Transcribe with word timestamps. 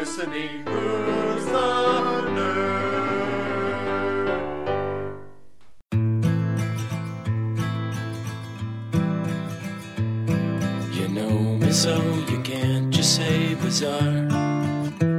Listening 0.00 0.64
who's 0.66 1.44
the 1.44 1.60
nerd. 2.32 3.04
You 10.94 11.08
know 11.08 11.28
me 11.28 11.70
so 11.70 12.02
you 12.30 12.40
can't 12.40 12.90
just 12.94 13.14
say 13.14 13.54
bizarre. 13.56 14.26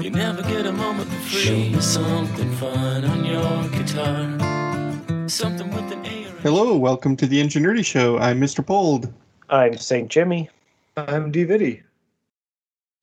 You 0.01 0.09
never 0.09 0.41
get 0.41 0.65
a 0.65 0.71
moment 0.71 1.11
for 1.11 1.29
free. 1.29 1.41
Show 1.41 1.57
me 1.57 1.79
something 1.79 2.51
fun 2.55 3.05
on 3.05 3.23
your 3.23 3.69
guitar. 3.69 5.29
Something 5.29 5.69
with 5.69 5.91
an 5.91 6.03
A 6.07 6.25
or 6.25 6.37
a 6.37 6.41
Hello, 6.41 6.75
welcome 6.75 7.15
to 7.17 7.27
the 7.27 7.39
Ingenuity 7.39 7.83
Show. 7.83 8.17
I'm 8.17 8.41
Mr. 8.41 8.65
Pold. 8.65 9.13
I'm 9.47 9.77
St. 9.77 10.09
Jimmy. 10.09 10.49
I'm 10.97 11.31
D'Viddy. 11.31 11.83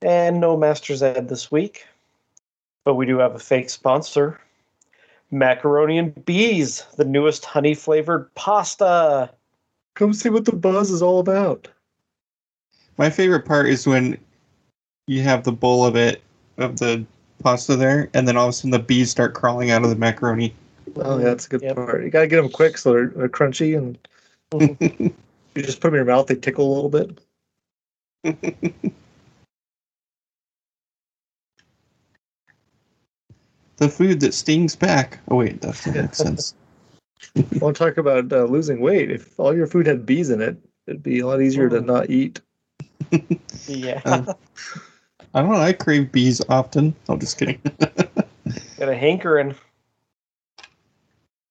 And 0.02 0.40
no 0.40 0.56
Master 0.56 0.94
Zed 0.94 1.28
this 1.28 1.50
week. 1.50 1.86
But 2.84 2.94
we 2.94 3.06
do 3.06 3.18
have 3.18 3.34
a 3.34 3.38
fake 3.38 3.70
sponsor. 3.70 4.40
Macaroni 5.30 5.98
and 5.98 6.24
Bees, 6.24 6.84
the 6.96 7.04
newest 7.04 7.44
honey 7.44 7.74
flavored 7.74 8.34
pasta. 8.34 9.30
Come 9.94 10.14
see 10.14 10.30
what 10.30 10.44
the 10.44 10.56
buzz 10.56 10.90
is 10.90 11.02
all 11.02 11.18
about. 11.18 11.68
My 12.96 13.10
favorite 13.10 13.44
part 13.44 13.66
is 13.66 13.86
when 13.86 14.16
you 15.06 15.22
have 15.22 15.44
the 15.44 15.52
bowl 15.52 15.84
of 15.84 15.96
it, 15.96 16.22
of 16.56 16.78
the 16.78 17.04
pasta 17.42 17.76
there, 17.76 18.08
and 18.14 18.26
then 18.26 18.36
all 18.36 18.46
of 18.46 18.50
a 18.50 18.52
sudden 18.52 18.70
the 18.70 18.78
bees 18.78 19.10
start 19.10 19.34
crawling 19.34 19.70
out 19.70 19.84
of 19.84 19.90
the 19.90 19.96
macaroni. 19.96 20.54
Oh, 20.96 21.18
yeah, 21.18 21.24
that's 21.24 21.46
a 21.46 21.50
good 21.50 21.62
Yep. 21.62 21.76
part. 21.76 22.04
You 22.04 22.10
gotta 22.10 22.26
get 22.26 22.36
them 22.36 22.50
quick 22.50 22.78
so 22.78 22.92
they're, 22.92 23.08
they're 23.08 23.28
crunchy, 23.28 23.76
and 23.76 23.98
you 25.54 25.62
just 25.62 25.80
put 25.80 25.88
them 25.88 25.94
in 25.94 25.98
your 25.98 26.04
mouth. 26.06 26.26
They 26.26 26.36
tickle 26.36 26.66
a 26.66 26.74
little 26.74 26.90
bit. 28.24 28.92
the 33.78 33.88
food 33.88 34.20
that 34.20 34.34
stings 34.34 34.76
back. 34.76 35.18
Oh, 35.28 35.36
wait, 35.36 35.60
that 35.62 35.68
doesn't 35.68 35.94
make 35.94 36.14
sense. 36.14 36.54
I 37.36 37.44
want 37.58 37.76
to 37.76 37.84
talk 37.84 37.96
about 37.96 38.32
uh, 38.32 38.44
losing 38.44 38.80
weight. 38.80 39.10
If 39.10 39.38
all 39.40 39.56
your 39.56 39.66
food 39.66 39.86
had 39.86 40.06
bees 40.06 40.30
in 40.30 40.40
it, 40.40 40.56
it'd 40.86 41.02
be 41.02 41.20
a 41.20 41.26
lot 41.26 41.40
easier 41.40 41.68
to 41.68 41.80
not 41.80 42.10
eat. 42.10 42.40
Yeah. 43.66 44.02
Um, 44.04 44.34
I 45.34 45.42
don't 45.42 45.52
know, 45.52 45.58
I 45.60 45.74
crave 45.74 46.10
bees 46.10 46.40
often. 46.48 46.86
I'm 47.06 47.14
oh, 47.14 47.16
just 47.18 47.38
kidding. 47.38 47.60
Got 48.78 48.88
a 48.88 48.96
hankering. 48.96 49.54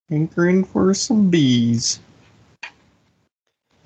Hankering 0.10 0.64
for 0.64 0.96
some 0.96 1.30
bees. 1.30 2.00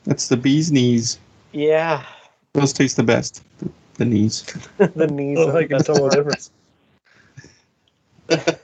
That's 0.05 0.29
the 0.29 0.37
bee's 0.37 0.71
knees. 0.71 1.19
Yeah. 1.51 2.05
Those 2.53 2.71
taste 2.71 2.95
the 2.95 3.03
best. 3.03 3.43
The, 3.57 3.69
the 3.95 4.05
knees. 4.05 4.43
the 4.77 5.07
knees. 5.07 5.37
Oh, 5.39 5.49
are 5.49 5.57
I 5.57 5.63
the 5.63 5.67
can 5.67 5.83
tell 5.83 6.09
the 6.09 6.15
difference. 6.15 6.51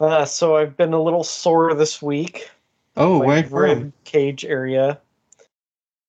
Uh, 0.00 0.24
so 0.24 0.56
I've 0.56 0.76
been 0.76 0.92
a 0.92 1.02
little 1.02 1.24
sore 1.24 1.74
this 1.74 2.00
week. 2.00 2.48
Oh, 2.96 3.18
my 3.18 3.42
why 3.42 3.48
rib 3.50 3.92
cage 4.04 4.44
area. 4.44 5.00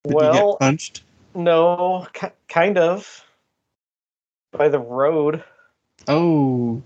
Did 0.04 0.14
well, 0.14 0.52
get 0.54 0.60
punched? 0.60 1.02
no, 1.34 2.06
ki- 2.14 2.28
kind 2.48 2.78
of. 2.78 3.26
By 4.52 4.70
the 4.70 4.80
road, 4.80 5.44
Oh, 6.08 6.82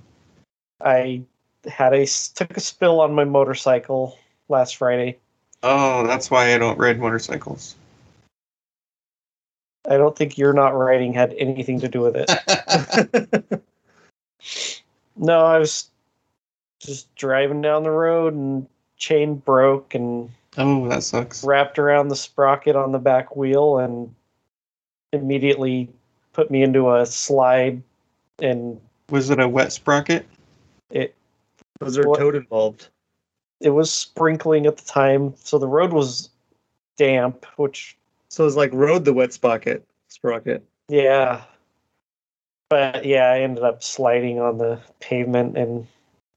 I 0.81 1.23
had 1.65 1.93
a 1.93 2.05
took 2.05 2.57
a 2.57 2.59
spill 2.59 2.99
on 2.99 3.13
my 3.13 3.23
motorcycle 3.23 4.17
last 4.49 4.75
Friday. 4.77 5.17
oh, 5.61 6.05
that's 6.05 6.29
why 6.29 6.53
I 6.53 6.57
don't 6.57 6.77
ride 6.77 6.99
motorcycles. 6.99 7.75
I 9.89 9.97
don't 9.97 10.15
think 10.15 10.37
you're 10.37 10.53
not 10.53 10.69
riding 10.77 11.13
had 11.13 11.33
anything 11.37 11.79
to 11.81 11.87
do 11.89 12.01
with 12.01 12.15
it. 12.15 13.63
no, 15.17 15.39
I 15.45 15.59
was 15.59 15.89
just 16.79 17.13
driving 17.15 17.61
down 17.61 17.83
the 17.83 17.91
road 17.91 18.33
and 18.33 18.67
chain 18.97 19.35
broke 19.35 19.93
and 19.95 20.29
Oh, 20.57 20.87
that 20.87 21.03
sucks. 21.03 21.43
wrapped 21.43 21.79
around 21.79 22.09
the 22.09 22.15
sprocket 22.15 22.75
on 22.75 22.91
the 22.91 22.99
back 22.99 23.35
wheel 23.35 23.79
and 23.79 24.13
immediately 25.11 25.89
put 26.31 26.51
me 26.51 26.61
into 26.63 26.93
a 26.93 27.05
slide 27.05 27.81
and 28.39 28.79
Was 29.09 29.29
it 29.29 29.39
a 29.39 29.47
wet 29.47 29.71
sprocket? 29.73 30.25
it 30.91 31.15
Was 31.81 31.95
there 31.95 32.03
a 32.05 32.09
What- 32.09 32.19
toad 32.19 32.35
involved? 32.35 32.87
it 33.59 33.69
was 33.71 33.91
sprinkling 33.91 34.65
at 34.65 34.77
the 34.77 34.85
time 34.85 35.33
so 35.37 35.57
the 35.57 35.67
road 35.67 35.91
was 35.93 36.29
damp 36.97 37.45
which 37.57 37.97
So 38.33 38.47
it's 38.47 38.55
like 38.55 38.73
rode 38.73 39.05
the 39.05 39.13
wet 39.13 39.31
sprocket. 39.31 39.85
Sprocket. 40.07 40.63
yeah 40.89 41.41
but 42.69 43.05
yeah 43.05 43.25
i 43.31 43.39
ended 43.41 43.63
up 43.63 43.83
sliding 43.83 44.39
on 44.39 44.57
the 44.57 44.79
pavement 44.99 45.55
and 45.57 45.85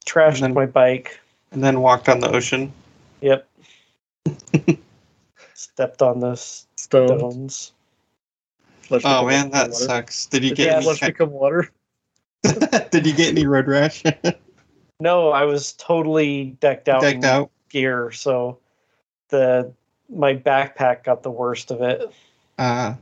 trashed 0.06 0.34
And 0.36 0.42
then- 0.44 0.54
my 0.54 0.66
bike 0.66 1.18
And 1.52 1.64
then 1.64 1.80
walked 1.80 2.08
on 2.10 2.20
the 2.20 2.30
ocean. 2.30 2.70
yep 3.22 3.48
stepped 5.54 6.02
on 6.02 6.20
the 6.20 6.34
Stone. 6.36 6.68
stones 6.76 7.72
Oh 8.92 8.98
become 8.98 9.26
man, 9.28 9.50
that 9.50 9.70
water. 9.70 9.84
sucks. 9.84 10.26
Did 10.26 10.44
you 10.44 10.50
Did 10.50 10.56
get 10.56 10.66
yeah, 10.66 10.76
any? 10.76 10.84
flesh 10.84 11.00
become 11.00 11.30
water? 11.30 11.70
Did 12.90 13.06
you 13.06 13.14
get 13.14 13.28
any 13.30 13.46
road 13.46 13.66
rash? 13.68 14.04
no 15.00 15.30
i 15.30 15.44
was 15.44 15.72
totally 15.74 16.56
decked 16.60 16.88
out 16.90 17.00
Decked 17.02 17.16
in 17.16 17.24
out. 17.24 17.50
gear 17.70 18.10
so 18.12 18.58
the 19.30 19.72
my 20.08 20.34
backpack 20.34 21.04
got 21.04 21.22
the 21.22 21.30
worst 21.30 21.70
of 21.70 21.82
it 21.82 22.12
Uh, 22.58 22.94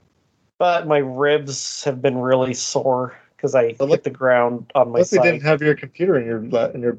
but 0.58 0.86
my 0.86 0.98
ribs 0.98 1.84
have 1.84 2.00
been 2.00 2.18
really 2.18 2.54
sore 2.54 3.16
because 3.36 3.54
I 3.54 3.72
But 3.72 3.88
hit 3.90 4.04
the 4.04 4.10
ground 4.10 4.70
on 4.74 4.88
my 4.90 4.98
Unless 4.98 5.10
side. 5.10 5.22
didn't 5.22 5.42
have 5.42 5.62
your 5.62 5.74
computer 5.74 6.16
in 6.18 6.26
your 6.26 6.70
in 6.74 6.80
your 6.80 6.98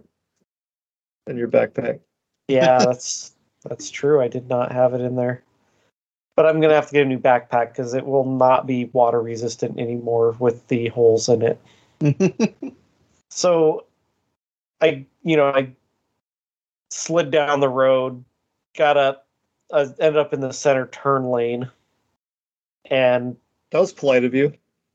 in 1.28 1.38
your 1.38 1.48
backpack. 1.48 2.00
yeah, 2.48 2.80
that's 2.86 3.34
that's 3.64 3.90
true. 3.90 4.22
I 4.22 4.28
did 4.28 4.48
not 4.48 4.72
have 4.72 4.94
it 4.94 5.02
in 5.02 5.16
there, 5.16 5.42
but 6.36 6.46
I'm 6.46 6.62
gonna 6.62 6.76
have 6.76 6.88
to 6.88 6.94
get 6.94 7.06
a 7.06 7.10
new 7.10 7.18
backpack 7.20 7.70
because 7.70 7.94
it 7.94 8.06
will 8.06 8.26
not 8.26 8.68
be 8.68 8.86
water 8.86 9.22
resistant 9.22 9.80
anymore 9.80 10.32
with 10.40 10.68
the 10.68 10.90
holes 10.90 11.30
in 11.30 11.42
it. 11.42 11.60
So, 13.32 13.86
I 14.82 15.06
you 15.24 15.36
know 15.36 15.48
I 15.50 15.72
slid 16.92 17.32
down 17.32 17.60
the 17.60 17.70
road, 17.70 18.24
got 18.78 18.96
up, 18.98 19.25
uh, 19.72 19.88
ended 20.00 20.18
up 20.18 20.34
in 20.34 20.40
the 20.40 20.52
center 20.54 20.88
turn 20.88 21.30
lane, 21.30 21.70
and 22.90 23.36
That 23.72 23.80
was 23.80 23.94
polite 23.94 24.24
of 24.24 24.34
you. 24.34 24.54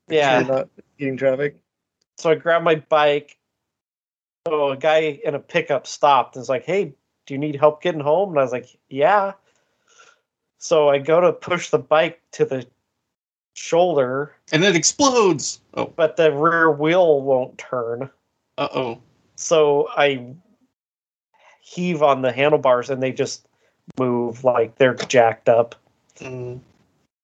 yeah, 0.08 0.40
You're 0.40 0.48
not 0.48 0.68
eating 0.98 1.16
traffic. 1.16 1.56
so 2.18 2.30
I 2.30 2.34
grabbed 2.36 2.64
my 2.64 2.76
bike. 2.76 3.36
Oh, 4.46 4.70
a 4.70 4.76
guy 4.76 5.20
in 5.24 5.34
a 5.34 5.38
pickup 5.38 5.86
stopped 5.86 6.34
and 6.36 6.40
was 6.40 6.48
like, 6.48 6.64
"Hey, 6.64 6.84
do 6.86 6.94
Do 7.26 7.34
you 7.34 7.38
need 7.38 7.56
help 7.56 7.82
getting 7.82 8.00
home? 8.00 8.30
And 8.30 8.38
I 8.38 8.42
was 8.42 8.52
like, 8.52 8.68
Yeah. 8.88 9.32
So 10.58 10.88
I 10.88 10.98
go 10.98 11.20
to 11.20 11.32
push 11.32 11.70
the 11.70 11.78
bike 11.78 12.20
to 12.32 12.44
the 12.44 12.66
shoulder, 13.54 14.34
And 14.52 14.64
it 14.64 14.76
explodes. 14.76 15.60
Oh, 15.74 15.86
but 15.86 16.16
the 16.16 16.32
rear 16.32 16.70
wheel 16.70 17.20
won't 17.22 17.58
turn. 17.58 18.10
uh 18.58 18.68
oh. 18.74 19.02
So 19.36 19.88
I 19.96 20.34
heave 21.60 22.02
on 22.02 22.22
the 22.22 22.32
handlebars 22.32 22.90
and 22.90 23.02
they 23.02 23.12
just 23.12 23.46
move 23.98 24.44
like 24.44 24.76
they're 24.76 24.94
jacked 24.94 25.48
up. 25.48 25.74
Mm. 26.18 26.60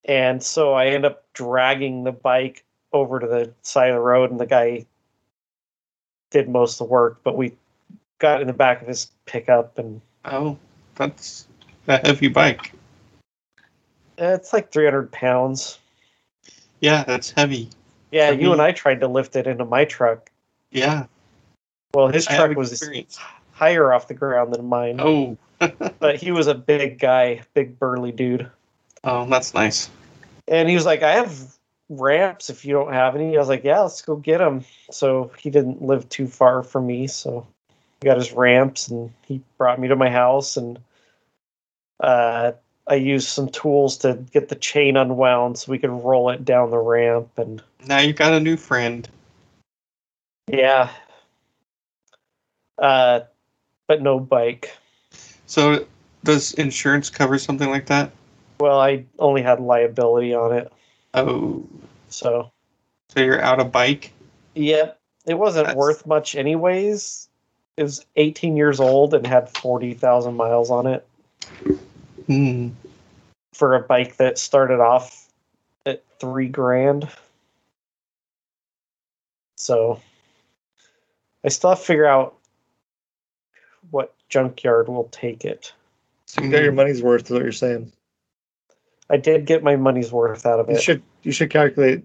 And 0.06 0.42
so 0.42 0.72
I 0.72 0.86
end 0.86 1.04
up 1.04 1.24
dragging 1.32 2.04
the 2.04 2.12
bike 2.12 2.64
over 2.92 3.18
to 3.18 3.26
the 3.26 3.50
side 3.62 3.90
of 3.90 3.96
the 3.96 4.00
road, 4.00 4.30
and 4.30 4.38
the 4.40 4.46
guy 4.46 4.86
did 6.30 6.48
most 6.48 6.80
of 6.80 6.86
the 6.86 6.92
work. 6.92 7.18
But 7.24 7.36
we 7.36 7.52
got 8.18 8.40
in 8.40 8.46
the 8.46 8.52
back 8.52 8.80
of 8.82 8.88
his 8.88 9.10
pickup, 9.26 9.78
and 9.78 10.00
Oh, 10.24 10.56
that's 10.94 11.46
a 11.88 11.98
heavy 12.06 12.28
bike. 12.28 12.72
it's 14.18 14.52
like 14.52 14.70
300 14.72 15.10
pounds. 15.12 15.78
Yeah, 16.80 17.04
that's 17.04 17.30
heavy. 17.30 17.70
Yeah, 18.12 18.26
Heavy. 18.26 18.42
you 18.42 18.52
and 18.52 18.62
I 18.62 18.72
tried 18.72 19.00
to 19.00 19.08
lift 19.08 19.34
it 19.36 19.46
into 19.46 19.64
my 19.64 19.84
truck. 19.84 20.30
Yeah. 20.70 21.06
Well, 21.94 22.08
his 22.08 22.26
I 22.28 22.36
truck 22.36 22.56
was 22.56 22.82
higher 23.52 23.92
off 23.92 24.08
the 24.08 24.14
ground 24.14 24.54
than 24.54 24.66
mine, 24.66 25.00
Oh. 25.00 25.36
But 25.58 26.16
he 26.16 26.32
was 26.32 26.46
a 26.46 26.54
big 26.54 26.98
guy, 26.98 27.42
big 27.54 27.78
burly 27.78 28.12
dude. 28.12 28.50
oh, 29.04 29.26
that's 29.26 29.54
nice. 29.54 29.90
And 30.48 30.68
he 30.68 30.74
was 30.74 30.84
like, 30.86 31.02
I 31.02 31.12
have 31.12 31.56
ramps 31.88 32.50
if 32.50 32.64
you 32.64 32.72
don't 32.72 32.92
have 32.92 33.14
any. 33.16 33.36
I 33.36 33.40
was 33.40 33.48
like, 33.48 33.64
yeah, 33.64 33.80
let's 33.80 34.02
go 34.02 34.16
get 34.16 34.38
them. 34.38 34.64
So 34.90 35.30
he 35.38 35.50
didn't 35.50 35.82
live 35.82 36.08
too 36.08 36.26
far 36.26 36.62
from 36.62 36.86
me. 36.86 37.06
So 37.06 37.46
he 38.00 38.06
got 38.06 38.16
his 38.16 38.32
ramps 38.32 38.88
and 38.88 39.12
he 39.26 39.40
brought 39.58 39.80
me 39.80 39.88
to 39.88 39.96
my 39.96 40.10
house. 40.10 40.56
And 40.56 40.78
uh, 42.00 42.52
I 42.86 42.94
used 42.94 43.28
some 43.28 43.48
tools 43.48 43.96
to 43.98 44.14
get 44.32 44.48
the 44.48 44.54
chain 44.54 44.96
unwound 44.96 45.58
so 45.58 45.72
we 45.72 45.78
could 45.78 45.90
roll 45.90 46.30
it 46.30 46.44
down 46.44 46.70
the 46.70 46.78
ramp. 46.78 47.30
And 47.36 47.62
Now 47.86 47.98
you've 47.98 48.16
got 48.16 48.32
a 48.32 48.40
new 48.40 48.56
friend. 48.56 49.08
yeah. 50.48 50.90
Uh, 52.78 53.20
but 53.88 54.02
no 54.02 54.20
bike. 54.20 54.70
So, 55.46 55.86
does 56.24 56.54
insurance 56.54 57.08
cover 57.10 57.38
something 57.38 57.70
like 57.70 57.86
that? 57.86 58.10
Well, 58.58 58.80
I 58.80 59.04
only 59.18 59.42
had 59.42 59.60
liability 59.60 60.34
on 60.34 60.52
it. 60.52 60.72
Oh, 61.14 61.64
So, 62.08 62.50
so 63.08 63.20
you're 63.20 63.40
out 63.40 63.60
of 63.60 63.70
bike? 63.72 64.12
yep. 64.54 64.98
It 65.26 65.34
wasn't 65.34 65.66
That's- 65.66 65.76
worth 65.76 66.06
much, 66.06 66.34
anyways. 66.36 67.28
It 67.76 67.82
was 67.82 68.04
18 68.16 68.56
years 68.56 68.80
old 68.80 69.12
and 69.12 69.26
had 69.26 69.50
40,000 69.58 70.34
miles 70.34 70.70
on 70.70 70.86
it 70.86 71.06
Hmm. 72.26 72.70
for 73.52 73.74
a 73.74 73.80
bike 73.80 74.16
that 74.16 74.38
started 74.38 74.80
off 74.80 75.28
at 75.84 76.02
three 76.18 76.48
grand. 76.48 77.08
So, 79.56 80.00
I 81.44 81.48
still 81.48 81.70
have 81.70 81.78
to 81.80 81.84
figure 81.84 82.06
out 82.06 82.36
what 83.90 84.14
junkyard 84.28 84.88
will 84.88 85.08
take 85.10 85.44
it. 85.44 85.72
So 86.26 86.42
you 86.42 86.50
got 86.50 86.62
your 86.62 86.72
money's 86.72 87.02
worth, 87.02 87.26
is 87.26 87.30
what 87.30 87.42
you're 87.42 87.52
saying. 87.52 87.92
I 89.08 89.16
did 89.16 89.46
get 89.46 89.62
my 89.62 89.76
money's 89.76 90.10
worth 90.12 90.44
out 90.46 90.58
of 90.60 90.68
You 90.68 90.76
it. 90.76 90.82
should 90.82 91.02
you 91.22 91.30
should 91.32 91.50
calculate 91.50 92.04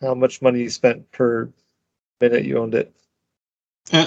how 0.00 0.14
much 0.14 0.40
money 0.42 0.60
you 0.60 0.70
spent 0.70 1.10
per 1.10 1.48
minute 2.20 2.44
you 2.44 2.58
owned 2.58 2.74
it. 2.74 2.92
Uh, 3.92 4.06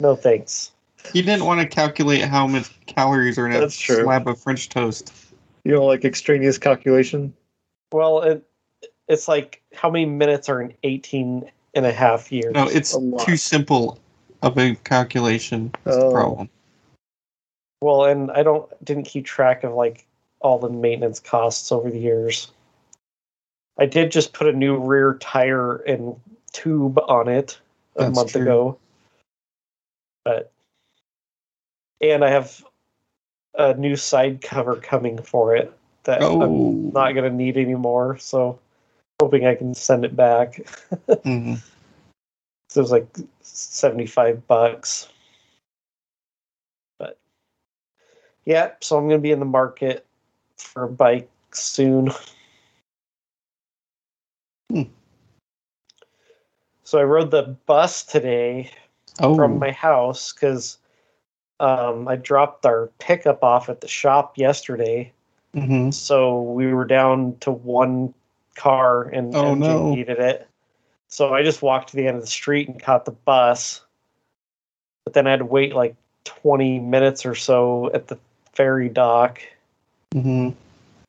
No 0.00 0.14
thanks. 0.14 0.72
you 1.14 1.22
didn't 1.22 1.46
want 1.46 1.60
to 1.60 1.66
calculate 1.66 2.22
how 2.22 2.46
much 2.46 2.70
calories 2.86 3.38
are 3.38 3.46
in 3.46 3.52
a 3.52 3.68
true. 3.68 4.02
slab 4.02 4.28
of 4.28 4.38
French 4.38 4.68
toast. 4.68 5.12
You 5.64 5.72
know, 5.72 5.84
like 5.86 6.04
extraneous 6.04 6.58
calculation. 6.58 7.32
Well, 7.92 8.20
it, 8.22 8.44
it's 9.08 9.26
like 9.28 9.62
how 9.74 9.90
many 9.90 10.04
minutes 10.04 10.48
are 10.50 10.60
in 10.60 10.74
18 10.82 11.50
and 11.74 11.86
a 11.86 11.92
half 11.92 12.30
years? 12.30 12.52
No, 12.52 12.68
it's 12.68 12.94
too 13.24 13.36
simple 13.38 13.98
of 14.42 14.58
a 14.58 14.74
calculation. 14.76 15.72
That's 15.84 15.96
the 15.96 16.04
Oh. 16.06 16.12
problem. 16.12 16.50
Well, 17.80 18.04
and 18.06 18.30
I 18.32 18.42
don't 18.42 18.68
didn't 18.84 19.04
keep 19.04 19.24
track 19.24 19.64
of 19.64 19.72
like 19.72 20.06
all 20.40 20.58
the 20.58 20.70
maintenance 20.70 21.20
costs 21.20 21.70
over 21.70 21.90
the 21.90 21.98
years. 21.98 22.50
I 23.78 23.86
did 23.86 24.10
just 24.10 24.32
put 24.32 24.48
a 24.48 24.52
new 24.52 24.76
rear 24.78 25.14
tire 25.20 25.76
and 25.76 26.18
tube 26.52 26.98
on 26.98 27.28
it 27.28 27.58
a 27.96 28.04
That's 28.04 28.14
month 28.16 28.32
true. 28.32 28.42
ago. 28.42 28.78
But 30.24 30.52
and 32.00 32.24
I 32.24 32.30
have 32.30 32.64
a 33.54 33.74
new 33.74 33.96
side 33.96 34.40
cover 34.40 34.76
coming 34.76 35.18
for 35.18 35.54
it 35.54 35.72
that 36.04 36.22
Oh. 36.22 36.42
I'm 36.42 36.92
not 36.92 37.12
going 37.12 37.30
to 37.30 37.36
need 37.36 37.56
anymore, 37.56 38.16
so 38.18 38.58
hoping 39.20 39.46
I 39.46 39.54
can 39.54 39.74
send 39.74 40.04
it 40.04 40.16
back. 40.16 40.66
Mhm. 41.08 41.62
So 42.70 42.80
it 42.80 42.82
was 42.82 42.92
like 42.92 43.08
75 43.40 44.46
bucks. 44.46 45.08
But 46.98 47.18
yeah, 48.48 48.70
so 48.80 48.96
I'm 48.96 49.06
going 49.06 49.18
to 49.18 49.22
be 49.22 49.30
in 49.30 49.40
the 49.40 49.44
market 49.44 50.06
for 50.56 50.84
a 50.84 50.88
bike 50.88 51.28
soon. 51.52 52.10
Hmm. 54.70 54.84
So 56.82 56.98
I 56.98 57.02
rode 57.04 57.30
the 57.30 57.54
bus 57.66 58.02
today 58.04 58.70
Oh, 59.20 59.36
from 59.36 59.58
my 59.58 59.70
house 59.70 60.32
because 60.32 60.78
um, 61.60 62.08
I 62.08 62.16
dropped 62.16 62.64
our 62.64 62.86
pickup 62.98 63.44
off 63.44 63.68
at 63.68 63.82
the 63.82 63.88
shop 63.88 64.38
yesterday. 64.38 65.12
mhm. 65.54 65.92
So 65.92 66.40
we 66.40 66.72
were 66.72 66.86
down 66.86 67.36
to 67.40 67.50
one 67.50 68.14
car 68.56 69.02
and 69.02 69.34
Oh, 69.34 69.56
MJ 69.56 69.58
no. 69.58 69.94
needed 69.94 70.20
it. 70.20 70.48
So 71.08 71.34
I 71.34 71.42
just 71.42 71.60
walked 71.60 71.90
to 71.90 71.96
the 71.96 72.06
end 72.06 72.16
of 72.16 72.22
the 72.22 72.26
street 72.26 72.66
and 72.66 72.82
caught 72.82 73.04
the 73.04 73.10
bus. 73.10 73.82
But 75.04 75.12
then 75.12 75.26
I 75.26 75.32
had 75.32 75.40
to 75.40 75.44
wait 75.44 75.74
like 75.74 75.96
20 76.24 76.80
minutes 76.80 77.26
or 77.26 77.34
so 77.34 77.90
at 77.92 78.06
the 78.06 78.18
ferry 78.58 78.88
dock. 78.88 79.40
Mhm. 80.12 80.52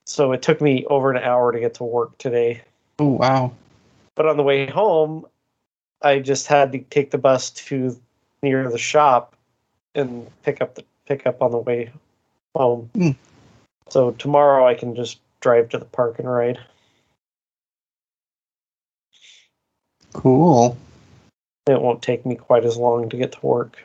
So 0.06 0.32
it 0.34 0.44
took 0.44 0.62
me 0.62 0.86
over 0.86 1.10
an 1.10 1.18
hour 1.18 1.52
to 1.52 1.60
get 1.60 1.74
to 1.76 1.84
work 1.84 2.16
today. 2.20 2.62
Oh, 3.00 3.08
wow. 3.08 3.52
But 4.14 4.28
on 4.28 4.38
the 4.38 4.44
way 4.44 4.68
home, 4.68 5.26
I 6.04 6.20
just 6.20 6.46
had 6.46 6.72
to 6.74 6.80
take 6.80 7.10
the 7.10 7.18
bus 7.18 7.50
to 7.50 8.00
near 8.44 8.70
the 8.70 8.78
shop 8.78 9.36
and 9.96 10.30
pick 10.44 10.62
up 10.62 10.76
the 10.76 10.86
pick 11.08 11.26
up 11.26 11.42
on 11.42 11.50
the 11.50 11.58
way 11.58 11.92
home. 12.54 12.92
Hmm. 12.94 13.12
So 13.90 14.12
tomorrow 14.12 14.68
I 14.68 14.76
can 14.76 14.96
just 14.96 15.20
drive 15.40 15.70
to 15.70 15.80
the 15.80 15.86
park 15.86 16.20
and 16.20 16.32
ride. 16.32 16.60
Cool. 20.14 20.78
It 21.66 21.82
won't 21.82 22.04
take 22.04 22.28
me 22.28 22.36
quite 22.36 22.66
as 22.66 22.78
long 22.78 23.10
to 23.10 23.18
get 23.18 23.32
to 23.32 23.46
work. 23.46 23.80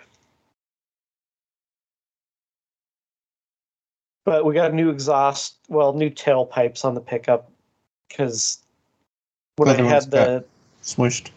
But 4.25 4.45
we 4.45 4.54
got 4.54 4.73
new 4.73 4.88
exhaust, 4.90 5.57
well, 5.69 5.93
new 5.93 6.11
tailpipes 6.11 6.85
on 6.85 6.95
the 6.95 7.00
pickup 7.00 7.50
because 8.09 8.59
when 9.57 9.69
Other 9.69 9.85
I 9.85 9.88
had 9.88 10.11
the 10.11 10.45
Smushed. 10.83 11.31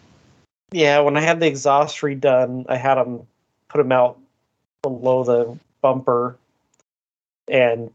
yeah, 0.72 1.00
when 1.00 1.16
I 1.16 1.20
had 1.20 1.40
the 1.40 1.46
exhaust 1.46 1.98
redone, 2.00 2.64
I 2.68 2.76
had 2.76 2.94
them 2.96 3.26
put 3.68 3.78
them 3.78 3.92
out 3.92 4.18
below 4.82 5.24
the 5.24 5.58
bumper, 5.82 6.36
and 7.46 7.90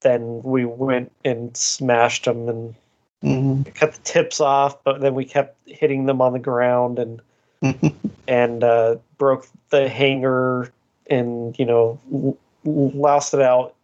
then 0.00 0.42
we 0.42 0.64
went 0.64 1.12
and 1.24 1.56
smashed 1.56 2.24
them 2.24 2.48
and 2.48 2.74
hmm 3.22 3.62
cut 3.74 3.94
the 3.94 4.00
tips 4.02 4.40
off. 4.40 4.82
But 4.84 5.00
then 5.00 5.14
we 5.14 5.24
kept 5.24 5.56
hitting 5.66 6.04
them 6.06 6.20
on 6.20 6.32
the 6.34 6.38
ground 6.38 6.98
and 6.98 7.20
and 8.28 8.62
uh, 8.62 8.96
broke 9.18 9.48
the 9.70 9.88
hanger 9.88 10.72
and 11.08 11.58
you 11.58 11.64
know 11.64 11.98
l- 12.12 12.36
l- 12.66 12.90
lost 12.90 13.32
it 13.32 13.40
out 13.40 13.74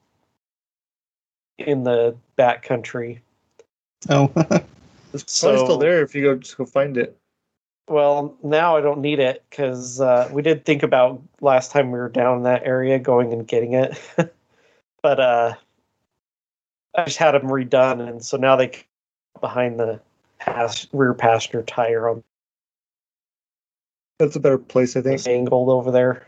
in 1.66 1.84
the 1.84 2.16
back 2.36 2.62
country. 2.62 3.20
oh, 4.08 4.30
It's 5.14 5.40
probably 5.40 5.58
So- 5.58 5.64
still 5.64 5.78
there 5.78 6.02
if 6.02 6.14
you 6.14 6.22
go 6.22 6.36
just 6.36 6.56
go 6.56 6.64
find 6.64 6.96
it. 6.96 7.16
Well, 7.88 8.36
now 8.42 8.76
I 8.76 8.80
don't 8.80 9.00
need 9.00 9.18
it 9.18 9.44
because 9.50 10.00
uh, 10.00 10.28
we 10.32 10.40
did 10.40 10.64
think 10.64 10.82
about 10.84 11.20
last 11.40 11.72
time 11.72 11.90
we 11.90 11.98
were 11.98 12.08
down 12.08 12.38
in 12.38 12.42
that 12.44 12.62
area 12.64 12.98
going 12.98 13.32
and 13.32 13.46
getting 13.46 13.74
it, 13.74 14.00
but 15.02 15.20
uh, 15.20 15.54
I 16.96 17.04
just 17.04 17.18
had 17.18 17.32
them 17.32 17.42
redone, 17.48 18.08
and 18.08 18.24
so 18.24 18.36
now 18.36 18.54
they 18.56 18.70
c- 18.70 18.84
behind 19.40 19.80
the 19.80 20.00
pass, 20.38 20.86
rear 20.92 21.12
passenger 21.12 21.62
tire 21.64 22.08
on 22.08 22.22
That's 24.18 24.36
a 24.36 24.40
better 24.40 24.58
place, 24.58 24.96
I 24.96 25.02
think. 25.02 25.18
this 25.18 25.26
angled 25.26 25.68
over 25.68 25.90
there. 25.90 26.26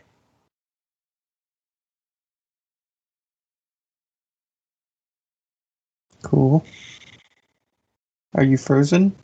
Cool. 6.25 6.65
Are 8.33 8.43
you 8.43 8.57
frozen? 8.57 9.15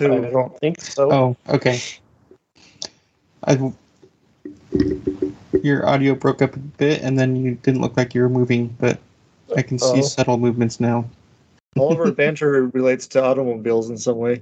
I 0.00 0.06
don't 0.06 0.58
think 0.58 0.80
so. 0.80 1.12
Oh, 1.12 1.36
okay. 1.48 1.80
I, 3.44 3.72
your 5.62 5.86
audio 5.86 6.14
broke 6.14 6.42
up 6.42 6.56
a 6.56 6.58
bit, 6.58 7.02
and 7.02 7.18
then 7.18 7.36
you 7.36 7.54
didn't 7.56 7.80
look 7.80 7.96
like 7.96 8.14
you 8.14 8.22
were 8.22 8.28
moving, 8.28 8.74
but 8.80 8.98
I 9.56 9.62
can 9.62 9.78
see 9.78 9.98
Oh. 9.98 10.02
subtle 10.02 10.38
movements 10.38 10.80
now. 10.80 11.08
All 11.76 11.92
of 11.92 12.00
our 12.00 12.10
banter 12.12 12.66
relates 12.68 13.06
to 13.08 13.22
automobiles 13.22 13.90
in 13.90 13.98
some 13.98 14.16
way. 14.18 14.40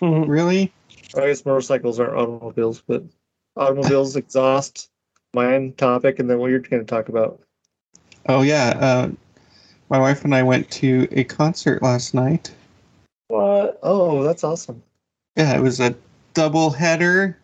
Really? 0.00 0.72
I 1.16 1.28
guess 1.28 1.46
motorcycles 1.46 2.00
aren't 2.00 2.14
automobiles, 2.14 2.82
but 2.86 3.04
automobiles, 3.56 4.16
exhaust, 4.16 4.90
mine 5.32 5.72
topic, 5.74 6.18
and 6.18 6.28
then 6.28 6.38
what 6.38 6.50
you're 6.50 6.60
going 6.60 6.84
to 6.84 6.86
talk 6.86 7.08
about. 7.08 7.40
Oh 8.28 8.42
yeah. 8.42 8.76
Uh, 8.78 9.10
my 9.88 9.98
wife 9.98 10.24
and 10.24 10.34
I 10.34 10.42
went 10.42 10.70
to 10.72 11.08
a 11.12 11.24
concert 11.24 11.82
last 11.82 12.14
night. 12.14 12.52
What? 13.28 13.78
Oh, 13.82 14.22
that's 14.22 14.44
awesome. 14.44 14.82
Yeah, 15.36 15.56
it 15.56 15.60
was 15.60 15.80
a 15.80 15.94
double 16.34 16.70
header. 16.70 17.38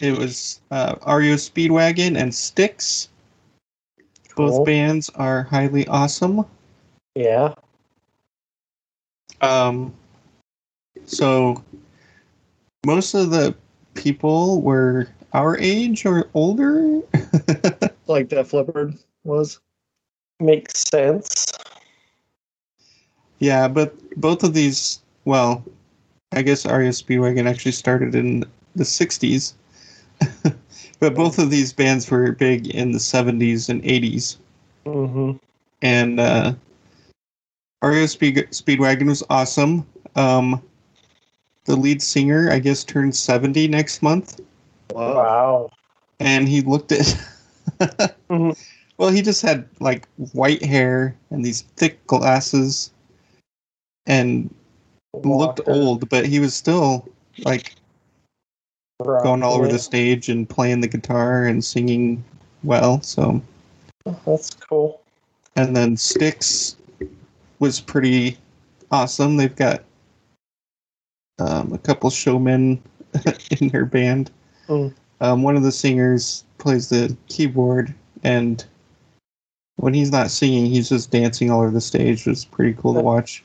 It 0.00 0.16
was 0.16 0.60
uh, 0.70 0.96
REO 1.06 1.34
Speedwagon 1.34 2.18
and 2.20 2.34
Styx. 2.34 3.08
Both 4.36 4.64
bands 4.64 5.10
are 5.10 5.42
highly 5.42 5.86
awesome. 5.88 6.46
Yeah. 7.14 7.54
Um, 9.42 9.92
so 11.04 11.62
most 12.86 13.14
of 13.14 13.30
the 13.30 13.54
people 13.94 14.62
were 14.62 15.08
our 15.32 15.58
age 15.58 16.06
or 16.06 16.28
older. 16.34 17.00
Like 18.06 18.26
Def 18.26 18.52
Leppard 18.52 18.98
was. 19.22 19.60
Makes 20.40 20.84
sense. 20.90 21.46
yeah, 23.38 23.68
but 23.68 23.94
both 24.20 24.42
of 24.42 24.54
these, 24.54 25.00
well, 25.24 25.64
I 26.32 26.42
guess 26.42 26.66
REO 26.66 26.90
Speedwagon 26.90 27.48
actually 27.48 27.72
started 27.72 28.14
in 28.14 28.44
the 28.74 28.84
60s. 28.84 29.54
but 31.00 31.14
both 31.14 31.38
of 31.38 31.50
these 31.50 31.72
bands 31.72 32.10
were 32.10 32.32
big 32.32 32.68
in 32.68 32.92
the 32.92 33.00
70s 33.00 33.68
and 33.68 33.82
80s. 33.84 34.38
Mm-hmm. 34.86 35.32
and 35.82 36.20
uh, 36.20 36.52
REO 37.82 38.06
Speed- 38.06 38.48
Speedwagon 38.50 39.06
was 39.08 39.22
awesome. 39.30 39.86
Um, 40.16 40.62
the 41.64 41.76
lead 41.76 42.02
singer, 42.02 42.50
I 42.50 42.58
guess, 42.58 42.84
turned 42.84 43.14
70 43.14 43.68
next 43.68 44.02
month, 44.02 44.40
Wow. 44.92 45.14
Wow. 45.14 45.70
and 46.20 46.48
he 46.48 46.60
looked 46.62 46.92
at. 46.92 47.16
Mhm. 48.30 48.56
Well, 49.00 49.08
he 49.08 49.22
just 49.22 49.40
had 49.40 49.66
like 49.80 50.06
white 50.32 50.62
hair 50.62 51.16
and 51.30 51.42
these 51.42 51.62
thick 51.62 52.06
glasses, 52.06 52.90
and 54.04 54.54
looked 55.14 55.62
old, 55.66 56.06
but 56.10 56.26
he 56.26 56.38
was 56.38 56.52
still 56.52 57.08
like 57.38 57.76
going 58.98 59.42
all 59.42 59.54
over 59.54 59.68
the 59.68 59.78
stage 59.78 60.28
and 60.28 60.46
playing 60.46 60.82
the 60.82 60.86
guitar 60.86 61.46
and 61.46 61.64
singing 61.64 62.22
well. 62.62 63.00
So, 63.00 63.40
That's 64.26 64.50
cool. 64.50 65.00
and 65.56 65.74
then 65.74 65.96
Styx 65.96 66.76
was 67.58 67.80
pretty 67.80 68.36
awesome. 68.90 69.38
They've 69.38 69.56
got 69.56 69.82
um, 71.38 71.72
a 71.72 71.78
couple 71.78 72.10
showmen 72.10 72.82
in 73.62 73.68
their 73.68 73.86
band. 73.86 74.30
Mm. 74.68 74.92
Um, 75.22 75.42
one 75.42 75.56
of 75.56 75.62
the 75.62 75.72
singers 75.72 76.44
plays 76.58 76.90
the 76.90 77.16
keyboard, 77.28 77.94
and 78.24 78.62
when 79.80 79.94
he's 79.94 80.12
not 80.12 80.30
singing, 80.30 80.66
he's 80.66 80.90
just 80.90 81.10
dancing 81.10 81.50
all 81.50 81.62
over 81.62 81.70
the 81.70 81.80
stage. 81.80 82.26
It 82.26 82.30
was 82.30 82.44
pretty 82.44 82.74
cool 82.74 82.92
to 82.92 83.00
watch. 83.00 83.42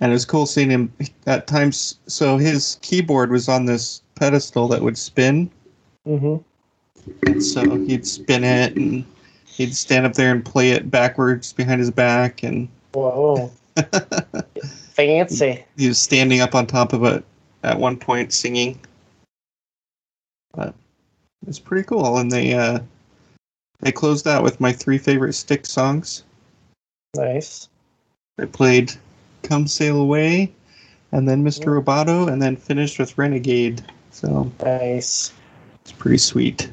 And 0.00 0.12
it 0.12 0.14
was 0.14 0.26
cool 0.26 0.44
seeing 0.44 0.70
him 0.70 0.92
at 1.26 1.46
times. 1.46 1.98
So 2.06 2.36
his 2.36 2.78
keyboard 2.82 3.30
was 3.30 3.48
on 3.48 3.64
this 3.64 4.02
pedestal 4.16 4.68
that 4.68 4.82
would 4.82 4.98
spin. 4.98 5.50
Mm-hmm. 6.06 6.36
And 7.26 7.42
so 7.42 7.76
he'd 7.86 8.06
spin 8.06 8.44
it 8.44 8.76
and 8.76 9.04
he'd 9.46 9.74
stand 9.74 10.04
up 10.04 10.12
there 10.12 10.30
and 10.30 10.44
play 10.44 10.72
it 10.72 10.90
backwards 10.90 11.54
behind 11.54 11.80
his 11.80 11.90
back. 11.90 12.42
And 12.42 12.68
Whoa. 12.92 13.50
Fancy. 14.92 15.64
he 15.78 15.88
was 15.88 15.98
standing 15.98 16.42
up 16.42 16.54
on 16.54 16.66
top 16.66 16.92
of 16.92 17.02
it 17.04 17.24
at 17.62 17.78
one 17.78 17.96
point 17.96 18.34
singing. 18.34 18.78
But 20.52 20.74
it's 21.46 21.58
pretty 21.58 21.86
cool. 21.86 22.18
And 22.18 22.30
they 22.30 22.52
uh, 22.52 22.80
they 23.82 23.92
closed 23.92 24.26
out 24.26 24.42
with 24.42 24.60
my 24.60 24.72
three 24.72 24.98
favorite 24.98 25.32
Styx 25.34 25.70
songs. 25.70 26.24
Nice. 27.16 27.68
I 28.38 28.44
played 28.46 28.92
"Come 29.42 29.66
Sail 29.66 30.00
Away," 30.00 30.52
and 31.12 31.28
then 31.28 31.44
"Mr. 31.44 31.66
Roboto," 31.80 32.30
and 32.30 32.40
then 32.40 32.56
finished 32.56 32.98
with 32.98 33.16
"Renegade." 33.18 33.82
So 34.10 34.50
Nice. 34.62 35.32
it's 35.82 35.92
pretty 35.92 36.18
sweet. 36.18 36.70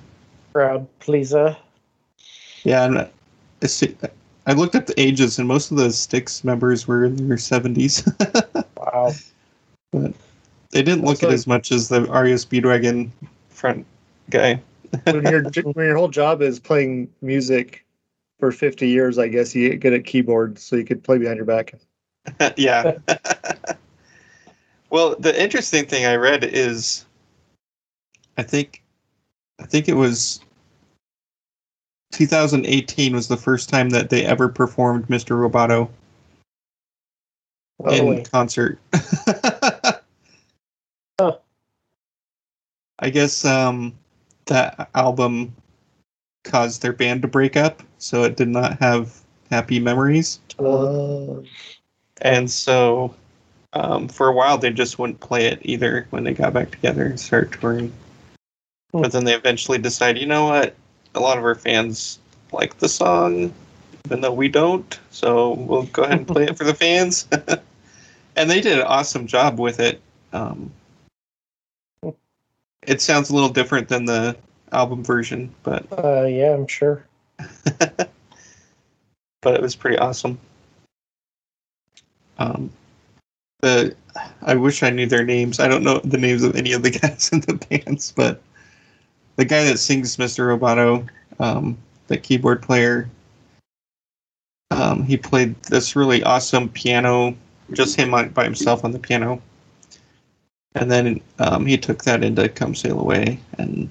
Crowd 0.54 0.88
pleaser. 1.00 1.56
Yeah, 2.64 2.86
and 2.86 2.98
I 3.00 3.10
I 4.46 4.54
looked 4.54 4.76
up 4.76 4.86
the 4.86 5.00
ages, 5.00 5.40
and 5.40 5.48
most 5.48 5.72
of 5.72 5.78
the 5.78 5.92
Styx 5.92 6.44
members 6.44 6.88
were 6.88 7.06
in 7.06 7.28
their 7.28 7.38
seventies, 7.38 8.08
Wow. 8.78 9.12
but 9.92 10.14
they 10.72 10.82
didn't 10.82 11.02
look 11.04 11.24
Also- 11.24 11.30
it 11.30 11.34
as 11.34 11.48
much 11.48 11.72
as 11.72 11.90
the 11.90 12.02
REO 12.04 12.36
Speedwagon 12.36 13.10
front 13.50 13.86
guy. 14.30 14.62
When 15.04 15.24
your 15.24 15.44
when 15.74 15.86
your 15.86 15.98
whole 15.98 16.08
job 16.08 16.42
is 16.42 16.60
playing 16.60 17.10
music 17.22 17.86
for 18.40 18.52
50 18.52 18.88
years, 18.88 19.18
I 19.18 19.28
guess 19.28 19.56
you 19.56 19.70
get 19.70 19.80
good 19.80 19.94
at 19.94 20.06
keyboard, 20.06 20.60
so 20.60 20.76
you 20.76 20.86
could 20.86 21.04
play 21.04 21.18
behind 21.18 21.38
your 21.38 21.46
back. 21.46 21.74
yeah. 22.58 22.98
well, 24.90 25.16
the 25.18 25.42
interesting 25.42 25.86
thing 25.86 26.06
I 26.06 26.16
read 26.16 26.44
is, 26.44 27.06
I 28.38 28.44
think, 28.44 28.84
I 29.60 29.66
think 29.66 29.90
it 29.90 29.96
was 29.96 30.42
2018 32.12 33.14
was 33.14 33.28
the 33.28 33.38
first 33.38 33.70
time 33.70 33.90
that 33.90 34.10
they 34.10 34.26
ever 34.26 34.50
performed 34.50 35.08
Mr. 35.08 35.38
Roboto 35.38 35.90
Totally. 37.84 38.18
in 38.18 38.26
concert. 38.26 38.80
Huh. 41.20 41.38
I 43.00 43.10
guess 43.10 43.44
um, 43.44 43.94
that 44.48 44.90
album 44.96 45.56
caused 46.44 46.82
their 46.82 46.94
band 46.94 47.22
to 47.22 47.28
break 47.28 47.56
up, 47.56 47.84
so 47.98 48.24
it 48.24 48.38
did 48.38 48.48
not 48.48 48.80
have 48.80 49.22
happy 49.50 49.80
memories. 49.80 50.40
Uh, 50.60 51.42
And 52.22 52.50
so, 52.50 53.14
um, 53.74 54.08
for 54.08 54.28
a 54.28 54.34
while, 54.34 54.58
they 54.58 54.72
just 54.72 54.98
wouldn't 54.98 55.20
play 55.20 55.46
it 55.46 55.60
either 55.62 56.08
when 56.10 56.24
they 56.24 56.34
got 56.34 56.54
back 56.54 56.72
together 56.72 57.06
and 57.06 57.20
started 57.20 57.60
touring. 57.60 57.94
Hmm. 58.92 59.02
But 59.02 59.12
then 59.12 59.26
they 59.26 59.36
eventually 59.36 59.78
decided, 59.78 60.22
you 60.22 60.28
know 60.28 60.46
what? 60.46 60.76
A 61.16 61.20
lot 61.20 61.38
of 61.38 61.44
our 61.44 61.56
fans 61.56 62.20
like 62.52 62.80
the 62.80 62.90
song, 62.90 63.54
even 64.06 64.22
though 64.22 64.34
we 64.34 64.48
don't. 64.48 65.00
So 65.12 65.54
we'll 65.54 65.84
go 65.84 66.04
ahead 66.04 66.20
and 66.20 66.28
play 66.28 66.46
it 66.46 66.58
for 66.58 66.64
the 66.64 66.74
fans. 66.74 67.28
and 68.36 68.50
they 68.50 68.62
did 68.62 68.80
an 68.80 68.86
awesome 68.86 69.28
job 69.28 69.60
with 69.60 69.80
it. 69.80 70.02
Um, 70.34 70.72
it 72.88 73.02
sounds 73.02 73.30
a 73.30 73.36
little 73.36 73.50
different 73.50 73.88
than 73.88 74.06
the 74.06 74.36
album 74.72 75.04
version, 75.04 75.54
but 75.64 75.86
Uh, 75.92 76.24
yeah, 76.24 76.54
I'm 76.54 76.68
sure. 76.68 77.06
but 77.80 78.10
it 79.44 79.62
was 79.62 79.76
pretty 79.76 79.98
awesome. 79.98 80.40
Um, 82.40 82.72
the 83.62 83.96
I 84.42 84.56
wish 84.56 84.82
I 84.82 84.90
knew 84.90 85.06
their 85.06 85.24
names. 85.24 85.60
I 85.60 85.68
don't 85.68 85.84
know 85.84 86.00
the 86.00 86.18
names 86.18 86.44
of 86.44 86.56
any 86.56 86.72
of 86.72 86.82
the 86.82 86.92
guys 87.02 87.30
in 87.32 87.42
the 87.42 87.54
bands, 87.54 88.14
but 88.16 88.42
the 89.36 89.46
guy 89.46 89.64
that 89.66 89.78
sings 89.78 90.18
Mr. 90.18 90.58
Roboto, 90.58 91.08
um, 91.40 91.78
the 92.08 92.18
keyboard 92.18 92.62
player, 92.64 93.10
um, 94.72 95.04
he 95.04 95.18
played 95.18 95.62
this 95.64 95.96
really 95.96 96.24
awesome 96.24 96.70
piano, 96.70 97.36
just 97.74 97.96
him 97.96 98.14
on, 98.14 98.30
by 98.30 98.44
himself 98.44 98.84
on 98.84 98.92
the 98.92 99.00
piano. 99.00 99.42
And 100.82 100.92
then 100.92 101.22
um, 101.40 101.66
he 101.66 101.78
took 101.78 102.04
that 102.04 102.24
into 102.24 102.48
"Come 102.50 102.76
Sail 102.76 103.00
Away," 103.00 103.40
and 103.58 103.90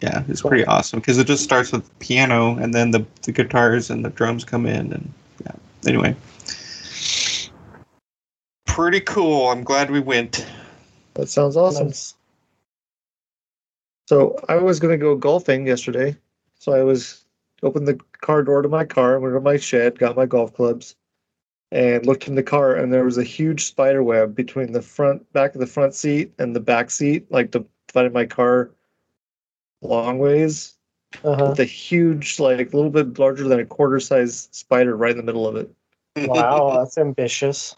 yeah, 0.00 0.22
it's 0.28 0.42
pretty 0.42 0.64
awesome 0.66 1.00
because 1.00 1.18
it 1.18 1.26
just 1.26 1.44
starts 1.44 1.72
with 1.72 1.98
piano 1.98 2.56
and 2.56 2.74
then 2.74 2.90
the, 2.90 3.06
the 3.22 3.32
guitars 3.32 3.90
and 3.90 4.04
the 4.04 4.10
drums 4.10 4.44
come 4.44 4.66
in 4.66 4.92
and 4.92 5.12
yeah. 5.44 5.52
Anyway, 5.86 6.14
pretty 8.66 9.00
cool. 9.00 9.48
I'm 9.48 9.64
glad 9.64 9.90
we 9.90 10.00
went. 10.00 10.46
that 11.14 11.28
sounds 11.28 11.56
awesome. 11.56 11.88
Nice. 11.88 12.14
So 14.08 14.38
I 14.48 14.56
was 14.56 14.78
going 14.80 14.92
to 14.92 15.02
go 15.02 15.16
golfing 15.16 15.66
yesterday. 15.66 16.16
So 16.58 16.72
I 16.72 16.82
was 16.82 17.24
opened 17.62 17.88
the 17.88 17.98
car 18.20 18.42
door 18.42 18.60
to 18.62 18.68
my 18.68 18.84
car, 18.84 19.18
went 19.18 19.34
to 19.34 19.40
my 19.40 19.56
shed, 19.56 19.98
got 19.98 20.16
my 20.16 20.26
golf 20.26 20.52
clubs, 20.52 20.96
and 21.74 22.06
looked 22.06 22.28
in 22.28 22.36
the 22.36 22.42
car, 22.42 22.76
and 22.76 22.92
there 22.92 23.04
was 23.04 23.18
a 23.18 23.24
huge 23.24 23.64
spider 23.64 24.02
web 24.02 24.34
between 24.34 24.70
the 24.70 24.80
front 24.80 25.30
back 25.32 25.54
of 25.54 25.60
the 25.60 25.66
front 25.66 25.92
seat 25.92 26.32
and 26.38 26.54
the 26.54 26.60
back 26.60 26.88
seat, 26.88 27.26
like 27.30 27.50
divided 27.50 28.12
my 28.12 28.24
car 28.24 28.70
long 29.82 30.18
ways. 30.18 30.74
Uh-huh. 31.22 31.50
With 31.50 31.60
a 31.60 31.64
huge, 31.64 32.40
like 32.40 32.72
a 32.72 32.76
little 32.76 32.90
bit 32.90 33.18
larger 33.18 33.46
than 33.46 33.60
a 33.60 33.64
quarter 33.64 34.00
size 34.00 34.48
spider 34.52 34.96
right 34.96 35.12
in 35.12 35.16
the 35.16 35.22
middle 35.22 35.46
of 35.46 35.56
it. 35.56 35.70
Wow, 36.16 36.76
that's 36.78 36.96
ambitious. 36.96 37.76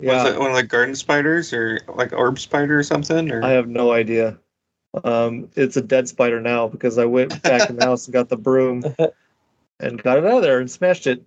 Was 0.00 0.30
it 0.30 0.38
one 0.38 0.50
of 0.50 0.56
the 0.56 0.62
garden 0.62 0.94
spiders 0.94 1.52
or 1.52 1.80
like 1.94 2.12
orb 2.12 2.38
spider 2.38 2.78
or 2.78 2.82
something? 2.82 3.30
Or 3.30 3.42
I 3.42 3.50
have 3.50 3.68
no 3.68 3.92
idea. 3.92 4.38
Um, 5.04 5.48
it's 5.56 5.76
a 5.76 5.82
dead 5.82 6.08
spider 6.08 6.40
now 6.40 6.68
because 6.68 6.98
I 6.98 7.04
went 7.04 7.42
back 7.42 7.68
in 7.68 7.76
the 7.76 7.84
house 7.86 8.06
and 8.06 8.14
got 8.14 8.28
the 8.28 8.36
broom 8.36 8.82
and 9.80 10.02
got 10.02 10.18
it 10.18 10.24
out 10.24 10.38
of 10.38 10.42
there 10.42 10.60
and 10.60 10.70
smashed 10.70 11.06
it. 11.06 11.22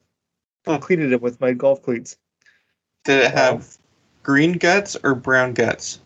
Huh. 0.66 0.78
Cleated 0.80 1.12
it 1.12 1.22
with 1.22 1.40
my 1.42 1.52
golf 1.54 1.82
cleats. 1.84 2.18
Did 3.04 3.20
it 3.24 3.26
um, 3.28 3.32
have 3.34 3.78
green 4.24 4.54
guts 4.54 4.96
or 5.04 5.14
brown 5.16 5.54
guts? 5.54 6.00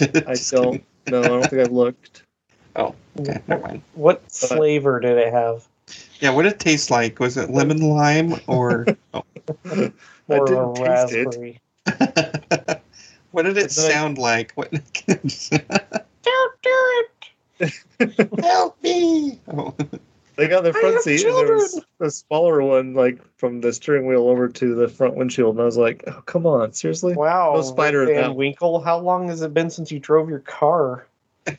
I 0.00 0.34
don't 0.50 0.84
know. 1.08 1.20
I 1.20 1.26
don't 1.28 1.42
think 1.50 1.62
I've 1.62 1.72
looked. 1.72 2.24
Oh, 2.76 2.94
okay, 3.18 3.40
never 3.48 3.62
mind. 3.66 3.82
What 3.94 4.22
flavor 4.30 5.00
did 5.00 5.18
it 5.18 5.32
have? 5.32 5.66
Yeah, 6.20 6.30
what 6.30 6.44
did 6.44 6.52
it 6.52 6.60
taste 6.60 6.88
like? 6.88 7.18
Was 7.18 7.36
it 7.36 7.50
lemon 7.50 7.78
lime 7.80 8.34
or 8.46 8.86
oh. 9.14 9.24
I 9.66 9.92
Or 10.28 10.44
a 10.44 10.46
didn't 10.46 10.74
taste 10.76 11.12
it. 11.12 11.26
raspberry? 11.26 11.60
what 13.32 13.42
did 13.42 13.58
it 13.58 13.62
But 13.64 13.74
then 13.74 13.86
I- 13.86 13.90
sound 13.92 14.18
like? 14.18 14.52
What? 14.54 14.70
Don't 14.70 16.62
do 16.62 17.04
it. 17.58 18.40
Help 18.40 18.80
me! 18.84 19.40
Oh. 19.48 19.74
They 20.40 20.48
got 20.48 20.64
the 20.64 20.72
front 20.72 21.02
seat, 21.02 21.22
and 21.26 21.36
there 21.36 21.54
was 21.54 21.84
a 22.00 22.10
smaller 22.10 22.62
one, 22.62 22.94
like 22.94 23.20
from 23.36 23.60
the 23.60 23.74
steering 23.74 24.06
wheel 24.06 24.26
over 24.26 24.48
to 24.48 24.74
the 24.74 24.88
front 24.88 25.14
windshield, 25.14 25.56
and 25.56 25.60
I 25.60 25.66
was 25.66 25.76
like, 25.76 26.02
"Oh, 26.06 26.22
come 26.22 26.46
on, 26.46 26.72
seriously?" 26.72 27.12
Wow. 27.12 27.52
No 27.56 27.60
spider 27.60 28.06
that 28.06 28.14
Van. 28.14 28.34
Winkle, 28.34 28.80
how 28.80 28.98
long 28.98 29.28
has 29.28 29.42
it 29.42 29.52
been 29.52 29.68
since 29.68 29.92
you 29.92 29.98
drove 29.98 30.30
your 30.30 30.38
car? 30.40 31.06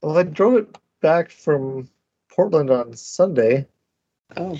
Well, 0.00 0.18
I 0.18 0.22
drove 0.24 0.56
it 0.56 0.78
back 1.00 1.30
from 1.30 1.88
Portland 2.28 2.70
on 2.70 2.94
Sunday. 2.94 3.66
oh, 4.36 4.52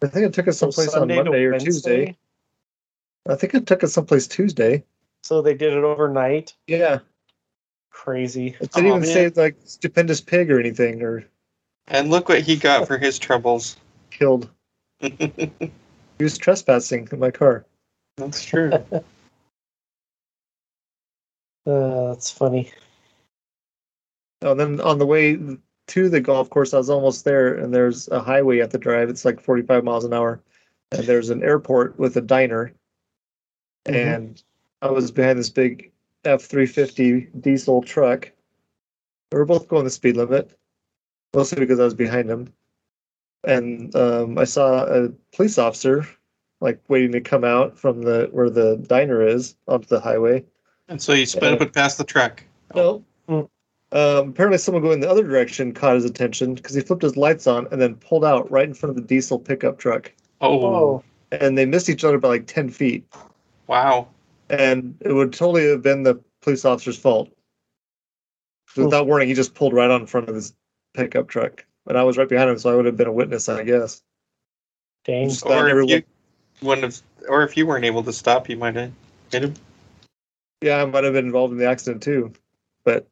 I 0.00 0.06
think 0.06 0.26
it 0.26 0.32
took 0.32 0.48
us 0.48 0.56
someplace 0.56 0.94
on 0.94 1.08
Monday 1.08 1.44
or 1.44 1.50
Wednesday? 1.50 1.66
Tuesday. 1.66 2.16
I 3.28 3.34
think 3.34 3.52
it 3.54 3.66
took 3.66 3.84
us 3.84 3.92
someplace 3.92 4.26
Tuesday. 4.26 4.82
So 5.22 5.42
they 5.42 5.52
did 5.52 5.74
it 5.74 5.84
overnight. 5.84 6.54
Yeah, 6.66 7.00
Crazy. 7.90 8.56
it 8.60 8.72
didn't 8.72 8.86
Aw, 8.86 8.88
even 8.88 8.92
oh, 8.92 9.06
man. 9.06 9.08
say 9.08 9.28
like 9.28 9.56
stupendous 9.66 10.22
pig 10.22 10.50
or 10.50 10.58
anything 10.58 11.02
or 11.02 11.26
and 11.88 12.10
look 12.10 12.28
what 12.28 12.42
he 12.42 12.56
got 12.56 12.86
for 12.86 12.98
his 12.98 13.18
troubles. 13.18 13.76
killed. 14.10 14.48
He 16.18 16.24
was 16.24 16.36
trespassing 16.36 17.08
in 17.12 17.20
my 17.20 17.30
car. 17.30 17.64
That's 18.16 18.44
true. 18.44 18.72
Uh, 21.66 22.08
that's 22.14 22.30
funny. 22.30 22.72
Oh, 24.40 24.52
and 24.52 24.60
then 24.60 24.80
on 24.80 24.98
the 24.98 25.04
way 25.04 25.38
to 25.88 26.08
the 26.08 26.20
golf 26.20 26.48
course, 26.48 26.72
I 26.72 26.78
was 26.78 26.88
almost 26.88 27.26
there, 27.26 27.54
and 27.54 27.74
there's 27.74 28.08
a 28.08 28.20
highway 28.20 28.60
at 28.60 28.70
the 28.70 28.78
drive. 28.78 29.10
It's 29.10 29.26
like 29.26 29.38
45 29.38 29.84
miles 29.84 30.06
an 30.06 30.14
hour, 30.14 30.40
and 30.92 31.02
there's 31.04 31.28
an 31.28 31.42
airport 31.42 31.98
with 31.98 32.16
a 32.16 32.22
diner. 32.22 32.72
Mhm. 33.86 33.94
And 33.94 34.42
I 34.80 34.90
was 34.90 35.10
behind 35.10 35.38
this 35.38 35.50
big 35.50 35.92
F 36.24 36.44
350 36.44 37.28
diesel 37.38 37.82
truck. 37.82 38.32
We 39.30 39.38
were 39.38 39.44
both 39.44 39.68
going 39.68 39.84
the 39.84 39.90
speed 39.90 40.16
limit, 40.16 40.57
mostly 41.34 41.58
because 41.60 41.80
I 41.80 41.84
was 41.84 41.94
behind 41.94 42.28
him. 42.30 42.52
And 43.44 43.94
um, 43.94 44.36
I 44.38 44.44
saw 44.44 44.84
a 44.84 45.08
police 45.34 45.58
officer, 45.58 46.06
like 46.60 46.80
waiting 46.88 47.12
to 47.12 47.20
come 47.20 47.44
out 47.44 47.78
from 47.78 48.02
the 48.02 48.28
where 48.32 48.50
the 48.50 48.76
diner 48.88 49.26
is 49.26 49.54
onto 49.68 49.86
the 49.86 50.00
highway. 50.00 50.44
and 50.88 51.00
so 51.00 51.12
you 51.12 51.24
sped 51.26 51.52
up 51.54 51.60
and 51.60 51.72
past 51.72 51.98
the 51.98 52.04
truck. 52.04 52.42
No. 52.74 53.04
Mm. 53.28 53.48
Um, 53.92 54.28
apparently, 54.30 54.58
someone 54.58 54.82
going 54.82 55.00
the 55.00 55.08
other 55.10 55.22
direction 55.22 55.72
caught 55.72 55.94
his 55.94 56.04
attention 56.04 56.54
because 56.54 56.74
he 56.74 56.80
flipped 56.82 57.02
his 57.02 57.16
lights 57.16 57.46
on 57.46 57.68
and 57.70 57.80
then 57.80 57.94
pulled 57.94 58.24
out 58.24 58.50
right 58.50 58.66
in 58.66 58.74
front 58.74 58.90
of 58.90 58.96
the 58.96 59.06
diesel 59.08 59.38
pickup 59.38 59.78
truck. 59.78 60.12
Oh, 60.40 60.66
Oh, 60.66 61.04
And 61.32 61.56
they 61.56 61.64
missed 61.64 61.88
each 61.88 62.04
other 62.04 62.18
by 62.18 62.28
like 62.28 62.46
10 62.46 62.68
feet. 62.70 63.06
wow. 63.66 64.08
And 64.50 64.96
it 65.02 65.12
would 65.12 65.32
totally 65.32 65.68
have 65.68 65.82
been 65.82 66.02
the 66.02 66.18
police 66.42 66.64
officer's 66.64 66.98
fault. 66.98 67.30
Without 68.76 69.06
warning, 69.06 69.28
he 69.28 69.34
just 69.34 69.54
pulled 69.54 69.72
right 69.72 69.90
on 69.90 70.02
in 70.02 70.06
front 70.06 70.28
of 70.28 70.34
his 70.34 70.54
pickup 70.98 71.28
truck. 71.28 71.64
And 71.86 71.96
I 71.96 72.02
was 72.02 72.18
right 72.18 72.28
behind 72.28 72.50
him, 72.50 72.58
so 72.58 72.70
I 72.70 72.74
would 72.76 72.84
have 72.84 72.96
been 72.96 73.06
a 73.06 73.12
witness, 73.12 73.48
I 73.48 73.62
guess. 73.64 74.02
dang. 75.04 75.28
Just 75.30 75.46
Or 75.46 75.66
never 75.66 75.80
if 75.82 75.88
you 75.88 75.94
looked- 75.96 76.08
wouldn't 76.62 76.84
have, 76.84 77.02
or 77.28 77.44
if 77.44 77.56
you 77.56 77.66
weren't 77.66 77.84
able 77.84 78.02
to 78.02 78.12
stop, 78.12 78.48
you 78.48 78.56
might 78.56 78.74
have 78.74 78.92
hit 79.30 79.44
him. 79.44 79.54
Yeah, 80.60 80.82
I 80.82 80.84
might 80.86 81.04
have 81.04 81.12
been 81.14 81.24
involved 81.26 81.52
in 81.52 81.58
the 81.58 81.66
accident 81.68 82.02
too. 82.02 82.32
But 82.84 83.06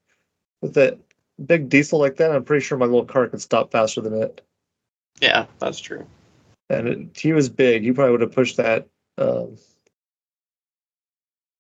with 0.61 0.75
that 0.75 0.99
big 1.46 1.68
diesel 1.68 1.99
like 2.01 2.16
that, 2.16 2.33
I'm 2.33 2.44
pretty 2.44 2.64
sure 2.64 2.77
my 2.77 2.87
little 2.87 3.05
car 3.05 3.29
could 3.29 3.40
stop 3.40 3.70
faster 3.70 4.01
than 4.01 4.14
it. 4.20 4.40
Yeah, 5.20 5.46
that's 5.61 5.79
true. 5.81 6.07
and 6.68 6.88
it, 6.88 7.16
he 7.16 7.33
was 7.33 7.49
big. 7.49 7.85
He 7.85 7.92
probably 7.92 8.11
would 8.12 8.20
have 8.22 8.33
pushed 8.33 8.57
that. 8.57 8.88
Um, 9.18 9.57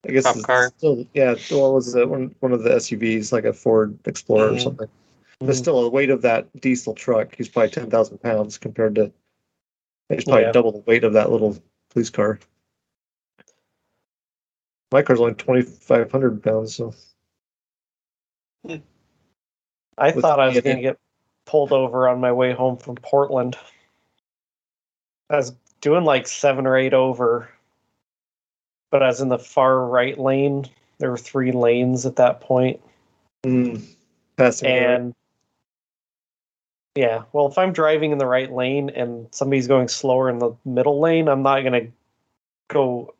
I 0.08 0.10
guess 0.12 0.24
Cop 0.24 0.36
it's 0.36 0.44
car. 0.44 0.72
Still, 0.76 1.06
yeah. 1.14 1.34
What 1.50 1.72
was 1.74 1.94
it? 1.94 2.08
One 2.08 2.34
one 2.40 2.52
of 2.52 2.62
the 2.64 2.70
SUVs, 2.70 3.30
like 3.32 3.44
a 3.44 3.52
Ford 3.52 3.96
Explorer 4.04 4.48
or 4.48 4.52
Mhm. 4.52 4.88
Something. 5.40 5.46
But 5.48 5.56
still, 5.56 5.82
the 5.82 5.90
weight 5.90 6.10
of 6.10 6.22
that 6.22 6.48
diesel 6.60 6.94
truck, 6.94 7.34
he's 7.36 7.48
probably 7.48 7.70
ten 7.70 7.90
thousand 7.90 8.18
pounds 8.18 8.58
compared 8.58 8.94
to. 8.96 9.12
He's 10.08 10.24
probably 10.24 10.42
Yeah. 10.42 10.52
double 10.52 10.72
the 10.72 10.78
weight 10.86 11.04
of 11.04 11.14
that 11.14 11.30
little 11.30 11.56
police 11.90 12.10
car. 12.10 12.38
My 14.92 15.02
car's 15.02 15.20
only 15.20 15.34
twenty 15.34 15.62
five 15.62 16.10
hundred 16.10 16.42
pounds, 16.42 16.74
so 16.76 16.94
I 19.98 20.12
with 20.12 20.22
thought 20.22 20.40
I 20.40 20.46
was 20.48 20.60
going 20.60 20.76
to 20.76 20.82
get 20.82 20.98
pulled 21.44 21.72
over 21.72 22.08
on 22.08 22.20
my 22.20 22.32
way 22.32 22.52
home 22.52 22.76
from 22.76 22.96
Portland. 22.96 23.56
I 25.28 25.36
was 25.36 25.52
doing 25.80 26.04
like 26.04 26.28
seven 26.28 26.66
or 26.66 26.76
eight 26.76 26.94
over, 26.94 27.48
but 28.90 29.02
I 29.02 29.06
was 29.08 29.20
in 29.20 29.28
the 29.28 29.38
far 29.38 29.84
right 29.86 30.18
lane. 30.18 30.68
There 30.98 31.10
were 31.10 31.18
three 31.18 31.52
lanes 31.52 32.06
at 32.06 32.16
that 32.16 32.40
point, 32.40 32.80
mm, 33.44 33.82
passing. 34.36 34.68
the 34.72 34.80
right- 34.80 35.00
and 35.00 35.14
yeah, 36.96 37.22
well, 37.32 37.46
if 37.46 37.58
I'm 37.58 37.72
driving 37.72 38.12
in 38.12 38.18
the 38.18 38.26
right 38.26 38.50
lane 38.50 38.90
and 38.90 39.28
somebody's 39.30 39.68
going 39.68 39.88
slower 39.88 40.30
in 40.30 40.38
the 40.38 40.52
middle 40.64 41.00
lane, 41.00 41.28
I'm 41.28 41.42
not 41.42 41.60
going 41.60 41.72
to 41.72 41.92
go 42.68 43.14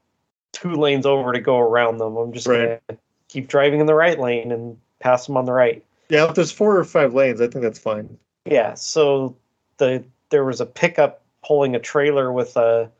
two 0.53 0.75
lanes 0.75 1.05
over 1.05 1.33
to 1.33 1.41
go 1.41 1.59
around 1.59 1.99
them. 1.99 2.17
I'm 2.17 2.33
just 2.33 2.47
going 2.47 2.79
to 2.89 2.99
keep 3.29 3.49
driving 3.49 3.81
in 3.81 3.87
the 3.87 3.95
right 3.95 4.19
lane 4.19 4.51
and 4.51 4.79
pass 5.01 5.27
them 5.27 5.37
on 5.37 5.45
the 5.45 5.53
right. 5.53 5.85
yeah, 6.09 6.29
if 6.29 6.35
there's 6.35 6.51
four 6.51 6.77
or 6.77 6.85
five 6.85 7.15
lanes, 7.15 7.41
I 7.41 7.49
think 7.49 7.63
that's 7.63 7.79
fine. 7.79 8.19
Yeah, 8.47 8.75
so 8.75 9.37
the 9.77 10.03
there 10.31 10.45
was 10.45 10.61
a 10.61 10.67
pickup 10.67 11.23
pulling 11.45 11.77
a 11.77 11.81
trailer 11.81 12.33
with 12.33 12.57
a 12.57 12.91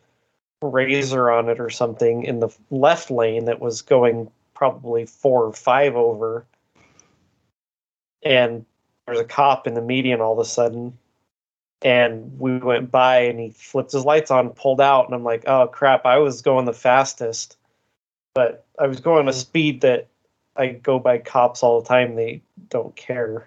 razor 0.63 1.31
on 1.31 1.49
it 1.49 1.59
or 1.59 1.71
something 1.71 2.25
in 2.25 2.41
the 2.41 2.49
left 2.71 3.11
lane 3.11 3.47
that 3.47 3.61
was 3.61 3.83
going 3.83 4.31
probably 4.55 5.07
four 5.07 5.45
or 5.45 5.53
five 5.53 5.97
over. 5.97 6.45
And 8.23 8.65
there's 9.07 9.21
a 9.21 9.25
cop 9.25 9.67
in 9.67 9.75
the 9.75 9.81
median 9.81 10.21
all 10.21 10.33
of 10.33 10.39
a 10.39 10.45
sudden. 10.45 10.99
And 11.83 12.39
we 12.41 12.59
went 12.59 12.91
by 12.91 13.19
and 13.19 13.39
he 13.39 13.51
flipped 13.51 13.93
his 13.93 14.05
lights 14.05 14.31
on, 14.31 14.51
pulled 14.51 14.81
out, 14.81 15.07
and 15.07 15.15
I'm 15.15 15.25
like, 15.25 15.45
oh 15.47 15.69
crap, 15.69 16.07
I 16.07 16.19
was 16.19 16.43
going 16.43 16.65
the 16.65 16.73
fastest. 16.73 17.57
But 18.35 18.65
I 18.79 18.87
was 18.87 19.01
going 19.01 19.29
a 19.29 19.33
speed 19.33 19.83
that 19.83 20.09
I 20.57 20.69
go 20.69 20.99
by 20.99 21.19
cops 21.19 21.63
all 21.63 21.81
the 21.81 21.89
time, 21.89 22.17
they 22.17 22.43
don't 22.71 22.95
care. 22.97 23.47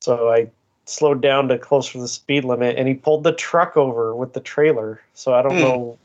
So 0.00 0.30
I 0.30 0.50
slowed 0.86 1.20
down 1.20 1.48
to 1.48 1.58
closer 1.58 1.92
to 1.92 2.00
the 2.00 2.08
speed 2.08 2.44
limit 2.44 2.76
and 2.76 2.86
he 2.86 2.94
pulled 2.94 3.24
the 3.24 3.32
truck 3.32 3.76
over 3.76 4.14
with 4.14 4.32
the 4.32 4.40
trailer. 4.40 5.00
So 5.14 5.34
I 5.34 5.42
don't 5.42 5.56
Hmm. 5.56 5.62
know. 5.62 5.98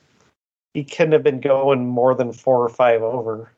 He 0.74 0.84
couldn't 0.84 1.14
have 1.14 1.24
been 1.24 1.42
going 1.42 1.86
more 1.86 2.16
than 2.16 2.32
four 2.32 2.64
or 2.64 2.70
five 2.70 3.02
over. 3.02 3.52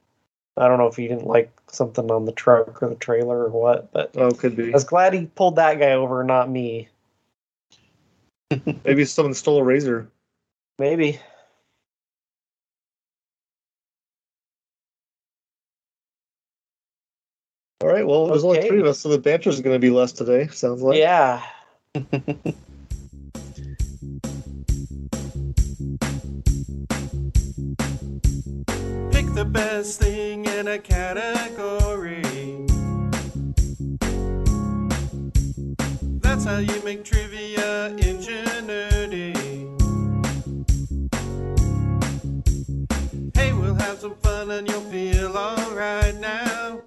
I 0.58 0.68
don't 0.68 0.78
know 0.78 0.88
if 0.88 0.96
he 0.96 1.08
didn't 1.08 1.28
like 1.28 1.52
something 1.68 2.12
on 2.12 2.26
the 2.26 2.32
truck 2.32 2.84
or 2.84 2.90
the 2.90 2.96
trailer 2.96 3.46
or 3.46 3.50
what, 3.50 3.92
but 3.92 4.12
Oh, 4.16 4.32
could 4.32 4.56
be. 4.56 4.70
I 4.70 4.72
was 4.72 4.84
glad 4.84 5.14
he 5.14 5.26
pulled 5.26 5.56
that 5.56 5.80
guy 5.80 5.94
over, 5.94 6.24
not 6.24 6.50
me. 6.50 6.90
Maybe 8.86 9.06
someone 9.06 9.34
stole 9.34 9.60
a 9.60 9.64
razor. 9.64 10.10
Maybe. 10.78 11.20
All 17.82 17.90
right. 17.90 18.06
Well, 18.06 18.28
there's 18.28 18.44
only 18.44 18.68
three 18.68 18.80
of 18.80 18.86
us, 18.86 19.00
so 19.00 19.10
the 19.10 19.18
banter's 19.18 19.62
going 19.62 19.76
to 19.76 19.80
be 19.80 19.90
less 19.90 20.12
today. 20.12 20.48
Sounds 20.48 20.82
like. 20.82 20.98
Yeah. 20.98 21.44
the 29.42 29.50
best 29.50 30.00
thing 30.00 30.46
in 30.46 30.68
a 30.68 30.78
category. 30.78 32.22
That's 36.22 36.46
how 36.46 36.60
you 36.60 36.80
make 36.84 37.04
trivia 37.04 37.88
ingenuity. 37.88 39.34
Hey, 43.34 43.52
we'll 43.54 43.74
have 43.74 43.98
some 43.98 44.14
fun 44.18 44.52
and 44.52 44.70
you'll 44.70 44.90
feel 44.92 45.36
alright 45.36 46.16
now. 46.20 46.81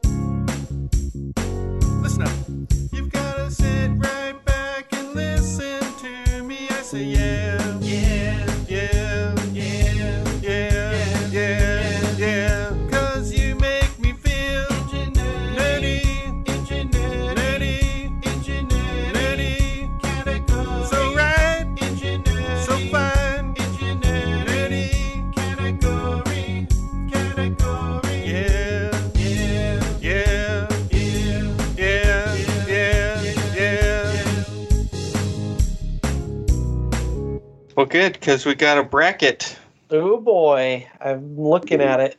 Good 37.95 38.15
because 38.15 38.45
we 38.45 38.57
got 38.57 38.77
a 38.77 38.83
bracket. 38.83 39.57
Oh 39.89 40.17
boy, 40.21 40.85
I'm 41.01 41.39
looking 41.41 41.81
at 41.81 42.01
it. 42.01 42.17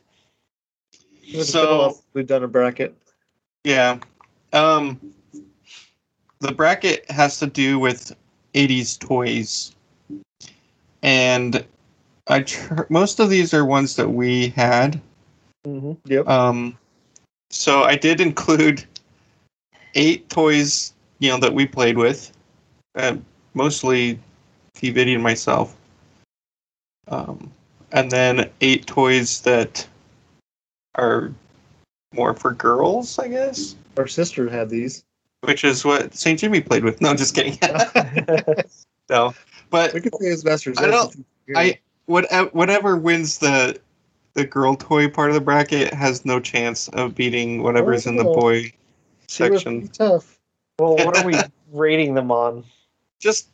It's 1.22 1.50
So- 1.50 1.60
been 1.66 1.68
a 1.74 1.78
while 1.78 1.90
since 1.90 2.04
we've 2.14 2.26
done 2.26 2.42
a 2.44 2.48
bracket. 2.48 2.94
Yeah. 3.62 3.98
Um, 4.54 4.98
the 6.40 6.52
bracket 6.52 7.04
has 7.10 7.38
to 7.40 7.46
do 7.46 7.78
with 7.78 8.16
80s 8.54 8.96
toys. 8.96 9.74
And 11.02 11.62
I 12.26 12.40
tr- 12.40 12.84
most 12.88 13.20
of 13.20 13.28
these 13.28 13.52
are 13.52 13.66
ones 13.66 13.96
that 13.96 14.08
we 14.08 14.48
had. 14.48 14.98
hmm 15.66 15.92
Yep. 16.06 16.26
Um, 16.26 16.78
so 17.50 17.82
I 17.82 17.96
did 17.96 18.22
include 18.22 18.82
eight 19.94 20.30
toys, 20.30 20.94
you 21.18 21.28
know, 21.28 21.38
that 21.38 21.52
we 21.52 21.66
played 21.66 21.98
with. 21.98 22.32
Uh, 22.94 23.16
mostly 23.52 24.18
D'Viddy 24.80 25.14
and 25.14 25.22
myself. 25.22 25.76
Um, 27.08 27.52
and 27.92 28.10
then 28.10 28.50
eight 28.60 28.86
toys 28.86 29.40
that 29.42 29.86
are 30.96 31.32
more 32.14 32.34
for 32.34 32.52
girls, 32.52 33.18
I 33.18 33.28
guess. 33.28 33.76
Our 33.96 34.06
sister 34.06 34.48
had 34.48 34.68
these. 34.70 35.04
which 35.42 35.64
is 35.64 35.84
what 35.84 36.14
St. 36.14 36.38
Jimmy 36.38 36.60
played 36.60 36.82
with. 36.84 37.00
No, 37.00 37.14
just 37.14 37.34
kidding. 37.34 37.58
no, 39.08 39.34
but 39.70 39.94
We 39.94 40.00
could 40.00 40.14
say 40.16 40.28
his 40.28 40.44
master's. 40.44 40.78
I 40.78 40.86
don't- 40.88 41.24
I 41.54 41.78
whatever 42.06 42.96
wins 42.96 43.38
the 43.38 43.78
the 44.34 44.44
girl 44.44 44.76
toy 44.76 45.08
part 45.08 45.30
of 45.30 45.34
the 45.34 45.40
bracket 45.40 45.94
has 45.94 46.24
no 46.24 46.38
chance 46.40 46.88
of 46.88 47.14
beating 47.14 47.62
whatever's 47.62 48.06
in 48.06 48.16
the 48.16 48.24
Oh. 48.24 48.34
boy 48.34 48.62
she 48.62 48.72
section. 49.28 49.80
pretty 49.80 49.92
tough. 49.94 50.38
Well, 50.78 50.96
what 50.96 51.16
are 51.16 51.24
we 51.24 51.34
rating 51.72 52.14
them 52.14 52.30
on? 52.30 52.64
Just 53.20 53.48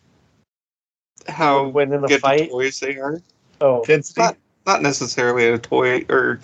how 1.28 1.64
Would 1.64 1.74
win 1.74 1.92
in 1.92 2.00
the 2.02 2.08
good 2.08 2.20
fight? 2.20 2.38
the 2.40 2.48
toys 2.48 2.80
they 2.80 2.98
are. 2.98 3.20
Oh, 3.60 3.84
Density. 3.84 4.20
Not 4.20 4.36
not 4.66 4.82
necessarily 4.82 5.48
a 5.48 5.58
toy 5.58 6.04
or 6.08 6.40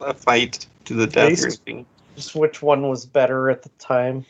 a 0.00 0.14
fight 0.14 0.66
to 0.86 0.94
the 0.94 1.06
death 1.06 1.32
or 1.32 1.46
Taste. 1.48 1.62
anything. 1.66 1.86
just 2.16 2.34
which 2.34 2.62
one 2.62 2.88
was 2.88 3.06
better 3.06 3.50
at 3.50 3.62
the 3.62 3.68
time? 3.78 4.24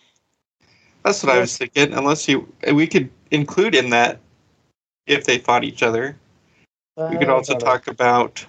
That's 1.05 1.23
what 1.23 1.35
I 1.35 1.39
was 1.39 1.57
thinking. 1.57 1.95
Unless 1.95 2.29
you, 2.29 2.51
we 2.73 2.87
could 2.87 3.09
include 3.31 3.75
in 3.75 3.91
that 3.91 4.19
if 5.07 5.25
they 5.25 5.39
fought 5.39 5.65
each 5.65 5.83
other. 5.83 6.17
We 6.97 7.17
could 7.17 7.31
Uh, 7.31 7.37
also 7.37 7.55
I 7.55 7.59
don't 7.59 7.67
talk 7.67 7.87
about 7.87 8.45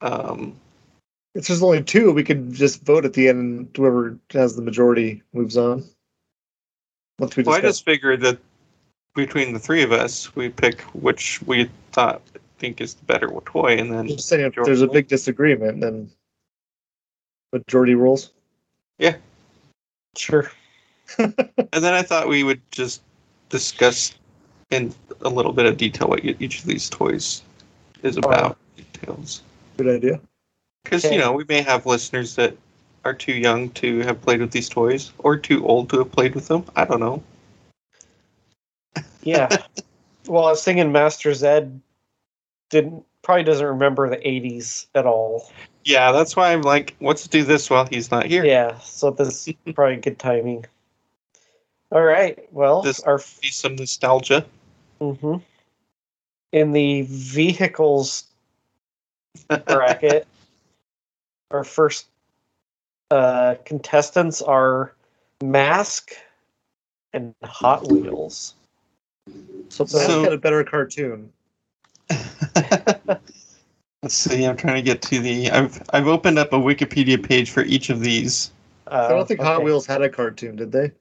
um, 0.00 0.56
If 1.34 1.46
there's 1.46 1.62
only 1.62 1.82
two, 1.82 2.10
we 2.10 2.24
could 2.24 2.52
just 2.52 2.82
vote 2.84 3.04
at 3.04 3.12
the 3.12 3.28
end, 3.28 3.38
and 3.38 3.76
whoever 3.76 4.18
has 4.32 4.56
the 4.56 4.62
majority 4.62 5.22
moves 5.32 5.56
on. 5.56 5.84
Once 7.18 7.36
we 7.36 7.44
Well, 7.44 7.56
I 7.56 7.60
just 7.60 7.84
figured 7.84 8.20
that 8.22 8.38
between 9.16 9.52
the 9.52 9.58
three 9.58 9.82
of 9.82 9.92
us, 9.92 10.36
we 10.36 10.48
pick 10.48 10.82
which 10.94 11.42
we 11.42 11.68
thought 11.92 12.22
think 12.58 12.80
is 12.80 12.94
the 12.94 13.04
better 13.04 13.28
toy, 13.44 13.76
and 13.76 13.92
then 13.92 14.08
Just 14.08 14.28
saying, 14.28 14.46
if 14.46 14.54
there's 14.64 14.82
a 14.82 14.86
big 14.86 15.08
disagreement, 15.08 15.80
then 15.80 16.10
majority 17.52 17.94
rules. 17.94 18.32
Yeah, 18.98 19.16
Sure. 20.16 20.50
and 21.18 21.34
then 21.72 21.94
I 21.94 22.02
thought 22.02 22.28
we 22.28 22.42
would 22.42 22.60
just 22.70 23.02
discuss 23.48 24.14
in 24.70 24.92
a 25.20 25.28
little 25.28 25.52
bit 25.52 25.66
of 25.66 25.76
detail 25.76 26.08
what 26.08 26.24
each 26.24 26.60
of 26.60 26.66
these 26.66 26.88
toys 26.90 27.42
is 28.02 28.16
oh, 28.16 28.20
about. 28.20 28.58
Details, 28.76 29.42
Good 29.76 29.88
idea. 29.88 30.20
because 30.84 31.04
Okay. 31.04 31.14
you 31.14 31.20
know 31.20 31.32
we 31.32 31.44
may 31.48 31.62
have 31.62 31.86
listeners 31.86 32.34
that 32.36 32.56
are 33.04 33.14
too 33.14 33.32
young 33.32 33.70
to 33.70 34.00
have 34.00 34.20
played 34.20 34.40
with 34.40 34.50
these 34.50 34.68
toys, 34.68 35.12
or 35.18 35.36
too 35.36 35.64
old 35.66 35.90
to 35.90 35.98
have 35.98 36.10
played 36.10 36.34
with 36.34 36.48
them. 36.48 36.64
I 36.74 36.84
don't 36.84 37.00
know. 37.00 37.22
Yeah. 39.26 39.48
well, 40.26 40.46
I 40.46 40.50
was 40.50 40.64
thinking 40.64 40.92
Master 40.92 41.34
Zed 41.34 41.80
didn't 42.70 43.04
probably 43.22 43.44
doesn't 43.44 43.66
remember 43.66 44.08
the 44.08 44.16
'80s 44.26 44.86
at 44.94 45.04
all. 45.04 45.50
Yeah, 45.84 46.12
that's 46.12 46.34
why 46.36 46.52
I'm 46.52 46.62
like, 46.62 46.96
let's 47.00 47.26
do 47.28 47.44
this 47.44 47.68
while 47.68 47.86
he's 47.86 48.10
not 48.10 48.26
here. 48.26 48.44
Yeah, 48.44 48.78
so 48.78 49.10
this 49.10 49.48
is 49.48 49.54
probably 49.74 49.96
good 49.96 50.18
timing. 50.18 50.64
All 51.92 52.02
right. 52.02 52.38
Well, 52.52 52.82
This- 52.82 53.00
our 53.00 53.18
Be 53.42 53.50
some 53.50 53.76
nostalgia. 53.76 54.46
hmm 55.00 55.36
in 56.52 56.72
the 56.72 57.02
vehicles 57.02 58.24
bracket, 59.66 60.26
our 61.50 61.64
first 61.64 62.06
uh, 63.10 63.56
contestants 63.64 64.40
are 64.40 64.94
Mask 65.42 66.12
and 67.12 67.34
Hot 67.44 67.90
Wheels. 67.90 68.54
So, 69.68 69.84
So- 69.84 69.98
let's 69.98 70.06
get 70.06 70.32
a 70.32 70.38
better 70.38 70.64
cartoon. 70.64 71.32
Let's 74.02 74.14
see. 74.14 74.44
I'm 74.44 74.56
trying 74.56 74.76
to 74.76 74.82
get 74.82 75.02
to 75.02 75.18
the. 75.18 75.50
I've 75.50 75.82
I've 75.90 76.06
opened 76.06 76.38
up 76.38 76.52
a 76.52 76.56
Wikipedia 76.56 77.20
page 77.20 77.50
for 77.50 77.62
each 77.62 77.90
of 77.90 77.98
these. 77.98 78.52
Uh, 78.86 79.06
I 79.06 79.08
don't 79.08 79.26
think 79.26 79.40
Hot. 79.40 79.64
Wheels 79.64 79.84
had 79.84 80.00
a 80.02 80.08
cartoon, 80.08 80.54
did 80.54 80.70
they? 80.70 80.92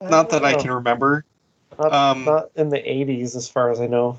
Not 0.00 0.30
that 0.30 0.42
I 0.42 0.54
can 0.54 0.70
remember. 0.70 1.24
Not, 1.78 1.92
um, 1.92 2.24
not 2.24 2.50
in 2.56 2.70
the 2.70 2.78
'80s, 2.78 3.36
as 3.36 3.46
far 3.46 3.70
as 3.70 3.80
I 3.80 3.86
know. 3.86 4.18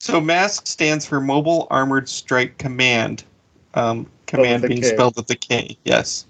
So 0.00 0.20
MASK 0.20 0.66
stands 0.66 1.06
for 1.06 1.20
Mobile 1.20 1.68
Armored 1.70 2.08
Strike 2.08 2.58
Command. 2.58 3.22
Um, 3.74 4.10
command 4.26 4.64
being 4.64 4.80
K. 4.80 4.88
spelled 4.88 5.14
with 5.14 5.30
a 5.30 5.36
K. 5.36 5.76
Yes. 5.84 6.26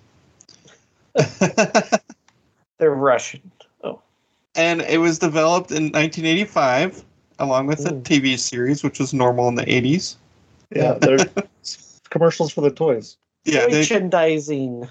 They're 2.78 2.90
Russian. 2.90 3.50
And 4.54 4.82
it 4.82 4.98
was 4.98 5.18
developed 5.18 5.70
in 5.70 5.84
1985, 5.92 7.04
along 7.38 7.66
with 7.66 7.86
a 7.86 7.92
TV 7.92 8.38
series, 8.38 8.82
which 8.82 8.98
was 8.98 9.14
normal 9.14 9.48
in 9.48 9.54
the 9.54 9.64
80s. 9.64 10.16
Yeah, 10.74 10.92
they're 11.00 11.18
commercials 12.10 12.52
for 12.52 12.60
the 12.60 12.70
toys. 12.70 13.16
Yeah, 13.44 13.66
they, 13.66 13.80
merchandising. 13.80 14.88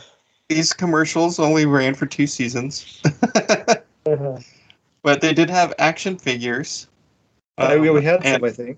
these 0.48 0.74
commercials 0.74 1.40
only 1.40 1.66
ran 1.66 1.94
for 1.94 2.06
two 2.06 2.26
seasons, 2.26 3.02
but 4.04 5.22
they 5.22 5.34
did 5.34 5.50
have 5.50 5.74
action 5.78 6.18
figures. 6.18 6.88
I, 7.58 7.78
we 7.78 7.90
Um, 7.90 8.02
had 8.02 8.24
some, 8.24 8.44
I 8.44 8.50
think. 8.50 8.78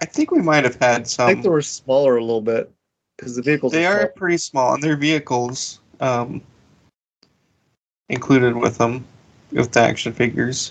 I 0.00 0.04
think 0.04 0.30
we 0.30 0.42
might 0.42 0.64
have 0.64 0.76
had 0.76 1.08
some. 1.08 1.26
I 1.28 1.32
think 1.32 1.44
they 1.44 1.48
were 1.48 1.62
smaller 1.62 2.16
a 2.16 2.20
little 2.20 2.42
bit 2.42 2.70
because 3.16 3.36
the 3.36 3.42
vehicles. 3.42 3.72
They 3.72 3.86
are 3.86 4.02
are 4.02 4.08
pretty 4.08 4.38
small, 4.38 4.74
and 4.74 4.82
their 4.82 4.96
vehicles 4.96 5.80
um, 6.00 6.42
included 8.08 8.56
with 8.56 8.78
them, 8.78 9.04
with 9.52 9.72
the 9.72 9.80
action 9.80 10.12
figures. 10.12 10.70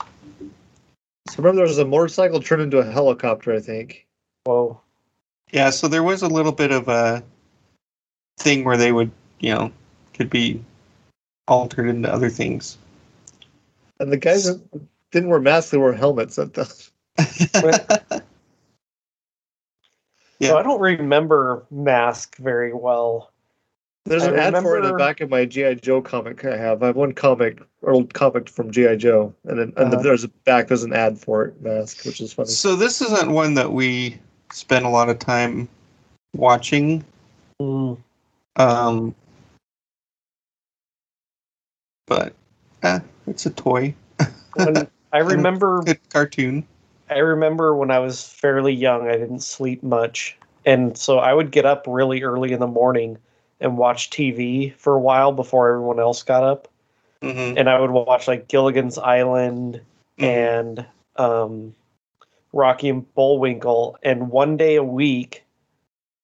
So 1.30 1.38
remember, 1.38 1.58
there 1.58 1.67
was 1.67 1.78
a 1.78 1.86
motorcycle 1.86 2.41
turned 2.41 2.62
into 2.62 2.80
a 2.80 2.86
helicopter. 2.86 3.54
I 3.54 3.60
think. 3.60 4.06
Whoa. 4.45 4.80
Yeah, 5.52 5.69
so 5.69 5.88
there 5.88 6.04
was 6.04 6.21
a 6.21 6.28
little 6.28 6.52
bit 6.52 6.71
of 6.71 6.88
a 6.88 7.23
thing 8.39 8.63
where 8.63 8.78
they 8.78 8.91
would, 8.91 9.12
you 9.39 9.54
know, 9.54 9.71
could 10.13 10.30
be 10.30 10.62
altered 11.47 11.88
into 11.88 12.12
other 12.12 12.30
things. 12.30 12.78
And 14.00 14.12
the 14.12 14.17
guys 14.17 14.43
that 14.45 14.62
didn't 15.12 15.30
wear 15.30 15.39
masks; 15.39 15.71
they 15.71 15.78
wore 15.78 15.93
helmets. 15.93 16.38
At 16.38 16.54
the 16.54 16.89
Yeah. 20.39 20.50
So 20.50 20.58
I 20.58 20.63
don't 20.63 20.80
remember 20.80 21.65
Mask 21.71 22.38
very 22.38 22.73
well. 22.73 23.32
There's 24.08 24.24
I 24.24 24.30
an 24.30 24.36
ad 24.39 24.63
for 24.63 24.78
it 24.78 24.86
in 24.86 24.91
the 24.91 24.98
back 24.98 25.20
of 25.20 25.30
my 25.30 25.46
GI 25.46 25.76
Joe 25.76 26.02
comic. 26.02 26.46
I 26.46 26.56
have. 26.56 26.82
I 26.82 26.88
have 26.88 26.96
one 26.96 27.13
comic, 27.13 27.62
old 27.84 28.13
comic 28.13 28.50
from 28.50 28.72
GI 28.72 28.96
Joe, 28.98 29.34
and 29.43 29.60
then 29.60 29.74
and 29.76 29.93
Uh-huh. 29.93 30.02
there's 30.02 30.24
a 30.24 30.30
back. 30.46 30.70
There's 30.70 30.84
an 30.84 30.93
ad 30.93 31.20
for 31.20 31.43
it, 31.46 31.62
mask, 31.62 32.06
which 32.06 32.22
is 32.22 32.32
funny. 32.32 32.48
So 32.50 32.76
this 32.76 33.02
isn't 33.02 33.32
one 33.32 33.54
that 33.56 33.74
we 33.74 34.17
spent 34.52 34.86
a 34.86 34.89
lot 34.89 35.10
of 35.10 35.20
time 35.20 35.67
watching. 36.34 37.04
Mm. 37.62 37.98
Um, 38.56 39.13
but 42.06 42.34
eh, 42.84 43.00
it's 43.28 43.46
a 43.46 43.50
toy. 43.50 43.93
I 45.13 45.20
remember 45.20 45.82
Good 45.84 46.10
cartoon. 46.10 46.65
I 47.10 47.20
remember 47.20 47.76
when 47.76 47.91
I 47.91 48.00
was 48.00 48.28
fairly 48.28 48.74
young, 48.74 49.08
I 49.10 49.17
didn't 49.17 49.41
sleep 49.41 49.84
much. 49.84 50.38
And 50.65 50.98
so 50.98 51.20
I 51.20 51.34
would 51.34 51.52
get 51.52 51.65
up 51.65 51.86
really 51.88 52.24
early 52.24 52.52
in 52.52 52.60
the 52.60 52.67
morning 52.67 53.17
and 53.60 53.78
watch 53.78 54.10
TV 54.10 54.70
for 54.78 54.96
a 54.96 55.00
while 55.00 55.32
before 55.32 55.70
everyone 55.70 56.00
else 56.00 56.24
got 56.24 56.43
up. 56.43 56.67
hmm 57.22 57.54
And 57.58 57.70
I 57.70 57.80
would 57.80 57.91
watch 57.91 58.28
like 58.28 58.48
Gilligan's 58.48 58.98
Island 58.98 59.82
and 60.20 60.86
um, 61.15 61.76
Rocky 62.54 62.89
and 62.89 63.13
Bullwinkle. 63.13 63.98
And 64.04 64.30
one 64.30 64.58
day 64.58 64.76
a 64.76 64.84
week, 64.84 65.43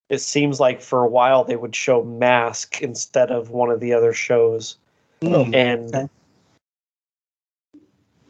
it 0.10 0.19
seems 0.19 0.60
like 0.60 0.82
for 0.82 1.04
a 1.04 1.08
while 1.10 1.43
they 1.43 1.56
would 1.56 1.76
show 1.76 2.04
Mask 2.04 2.82
instead 2.82 3.32
of 3.32 3.50
one 3.50 3.69
of 3.69 3.80
the 3.80 3.93
other 3.93 4.13
shows. 4.13 4.78
Mm. 5.22 5.56
And 5.56 5.96
Okay. 5.96 6.08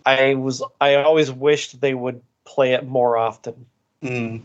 I 0.06 0.34
was 0.36 0.62
I 0.82 0.96
always 0.96 1.32
wished 1.32 1.80
they 1.82 1.94
would 1.94 2.22
play 2.46 2.74
it 2.74 2.86
more 2.86 3.18
often. 3.18 3.66
Mm. 4.04 4.42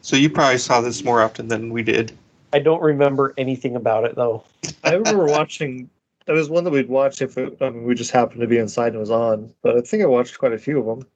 So 0.00 0.16
you 0.16 0.30
probably 0.30 0.58
saw 0.58 0.80
this 0.80 1.04
more 1.04 1.22
often 1.22 1.48
than 1.48 1.70
we 1.70 1.82
did. 1.82 2.16
I 2.52 2.58
don't 2.58 2.82
remember 2.82 3.34
anything 3.38 3.76
about 3.76 4.04
it 4.04 4.14
though. 4.16 4.44
I 4.84 4.94
remember 4.94 5.24
watching. 5.26 5.88
That 6.26 6.34
was 6.34 6.48
one 6.48 6.62
that 6.64 6.70
we'd 6.70 6.88
watch 6.88 7.20
if 7.20 7.36
it, 7.36 7.56
I 7.60 7.70
mean, 7.70 7.84
we 7.84 7.94
just 7.96 8.12
happened 8.12 8.40
to 8.42 8.46
be 8.46 8.58
inside 8.58 8.88
and 8.88 8.96
it 8.96 9.00
was 9.00 9.10
on. 9.10 9.52
But 9.62 9.76
I 9.76 9.80
think 9.80 10.02
I 10.02 10.06
watched 10.06 10.38
quite 10.38 10.52
a 10.52 10.58
few 10.58 10.78
of 10.78 10.86
them. 10.86 11.06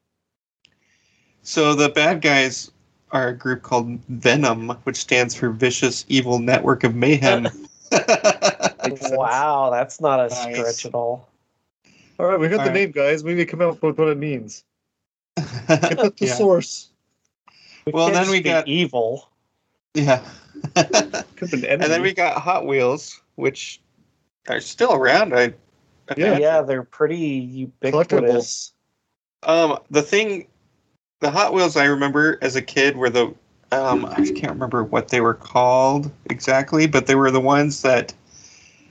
So 1.43 1.75
the 1.77 1.89
bad 1.91 2.21
guys 2.23 2.73
are 3.13 3.29
a 3.29 3.33
group 3.37 3.63
called 3.63 4.01
Venom, 4.09 4.71
which 4.83 4.97
stands 4.97 5.33
for 5.35 5.51
Vicious 5.51 6.05
Evil 6.09 6.39
Network 6.41 6.83
of 6.85 6.95
Mayhem. 6.95 7.47
Wow, 9.11 9.71
that's 9.71 10.01
not 10.01 10.21
a 10.21 10.29
Nice. 10.29 10.57
stretch 10.57 10.87
at 10.87 10.95
all. 10.95 11.29
All 12.19 12.27
right, 12.27 12.39
we 12.39 12.49
got 12.49 12.61
All 12.61 12.65
the 12.67 12.71
right. 12.71 12.75
name, 12.75 12.91
guys. 12.93 13.25
We 13.25 13.33
need 13.35 13.45
to 13.45 13.47
come 13.47 13.61
up 13.61 13.83
with 13.83 13.99
what 13.99 14.09
it 14.09 14.17
means. 14.19 14.65
Get 15.37 15.67
the 15.69 16.13
yeah. 16.21 16.35
source. 16.35 16.91
We 17.85 17.93
Well, 17.93 18.11
then 18.11 18.31
we 18.31 18.39
be 18.41 18.51
got- 18.51 18.69
evil. 18.69 19.29
yeah. 19.95 20.23
Could 20.75 21.51
have 21.51 21.51
been 21.51 21.65
and 21.65 21.83
then 21.83 22.03
we 22.03 22.13
got 22.13 22.41
Hot 22.41 22.67
Wheels, 22.67 23.21
which 23.37 23.81
are 24.49 24.61
still 24.61 24.93
around. 24.93 25.35
I 25.35 25.55
Yeah. 26.17 26.27
imagine. 26.27 26.43
Yeah, 26.43 26.63
they're 26.63 26.83
pretty 26.83 27.17
ubiquitous. 27.17 28.73
Um, 29.43 29.79
the 29.91 30.03
thing, 30.03 30.47
the 31.21 31.31
Hot 31.31 31.53
Wheels 31.53 31.77
I 31.77 31.85
remember 31.85 32.39
as 32.43 32.57
a 32.57 32.63
kid 32.63 32.97
were 32.97 33.11
the, 33.11 33.35
um, 33.73 34.07
I 34.07 34.25
can't 34.35 34.53
remember 34.53 34.85
what 34.85 35.09
they 35.09 35.21
were 35.21 35.35
called 35.35 36.11
exactly, 36.27 36.87
but 36.87 37.07
they 37.07 37.15
were 37.15 37.31
the 37.31 37.41
ones 37.41 37.83
that 37.83 38.15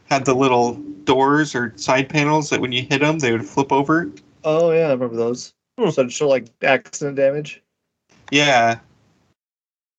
had 0.05 0.25
the 0.25 0.35
little 0.35 0.75
doors 1.05 1.55
or 1.55 1.73
side 1.77 2.09
panels 2.09 2.49
that 2.49 2.61
when 2.61 2.71
you 2.71 2.83
hit 2.83 3.01
them 3.01 3.19
they 3.19 3.31
would 3.31 3.45
flip 3.45 3.71
over. 3.71 4.09
Oh 4.43 4.71
yeah, 4.71 4.87
I 4.87 4.91
remember 4.91 5.15
those. 5.15 5.53
Hmm. 5.79 5.89
So 5.89 6.03
to 6.03 6.09
show 6.09 6.27
like 6.27 6.47
accident 6.61 7.17
damage. 7.17 7.61
Yeah. 8.31 8.79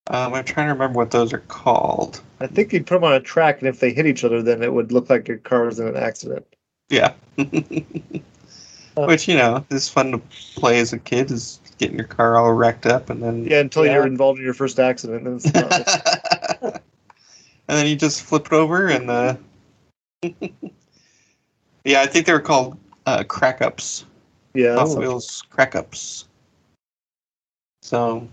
Um, 0.08 0.34
I'm 0.34 0.44
trying 0.44 0.68
to 0.68 0.72
remember 0.72 0.98
what 0.98 1.10
those 1.10 1.32
are 1.32 1.38
called. 1.48 2.20
I 2.40 2.46
think 2.46 2.72
you'd 2.72 2.86
put 2.86 2.94
them 2.96 3.04
on 3.04 3.14
a 3.14 3.20
track, 3.20 3.58
and 3.58 3.68
if 3.68 3.80
they 3.80 3.92
hit 3.92 4.06
each 4.06 4.22
other, 4.24 4.40
then 4.42 4.62
it 4.62 4.72
would 4.72 4.92
look 4.92 5.10
like 5.10 5.26
your 5.26 5.38
car 5.38 5.64
was 5.64 5.80
in 5.80 5.88
an 5.88 5.96
accident. 5.96 6.46
Yeah. 6.88 7.12
Which 8.96 9.26
you 9.28 9.36
know 9.36 9.66
is 9.70 9.88
fun 9.88 10.12
to 10.12 10.18
play 10.54 10.78
as 10.78 10.92
a 10.92 10.98
kid, 10.98 11.30
is 11.30 11.60
getting 11.78 11.96
your 11.98 12.06
car 12.06 12.36
all 12.38 12.52
wrecked 12.52 12.86
up 12.86 13.10
and 13.10 13.22
then 13.22 13.44
Yeah, 13.44 13.60
until 13.60 13.84
Yeah. 13.84 13.94
you're 13.94 14.06
involved 14.06 14.38
in 14.38 14.44
your 14.44 14.54
first 14.54 14.78
accident. 14.78 15.26
And, 15.26 15.36
it's 15.44 15.52
and 16.62 16.80
then 17.66 17.86
you 17.86 17.96
just 17.96 18.22
flip 18.22 18.46
it 18.46 18.52
over 18.52 18.86
and 18.88 19.10
uh 19.10 19.36
yeah 21.84 22.00
i 22.00 22.06
think 22.06 22.24
they 22.24 22.32
were 22.32 22.40
called 22.40 22.78
uh 23.04 23.22
crack 23.24 23.60
ups 23.60 24.06
yeah, 24.54 24.74
hot 24.74 24.86
that's- 24.86 24.96
wheels 24.96 25.42
crack 25.50 25.74
ups 25.74 26.26
so 27.82 28.26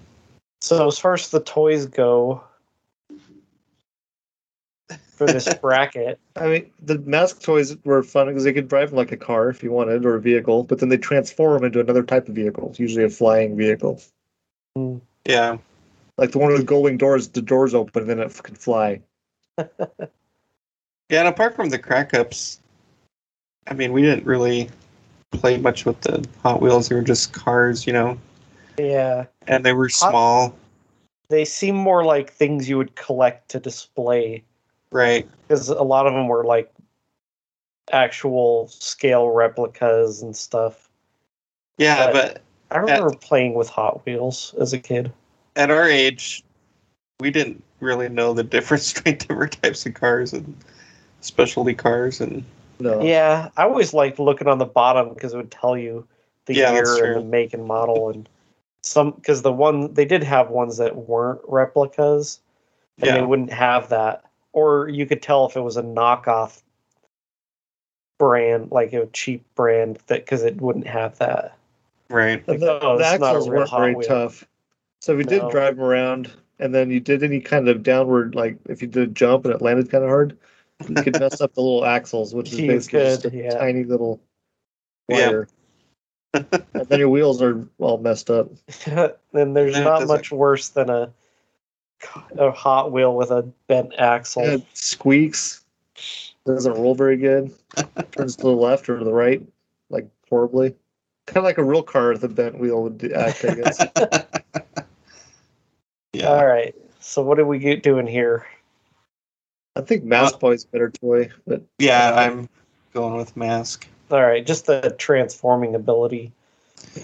So 0.63 0.87
as 0.87 0.97
far 0.97 1.13
as 1.13 1.27
the 1.27 1.41
toys 1.41 1.85
go 1.87 2.41
for 4.87 5.27
this 5.27 5.53
bracket, 5.61 6.19
I 6.37 6.47
mean, 6.47 6.71
the 6.81 6.99
mask 6.99 7.41
toys 7.41 7.75
were 7.83 8.01
fun 8.01 8.27
because 8.27 8.45
they 8.45 8.53
could 8.53 8.69
drive 8.69 8.91
them 8.91 8.97
like 8.97 9.11
a 9.11 9.17
car 9.17 9.49
if 9.49 9.61
you 9.61 9.73
wanted 9.73 10.05
or 10.05 10.15
a 10.15 10.21
vehicle, 10.21 10.63
but 10.63 10.79
then 10.79 10.87
they 10.87 10.95
transform 10.95 11.55
them 11.55 11.65
into 11.65 11.81
another 11.81 12.01
type 12.01 12.29
of 12.29 12.35
vehicle, 12.35 12.73
usually 12.77 13.03
a 13.03 13.09
flying 13.09 13.57
vehicle. 13.57 14.01
Hmm. 14.77 14.99
yeah 15.27 15.57
Like 16.17 16.31
the 16.31 16.39
one 16.39 16.53
with 16.53 16.61
the 16.61 16.65
going 16.65 16.97
doors, 16.97 17.27
the 17.27 17.41
doors 17.41 17.73
open 17.73 18.03
and 18.03 18.09
then 18.09 18.19
it 18.19 18.41
can 18.41 18.55
fly. 18.55 19.01
yeah 19.57 19.67
and 21.09 21.27
apart 21.27 21.57
from 21.57 21.69
the 21.69 21.77
crack 21.77 22.13
ups 22.13 22.59
i 23.67 23.73
mean 23.75 23.93
we 23.93 24.01
didn't 24.01 24.25
really 24.25 24.67
play 25.29 25.57
much 25.57 25.85
with 25.85 26.01
the 26.01 26.25
hot 26.41 26.59
wheels 26.59 26.89
they 26.89 26.95
were 26.95 27.03
just 27.03 27.33
cars 27.33 27.85
you 27.85 27.93
know 27.93 28.17
yeah, 28.77 29.25
and 29.47 29.65
they 29.65 29.73
were 29.73 29.89
small 29.89 30.55
they 31.29 31.45
seem 31.45 31.75
more 31.75 32.03
like 32.03 32.31
things 32.31 32.69
you 32.69 32.77
would 32.77 32.95
collect 32.95 33.49
to 33.49 33.59
display 33.59 34.43
right 34.91 35.27
because 35.47 35.69
a 35.69 35.81
lot 35.81 36.05
of 36.05 36.13
them 36.13 36.27
were 36.27 36.43
like 36.43 36.71
actual 37.91 38.67
scale 38.67 39.29
replicas 39.29 40.21
and 40.21 40.35
stuff. 40.35 40.89
yeah 41.77 42.11
But- 42.11 42.13
but 42.13 42.41
I 42.71 42.77
remember 42.79 43.11
playing 43.15 43.53
with 43.53 43.69
Hot 43.69 44.03
Wheels 44.05 44.55
as 44.59 44.73
a 44.73 44.79
kid. 44.79 45.11
at 45.55 45.69
our 45.69 45.87
age, 45.87 46.43
we 47.19 47.29
didn't 47.29 47.63
really 47.79 48.09
know 48.09 48.33
the 48.33 48.43
difference 48.55 48.93
between 48.93 49.17
different 49.17 49.61
types 49.61 49.85
of 49.85 49.93
cars 49.93 50.33
and 50.33 50.55
specialty 51.21 51.73
cars, 51.75 52.19
and 52.21 52.43
No. 52.79 53.01
Yeah, 53.03 53.49
I 53.55 53.63
always 53.63 53.93
liked 53.93 54.17
looking 54.19 54.47
on 54.47 54.57
the 54.57 54.65
bottom 54.65 55.13
because 55.13 55.33
it 55.33 55.37
would 55.37 55.51
tell 55.51 55.77
you 55.77 56.07
the 56.45 56.55
Yeah, 56.55 56.73
year 56.73 57.05
and 57.05 57.15
the 57.15 57.21
make 57.21 57.53
and 57.53 57.65
model 57.65 58.09
and 58.09 58.27
some 58.83 59.11
because 59.11 59.41
the 59.41 59.51
one 59.51 59.93
they 59.93 60.05
did 60.05 60.23
have 60.23 60.49
ones 60.49 60.77
that 60.77 60.95
weren't 60.95 61.41
replicas 61.47 62.39
and 62.99 63.15
they 63.15 63.21
wouldn't 63.21 63.51
have 63.51 63.89
that 63.89 64.23
or 64.51 64.87
you 64.89 65.05
could 65.05 65.21
tell 65.21 65.45
if 65.47 65.55
it 65.55 65.61
was 65.61 65.77
a 65.77 65.81
knockoff 65.83 66.61
brand 68.19 68.71
like 68.71 68.93
a 68.93 69.07
cheap 69.07 69.43
brand 69.55 69.97
that 70.07 70.25
because 70.25 70.43
it 70.43 70.61
wouldn't 70.61 70.87
have 70.87 71.17
that 71.17 71.57
right. 72.09 72.43
And 72.47 72.47
Like, 72.47 72.59
the, 72.59 72.79
oh, 72.81 72.97
the 72.97 73.03
not 73.03 73.21
a 73.21 73.25
axles 73.25 73.49
weren't 73.49 73.69
very 73.71 73.95
Wheel. 73.95 74.07
tough. 74.07 74.47
So 75.01 75.13
if 75.13 75.19
you 75.19 75.25
did 75.25 75.49
drive 75.49 75.75
them 75.77 75.85
around 75.85 76.31
and 76.59 76.73
then 76.73 76.89
you 76.89 76.99
did 76.99 77.23
any 77.23 77.41
kind 77.41 77.67
of 77.67 77.83
downward, 77.83 78.35
like 78.35 78.57
if 78.69 78.81
you 78.81 78.87
did 78.87 79.03
a 79.03 79.11
jump 79.11 79.45
and 79.45 79.53
it 79.53 79.61
landed 79.61 79.89
kind 79.89 80.03
of 80.03 80.09
hard, 80.09 80.37
you 80.87 80.95
could 80.95 81.19
mess 81.19 81.41
up 81.41 81.53
the 81.53 81.61
little 81.61 81.85
axles, 81.85 82.33
which 82.33 82.53
is 82.53 82.59
You 82.59 82.67
basically 82.67 82.99
just 82.99 83.25
a 83.25 83.31
yeah. 83.35 83.57
tiny 83.57 83.83
little 83.83 84.21
Yeah. 85.09 85.43
Wire. 86.33 86.45
and 86.73 86.87
then 86.87 86.99
your 86.99 87.09
wheels 87.09 87.41
are 87.41 87.67
all 87.79 87.97
messed 87.97 88.29
up. 88.29 88.49
then 89.33 89.53
there's 89.53 89.75
Yeah, 89.75 89.83
not 89.83 89.99
doesn't- 90.01 90.07
much 90.15 90.31
worse 90.31 90.69
than 90.69 90.89
a 90.89 91.11
a 92.37 92.51
hot 92.51 92.91
wheel 92.91 93.15
with 93.15 93.31
a 93.31 93.43
bent 93.67 93.93
axle 93.97 94.43
It 94.43 94.65
squeaks. 94.73 95.63
Doesn't 96.45 96.73
roll 96.73 96.95
very 96.95 97.15
good. 97.15 97.53
Turns 98.11 98.35
to 98.35 98.41
the 98.43 98.49
left 98.49 98.89
or 98.89 98.99
to 98.99 99.05
the 99.05 99.13
right, 99.13 99.41
like 99.89 100.07
horribly. 100.29 100.75
Kind 101.27 101.37
of 101.37 101.43
like 101.45 101.57
a 101.57 101.63
real 101.63 101.81
car 101.83 102.09
with 102.11 102.23
a 102.25 102.27
bent 102.27 102.59
wheel 102.59 102.83
would 102.83 103.09
act, 103.13 103.45
I 103.45 103.55
guess. 103.55 103.85
yeah, 106.11 106.27
all 106.27 106.45
right 106.45 106.75
so 106.99 107.21
what 107.21 107.39
are 107.39 107.45
we 107.45 107.59
get 107.59 107.83
doing 107.83 108.05
here 108.07 108.45
I 109.75 109.81
think 109.81 110.03
Mask 110.03 110.35
uh, 110.35 110.37
Boy's 110.39 110.65
better 110.65 110.89
toy, 110.91 111.29
but 111.47 111.63
yeah. 111.79 112.13
I'm 112.13 112.47
going 112.93 113.15
with 113.17 113.35
mask. 113.35 113.87
All 114.13 114.23
right 114.25 114.45
just 114.45 114.65
the 114.65 114.95
transforming 114.97 115.75
ability 115.75 116.31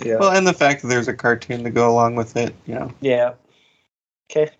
yeah. 0.03 0.17
Well, 0.17 0.35
and 0.35 0.45
the 0.45 0.53
fact 0.53 0.81
that 0.81 0.87
there's 0.89 1.07
a 1.07 1.13
cartoon 1.13 1.63
to 1.63 1.69
go 1.69 1.89
along 1.89 2.15
with 2.15 2.35
it, 2.37 2.53
you 2.67 2.75
know. 2.75 2.93
yeah 3.01 3.33
okay 4.29 4.51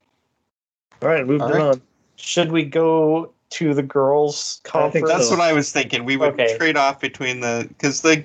all 1.01 1.09
right, 1.09 1.25
moving 1.25 1.47
all 1.47 1.53
right. 1.53 1.61
on. 1.61 1.81
should 2.15 2.51
we 2.51 2.63
go 2.65 3.31
to 3.51 3.73
the 3.73 3.83
girls 3.83 4.61
I 4.65 4.89
think 4.89 5.05
conference 5.07 5.09
That's 5.09 5.29
so. 5.29 5.35
what 5.35 5.41
I 5.41 5.53
was 5.53 5.71
thinking. 5.71 6.05
We 6.05 6.17
would 6.17 6.33
Okay. 6.33 6.57
trade 6.57 6.77
off 6.77 6.99
between 6.99 7.39
the 7.41 7.65
because 7.69 8.01
the 8.01 8.23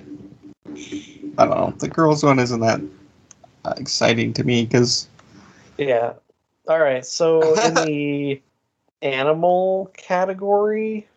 I 1.37 1.45
don't 1.45 1.57
know 1.57 1.73
the 1.77 1.87
girls 1.87 2.23
one 2.23 2.39
isn't 2.39 2.59
that 2.61 2.81
uh, 3.65 3.73
exciting 3.77 4.33
to 4.33 4.43
me 4.43 4.65
because 4.65 5.07
yeah 5.77 6.13
all 6.67 6.79
right 6.79 7.05
so 7.05 7.53
in 7.65 7.73
the 7.75 8.41
animal 9.01 9.91
category 9.97 11.07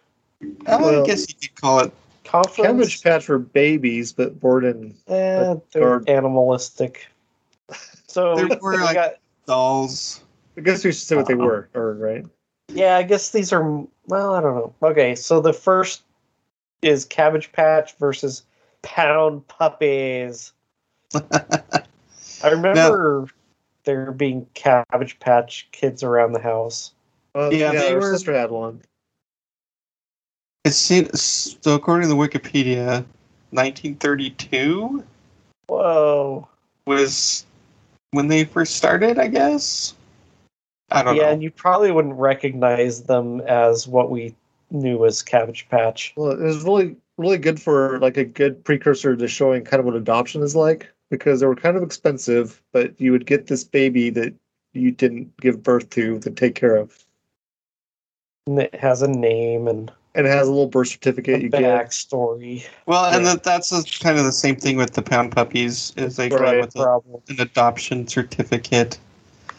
I 0.67 0.77
Well- 0.77 1.05
guess 1.07 1.27
you 1.29 1.35
could 1.41 1.61
call 1.61 1.81
it 1.81 1.93
conference 2.29 2.57
Cabbage 2.67 3.03
Patch 3.03 3.29
were 3.29 3.39
babies, 3.39 4.13
but 4.13 4.39
born 4.39 4.65
in 4.65 4.95
eh, 5.09 5.55
they're 5.73 5.83
guard- 6.01 6.09
animalistic 6.09 7.07
so 8.07 8.35
They're 8.37 8.59
we, 8.63 8.77
like- 8.79 8.95
got 8.95 9.15
dolls. 9.47 10.23
I 10.57 10.61
guess 10.61 10.85
we 10.85 10.93
should 10.93 11.01
say 11.03 11.17
what 11.17 11.27
they 11.27 11.35
Uh-uh. 11.35 11.45
were, 11.45 11.69
or 11.75 11.95
right? 11.95 12.27
Yeah, 12.69 12.97
I 12.97 13.03
guess 13.03 13.31
these 13.31 13.53
are 13.53 13.63
well, 14.07 14.35
I 14.35 14.41
don't 14.41 14.55
know. 14.55 14.75
Okay, 14.83 15.15
so 15.15 15.41
the 15.41 15.53
first 15.53 16.03
is 16.83 17.05
Cabbage 17.05 17.51
Patch 17.53 17.95
versus 17.99 18.43
Pound 18.83 19.47
Puppies. 19.49 20.53
I 21.15 21.83
remember 22.51 23.29
there 23.85 24.13
being 24.13 24.47
Cabbage 24.55 25.19
Patch 25.21 25.69
kids 25.73 26.03
around 26.03 26.33
the 26.33 26.41
house. 26.41 26.93
Well, 27.35 27.53
Yeah, 27.53 27.73
yeah, 27.73 27.81
they 27.83 27.95
were- 27.95 28.13
sister 28.13 28.35
had 28.35 28.51
one. 28.51 28.83
It's 30.69 30.77
seen, 30.77 31.11
so 31.15 31.75
according 31.75 32.11
to 32.11 32.15
the 32.15 32.21
Wikipedia, 32.21 33.03
1932 33.53 35.03
Whoa. 35.67 36.47
was 36.87 37.47
when 38.11 38.29
they 38.29 38.45
first 38.45 38.77
started. 38.77 39.19
I 39.19 39.29
guess. 39.29 39.95
I 40.91 41.03
don't 41.03 41.17
Yeah, 41.17 41.23
know. 41.23 41.29
Yeah, 41.29 41.33
and 41.33 41.43
you 41.43 41.51
probably 41.51 41.91
wouldn't 41.91 42.17
recognize 42.17 43.05
them 43.05 43.41
as 43.41 43.89
what 43.89 44.11
we 44.11 44.35
knew 44.71 45.07
as 45.07 45.23
Cabbage 45.23 45.67
Patch. 45.71 46.13
Well, 46.19 46.33
it 46.33 46.41
was 46.41 46.63
really, 46.65 46.97
really 47.17 47.39
good 47.39 47.59
for 47.63 47.99
like 48.01 48.19
a 48.19 48.25
good 48.25 48.63
precursor 48.63 49.17
to 49.17 49.27
showing 49.27 49.65
kind 49.65 49.81
of 49.81 49.87
what 49.87 49.97
adoption 49.97 50.43
is 50.43 50.55
like 50.55 50.93
because 51.11 51.41
they 51.41 51.47
were 51.47 51.57
kind 51.57 51.79
of 51.79 51.83
expensive, 51.83 52.61
but 52.75 52.93
you 53.01 53.13
would 53.13 53.25
get 53.25 53.47
this 53.47 53.65
baby 53.65 54.11
that 54.11 54.35
you 54.75 54.91
didn't 54.91 55.35
give 55.39 55.63
birth 55.63 55.89
to 55.89 56.19
to 56.19 56.31
take 56.31 56.55
care 56.55 56.77
of, 56.77 57.07
And 58.47 58.59
it 58.59 58.75
has 58.75 59.01
a 59.01 59.09
name 59.09 59.67
and 59.67 59.91
and 60.15 60.27
it 60.27 60.31
has 60.31 60.49
a 60.49 60.51
little 60.51 60.67
birth 60.67 60.89
a 60.89 60.91
certificate 60.93 61.43
you 61.43 61.49
get. 61.49 61.63
backstory. 61.63 62.65
Well, 62.87 63.07
and 63.07 63.25
Yeah. 63.25 63.35
that 63.35 63.45
that's 63.45 63.73
a, 63.73 63.83
kind 64.03 64.19
of 64.19 64.25
the 64.25 64.33
same 64.33 64.57
thing 64.57 64.77
with 64.77 64.93
the 64.95 65.03
pound 65.03 65.33
puppies. 65.33 65.93
Is 65.97 66.17
they 66.17 66.29
come 66.29 66.41
Right, 66.43 66.61
with 66.61 66.75
a, 66.77 67.01
an 67.29 67.41
adoption 67.41 68.07
certificate. 68.07 68.99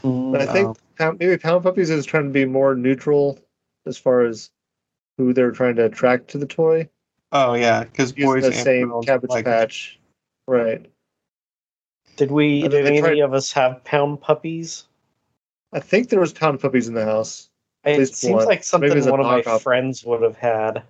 Mm. 0.03 0.31
But 0.31 0.41
I 0.41 0.45
think 0.53 0.67
um, 0.69 0.75
pound, 0.97 1.19
maybe 1.19 1.37
Pound 1.37 1.63
Puppies 1.63 1.89
is 1.89 2.05
trying 2.05 2.23
to 2.25 2.29
be 2.29 2.45
more 2.45 2.73
neutral 2.75 3.39
as 3.85 3.97
far 3.97 4.21
as 4.21 4.49
who 5.17 5.33
they're 5.33 5.51
trying 5.51 5.75
to 5.75 5.85
attract 5.85 6.29
to 6.29 6.37
the 6.37 6.45
toy. 6.45 6.87
Oh 7.31 7.53
yeah, 7.53 7.83
because 7.83 8.11
Using 8.17 8.25
boys 8.25 8.41
the 8.43 8.47
and 8.47 8.55
same 8.55 8.87
girls 8.89 9.05
Cabbage 9.05 9.29
like- 9.29 9.45
Patch, 9.45 9.99
right? 10.47 10.85
Did 12.15 12.31
we? 12.31 12.63
Did 12.63 12.85
any 12.85 12.99
tried- 13.01 13.19
of 13.19 13.33
us 13.33 13.51
have 13.53 13.83
pound 13.83 14.19
puppies? 14.21 14.85
I 15.71 15.79
think 15.79 16.09
there 16.09 16.19
was 16.19 16.33
pound 16.33 16.59
puppies 16.59 16.87
in 16.87 16.93
the 16.95 17.05
house. 17.05 17.48
It 17.85 17.99
least 17.99 18.15
seems 18.15 18.35
one. 18.35 18.45
like 18.45 18.63
something 18.63 18.91
it's 18.95 19.07
one 19.07 19.19
of 19.19 19.25
my 19.25 19.41
knockoff. 19.41 19.61
friends 19.61 20.03
would 20.03 20.21
have 20.21 20.35
had. 20.37 20.83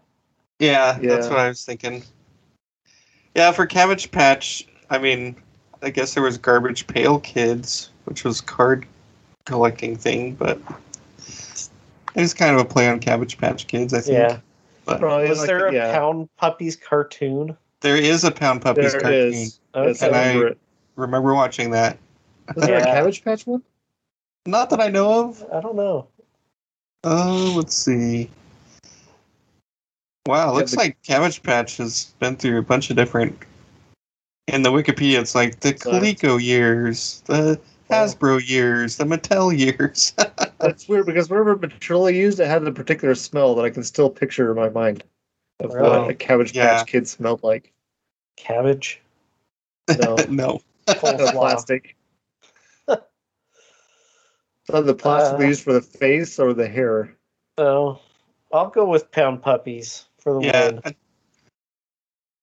Yeah, 0.60 0.97
that's 1.02 1.28
what 1.30 1.39
I 1.39 1.47
was 1.47 1.63
thinking. 1.63 2.04
Yeah, 3.36 3.52
for 3.52 3.65
Cabbage 3.65 4.10
Patch, 4.12 4.67
I 4.89 4.97
mean, 4.97 5.36
I 5.82 5.89
guess 5.91 6.13
there 6.13 6.23
was 6.23 6.38
Garbage 6.38 6.88
Pail 6.88 7.19
Kids, 7.19 7.91
which 8.06 8.23
was 8.23 8.41
card 8.41 8.86
collecting 9.45 9.95
thing, 9.95 10.34
but 10.36 10.60
it 11.17 11.69
was 12.21 12.34
kind 12.34 12.56
of 12.56 12.62
a 12.62 12.65
play 12.65 12.89
on 12.89 12.99
Cabbage 12.99 13.38
Patch 13.38 13.67
Kids, 13.67 13.93
I 13.93 14.02
think. 14.02 14.17
Yeah. 14.17 14.39
But 14.86 14.99
Probably 14.99 15.30
Was 15.30 15.39
like- 15.39 15.47
there 15.47 15.67
a 15.67 15.73
yeah, 15.73 15.93
pound 15.93 16.28
puppies 16.38 16.75
cartoon? 16.75 17.56
there 17.82 17.95
is 17.95 18.23
a 18.25 18.32
Pound 18.32 18.62
Puppies 18.62 18.91
There 18.91 19.02
cartoon. 19.02 19.34
is. 19.34 19.60
Okay. 19.75 20.06
I 20.06 20.08
And 20.08 20.15
I- 20.15 20.34
remember. 20.34 20.56
Remember 20.95 21.34
watching 21.34 21.71
that? 21.71 21.97
Was 22.56 22.65
there 22.65 22.80
a 22.80 22.84
Cabbage 22.84 23.23
Patch 23.23 23.47
one? 23.47 23.63
Not 24.45 24.69
that 24.71 24.82
I 24.82 24.89
know 24.89 25.30
of. 25.30 25.45
I 25.54 25.62
don't 25.62 25.75
know. 25.75 26.08
Oh, 27.04 27.54
let's 27.56 27.76
see. 27.76 28.30
Wow, 30.28 30.48
Yeah, 30.48 30.52
looks 30.52 30.72
the- 30.72 30.78
like 30.78 31.02
Cabbage 31.04 31.42
Patch 31.44 31.78
has 31.78 32.14
been 32.20 32.36
through 32.36 32.60
a 32.60 32.62
bunch 32.64 32.90
of 32.90 32.96
different. 32.96 33.38
In 34.48 34.64
the 34.64 34.72
Wikipedia, 34.72 35.20
it's 35.20 35.36
like 35.36 35.60
the 35.60 35.78
Sorry. 35.78 36.00
Coleco 36.14 36.42
years, 36.42 37.22
the 37.26 37.60
oh. 37.60 37.94
Hasbro 37.94 38.48
years, 38.48 38.98
the 38.98 39.04
Mattel 39.06 39.56
years. 39.58 40.14
That's 40.60 40.88
weird 40.88 41.06
because 41.06 41.30
whenever 41.30 41.56
Matrilla 41.56 42.14
used, 42.14 42.40
it 42.40 42.48
had 42.48 42.64
a 42.68 42.72
particular 42.72 43.16
smell 43.16 43.56
that 43.56 43.64
I 43.66 43.70
can 43.70 43.84
still 43.84 44.10
picture 44.10 44.50
in 44.52 44.58
my 44.58 44.70
mind 44.70 45.04
of 45.60 45.74
Really? 45.74 45.90
what 45.90 46.10
a 46.10 46.14
Cabbage 46.14 46.54
Yeah. 46.56 46.80
Patch 46.80 46.88
Kid 46.88 47.08
smelled 47.08 47.44
like. 47.44 47.72
Cabbage. 48.38 49.02
No, 50.00 50.16
no. 50.30 50.62
the 50.86 50.96
plastic. 51.34 51.96
So 54.69 54.84
the 54.84 54.93
plastic 54.93 55.39
Uh, 55.39 55.43
used 55.43 55.63
for 55.63 55.73
the 55.73 55.82
face 55.82 56.38
or 56.38 56.53
the 56.53 56.67
hair? 56.67 57.15
Oh, 57.58 57.99
I'll 58.53 58.69
go 58.69 58.86
with 58.88 59.12
pound 59.12 59.41
puppies 59.41 60.05
for 60.19 60.34
the 60.34 60.41
Yeah. 60.41 60.65
win. 60.67 60.82
I- 60.86 60.95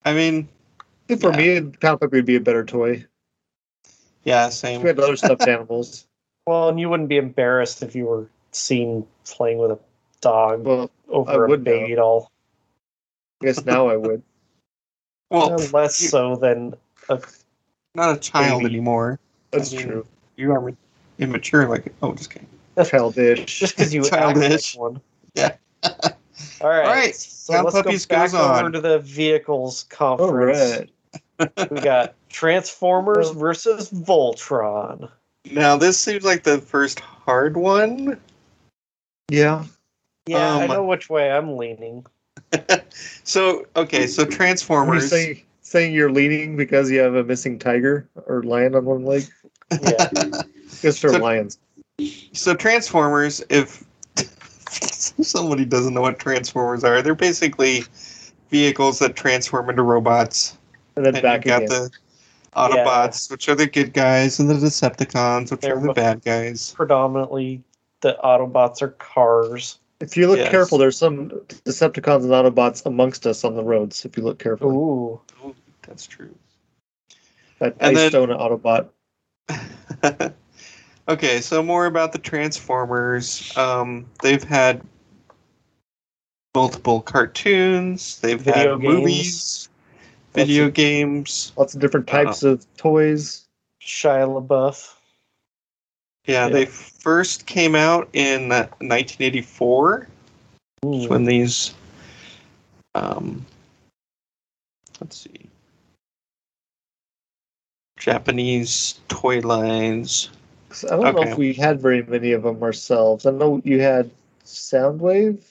I 0.04 0.12
mean, 0.14 0.48
I 0.80 0.84
think 1.08 1.20
for 1.20 1.32
me, 1.32 1.60
Pound 1.60 2.00
Puppy 2.00 2.16
would 2.18 2.26
be 2.26 2.36
a 2.36 2.40
better 2.40 2.64
toy. 2.64 3.04
yeah, 4.24 4.48
same. 4.48 4.82
We 4.82 4.88
had 4.88 4.98
other 4.98 5.16
stuffed 5.16 5.46
animals. 5.46 6.06
Well, 6.48 6.68
and 6.68 6.78
you 6.78 6.88
wouldn't 6.88 7.08
be 7.08 7.16
embarrassed 7.16 7.82
if 7.82 7.96
you 7.96 8.04
were 8.04 8.30
seen 8.52 9.04
playing 9.24 9.58
with 9.58 9.72
a 9.72 9.80
dog 10.20 10.64
Well, 10.64 10.90
I 11.08 11.12
over 11.12 11.44
a 11.46 11.58
baby 11.58 11.90
now. 11.90 11.96
doll. 11.96 12.30
I 13.42 13.46
guess 13.46 13.64
now 13.64 13.88
I 13.88 13.96
would. 13.96 14.22
Well, 15.30 15.56
less 15.72 15.96
so 15.96 16.36
than 16.36 16.76
a 17.08 17.20
not 17.96 18.16
a 18.16 18.20
child 18.20 18.62
Baby. 18.62 18.74
anymore. 18.76 19.18
That's 19.50 19.72
I 19.72 19.76
mean, 19.76 19.86
true. 19.88 20.06
You 20.36 20.52
are 20.52 20.60
immature, 21.18 21.68
like 21.68 21.92
oh, 22.02 22.14
just 22.14 22.30
kidding. 22.30 22.48
Childish. 22.84 23.58
just 23.58 23.76
because 23.76 23.94
you 23.94 24.02
act 24.04 24.10
Childish. 24.10 24.76
like 24.76 24.82
one. 24.92 25.00
Yeah. 25.34 25.56
All 25.84 26.68
right. 26.68 26.84
All 26.86 26.92
right, 26.92 27.14
So 27.14 27.52
Pound 27.54 27.64
let's 27.66 27.76
Puppies 27.76 28.06
go 28.06 28.16
back 28.16 28.32
goes 28.32 28.40
over 28.40 28.64
on. 28.66 28.72
to 28.72 28.80
the 28.80 28.98
vehicles 28.98 29.86
All 30.00 30.18
conference. 30.18 30.58
right. 30.78 30.90
We 31.70 31.80
got 31.80 32.14
Transformers 32.30 33.30
versus 33.30 33.90
Voltron. 33.90 35.10
Now 35.50 35.76
this 35.76 35.98
seems 35.98 36.24
like 36.24 36.42
the 36.44 36.58
first 36.58 37.00
hard 37.00 37.56
one. 37.56 38.18
Yeah. 39.30 39.64
Yeah, 40.26 40.56
I 40.56 40.62
Um, 40.64 40.70
know 40.70 40.84
which 40.84 41.08
way 41.10 41.30
I'm 41.30 41.56
leaning. 41.56 42.04
So 43.24 43.66
okay, 43.76 44.06
so 44.06 44.22
Are 44.22 44.26
you 44.26 44.32
Transformers. 44.32 45.10
saying, 45.10 45.42
saying 45.62 45.94
you're 45.94 46.10
leaning 46.10 46.56
because 46.56 46.90
you 46.90 47.00
have 47.00 47.14
a 47.14 47.24
missing 47.24 47.58
tiger 47.58 48.08
or 48.26 48.42
lion 48.42 48.74
on 48.74 48.84
one 48.86 49.04
leg? 49.04 49.24
Yeah. 49.82 50.08
Just 50.82 51.00
for 51.00 51.10
So- 51.10 51.18
lions. 51.18 51.58
So 52.32 52.54
Transformers, 52.54 53.42
if 53.48 53.82
somebody 54.68 55.64
doesn't 55.64 55.94
know 55.94 56.02
what 56.02 56.18
Transformers 56.18 56.84
are, 56.84 57.00
they're 57.02 57.14
basically 57.14 57.84
vehicles 58.50 58.98
that 58.98 59.16
transform 59.16 59.70
into 59.70 59.82
robots. 59.82 60.56
And 60.96 61.04
then 61.06 61.14
And 61.16 61.22
back 61.22 61.44
you've 61.44 61.50
got 61.50 61.62
again. 61.62 61.68
the 61.68 61.90
Autobots, 62.54 63.30
which 63.30 63.48
are 63.48 63.54
the 63.54 63.66
good 63.66 63.92
guys, 63.92 64.38
and 64.38 64.48
the 64.48 64.54
Decepticons, 64.54 65.50
which 65.50 65.60
They're 65.60 65.76
are 65.78 65.80
the 65.86 65.92
bad 65.92 66.22
guys. 66.24 66.72
Predominantly, 66.76 67.62
the 68.00 68.16
Autobots 68.24 68.80
are 68.82 68.88
cars. 68.98 69.78
If 70.00 70.16
you 70.16 70.26
look 70.28 70.38
Yes. 70.38 70.50
careful, 70.50 70.76
there's 70.78 70.96
some 70.98 71.30
Decepticons 71.64 72.22
and 72.24 72.30
Autobots 72.32 72.84
amongst 72.86 73.26
us 73.26 73.44
on 73.44 73.56
the 73.56 73.62
roads. 73.64 74.04
If 74.04 74.16
you 74.16 74.22
look 74.22 74.38
careful, 74.38 74.70
Ooh. 74.70 75.54
That's 75.86 76.06
true. 76.06 76.34
that 77.58 77.74
and 77.80 77.96
Ice 77.96 77.96
then- 77.96 78.10
Stone 78.10 78.28
Autobot. 78.28 78.88
okay, 81.08 81.40
so 81.40 81.62
more 81.62 81.86
about 81.86 82.12
the 82.12 82.18
Transformers. 82.18 83.56
Um, 83.56 84.06
they've 84.22 84.42
had 84.42 84.82
multiple 86.54 87.00
cartoons. 87.02 88.18
They've 88.20 88.40
Video 88.40 88.72
had 88.76 88.80
games. 88.82 88.94
movies, 88.94 89.68
video 90.34 90.70
games. 90.70 91.52
Lots 91.56 91.74
of 91.74 91.80
different 91.80 92.08
Uh, 92.08 92.24
types 92.24 92.42
of 92.42 92.66
toys. 92.76 93.44
Shia 93.82 94.26
LaBeouf. 94.26 94.94
Yeah, 96.26 96.46
Yeah. 96.46 96.52
they 96.52 96.66
first 96.66 97.46
came 97.46 97.74
out 97.74 98.08
in 98.12 98.48
1984. 98.48 100.08
Ooh. 100.84 101.08
when 101.08 101.24
these 101.24 101.74
um 102.94 103.44
let's 105.00 105.16
see 105.16 105.48
japanese 107.98 109.00
toy 109.08 109.40
lines 109.40 110.26
'Cause 110.28 110.36
I 110.84 110.96
don't 110.96 111.14
know 111.14 111.22
if 111.22 111.38
we 111.38 111.52
had 111.52 111.80
very 111.80 112.02
many 112.02 112.32
of 112.32 112.42
them 112.42 112.62
ourselves. 112.62 113.26
I 113.26 113.30
know 113.30 113.60
you 113.64 113.80
had 113.80 114.10
Soundwave. 114.44 115.42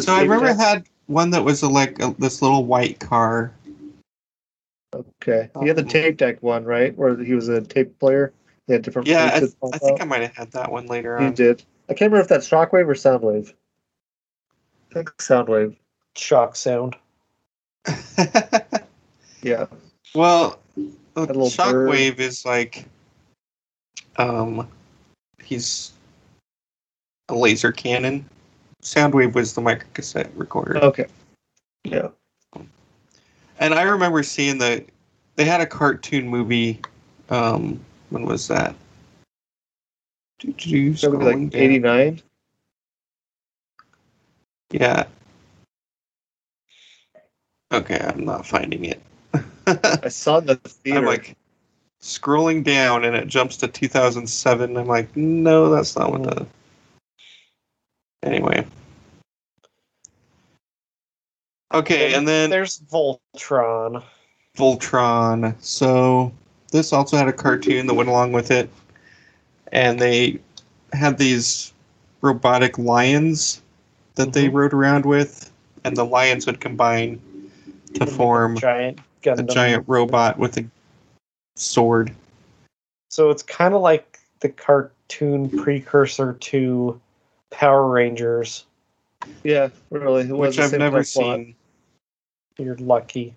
so 0.00 0.14
i 0.14 0.22
remember 0.22 0.48
it 0.48 0.56
had 0.56 0.84
one 1.06 1.30
that 1.30 1.44
was 1.44 1.62
a, 1.62 1.68
like 1.68 1.98
a, 2.02 2.14
this 2.18 2.42
little 2.42 2.64
white 2.64 2.98
car 2.98 3.52
Okay, 4.94 5.50
he 5.60 5.68
had 5.68 5.76
the 5.76 5.82
Um, 5.82 5.88
tape 5.88 6.16
deck 6.16 6.42
one, 6.42 6.64
right? 6.64 6.96
Where 6.96 7.16
he 7.22 7.34
was 7.34 7.48
a 7.48 7.60
tape 7.60 7.98
player. 7.98 8.32
He 8.66 8.72
had 8.72 8.80
different. 8.82 9.06
yeah 9.08 9.30
i, 9.34 9.40
tapes 9.40 9.54
that 9.60 9.70
I 9.74 9.78
think 9.78 10.00
i 10.00 10.04
might 10.04 10.22
have 10.22 10.34
had 10.34 10.52
that 10.52 10.72
one 10.72 10.86
later 10.86 11.18
on. 11.18 11.24
You 11.24 11.30
did. 11.32 11.62
I 11.88 11.92
can't 11.94 12.10
remember 12.10 12.22
if 12.22 12.28
that's 12.28 12.48
Shockwave 12.48 12.88
or 12.88 12.94
Soundwave. 12.94 13.52
I 14.90 14.94
think 14.94 15.10
Soundwave. 15.18 15.76
Shock 16.16 16.56
sound. 16.56 16.96
Yeah. 19.42 19.66
well 20.14 20.58
the 20.74 20.90
little 21.14 21.44
bird. 21.44 21.90
shockwave 21.90 22.18
is 22.18 22.44
like 22.44 22.86
um 24.18 24.68
he's 25.42 25.92
a 27.28 27.34
laser 27.34 27.72
cannon 27.72 28.24
soundwave 28.82 29.34
was 29.34 29.54
the 29.54 29.60
microcassette 29.60 30.30
recorder 30.34 30.76
Okay. 30.78 31.06
Yeah. 31.84 32.08
And 33.58 33.74
I 33.74 33.82
remember 33.82 34.22
seeing 34.22 34.58
the 34.58 34.84
they 35.36 35.44
had 35.44 35.60
a 35.60 35.66
cartoon 35.66 36.28
movie. 36.28 36.80
Um, 37.30 37.80
when 38.10 38.24
was 38.24 38.48
that? 38.48 38.74
Would 40.44 40.56
be 40.56 40.94
like 41.02 41.54
eighty 41.54 41.78
nine. 41.78 42.20
Yeah. 44.70 45.06
Okay, 47.72 47.98
I'm 47.98 48.24
not 48.24 48.46
finding 48.46 48.84
it. 48.84 49.02
I 49.66 50.08
saw 50.08 50.40
the 50.40 50.56
theater. 50.56 50.98
I'm 51.00 51.06
like 51.06 51.36
scrolling 52.06 52.62
down, 52.62 53.04
and 53.04 53.16
it 53.16 53.26
jumps 53.26 53.56
to 53.58 53.68
2007. 53.68 54.76
I'm 54.76 54.86
like, 54.86 55.14
no, 55.16 55.70
that's 55.70 55.96
not 55.96 56.12
what 56.12 56.22
the. 56.22 56.46
Anyway. 58.22 58.64
Okay, 61.74 62.14
and 62.14 62.26
then 62.26 62.48
there's 62.48 62.80
Voltron. 62.80 64.02
Voltron. 64.56 65.54
So 65.60 66.32
this 66.70 66.92
also 66.92 67.16
had 67.16 67.28
a 67.28 67.32
cartoon 67.32 67.86
that 67.86 67.94
went 67.94 68.08
along 68.08 68.32
with 68.32 68.50
it, 68.50 68.70
and 69.72 69.98
they 69.98 70.38
had 70.92 71.18
these 71.18 71.72
robotic 72.22 72.78
lions 72.78 73.60
that 74.14 74.32
they 74.32 74.48
Mhm. 74.48 74.54
rode 74.54 74.72
around 74.72 75.04
with, 75.04 75.50
and 75.84 75.96
the 75.96 76.04
lions 76.04 76.46
would 76.46 76.60
combine 76.60 77.20
to 77.94 78.06
form 78.06 78.56
giant 78.56 79.00
a 79.26 79.42
giant 79.42 79.84
robot 79.88 80.38
with 80.38 80.56
a 80.56 80.64
sword. 81.56 82.14
So 83.10 83.30
it's 83.30 83.42
kind 83.42 83.74
of 83.74 83.80
like 83.82 84.18
the 84.40 84.48
cartoon 84.48 85.48
precursor 85.62 86.34
to 86.34 87.00
Power 87.50 87.88
Rangers. 87.88 88.64
yeah, 89.42 89.68
really. 89.90 90.22
It 90.22 90.36
Which 90.36 90.58
I've 90.58 90.72
never 90.72 91.02
type 91.02 91.12
plot. 91.12 91.36
seen. 91.38 91.54
You're 92.58 92.76
lucky. 92.76 93.34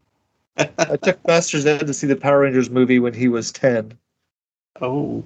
I 0.58 0.98
took 0.98 1.26
Master 1.28 1.60
Zed 1.60 1.88
to 1.88 1.94
see 1.94 2.08
the 2.08 2.16
Power 2.16 2.40
Rangers 2.42 2.70
movie 2.70 3.00
when 3.00 3.14
he 3.14 3.28
was 3.30 3.52
ten. 3.52 3.98
Oh, 4.82 5.24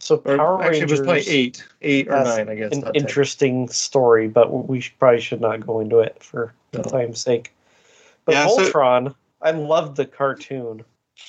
So 0.00 0.16
Or 0.24 0.36
Power 0.36 0.62
actually, 0.62 0.80
it 0.80 0.90
was 0.90 1.00
Rangers 1.00 1.06
probably 1.06 1.28
eight, 1.28 1.64
eight 1.82 2.08
or 2.08 2.24
nine, 2.24 2.48
I 2.48 2.54
guess. 2.54 2.72
an 2.72 2.80
not 2.80 2.94
10. 2.94 3.02
interesting 3.02 3.68
story, 3.68 4.28
but 4.28 4.68
we 4.68 4.80
should, 4.80 4.98
probably 4.98 5.20
should 5.20 5.40
not 5.40 5.66
go 5.66 5.80
into 5.80 6.00
it 6.00 6.22
for 6.22 6.52
No. 6.72 6.82
time's 6.82 7.20
sake. 7.20 7.52
But 8.24 8.32
Yeah, 8.34 8.46
so- 8.48 8.70
Voltron, 8.70 9.14
I 9.42 9.50
loved 9.50 9.96
the 9.96 10.06
cartoon. 10.06 10.82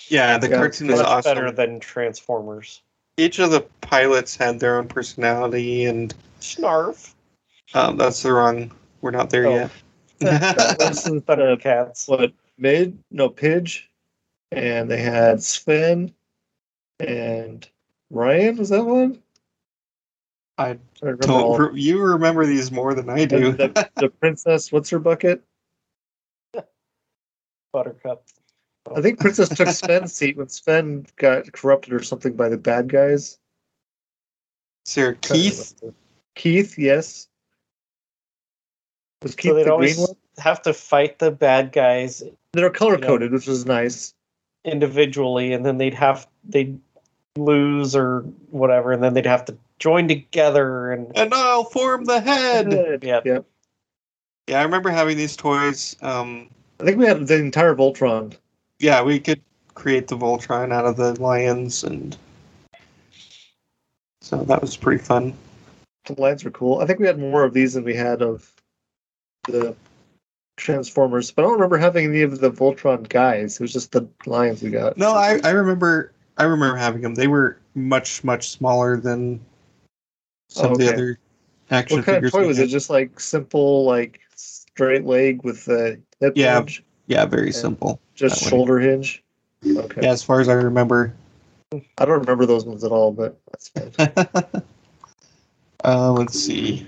Yeah, 0.07 0.37
the 0.37 0.49
Yeah, 0.49 0.55
cartoon 0.57 0.89
is 0.89 0.99
Much 0.99 1.07
awesome. 1.07 1.29
better 1.35 1.51
than 1.51 1.79
Transformers. 1.79 2.81
Each 3.17 3.39
of 3.39 3.51
the 3.51 3.61
pilots 3.81 4.35
had 4.35 4.59
their 4.59 4.77
own 4.77 4.87
personality, 4.87 5.85
and 5.85 6.13
Snarf. 6.41 7.13
um, 7.73 7.97
that's 7.97 8.21
the 8.23 8.33
wrong. 8.33 8.71
We're 9.01 9.11
not 9.11 9.29
there 9.29 9.47
Oh. 9.47 9.55
yet. 9.55 9.71
This 10.19 11.05
is 11.07 11.07
uh, 11.07 11.19
Thundercats. 11.21 12.07
what 12.07 12.33
mid 12.57 12.97
no 13.11 13.29
Pidge, 13.29 13.83
and 14.51 14.89
they 14.89 15.01
had 15.01 15.41
Sven 15.43 16.13
and 16.99 17.67
Ryan. 18.09 18.57
Was 18.57 18.69
that 18.69 18.83
one? 18.85 19.21
I 20.57 20.69
I 20.69 20.77
remember 21.01 21.27
don't. 21.27 21.73
Re- 21.73 21.81
you 21.81 22.01
remember 22.01 22.45
these 22.45 22.71
more 22.71 22.93
than 22.93 23.09
I 23.09 23.25
do. 23.25 23.49
and 23.49 23.57
the, 23.57 23.89
the 23.95 24.09
princess. 24.21 24.71
What's 24.71 24.89
her 24.89 24.99
bucket? 24.99 25.43
Buttercup. 27.73 28.23
I 28.95 29.01
think 29.01 29.19
Princess 29.19 29.49
took 29.49 29.67
Sven's 29.69 30.13
seat 30.13 30.37
when 30.37 30.49
Sven 30.49 31.05
got 31.15 31.51
corrupted 31.53 31.93
or 31.93 32.03
something 32.03 32.33
by 32.33 32.49
the 32.49 32.57
bad 32.57 32.87
guys. 32.89 33.37
Sir 34.85 35.15
Keith. 35.21 35.73
Keith, 36.35 36.77
yes. 36.77 37.27
Was 39.23 39.35
Keith 39.35 39.51
So 39.51 39.55
they'd 39.55 39.63
the 39.65 39.71
always 39.71 39.95
green 39.95 40.07
one? 40.07 40.15
have 40.37 40.61
to 40.63 40.73
fight 40.73 41.17
the 41.19 41.31
bad 41.31 41.71
guys 41.71 42.21
They're 42.53 42.69
color 42.69 42.97
coded, 42.97 43.31
which 43.31 43.47
was 43.47 43.65
nice. 43.65 44.13
individually, 44.63 45.53
and 45.53 45.65
then 45.65 45.77
they'd 45.77 45.93
have 45.95 46.27
they'd 46.43 46.79
lose 47.37 47.95
or 47.95 48.19
whatever, 48.51 48.91
and 48.91 49.01
then 49.03 49.13
they'd 49.13 49.25
have 49.25 49.45
to 49.45 49.57
join 49.79 50.07
together 50.07 50.91
and 50.91 51.11
And 51.17 51.33
I'll 51.33 51.63
form 51.65 52.05
the 52.05 52.21
head. 52.21 52.99
yeah. 53.01 53.21
Yeah. 53.25 53.39
Yeah, 54.47 54.59
I 54.59 54.63
remember 54.63 54.91
having 54.91 55.17
these 55.17 55.35
toys. 55.35 55.95
Um, 56.03 56.49
I 56.79 56.83
think 56.83 56.99
we 56.99 57.05
had 57.07 57.25
the 57.25 57.35
entire 57.35 57.73
Voltron. 57.73 58.35
Yeah, 58.79 59.01
we 59.01 59.19
could 59.19 59.41
create 59.73 60.07
the 60.07 60.17
Voltron 60.17 60.73
out 60.73 60.85
of 60.85 60.97
the 60.97 61.19
lions, 61.21 61.83
and 61.83 62.17
so 64.21 64.37
that 64.43 64.61
was 64.61 64.77
pretty 64.77 65.03
fun. 65.03 65.33
The 66.05 66.19
lines 66.21 66.43
were 66.43 66.51
cool. 66.51 66.79
I 66.79 66.85
think 66.85 66.99
we 66.99 67.07
had 67.07 67.19
more 67.19 67.43
of 67.43 67.53
these 67.53 67.73
than 67.73 67.83
we 67.83 67.95
had 67.95 68.21
of 68.21 68.51
the 69.47 69.75
Transformers, 70.57 71.31
but 71.31 71.41
I 71.41 71.45
don't 71.45 71.53
remember 71.55 71.77
having 71.77 72.05
any 72.05 72.21
of 72.21 72.39
the 72.39 72.51
Voltron 72.51 73.07
guys. 73.09 73.55
It 73.55 73.61
was 73.61 73.73
just 73.73 73.91
the 73.91 74.07
lions 74.25 74.61
we 74.61 74.69
got. 74.69 74.97
No, 74.97 75.13
I, 75.13 75.39
I 75.43 75.49
remember 75.49 76.13
I 76.37 76.43
remember 76.43 76.77
having 76.77 77.01
them. 77.01 77.15
They 77.15 77.27
were 77.27 77.59
much 77.75 78.23
much 78.23 78.49
smaller 78.49 78.97
than 78.97 79.39
some 80.49 80.71
Oh, 80.71 80.73
of 80.73 80.79
the 80.79 80.93
other 80.93 81.19
action 81.71 81.97
What 81.97 82.05
kind 82.05 82.17
of 82.17 82.23
figures. 82.23 82.31
toy 82.31 82.47
was 82.47 82.57
had. 82.57 82.67
it? 82.67 82.69
Just 82.69 82.89
like 82.89 83.19
simple, 83.19 83.83
like 83.85 84.21
straight 84.35 85.05
leg 85.05 85.43
with 85.43 85.65
the 85.65 85.99
hip 86.19 86.33
Yeah, 86.35 86.59
hinge, 86.59 86.83
Yeah, 87.07 87.25
very 87.25 87.47
Yeah. 87.47 87.51
simple. 87.51 87.99
Just 88.15 88.41
shoulder 88.41 88.79
hinge. 88.79 89.23
Okay. 89.65 90.01
Yeah, 90.01 90.11
as 90.11 90.23
far 90.23 90.39
as 90.39 90.49
I 90.49 90.53
remember. 90.53 91.13
I 91.97 92.05
don't 92.05 92.19
remember 92.19 92.45
those 92.45 92.65
ones 92.65 92.83
at 92.83 92.91
all, 92.91 93.11
but 93.11 93.39
that's 93.51 93.69
fine. 93.69 93.91
uh, 95.83 96.11
let's 96.13 96.39
see. 96.39 96.87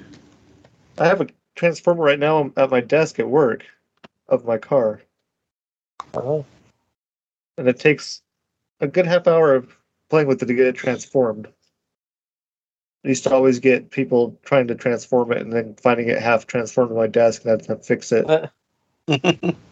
I 0.98 1.06
have 1.06 1.22
a 1.22 1.28
transformer 1.56 2.04
right 2.04 2.20
now 2.20 2.52
at 2.56 2.70
my 2.70 2.82
desk 2.82 3.20
at 3.20 3.30
work 3.30 3.66
of 4.30 4.46
my 4.46 4.58
car, 4.58 5.02
Oh, 6.14 6.46
and 7.58 7.68
it 7.68 7.80
takes 7.80 8.22
a 8.80 8.88
good 8.88 9.06
half 9.06 9.28
hour 9.28 9.56
of 9.56 9.76
playing 10.10 10.28
with 10.28 10.42
it 10.42 10.46
to 10.48 10.54
get 10.54 10.68
it 10.68 10.76
transformed. 10.76 11.48
I 13.06 13.10
used 13.10 13.24
to 13.24 13.34
always 13.34 13.60
get 13.60 13.92
people 13.92 14.38
trying 14.44 14.68
to 14.68 14.76
transform 14.76 15.32
it 15.32 15.42
and 15.42 15.54
then 15.54 15.76
finding 15.76 16.10
it 16.10 16.22
half 16.22 16.48
transformed 16.48 16.92
on 16.92 16.98
my 16.98 17.08
desk 17.08 17.44
and 17.44 17.52
I 17.52 17.54
had 17.54 17.66
to 17.68 17.76
fix 17.78 18.12
it. 18.12 18.52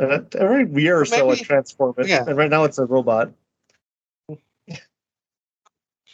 Uh, 0.00 0.08
And 0.08 0.36
every 0.36 0.82
year 0.82 1.00
or 1.00 1.04
so, 1.04 1.26
I 1.30 1.34
Maybe- 1.34 1.44
transform 1.44 1.94
it. 1.98 2.08
yeah. 2.08 2.24
And 2.26 2.36
right 2.36 2.50
now, 2.50 2.64
it's 2.64 2.78
a 2.78 2.84
robot. 2.84 3.32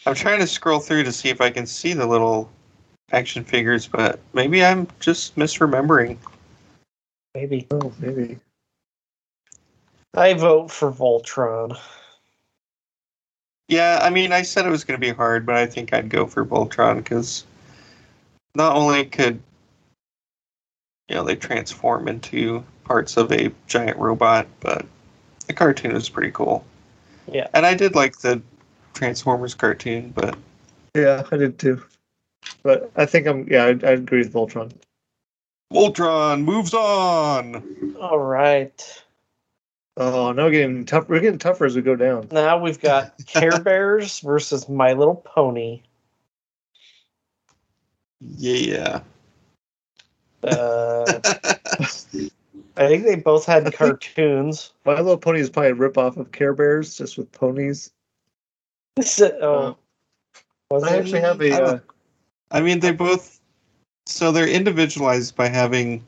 I'm 0.07 0.15
trying 0.15 0.41
to 0.41 0.47
scroll 0.47 0.81
through 0.81 1.05
to 1.05 1.13
see 1.13 1.29
if 1.29 1.41
I 1.43 1.51
can 1.51 1.67
see 1.67 1.93
the 1.93 2.07
little 2.07 2.51
action 3.13 3.45
figures, 3.45 3.87
but 3.87 4.19
maybe 4.33 4.65
I'm 4.65 4.89
just 4.99 5.37
misremembering. 5.37 6.17
maybe 7.35 7.67
Oh, 7.71 7.93
maybe. 7.99 8.39
I 10.15 10.33
vote 10.35 10.71
for 10.71 10.91
Voltron. 10.91 11.79
Yeah, 13.69 14.01
I 14.03 14.11
mean, 14.11 14.33
I 14.33 14.43
said 14.43 14.67
it 14.67 14.71
was 14.71 14.83
going 14.85 14.99
to 15.01 15.07
be 15.07 15.13
hard, 15.13 15.47
but 15.47 15.55
I 15.55 15.67
think 15.67 15.93
I'd 15.93 16.09
go 16.09 16.27
for 16.27 16.45
Voltron 16.45 16.97
because 16.97 17.45
not 18.57 18.75
only 18.75 19.05
could 19.05 19.41
you 21.09 21.15
know 21.15 21.23
they 21.25 21.37
transform 21.37 22.09
into 22.09 22.65
parts 22.91 23.17
of 23.17 23.31
a 23.31 23.53
giant 23.69 23.97
robot, 23.99 24.49
but 24.59 24.85
the 25.47 25.53
cartoon 25.53 25.93
is 25.93 26.09
pretty 26.09 26.33
cool. 26.33 26.65
Yeah. 27.31 27.47
and 27.55 27.65
I 27.65 27.75
did 27.75 27.95
like 27.95 28.19
the 28.19 28.43
Transformers 28.95 29.55
cartoon, 29.55 30.11
but 30.13 30.37
Yeah, 30.97 31.23
I 31.31 31.37
did 31.37 31.57
too. 31.57 31.85
But 32.65 32.91
I 32.97 33.07
think 33.07 33.29
I'm, 33.29 33.47
yeah, 33.49 33.67
I, 33.67 33.69
I 33.69 33.93
agree 33.93 34.19
with 34.19 34.33
Voltron. 34.33 34.73
Voltron 35.73 36.43
moves 36.43 36.75
on. 36.75 37.95
All 38.01 38.19
right. 38.19 39.05
Oh, 39.97 40.33
now 40.33 40.47
we're 40.47 40.51
getting 40.51 40.85
tough. 40.85 41.09
We're 41.09 41.21
getting 41.21 41.39
tougher 41.39 41.67
as 41.67 41.77
we 41.77 41.83
go 41.83 41.95
down. 41.95 42.27
Now 42.33 42.59
we've 42.59 42.81
got 42.81 43.15
Care 43.27 43.61
Bears 43.61 44.19
versus 44.19 44.69
My 44.69 44.95
Little 44.95 45.15
Pony. 45.15 45.83
Yeah. 48.21 49.03
Uh, 50.43 51.21
I 52.81 52.89
think 52.89 53.05
they 53.05 53.17
both 53.17 53.45
had 53.47 53.65
think- 53.65 53.77
cartoons. 53.77 54.73
My 54.85 54.95
Little 54.97 55.19
Pony 55.19 55.41
is 55.41 55.51
probably 55.51 55.71
a 55.71 55.75
ripoff 55.75 56.17
of 56.17 56.33
Care 56.33 56.55
Bears, 56.55 56.97
just 56.97 57.17
with 57.19 57.31
ponies. 57.33 57.93
oh, 58.99 59.77
was 60.71 60.83
I 60.85 60.97
it? 60.97 61.01
actually 61.01 61.21
have 61.21 61.41
a. 61.41 61.53
I 61.53 61.61
Uh, 61.61 61.79
I 62.51 62.61
mean, 62.61 62.81
they 62.81 62.91
both. 62.93 63.41
So 64.07 64.33
they're 64.33 64.49
individualized 64.49 65.37
by 65.37 65.49
having, 65.49 66.05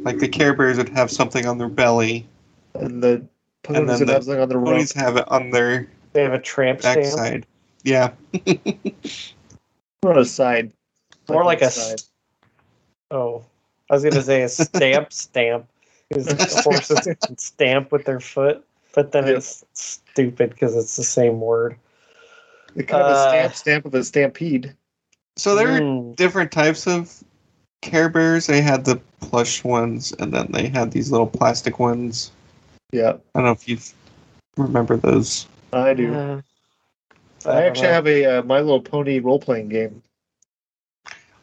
like, 0.00 0.18
the 0.18 0.28
Care 0.28 0.52
Bears 0.52 0.76
would 0.76 0.88
have 0.90 1.10
something 1.10 1.46
on 1.46 1.56
their 1.58 1.68
belly. 1.68 2.26
and 2.74 3.02
the 3.02 3.24
ponies 3.62 3.86
then 3.86 3.98
would 4.00 4.08
the 4.08 4.12
have 4.12 4.24
something 4.24 4.42
on 4.42 4.48
their 4.48 4.58
rump. 4.58 4.68
Ponies 4.74 4.92
have 4.92 5.16
it 5.16 5.24
on 5.30 5.50
their 5.50 5.88
They 6.12 6.22
have 6.22 6.34
a 6.34 6.38
tramp 6.38 6.80
stamp. 6.80 6.96
backside. 7.02 7.46
Yeah. 7.84 8.12
Or 10.04 10.12
on 10.12 10.18
a 10.18 10.24
side. 10.24 10.72
More 11.28 11.44
like 11.44 11.60
a 11.60 11.64
on 11.64 11.70
s- 11.70 12.10
Oh, 13.10 13.44
I 13.90 13.94
was 13.94 14.04
gonna 14.04 14.22
say 14.22 14.42
a 14.42 14.48
stamp 14.50 15.12
stamp. 15.12 15.66
Because 16.08 16.62
horses 16.62 17.06
can 17.06 17.36
stamp 17.36 17.92
with 17.92 18.06
their 18.06 18.20
foot, 18.20 18.64
but 18.94 19.12
then 19.12 19.26
Yep. 19.26 19.36
it's 19.36 19.64
stupid 19.74 20.50
because 20.50 20.74
it's 20.74 20.96
the 20.96 21.04
same 21.04 21.38
word. 21.40 21.76
The 22.74 22.82
kind 22.82 23.02
of 23.02 23.08
a 23.08 23.14
Uh, 23.14 23.28
stamp 23.28 23.54
stamp 23.54 23.84
of 23.84 23.94
a 23.94 24.02
stampede. 24.04 24.74
So 25.36 25.54
there 25.54 25.68
are 25.68 25.80
Mm, 25.80 26.16
different 26.16 26.50
types 26.50 26.86
of 26.86 27.22
Care 27.82 28.08
Bears. 28.08 28.46
They 28.46 28.62
had 28.62 28.84
the 28.86 28.96
plush 29.20 29.62
ones, 29.64 30.12
and 30.18 30.32
then 30.32 30.50
they 30.50 30.68
had 30.68 30.90
these 30.92 31.10
little 31.10 31.26
plastic 31.26 31.78
ones. 31.78 32.32
Yeah, 32.92 33.18
I 33.34 33.40
don't 33.40 33.44
know 33.44 33.52
if 33.52 33.68
you 33.68 33.78
remember 34.56 34.96
those. 34.96 35.46
I 35.72 35.94
do. 35.94 36.14
uh, 36.14 36.40
I, 37.44 37.52
don't 37.52 37.66
actually 37.66 37.88
know. 37.88 37.92
have 37.92 38.06
a 38.06 38.24
uh, 38.38 38.42
My 38.42 38.60
Little 38.60 38.80
Pony 38.82 39.18
role 39.20 39.38
playing 39.38 39.68
game. 39.68 40.02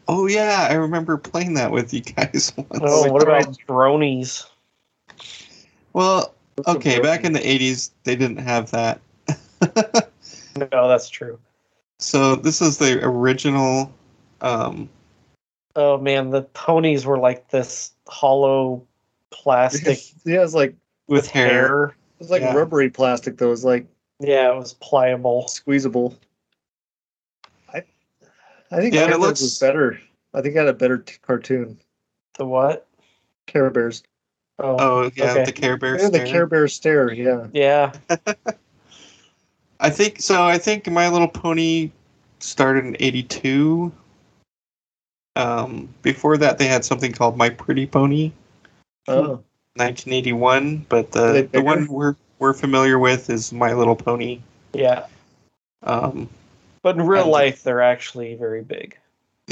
Oh 0.08 0.28
yeah, 0.28 0.68
I 0.70 0.74
remember 0.76 1.18
playing 1.18 1.56
that 1.56 1.72
with 1.72 1.94
you 1.94 2.02
guys 2.02 2.52
once. 2.58 2.70
Oh, 2.82 3.12
what 3.12 3.26
Right. 3.28 3.44
about 3.46 3.58
dronies? 3.68 4.46
Well, 5.94 6.34
What's 6.56 6.70
okay, 6.70 7.00
back 7.00 7.24
in 7.24 7.34
the 7.34 7.40
'80s, 7.40 7.92
they 8.04 8.16
didn't 8.16 8.38
have 8.38 8.72
that. 8.72 9.02
No, 10.72 10.88
that's 10.88 11.10
true. 11.10 11.38
so 12.00 12.36
this 12.36 12.62
is 12.62 12.78
the 12.78 13.04
original. 13.04 13.94
Um, 14.40 14.90
Oh 15.76 15.98
man, 15.98 16.30
the 16.30 16.44
ponies 16.44 17.06
were 17.06 17.18
like 17.20 17.50
this 17.50 17.92
hollow 18.08 18.88
plastic 19.32 20.00
yeah, 20.24 20.44
it's 20.44 20.54
like 20.54 20.76
with 21.08 21.28
hair. 21.28 21.50
hair. 21.50 21.96
was 22.20 22.30
like 22.30 22.42
Yeah. 22.42 22.56
rubbery 22.56 22.90
plastic 22.90 23.38
though. 23.38 23.50
was 23.50 23.66
like 23.66 23.86
Yeah, 24.22 24.54
it 24.54 24.58
was 24.58 24.74
pliable. 24.76 25.48
squeezable. 25.50 26.18
I 28.72 28.78
I 28.78 28.80
think 28.82 28.94
Yeah, 28.94 29.02
Care 29.02 29.10
it 29.10 29.12
Bears 29.12 29.22
looks- 29.22 29.42
was 29.42 29.60
better. 29.60 30.00
I 30.34 30.42
think 30.42 30.56
I 30.56 30.60
had 30.60 30.68
a 30.68 30.74
better 30.74 30.98
t- 31.00 31.16
cartoon. 31.22 31.78
The 32.38 32.46
what? 32.46 32.86
Care 33.48 33.70
Bears. 33.70 34.04
Oh, 34.60 34.76
Oh 34.80 35.12
yeah, 35.16 35.32
okay. 35.32 35.44
the 35.46 35.52
Care 35.52 35.78
Bear. 35.78 36.00
Yeah, 36.02 36.10
the. 36.10 36.20
Care 36.26 36.46
Bear 36.48 36.68
stare. 36.68 37.12
Yeah. 37.14 37.48
yeah. 37.54 37.92
I 39.80 39.90
think 39.90 40.22
so. 40.22 40.44
I 40.44 40.58
think 40.58 40.90
My 40.90 41.10
Little 41.10 41.28
Pony 41.28 41.92
started 42.40 42.86
in 42.86 42.98
'82. 43.00 43.92
Um, 45.36 45.90
before 46.02 46.38
that, 46.38 46.58
they 46.58 46.68
had 46.68 46.86
something 46.86 47.12
called 47.12 47.38
My 47.38 47.50
Pretty 47.50 47.86
Pony, 47.86 48.32
Oh, 49.10 49.44
1981. 49.76 50.86
But 50.88 51.12
the 51.12 51.48
the 51.52 51.62
one 51.62 51.88
we're 51.88 52.16
we're 52.40 52.54
familiar 52.54 52.98
with 53.00 53.30
is 53.30 53.52
My 53.52 53.74
Little 53.74 53.96
Pony. 53.96 54.40
Yeah. 54.74 55.06
Um, 55.84 56.30
But 56.86 56.98
in 56.98 57.08
real 57.08 57.28
life, 57.32 57.64
they're 57.64 57.82
actually 57.82 58.36
very 58.36 58.62
big. 58.62 58.96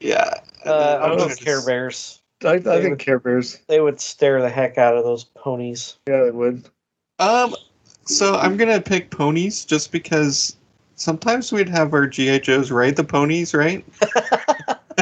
yeah, 0.00 0.34
Uh, 0.64 0.98
I'll 1.02 1.16
go 1.16 1.24
Oh, 1.30 1.34
Care 1.36 1.64
Bears. 1.64 2.20
I, 2.44 2.54
I 2.54 2.58
think 2.60 2.90
would- 2.90 2.98
Care 2.98 3.18
Bears. 3.18 3.58
They 3.68 3.80
would 3.80 4.00
stare 4.00 4.42
the 4.42 4.48
heck 4.50 4.78
out 4.78 4.96
of 4.96 5.04
those 5.04 5.24
ponies. 5.24 5.96
Yeah, 6.08 6.24
they 6.24 6.30
would. 6.30 6.68
Um, 7.18 7.54
so 8.04 8.34
I'm 8.36 8.56
gonna 8.56 8.80
pick 8.80 9.10
ponies 9.10 9.64
just 9.64 9.90
because 9.90 10.56
sometimes 10.96 11.50
we'd 11.52 11.68
have 11.68 11.94
our 11.94 12.06
GI 12.06 12.40
Joes 12.40 12.70
ride 12.70 12.96
the 12.96 13.04
ponies, 13.04 13.54
right? 13.54 13.84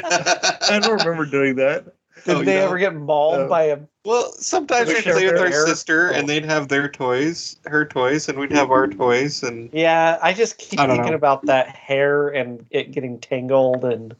I 0.04 0.78
don't 0.80 0.98
remember 1.00 1.26
doing 1.26 1.56
that. 1.56 1.84
Did 2.24 2.36
Oh, 2.36 2.38
they 2.42 2.54
don't? 2.54 2.64
ever 2.64 2.78
get 2.78 2.94
mauled 2.94 3.40
No. 3.40 3.48
by 3.48 3.62
a? 3.64 3.78
Well, 4.04 4.32
sometimes 4.32 4.88
we'd 4.88 5.02
play 5.02 5.24
with 5.26 5.40
our 5.40 5.48
Care 5.48 5.66
sister, 5.66 6.10
Oh. 6.12 6.16
and 6.16 6.28
they'd 6.28 6.44
have 6.44 6.68
their 6.68 6.88
toys, 6.90 7.56
her 7.64 7.86
toys, 7.86 8.28
and 8.28 8.38
we'd 8.38 8.52
have 8.52 8.70
our 8.70 8.86
mm-hmm. 8.86 8.98
toys, 8.98 9.42
and 9.42 9.70
Yeah, 9.72 10.18
I 10.22 10.34
just 10.34 10.58
keep 10.58 10.78
I 10.78 10.86
thinking 10.86 11.12
know. 11.12 11.16
about 11.16 11.46
that 11.46 11.68
hair 11.68 12.28
and 12.28 12.66
it 12.70 12.92
getting 12.92 13.18
tangled 13.18 13.84
and. 13.84 14.14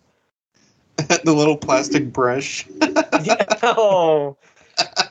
the 0.96 1.34
little 1.34 1.56
plastic 1.56 2.12
brush. 2.12 2.66
yeah, 3.22 3.44
oh, 3.62 4.38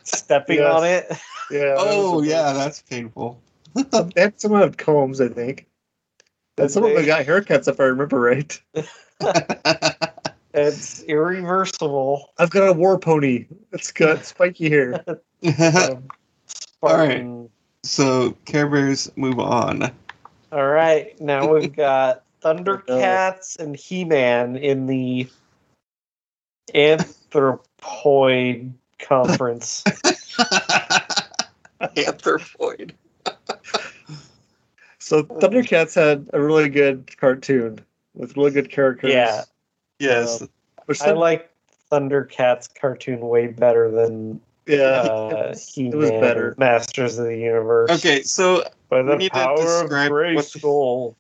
stepping 0.04 0.58
Yes. 0.58 0.74
on 0.74 0.86
it. 0.86 1.12
Yeah. 1.52 1.76
oh 1.78 2.18
was- 2.18 2.28
yeah, 2.28 2.54
that's 2.54 2.82
painful. 2.82 3.40
that's 3.76 4.18
had 4.18 4.42
some 4.42 4.54
had 4.54 4.78
combs, 4.78 5.22
I 5.22 5.28
think. 5.28 5.68
And 6.58 6.70
some 6.72 6.84
of 6.84 6.94
them 6.94 7.06
got 7.06 7.26
haircuts, 7.26 7.68
if 7.68 7.80
I 7.80 7.86
remember 7.86 8.20
right. 8.20 8.60
It's 10.54 11.02
irreversible. 11.04 12.30
I've 12.38 12.52
got 12.52 12.68
a 12.70 12.74
war 12.74 13.00
pony. 13.00 13.48
It's 13.72 13.92
got 13.92 14.26
spiky 14.26 14.70
hair. 14.70 15.04
Um, 15.46 16.08
Spartan. 16.46 17.50
so 17.84 18.32
Care 18.46 18.70
Bears 18.70 19.12
move 19.18 19.40
on. 19.40 19.92
All 20.54 20.68
right, 20.68 21.20
now 21.20 21.54
we've 21.54 21.76
got 21.76 22.24
Thundercats 22.42 23.60
and 23.60 23.76
He-Man 23.76 24.56
in 24.56 24.86
the 24.86 25.28
Anthropoid 26.74 28.72
Conference. 29.00 29.84
Anthropoid. 31.82 32.92
So 35.00 35.24
Thundercats 35.24 35.96
had 35.96 36.30
a 36.32 36.42
really 36.42 36.70
good 36.70 37.18
cartoon 37.18 37.80
with 38.14 38.38
really 38.38 38.52
good 38.52 38.72
characters. 38.72 39.12
Yeah. 39.12 39.44
Yes. 40.04 40.42
Um, 40.42 40.50
I 41.02 41.12
like 41.12 41.50
Thundercats 41.92 42.68
cartoon 42.74 43.20
way 43.22 43.48
better 43.48 43.90
than 43.92 44.42
yeah, 44.66 44.78
uh, 44.80 45.56
He-Man, 45.74 46.22
better. 46.22 46.56
Masters 46.58 47.18
of 47.18 47.26
the 47.26 47.38
Universe. 47.38 47.90
Okay, 47.92 48.24
so 48.24 48.64
by 48.90 49.02
we 49.02 49.08
the 49.08 49.16
need 49.18 49.32
to 49.34 49.40
power 49.40 49.54
of 49.56 49.84
describe 49.90 50.12
what- 50.12 50.46
Grayskull. 50.46 51.16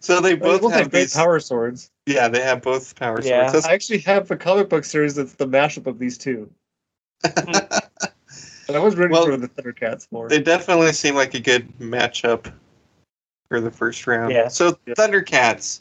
so 0.00 0.20
they 0.20 0.30
they 0.30 0.34
both 0.36 0.60
both 0.62 0.72
have 0.72 0.82
had 0.82 0.90
these. 0.92 1.14
power 1.14 1.40
swords. 1.40 1.90
Yeah, 2.06 2.28
they 2.28 2.42
have 2.42 2.62
both 2.62 2.94
power 2.96 3.20
Yeah. 3.22 3.50
swords. 3.50 3.66
I 3.66 3.72
actually 3.72 3.98
have 4.00 4.30
a 4.30 4.36
comic 4.36 4.68
book 4.68 4.84
series 4.84 5.14
that's 5.16 5.34
the 5.34 5.46
mashup 5.46 5.86
of 5.86 5.98
these 5.98 6.16
two. 6.18 6.50
I 7.24 8.78
was 8.78 8.96
rooting 8.96 9.12
Well, 9.12 9.26
for 9.26 9.36
the 9.36 9.48
Thundercats 9.48 10.08
more. 10.10 10.28
they 10.28 10.40
definitely 10.40 10.92
seem 10.92 11.14
like 11.14 11.34
a 11.34 11.40
good 11.40 11.68
matchup 11.78 12.52
for 13.48 13.60
the 13.60 13.70
first 13.70 14.06
round. 14.06 14.32
Yeah. 14.32 14.48
So 14.48 14.76
Yeah. 14.86 14.94
Thundercats. 14.94 15.80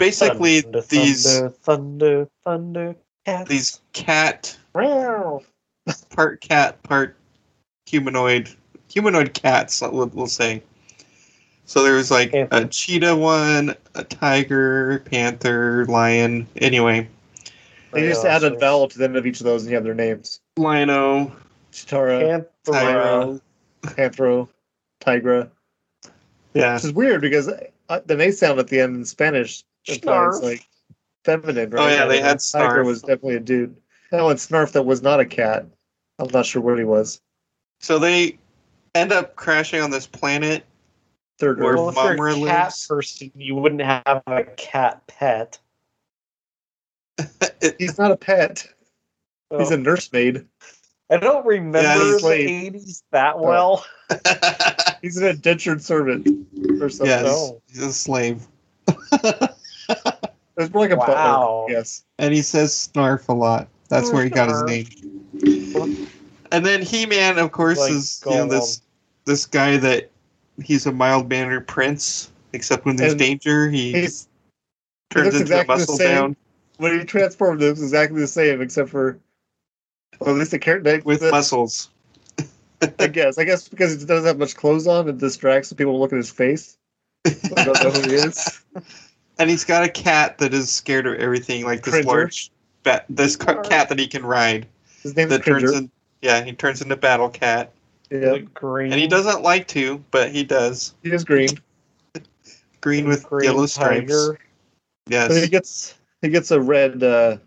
It's 0.00 0.20
basically 0.20 0.60
Thunder, 0.60 0.80
these 0.82 1.24
thunder, 1.24 1.50
thunder, 1.50 2.28
thunder, 2.44 2.96
cats. 3.26 3.48
these 3.48 3.80
cat 3.92 4.56
part 6.10 6.40
cat 6.40 6.80
part 6.84 7.16
humanoid 7.86 8.48
humanoid 8.88 9.34
cats 9.34 9.80
we'll, 9.80 10.06
we'll 10.06 10.26
say. 10.28 10.62
So 11.64 11.82
there's 11.82 12.10
like 12.12 12.32
Yeah. 12.32 12.46
a 12.52 12.64
cheetah 12.66 13.16
one 13.16 13.74
a 13.96 14.04
tiger 14.04 15.00
panther 15.00 15.84
lion 15.86 16.46
anyway. 16.56 17.08
They 17.92 18.08
just 18.08 18.24
Yeah, 18.24 18.36
add 18.36 18.44
a 18.44 18.56
vowel 18.56 18.86
to 18.88 18.98
the 18.98 19.04
end 19.04 19.16
of 19.16 19.26
each 19.26 19.40
of 19.40 19.44
those, 19.44 19.62
and 19.62 19.70
you 19.70 19.74
have 19.76 19.84
their 19.84 19.94
names: 19.94 20.40
Lion-O. 20.56 21.32
Cheetara, 21.72 22.46
Panthera. 22.64 23.40
Panthro, 23.82 24.48
Tygra. 25.00 25.50
yeah. 26.54 26.74
Which 26.74 26.84
is 26.84 26.92
weird 26.92 27.20
because 27.20 27.48
uh, 27.48 28.00
the 28.06 28.20
A 28.20 28.30
sound 28.30 28.60
at 28.60 28.68
the 28.68 28.80
end 28.80 28.96
in 28.96 29.04
Spanish 29.04 29.64
implies 29.64 29.67
Snarf. 29.96 30.42
like 30.42 30.66
feminine, 31.24 31.72
oh, 31.74 31.76
right? 31.76 31.92
Oh, 31.92 31.94
yeah, 31.94 32.06
they 32.06 32.18
And 32.18 32.26
had 32.26 32.40
Tiger 32.52 32.82
Snarf. 32.82 32.86
was 32.86 33.00
definitely 33.02 33.36
a 33.36 33.40
dude. 33.40 33.76
No, 34.12 34.28
and 34.30 34.38
Snarf 34.38 34.72
that 34.72 34.82
was 34.84 35.02
not 35.02 35.20
a 35.20 35.26
cat. 35.26 35.66
I'm 36.18 36.28
not 36.32 36.46
sure 36.46 36.62
what 36.62 36.78
he 36.78 36.84
was. 36.84 37.20
so 37.80 37.98
they 37.98 38.38
end 38.94 39.12
up 39.12 39.36
crashing 39.36 39.80
on 39.80 39.90
this 39.90 40.06
planet 40.06 40.64
Third 41.38 41.60
Or 41.60 41.72
Earth. 41.72 41.76
Well, 41.76 41.88
if 41.90 41.94
you're 41.96 42.04
Mumm-Ra 42.16 42.32
a 42.32 42.34
cat 42.46 42.64
lives. 42.64 42.86
person, 42.88 43.30
you 43.36 43.54
wouldn't 43.54 43.82
have 43.82 44.22
a 44.26 44.42
cat 44.56 45.06
pet. 45.06 45.58
He's 47.78 47.98
not 47.98 48.10
a 48.10 48.16
pet. 48.16 48.66
He's 49.56 49.70
Oh. 49.70 49.74
a 49.74 49.76
nursemaid. 49.76 50.44
I 51.10 51.16
don't 51.16 51.46
remember 51.46 51.80
Yeah, 51.80 51.94
he's 52.04 52.20
the 52.20 52.28
late. 52.28 52.74
80s 52.74 53.02
that 53.12 53.38
well. 53.38 53.84
He's 55.02 55.16
an 55.16 55.28
indentured 55.28 55.82
servant 55.82 56.26
or 56.82 56.88
something. 56.90 57.06
yes 57.06 57.52
he's 57.68 57.82
a 57.82 57.92
slave 57.92 58.46
It 60.58 60.62
was 60.62 60.72
more 60.74 60.82
like 60.82 60.90
a 60.90 60.96
Wow. 60.96 61.64
butler. 61.66 61.74
Yes. 61.76 62.04
and 62.18 62.34
he 62.34 62.42
says 62.42 62.90
snarf 62.92 63.28
a 63.28 63.32
lot 63.32 63.68
that's 63.88 64.12
where 64.12 64.24
he 64.24 64.30
got 64.30 64.48
his 64.48 64.62
name 64.64 64.86
and 66.52 66.66
then 66.66 66.82
he-man 66.82 67.38
of 67.38 67.52
course 67.52 67.78
Like 67.78 67.92
is 67.92 68.22
you 68.28 68.36
know 68.36 68.48
this 68.48 68.82
this 69.24 69.46
guy 69.46 69.76
that 69.78 70.10
he's 70.62 70.86
a 70.86 70.92
mild-mannered 70.92 71.66
prince 71.66 72.32
except 72.52 72.84
when 72.84 72.96
there's 72.96 73.12
And 73.12 73.20
danger 73.20 73.70
he 73.70 73.92
turns 73.92 74.24
looks 75.14 75.34
into 75.34 75.42
exactly 75.42 75.74
a 75.74 75.78
muscle 75.78 75.96
same. 75.96 76.08
bound 76.08 76.36
when 76.78 76.98
he 76.98 77.04
transformed, 77.04 77.60
it 77.62 77.70
was 77.70 77.82
exactly 77.82 78.20
the 78.20 78.26
same, 78.26 78.62
except 78.62 78.88
for 78.88 79.18
well, 80.20 80.30
at 80.30 80.36
least 80.38 80.52
the 80.52 80.58
character 80.58 81.00
with 81.04 81.20
the, 81.20 81.30
muscles. 81.30 81.90
I 82.98 83.08
guess. 83.08 83.36
I 83.38 83.44
guess 83.44 83.68
because 83.68 84.00
he 84.00 84.06
doesn't 84.06 84.26
have 84.26 84.38
much 84.38 84.56
clothes 84.56 84.86
on, 84.86 85.08
it 85.08 85.18
distracts 85.18 85.68
the 85.68 85.74
people 85.74 85.92
who 85.94 85.98
look 85.98 86.12
at 86.12 86.16
his 86.16 86.30
face. 86.30 86.78
I 87.26 87.30
don't 87.64 87.82
know 87.82 87.90
who 87.90 88.08
he 88.08 88.14
is. 88.14 88.60
And 89.38 89.48
he's 89.48 89.64
got 89.64 89.84
a 89.84 89.88
cat 89.88 90.38
that 90.38 90.52
is 90.52 90.70
scared 90.70 91.06
of 91.06 91.14
everything, 91.14 91.64
like 91.64 91.82
this 91.84 91.94
Cringer. 91.94 92.06
large 92.08 92.50
bat, 92.82 93.04
this 93.08 93.36
cat 93.36 93.88
that 93.88 93.98
he 93.98 94.06
can 94.06 94.24
ride. 94.26 94.66
His 95.02 95.14
name's 95.16 95.30
That 95.30 95.44
turns 95.44 95.72
in, 95.72 95.90
yeah, 96.22 96.42
he 96.42 96.52
turns 96.52 96.82
into 96.82 96.96
Battle 96.96 97.28
Cat, 97.28 97.72
Yeah, 98.10 98.38
green, 98.38 98.90
and 98.92 99.00
he 99.00 99.06
doesn't 99.06 99.42
like 99.42 99.68
to, 99.68 100.02
but 100.10 100.30
he 100.32 100.42
does. 100.42 100.94
he 101.04 101.12
is 101.12 101.22
green. 101.24 101.50
Green 102.80 103.06
with 103.08 103.24
green 103.24 103.44
yellow 103.44 103.66
stripes. 103.66 104.10
tiger. 104.12 104.38
But 105.06 105.30
he 105.30 105.38
Yes. 105.40 105.48
gets 105.48 105.94
he 106.22 106.28
gets 106.28 106.50
a 106.50 106.60
red 106.60 107.02
uh 107.02 107.38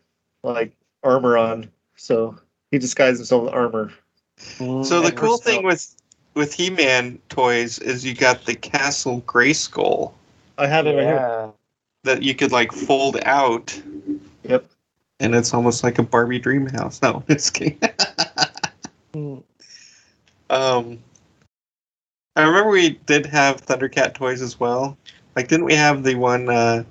like 0.43 0.71
armor 1.03 1.37
on, 1.37 1.69
so 1.95 2.37
he 2.71 2.77
disguises 2.79 3.19
himself 3.19 3.43
with 3.45 3.53
armor. 3.53 3.91
So 4.37 5.01
the 5.01 5.11
cool 5.11 5.31
we're 5.31 5.37
thing 5.37 5.53
still- 5.59 5.63
with 5.63 5.95
with 6.33 6.53
He-Man 6.53 7.19
toys 7.29 7.79
is 7.79 8.05
you 8.05 8.13
got 8.15 8.45
the 8.45 8.55
Castle 8.55 9.21
Grayskull 9.27 10.13
I 10.57 10.67
have 10.67 10.87
it 10.87 10.95
right 10.95 11.05
here. 11.05 11.51
That 12.03 12.23
you 12.23 12.33
could 12.33 12.51
like 12.51 12.71
fold 12.71 13.17
out, 13.25 13.79
Yep. 14.43 14.65
and 15.19 15.35
it's 15.35 15.53
almost 15.53 15.83
like 15.83 15.99
a 15.99 16.03
Barbie 16.03 16.39
dream 16.39 16.67
house. 16.67 16.99
No, 17.01 17.23
just 17.29 17.53
kidding. 17.53 17.79
Um, 20.49 20.99
I 22.35 22.43
remember 22.43 22.69
we 22.71 22.89
did 23.05 23.25
have 23.25 23.65
Thundercat 23.65 24.13
toys 24.13 24.41
as 24.41 24.59
well. 24.59 24.97
Like, 25.35 25.47
didn't 25.47 25.65
we 25.65 25.75
have 25.75 26.03
the 26.03 26.15
one 26.15 26.49
uh, 26.49 26.83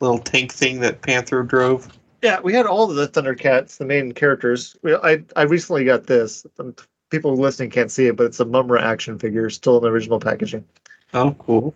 little 0.00 0.18
tank 0.18 0.52
thing 0.52 0.80
that 0.80 1.00
Panther 1.00 1.42
drove? 1.42 1.88
Yeah, 2.22 2.40
we 2.40 2.52
had 2.52 2.66
all 2.66 2.90
of 2.90 2.96
the 2.96 3.08
Thundercats, 3.08 3.78
the 3.78 3.86
main 3.86 4.12
characters. 4.12 4.76
We, 4.82 4.94
I 4.94 5.22
I 5.36 5.42
recently 5.42 5.84
got 5.84 6.06
this. 6.06 6.46
Um, 6.58 6.74
People 7.10 7.36
listening 7.36 7.70
can't 7.70 7.90
see 7.92 8.06
it, 8.08 8.16
but 8.16 8.26
it's 8.26 8.40
a 8.40 8.44
Mumm-Ra 8.44 8.80
action 8.82 9.18
figure, 9.18 9.48
still 9.48 9.76
in 9.76 9.82
the 9.84 9.90
original 9.90 10.18
packaging. 10.18 10.64
Oh, 11.12 11.32
cool. 11.38 11.72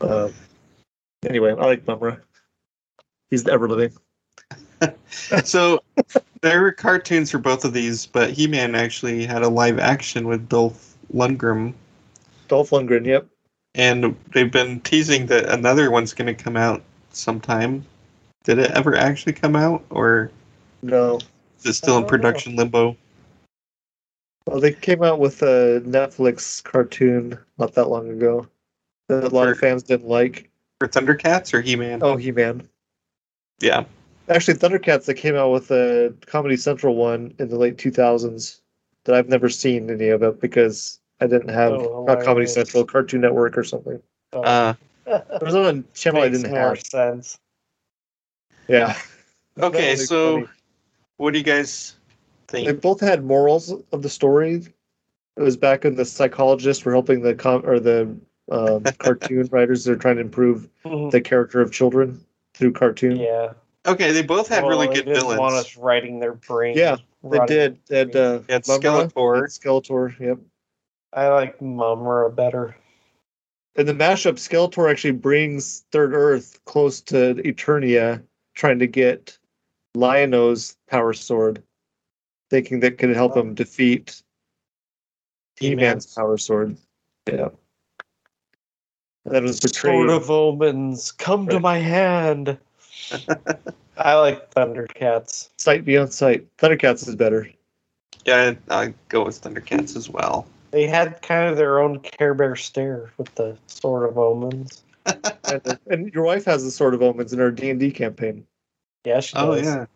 Uh, 0.00 0.30
anyway, 1.28 1.50
I 1.52 1.64
like 1.64 1.86
Mumm-Ra. 1.86 2.16
He's 3.30 3.46
ever 3.48 3.68
living. 3.68 3.96
so 5.44 5.82
there 6.42 6.60
were 6.60 6.72
cartoons 6.72 7.30
for 7.30 7.38
both 7.38 7.64
of 7.64 7.72
these, 7.72 8.06
but 8.06 8.30
He-Man 8.30 8.74
actually 8.74 9.24
had 9.24 9.42
a 9.42 9.48
live 9.48 9.78
action 9.78 10.28
with 10.28 10.48
Dolph 10.48 10.94
Lundgren, 11.12 11.72
Dolph 12.48 12.70
Lundgren, 12.70 13.06
yep. 13.06 13.26
and 13.74 14.16
they've 14.32 14.50
been 14.50 14.80
teasing 14.80 15.26
that 15.26 15.48
another 15.48 15.90
one's 15.90 16.12
going 16.12 16.34
to 16.34 16.42
come 16.42 16.56
out 16.56 16.82
sometime. 17.10 17.84
Did 18.44 18.58
it 18.58 18.70
ever 18.72 18.94
actually 18.96 19.32
come 19.32 19.56
out, 19.56 19.82
or 19.90 20.30
No. 20.82 21.18
is 21.58 21.66
it 21.66 21.72
still 21.74 21.96
in 21.96 22.02
don't 22.02 22.06
know. 22.06 22.08
production 22.08 22.56
limbo? 22.56 22.96
Well, 24.46 24.60
they 24.60 24.72
came 24.72 25.02
out 25.02 25.18
with 25.18 25.40
a 25.42 25.82
Netflix 25.86 26.62
cartoon 26.62 27.38
not 27.58 27.72
that 27.74 27.88
long 27.88 28.10
ago 28.10 28.46
that 29.08 29.24
a 29.24 29.28
lot 29.28 29.48
of 29.48 29.58
fans 29.58 29.82
didn't 29.82 30.08
like. 30.08 30.50
For 30.80 30.88
Thundercats 30.88 31.54
or 31.54 31.60
He-Man? 31.60 32.00
Oh, 32.02 32.16
He 32.16 32.32
Man. 32.32 32.68
yeah. 33.60 33.84
Actually, 34.28 34.54
Thundercats, 34.54 35.04
that 35.04 35.14
came 35.14 35.36
out 35.36 35.50
with 35.52 35.70
a 35.70 36.12
Comedy 36.26 36.56
Central 36.56 36.96
one 36.96 37.34
in 37.38 37.48
the 37.48 37.58
late 37.58 37.76
2000s 37.76 38.60
that 39.04 39.14
I've 39.14 39.28
never 39.28 39.48
seen 39.50 39.90
any 39.90 40.08
of 40.08 40.22
it 40.22 40.40
because 40.40 40.98
I 41.20 41.26
didn't 41.26 41.50
have 41.50 41.72
Oh, 41.74 42.04
not 42.08 42.24
Comedy. 42.24 42.46
Central, 42.46 42.84
Cartoon 42.84 43.20
Network 43.20 43.56
or 43.58 43.64
something. 43.64 44.00
Uh, 44.32 44.74
There 45.06 45.20
was 45.42 45.54
one 45.54 45.84
channel 45.92 46.22
I 46.22 46.30
didn't 46.30 46.50
more 46.50 46.70
have. 46.70 46.80
sense. 46.82 47.38
Yeah. 48.68 48.96
Okay, 49.60 49.94
so 49.94 50.34
funny. 50.40 50.48
what 51.18 51.30
do 51.32 51.38
you 51.38 51.44
guys 51.44 51.94
think? 52.48 52.66
they 52.66 52.72
both 52.72 52.98
had 52.98 53.22
morals 53.24 53.72
of 53.92 54.02
the 54.02 54.08
story. 54.08 54.54
It 55.36 55.40
was 55.42 55.56
back 55.56 55.84
when 55.84 55.94
the 55.94 56.04
psychologists 56.04 56.84
were 56.84 56.90
helping 56.90 57.20
the 57.22 57.34
com- 57.36 57.64
or 57.64 57.78
the 57.78 58.12
um, 58.50 58.82
cartoon 58.98 59.48
writers. 59.50 59.84
They're 59.84 59.96
trying 59.96 60.16
to 60.16 60.22
improve 60.22 60.68
the 60.84 61.20
character 61.24 61.60
of 61.60 61.72
children 61.72 62.24
through 62.54 62.72
cartoon. 62.72 63.16
yeah. 63.16 63.52
Okay, 63.86 64.12
they 64.12 64.22
both 64.22 64.48
had 64.48 64.64
really 64.64 64.86
Well, 64.86 64.96
good 64.96 65.04
they 65.06 65.12
didn't 65.12 65.20
villains. 65.20 65.40
Want 65.40 65.54
us 65.56 65.76
writing 65.76 66.18
their 66.18 66.32
brain? 66.32 66.74
Yeah, 66.76 66.96
They 67.22 67.38
did. 67.46 67.78
They 67.86 67.98
had 67.98 68.16
uh, 68.16 68.40
You 68.48 68.54
had 68.54 68.64
Skeletor. 68.64 69.38
and 69.40 69.48
Skeletor. 69.48 70.18
Yep. 70.18 70.38
I 71.12 71.28
like 71.28 71.60
Mumm-Ra 71.60 72.30
better. 72.30 72.74
In 73.76 73.84
the 73.86 73.92
mashup, 73.92 74.34
Skeletor 74.34 74.90
actually 74.90 75.10
brings 75.12 75.84
Third 75.92 76.14
Earth 76.14 76.58
close 76.64 77.00
to 77.02 77.34
Eternia, 77.34 78.22
trying 78.54 78.78
to 78.78 78.86
get 78.86 79.36
Lion-O's 79.94 80.76
power 80.88 81.12
sword, 81.12 81.62
thinking 82.50 82.80
that 82.80 82.96
could 82.96 83.10
help 83.10 83.36
him 83.36 83.52
defeat 83.54 84.22
He-Man's 85.56 86.06
power 86.14 86.38
sword. 86.38 86.76
Yeah. 87.30 87.48
And 89.24 89.34
that 89.34 89.42
was 89.42 89.60
betrayed. 89.60 89.92
Sword 89.94 90.10
of 90.10 90.30
Omens, 90.30 91.12
come 91.12 91.48
to 91.48 91.58
my 91.60 91.78
hand. 91.78 92.58
I 93.96 94.14
like 94.16 94.50
Thundercats. 94.52 95.48
Sight 95.56 95.84
beyond 95.84 96.12
sight. 96.12 96.46
Thundercats 96.58 97.06
is 97.08 97.14
better. 97.16 97.48
Yeah, 98.26 98.54
I 98.70 98.92
go 99.08 99.24
with 99.24 99.40
Thundercats 99.42 99.96
as 99.96 100.08
well. 100.10 100.46
They 100.72 100.86
had 100.86 101.22
kind 101.22 101.48
of 101.50 101.56
their 101.56 101.78
own 101.78 102.00
Care 102.00 102.34
Bear 102.34 102.56
stare 102.56 103.12
with 103.16 103.32
the 103.36 103.56
Sword 103.66 104.08
of 104.08 104.18
Omens. 104.18 104.82
and, 105.06 105.78
and 105.88 106.12
your 106.12 106.24
wife 106.24 106.44
has 106.46 106.64
the 106.64 106.70
Sword 106.70 106.94
of 106.94 107.02
Omens 107.02 107.32
in 107.32 107.38
her 107.38 107.50
D 107.50 107.70
and 107.70 107.78
D 107.78 107.90
campaign. 107.90 108.46
Yeah, 109.04 109.20
she 109.20 109.36
Oh 109.36 109.54
does. 109.54 109.64
yeah. 109.66 109.86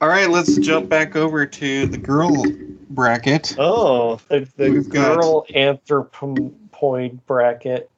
All 0.00 0.08
right, 0.08 0.28
let's 0.28 0.56
jump 0.58 0.88
back 0.88 1.16
over 1.16 1.46
to 1.46 1.86
the 1.86 1.96
girl 1.96 2.44
bracket. 2.90 3.54
Oh, 3.58 4.20
The, 4.28 4.46
the 4.56 4.70
We've 4.70 4.88
got- 4.88 5.20
girl 5.20 5.46
anthropoid 6.74 7.18
bracket. 7.26 7.90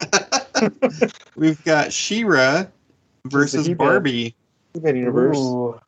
We've 1.36 1.62
got 1.64 1.92
She-Ra 1.92 2.64
versus 3.26 3.66
He-Man. 3.66 3.76
Barbie. 3.76 4.34
He-Man 4.74 4.96
universe. 4.96 5.36
Ooh. 5.36 5.80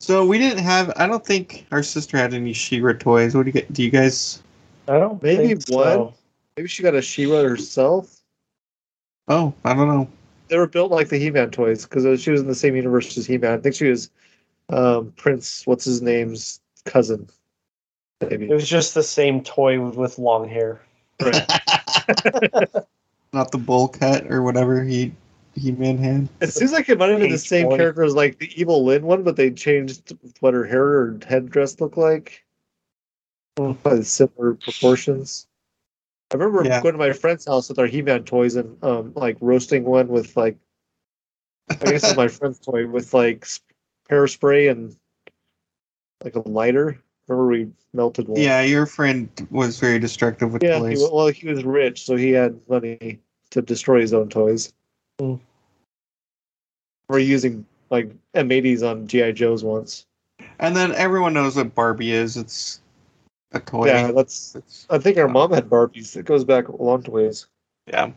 So 0.00 0.26
we 0.26 0.38
didn't 0.38 0.62
have. 0.62 0.92
I 0.96 1.06
don't 1.06 1.24
think 1.24 1.66
our 1.72 1.82
sister 1.82 2.16
had 2.16 2.34
any 2.34 2.52
She-Ra 2.52 2.94
toys. 2.94 3.34
What 3.34 3.44
do 3.44 3.48
you 3.48 3.52
get? 3.52 3.72
Do 3.72 3.82
you 3.82 3.90
guys? 3.90 4.42
I 4.88 4.98
don't 4.98 5.22
Maybe 5.22 5.54
think 5.54 5.68
one. 5.68 5.86
so. 5.86 6.14
Maybe 6.56 6.68
she 6.68 6.82
got 6.82 6.94
a 6.94 7.02
She-Ra 7.02 7.42
herself. 7.42 8.20
Oh, 9.28 9.52
I 9.64 9.74
don't 9.74 9.88
know. 9.88 10.08
They 10.48 10.58
were 10.58 10.68
built 10.68 10.92
like 10.92 11.08
the 11.08 11.18
He-Man 11.18 11.50
toys 11.50 11.84
because 11.84 12.20
she 12.20 12.30
was 12.30 12.40
in 12.40 12.46
the 12.46 12.54
same 12.54 12.76
universe 12.76 13.16
as 13.18 13.26
He-Man. 13.26 13.52
I 13.52 13.58
think 13.58 13.74
she 13.74 13.88
was 13.88 14.10
um, 14.68 15.12
Prince. 15.16 15.66
What's 15.66 15.84
his 15.84 16.02
name's 16.02 16.60
cousin? 16.84 17.28
Maybe. 18.20 18.48
It 18.48 18.54
was 18.54 18.68
just 18.68 18.94
the 18.94 19.02
same 19.02 19.42
toy 19.42 19.80
with, 19.80 19.96
with 19.96 20.18
long 20.18 20.48
hair. 20.48 20.80
Not 23.32 23.50
the 23.50 23.58
bowl 23.58 23.88
cut 23.88 24.30
or 24.30 24.42
whatever 24.42 24.82
he 24.84 25.12
he 25.54 25.72
man 25.72 25.98
had. 25.98 26.28
It 26.40 26.52
seems 26.52 26.72
like 26.72 26.88
it 26.88 26.98
might 26.98 27.10
have 27.10 27.20
been 27.20 27.30
the 27.30 27.38
same 27.38 27.68
boy. 27.68 27.76
character 27.78 28.02
as 28.04 28.14
like 28.14 28.38
the 28.38 28.50
Evil 28.60 28.84
Lynn 28.84 29.04
one, 29.04 29.22
but 29.22 29.36
they 29.36 29.50
changed 29.50 30.16
what 30.40 30.54
her 30.54 30.64
hair 30.64 30.84
or 30.84 31.18
headdress 31.26 31.80
looked 31.80 31.96
like. 31.96 32.44
Probably 33.56 34.02
similar 34.02 34.54
proportions. 34.54 35.46
I 36.32 36.36
remember 36.36 36.64
Yeah. 36.64 36.82
going 36.82 36.94
to 36.94 36.98
my 36.98 37.12
friend's 37.12 37.46
house 37.46 37.68
with 37.68 37.78
our 37.78 37.86
He-Man 37.86 38.24
toys 38.24 38.56
and 38.56 38.82
um 38.84 39.12
like 39.14 39.38
roasting 39.40 39.84
one 39.84 40.08
with 40.08 40.36
like 40.36 40.58
I 41.70 41.86
guess 41.86 42.06
it's 42.08 42.16
my 42.16 42.28
friend's 42.38 42.58
toy 42.58 42.86
with 42.86 43.14
like 43.14 43.42
s- 43.44 43.60
hairspray 44.10 44.70
and 44.70 44.96
like 46.22 46.34
a 46.36 46.46
lighter. 46.48 47.00
Remember 47.28 47.48
we 47.50 47.68
melted 47.92 48.28
one? 48.28 48.40
Yeah, 48.40 48.62
your 48.62 48.86
friend 48.86 49.28
was 49.50 49.78
very 49.78 49.98
destructive 49.98 50.52
with 50.52 50.62
Yeah, 50.62 50.78
toys. 50.78 51.00
wa- 51.00 51.10
well, 51.12 51.26
he 51.28 51.48
was 51.48 51.64
rich, 51.64 52.04
so 52.04 52.16
he 52.16 52.30
had 52.30 52.58
money 52.68 53.20
to 53.50 53.62
destroy 53.62 54.00
his 54.00 54.12
own 54.14 54.28
toys. 54.28 54.72
Hmm. 55.18 55.34
We're 57.08 57.18
using 57.20 57.66
like 57.90 58.10
M80s 58.34 58.82
on 58.88 59.06
GI 59.06 59.32
Joes 59.32 59.64
once. 59.64 60.06
And 60.58 60.76
then 60.76 60.92
everyone 60.92 61.34
knows 61.34 61.56
what 61.56 61.74
Barbie 61.74 62.12
is. 62.12 62.36
It's 62.36 62.80
a 63.52 63.60
toy. 63.60 63.86
Yeah, 63.86 64.12
that's. 64.12 64.56
It's- 64.56 64.86
I 64.90 64.98
think 64.98 65.18
our 65.18 65.28
mom 65.28 65.52
had 65.52 65.68
Barbies. 65.68 66.16
It 66.16 66.24
goes 66.26 66.44
back 66.44 66.68
a 66.68 66.76
long 66.82 67.02
ways. 67.08 67.46
yeah. 67.86 68.10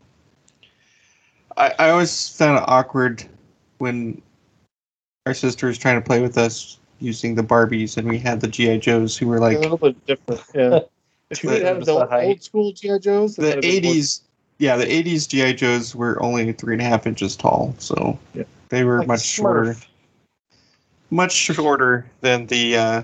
I, 1.57 1.73
I 1.79 1.89
always 1.89 2.29
found 2.29 2.57
it 2.59 2.63
awkward 2.67 3.25
when 3.79 4.21
our 5.25 5.33
sister 5.33 5.67
was 5.67 5.77
trying 5.77 5.95
to 5.95 6.05
play 6.05 6.21
with 6.21 6.37
us 6.37 6.79
using 6.99 7.35
the 7.35 7.43
Barbies 7.43 7.97
and 7.97 8.07
we 8.07 8.17
had 8.19 8.41
the 8.41 8.47
G.I. 8.47 8.77
Joes 8.77 9.17
who 9.17 9.27
were 9.27 9.37
a 9.37 9.41
like 9.41 9.59
little 9.59 9.77
bit 9.77 10.05
different. 10.05 10.41
Yeah. 10.53 10.79
if 11.29 11.43
you 11.43 11.49
Two 11.49 11.55
had 11.55 11.63
have 11.65 11.85
the 11.85 12.05
the 12.05 12.21
old 12.21 12.43
school 12.43 12.71
GI 12.73 12.99
Joes, 12.99 13.35
the 13.35 13.43
would've 13.43 13.61
been 13.61 13.83
more- 13.83 13.93
80s. 13.93 14.21
Yeah, 14.57 14.75
the 14.75 14.85
80s 14.85 15.27
G.I. 15.29 15.53
Joes 15.53 15.95
were 15.95 16.21
only 16.21 16.51
three 16.51 16.73
and 16.73 16.81
a 16.81 16.85
half 16.85 17.07
inches 17.07 17.35
tall. 17.37 17.73
So 17.77 18.19
Yeah. 18.33 18.43
they 18.67 18.83
were 18.83 18.99
Like 18.99 19.07
much 19.07 19.21
shorter. 19.21 19.77
Much 21.11 21.31
shorter 21.31 22.05
than 22.21 22.45
the 22.47 22.75
uh, 22.77 23.01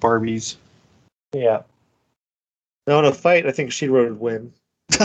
Barbies. 0.00 0.56
Yeah. 1.32 1.62
Now 2.86 2.98
in 3.00 3.04
a 3.06 3.12
fight, 3.12 3.46
I 3.46 3.52
think 3.52 3.72
she 3.72 3.88
would 3.88 4.20
win. 4.20 4.52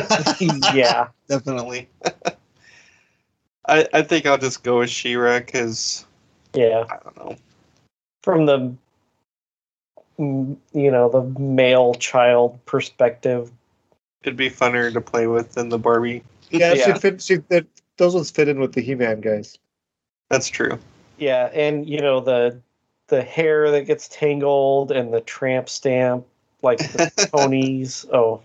yeah. 0.73 1.07
Definitely. 1.29 1.87
I, 3.65 3.87
I 3.93 4.01
think 4.01 4.25
I'll 4.25 4.37
just 4.37 4.61
go 4.63 4.79
with 4.79 4.89
She-Ra 4.89 5.39
because 5.39 6.05
Yeah. 6.53 6.83
I 6.89 6.97
don't 7.03 7.17
know. 7.17 7.35
From 8.23 8.45
the 8.45 8.73
you 10.17 10.57
know, 10.91 11.09
the 11.09 11.23
male 11.39 11.93
child 11.95 12.63
perspective. 12.65 13.51
It'd 14.23 14.37
be 14.37 14.49
funner 14.49 14.91
to 14.93 15.01
play 15.01 15.27
with 15.27 15.53
than 15.53 15.69
the 15.69 15.77
Barbie. 15.77 16.23
Yeah, 16.49 16.73
Yeah. 16.73 16.93
she 16.93 16.99
fit. 16.99 17.21
She 17.21 17.35
that 17.49 17.65
those 17.97 18.15
ones 18.15 18.31
fit 18.31 18.47
in 18.47 18.59
with 18.59 18.73
the 18.73 18.81
He-Man 18.81 19.21
guys. 19.21 19.57
That's 20.29 20.47
true. 20.47 20.77
Yeah, 21.17 21.49
and 21.53 21.87
you 21.87 21.99
know 21.99 22.19
the 22.19 22.59
the 23.07 23.21
hair 23.21 23.69
that 23.71 23.85
gets 23.85 24.07
tangled 24.07 24.91
and 24.91 25.13
the 25.13 25.21
tramp 25.21 25.69
stamp 25.69 26.25
like 26.61 26.79
the 26.93 27.11
ponies. 27.31 28.05
Oh, 28.13 28.41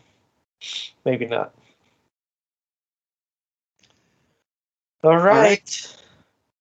maybe 1.05 1.27
not. 1.27 1.55
All 5.05 5.17
right. 5.17 5.25
right. 5.27 5.97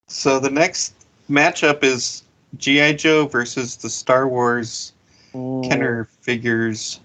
So 0.07 0.39
the 0.39 0.51
next 0.51 0.93
matchup 1.29 1.83
is 1.83 2.23
G.I. 2.55 2.93
Joe 2.93 3.27
versus 3.27 3.75
the 3.75 3.89
Star 3.89 4.27
Wars 4.27 4.93
Ooh. 5.35 5.61
Kenner 5.67 6.05
figures. 6.21 7.01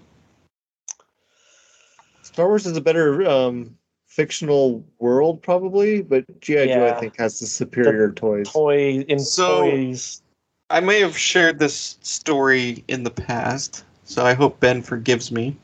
Star 2.21 2.47
Wars 2.47 2.65
is 2.65 2.77
a 2.77 2.81
better 2.81 3.27
um, 3.29 3.77
fictional 4.07 4.83
world, 4.99 5.41
probably, 5.41 6.01
but 6.01 6.23
GI 6.39 6.67
Joe, 6.67 6.87
I 6.87 6.99
think, 6.99 7.17
has 7.17 7.39
the 7.39 7.45
superior 7.45 8.11
toys. 8.11 8.49
toy 8.49 8.99
in 9.01 9.19
So- 9.19 9.69
toys. 9.69 10.21
I 10.69 10.79
may 10.79 10.99
have 11.01 11.15
shared 11.15 11.59
this 11.59 11.97
story 12.01 12.83
in 12.87 13.03
the 13.03 13.11
past, 13.11 13.83
so 14.05 14.25
I 14.25 14.33
hope 14.33 14.59
Ben 14.59 14.81
forgives 14.81 15.31
me. 15.31 15.55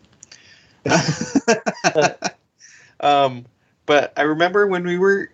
um, 3.00 3.46
but 3.88 4.14
I 4.18 4.22
remember 4.22 4.68
when 4.68 4.84
we 4.84 5.00
were 5.00 5.32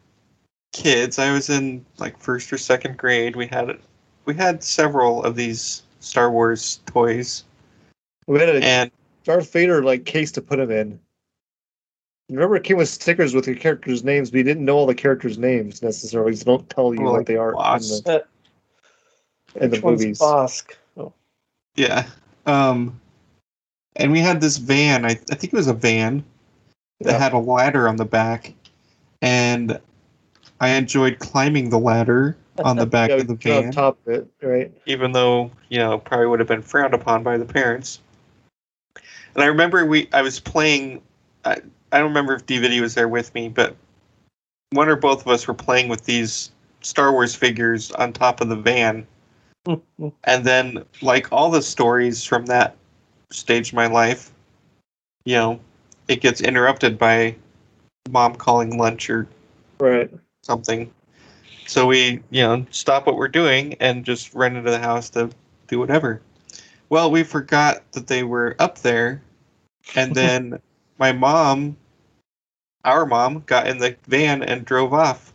kids, 0.72 1.20
I 1.20 1.34
was 1.34 1.50
in 1.50 1.86
like 1.98 2.18
first 2.18 2.54
or 2.54 2.58
second 2.58 2.98
grade. 2.98 3.36
We 3.36 3.48
had 3.48 3.78
we 4.26 4.34
had 4.34 4.64
several 4.64 5.24
of 5.24 5.36
these 5.36 5.84
Star 6.00 6.32
Wars 6.32 6.80
toys, 6.86 7.44
We 8.28 8.40
had 8.40 8.50
a 8.50 8.64
and 8.64 8.92
Darth 9.24 9.52
Vader 9.52 9.84
like 9.84 10.06
case 10.06 10.32
to 10.34 10.42
put 10.42 10.58
them 10.58 10.72
in. 10.72 11.00
Remember, 12.30 12.56
it 12.56 12.64
came 12.64 12.78
with 12.78 12.90
stickers 12.90 13.36
with 13.36 13.46
your 13.46 13.56
characters' 13.56 14.04
names, 14.04 14.32
but 14.32 14.38
you 14.38 14.44
didn't 14.44 14.66
know 14.66 14.78
all 14.78 14.86
the 14.88 14.96
characters' 14.96 15.38
names 15.38 15.84
necessarily. 15.84 16.34
They 16.34 16.44
don't 16.44 16.68
tell 16.70 16.94
you 16.94 17.02
Well, 17.02 17.14
what 17.14 17.18
like 17.20 17.28
they 17.28 17.38
are 17.38 17.52
in 17.52 17.82
the, 17.82 18.26
in 19.56 19.70
the 19.70 19.76
Which 19.78 19.84
one's 19.84 20.02
movies. 20.02 20.20
Bossk? 20.20 20.72
Oh, 20.98 21.14
yeah, 21.76 22.08
um, 22.46 23.00
and 23.96 24.12
we 24.12 24.20
had 24.20 24.42
this 24.42 24.58
van. 24.58 25.06
I, 25.06 25.10
I 25.10 25.36
think 25.36 25.46
it 25.46 25.54
was 25.54 25.68
a 25.68 25.74
van 25.74 26.24
that 27.02 27.12
Yeah. 27.12 27.20
had 27.20 27.34
a 27.34 27.38
ladder 27.38 27.88
on 27.88 27.98
the 27.98 28.06
back, 28.06 28.54
and 29.22 29.80
I 30.60 30.70
enjoyed 30.70 31.20
climbing 31.20 31.70
the 31.70 31.80
ladder 31.80 32.38
on 32.64 32.78
the 32.78 32.86
back 32.86 33.10
Yeah, 33.10 33.18
of 33.18 33.28
the 33.28 33.36
get 33.36 33.58
on 33.58 33.64
van. 33.64 33.72
top 33.74 33.98
of 34.06 34.14
it, 34.14 34.28
right? 34.42 34.72
even 34.86 35.12
though 35.12 35.52
you 35.70 35.80
know 35.80 35.98
probably 35.98 36.28
would 36.28 36.40
have 36.40 36.48
been 36.48 36.62
frowned 36.62 36.94
upon 36.94 37.24
by 37.24 37.38
the 37.38 37.46
parents. 37.46 38.00
And 39.34 39.44
I 39.44 39.48
remember 39.48 39.86
we 39.86 40.08
I 40.14 40.22
was 40.22 40.40
playing. 40.40 41.02
I, 41.44 41.58
I 41.92 42.00
don't 42.00 42.08
remember 42.08 42.34
if 42.36 42.46
D'Viddy 42.46 42.82
was 42.82 42.96
there 42.96 43.08
with 43.08 43.34
me, 43.34 43.50
but 43.50 43.76
one 44.72 44.90
or 44.90 44.96
both 44.96 45.22
of 45.22 45.28
us 45.28 45.48
were 45.48 45.54
playing 45.54 45.90
with 45.90 46.06
these 46.06 46.52
Star 46.82 47.12
Wars 47.12 47.36
figures 47.36 47.92
on 47.92 48.14
top 48.14 48.42
of 48.42 48.50
the 48.50 48.56
van. 48.56 49.06
and 50.24 50.46
then, 50.46 50.84
like 51.02 51.32
all 51.32 51.50
the 51.50 51.62
stories 51.62 52.24
from 52.24 52.46
that 52.48 52.76
stage 53.32 53.70
of 53.70 53.74
my 53.76 53.88
life, 53.88 54.32
you 55.26 55.36
know, 55.36 55.60
it 56.08 56.22
gets 56.22 56.42
interrupted 56.42 56.98
by 56.98 57.36
mom 58.10 58.36
calling 58.36 58.78
lunch 58.78 59.10
or 59.10 59.28
Right. 59.80 60.10
something. 60.44 60.92
So 61.68 61.88
we, 61.88 62.22
you 62.30 62.44
know, 62.44 62.66
stop 62.72 63.08
what 63.08 63.18
we're 63.18 63.28
doing 63.28 63.76
and 63.80 64.06
just 64.06 64.34
run 64.34 64.56
into 64.56 64.70
the 64.72 64.80
house 64.80 65.10
to 65.12 65.30
do 65.68 65.80
whatever. 65.80 66.22
Well, 66.90 67.10
we 67.10 67.24
forgot 67.24 67.92
that 67.94 68.08
they 68.08 68.24
were 68.24 68.56
up 68.60 68.80
there, 68.80 69.22
and 69.96 70.14
then 70.16 70.60
my 71.00 71.12
mom, 71.12 71.76
our 72.84 73.06
mom, 73.06 73.44
got 73.46 73.68
in 73.68 73.80
the 73.80 73.96
van 74.08 74.44
and 74.44 74.64
drove 74.64 74.94
off, 74.94 75.34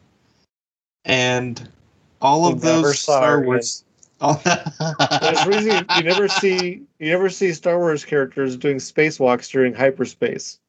and 1.05 1.69
all 2.23 2.47
of 2.47 2.63
We 2.63 2.69
never 2.69 2.83
those 2.83 3.01
Star. 3.01 3.41
Wars. 3.41 3.85
all- 4.21 4.41
There's 4.45 5.47
reason 5.47 5.89
you 5.97 6.05
never 6.05 6.29
see 6.29 6.83
you 6.99 7.11
never 7.11 7.29
see 7.29 7.53
Star 7.53 7.79
Wars 7.79 8.05
characters 8.05 8.57
doing 8.57 8.77
spacewalks 8.77 9.51
during 9.51 9.75
hyperspace. 9.75 10.61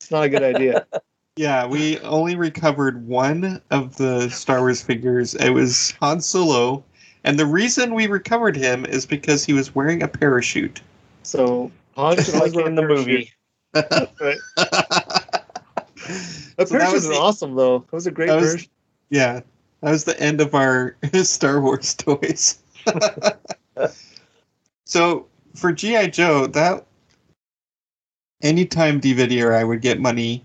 It's 0.00 0.10
not 0.10 0.24
a 0.24 0.28
good 0.28 0.42
idea. 0.42 0.86
Yeah, 1.36 1.66
we 1.66 1.98
only 2.00 2.34
recovered 2.34 3.06
one 3.06 3.60
of 3.70 3.96
the 3.96 4.30
Star 4.30 4.60
Wars 4.60 4.80
figures. 4.80 5.34
It 5.34 5.50
was 5.50 5.92
Han 6.00 6.20
Solo, 6.22 6.82
and 7.24 7.38
the 7.38 7.44
reason 7.44 7.92
we 7.94 8.06
recovered 8.06 8.56
him 8.56 8.86
is 8.86 9.04
because 9.04 9.44
he 9.44 9.52
was 9.52 9.74
wearing 9.74 10.02
a 10.02 10.08
parachute. 10.08 10.80
So 11.24 11.70
Han 11.96 12.16
Just 12.16 12.30
should 12.30 12.40
like 12.40 12.54
in 12.54 12.74
the 12.74 12.84
a 12.84 12.86
parachute. 12.86 13.06
movie. 13.06 13.32
Right. 14.20 14.38
So 16.56 16.62
A 16.62 16.64
that 16.64 16.68
parachute 16.70 16.80
was 16.80 16.92
was 16.94 17.08
the- 17.08 17.14
awesome 17.16 17.54
though. 17.54 17.80
That 17.80 17.92
was 17.92 18.06
a 18.06 18.10
great 18.10 18.28
That 18.28 18.40
was- 18.40 18.66
Yeah, 19.10 19.40
that 19.82 19.90
was 19.90 20.04
the 20.04 20.18
end 20.18 20.40
of 20.40 20.54
our 20.54 20.96
Star 21.22 21.60
Wars 21.60 21.92
toys. 21.94 22.58
so 24.86 25.26
for 25.54 25.72
GI 25.72 26.08
Joe, 26.08 26.46
that 26.46 26.86
anytime 28.42 29.00
D'Viddy 29.00 29.42
or 29.42 29.52
I 29.52 29.64
would 29.64 29.82
get 29.82 30.00
money, 30.00 30.42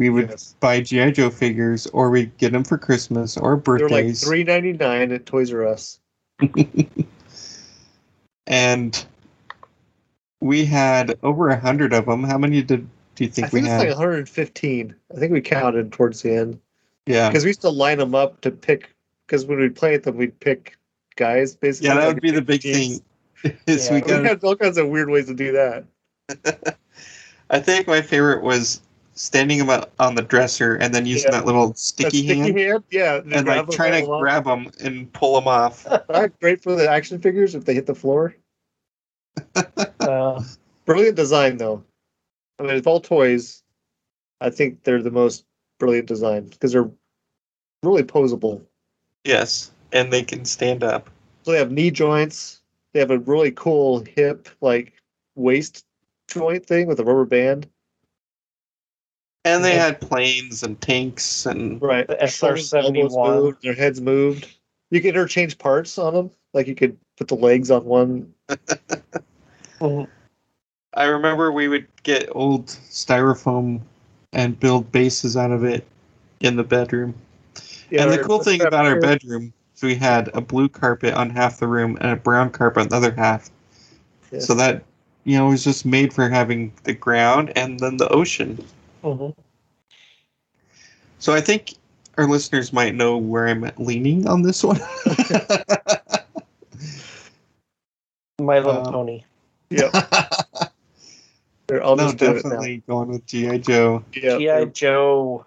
we 0.00 0.08
would 0.08 0.30
Yes. 0.30 0.54
buy 0.60 0.80
GI 0.80 1.12
Joe 1.12 1.28
figures, 1.28 1.86
or 1.88 2.08
we'd 2.08 2.34
get 2.38 2.52
them 2.52 2.64
for 2.64 2.78
Christmas 2.78 3.36
or 3.36 3.54
birthdays. 3.54 3.90
They 3.90 3.94
were 4.02 4.08
like 4.08 4.16
three 4.16 4.44
ninety 4.44 4.72
nine 4.72 5.12
at 5.12 5.26
Toys 5.26 5.52
R 5.52 5.66
Us. 5.66 6.00
and 8.46 9.04
we 10.40 10.64
had 10.64 11.18
over 11.22 11.50
a 11.50 11.60
hundred 11.60 11.92
of 11.92 12.06
them. 12.06 12.24
How 12.24 12.38
many 12.38 12.62
did 12.62 12.88
do 13.14 13.24
you 13.24 13.30
think, 13.30 13.48
I 13.48 13.50
think 13.50 13.64
we 13.64 13.68
had? 13.68 13.78
like 13.80 13.88
115. 13.90 14.94
I 15.14 15.18
think 15.18 15.32
we 15.32 15.42
counted 15.42 15.92
towards 15.92 16.22
the 16.22 16.34
end 16.34 16.58
yeah, 17.04 17.28
because 17.28 17.44
we 17.44 17.50
used 17.50 17.60
to 17.60 17.68
line 17.68 17.98
them 17.98 18.14
up 18.14 18.40
to 18.40 18.50
pick. 18.50 18.88
Because 19.26 19.44
when 19.44 19.60
we 19.60 19.68
play 19.68 19.92
with 19.92 20.04
them, 20.04 20.16
we'd 20.16 20.40
pick 20.40 20.78
guys 21.16 21.54
basically. 21.56 21.88
yeah, 21.88 21.94
that 21.96 22.06
like 22.06 22.14
would 22.14 22.22
be 22.22 22.30
the 22.30 22.40
big 22.40 22.62
teams. 22.62 23.02
thing. 23.42 23.58
Is 23.66 23.86
Yeah. 23.88 23.96
we 23.96 24.00
We 24.00 24.08
got 24.08 24.24
had 24.24 24.44
all 24.44 24.56
kinds 24.56 24.78
of 24.78 24.88
weird 24.88 25.10
ways 25.10 25.26
to 25.26 25.34
do 25.34 25.52
that. 25.52 26.78
I 27.50 27.58
think 27.60 27.86
my 27.86 28.00
favorite 28.00 28.42
was 28.42 28.80
standing 29.14 29.58
them 29.58 29.68
up 29.70 29.92
on 29.98 30.14
the 30.14 30.22
dresser 30.22 30.76
and 30.76 30.94
then 30.94 31.04
using 31.06 31.30
Yeah. 31.32 31.38
that 31.40 31.46
little 31.46 31.68
That 31.68 31.78
sticky, 31.78 32.24
sticky 32.24 32.38
hand, 32.40 32.58
hand, 32.58 32.84
yeah, 32.90 33.20
and 33.32 33.46
like 33.46 33.68
trying 33.70 34.00
to 34.02 34.06
grab 34.06 34.44
them 34.44 34.70
and 34.82 35.12
pull 35.12 35.34
them 35.34 35.48
off. 35.48 35.86
Great 36.40 36.62
for 36.62 36.74
the 36.74 36.88
action 36.88 37.20
figures 37.20 37.54
if 37.54 37.64
they 37.64 37.74
hit 37.74 37.86
the 37.86 37.94
floor. 37.94 38.34
Uh, 40.00 40.42
Brilliant 40.86 41.16
design 41.16 41.56
though. 41.58 41.84
I 42.58 42.62
mean, 42.64 42.74
it's 42.74 42.86
all 42.86 43.00
toys. 43.00 43.62
I 44.40 44.50
think 44.50 44.82
they're 44.82 45.02
the 45.02 45.10
most 45.10 45.44
brilliant 45.78 46.08
design 46.08 46.46
because 46.48 46.72
they're 46.72 46.90
really 47.82 48.02
posable. 48.02 48.62
yes, 49.24 49.70
and 49.92 50.12
they 50.12 50.22
can 50.22 50.44
stand 50.44 50.82
up. 50.82 51.08
So 51.42 51.52
they 51.52 51.58
have 51.58 51.70
knee 51.70 51.90
joints. 51.90 52.60
They 52.92 53.00
have 53.00 53.10
a 53.10 53.18
really 53.18 53.52
cool 53.52 54.04
hip, 54.16 54.48
like 54.60 54.94
waist 55.36 55.84
joint 56.28 56.66
thing 56.66 56.86
with 56.86 56.98
a 56.98 57.04
rubber 57.04 57.24
band. 57.26 57.68
And 59.44 59.64
they 59.64 59.74
Yeah. 59.74 59.86
had 59.86 60.00
planes 60.00 60.62
and 60.62 60.80
tanks 60.80 61.46
and 61.46 61.80
Right. 61.80 62.06
The 62.06 62.16
Their 62.16 62.28
shoulders, 62.28 62.72
elbows 62.74 63.12
SR-71. 63.14 63.40
moved, 63.40 63.62
Their 63.62 63.74
heads 63.74 64.00
moved. 64.00 64.48
You 64.90 65.00
could 65.00 65.10
interchange 65.10 65.56
parts 65.58 65.96
on 65.98 66.14
them. 66.14 66.30
Like 66.52 66.66
you 66.66 66.74
could 66.74 66.96
put 67.16 67.28
the 67.28 67.36
legs 67.36 67.70
on 67.70 67.84
one. 67.84 68.34
I 70.94 71.04
remember 71.04 71.52
we 71.52 71.68
would 71.68 71.86
get 72.02 72.28
old 72.32 72.66
styrofoam 72.66 73.80
and 74.32 74.58
build 74.58 74.90
bases 74.92 75.36
out 75.36 75.52
of 75.52 75.64
it 75.64 75.86
in 76.40 76.56
the 76.56 76.64
bedroom. 76.64 77.14
Yeah, 77.90 78.02
and 78.02 78.12
the 78.12 78.22
cool 78.22 78.42
thing 78.42 78.60
about 78.62 78.86
our 78.86 79.00
bedroom 79.00 79.52
is 79.74 79.82
we 79.82 79.94
had 79.94 80.30
a 80.34 80.40
blue 80.40 80.68
carpet 80.68 81.14
on 81.14 81.30
half 81.30 81.60
the 81.60 81.66
room 81.66 81.96
and 82.00 82.10
a 82.10 82.16
brown 82.16 82.50
carpet 82.50 82.82
on 82.82 82.88
the 82.88 82.96
other 82.96 83.12
half. 83.12 83.50
Yes. 84.30 84.46
So 84.46 84.54
that 84.54 84.84
you 85.24 85.36
know 85.38 85.48
was 85.48 85.64
just 85.64 85.84
made 85.86 86.12
for 86.12 86.28
having 86.28 86.72
the 86.84 86.92
ground 86.92 87.52
and 87.56 87.78
then 87.80 87.96
the 87.96 88.08
ocean. 88.08 88.64
Mhm. 89.02 89.34
So 91.18 91.32
I 91.34 91.40
think 91.40 91.74
our 92.18 92.26
listeners 92.28 92.72
might 92.72 92.94
know 92.94 93.16
where 93.16 93.48
I'm 93.48 93.70
leaning 93.78 94.26
on 94.26 94.42
this 94.42 94.62
one. 94.64 94.78
My 98.40 98.58
Little 98.58 98.86
Um, 98.86 98.92
Pony. 98.92 99.24
Yep. 99.70 99.92
They're- 101.66 101.82
I'll 101.82 101.94
no, 101.96 102.04
just 102.06 102.16
do 102.18 102.30
it 102.30 102.34
definitely 102.42 102.82
going 102.88 103.08
with 103.10 103.26
GI 103.26 103.58
Joe. 103.60 104.02
Yeah. 104.14 104.38
G.I. 104.38 104.64
Joe. 104.66 105.46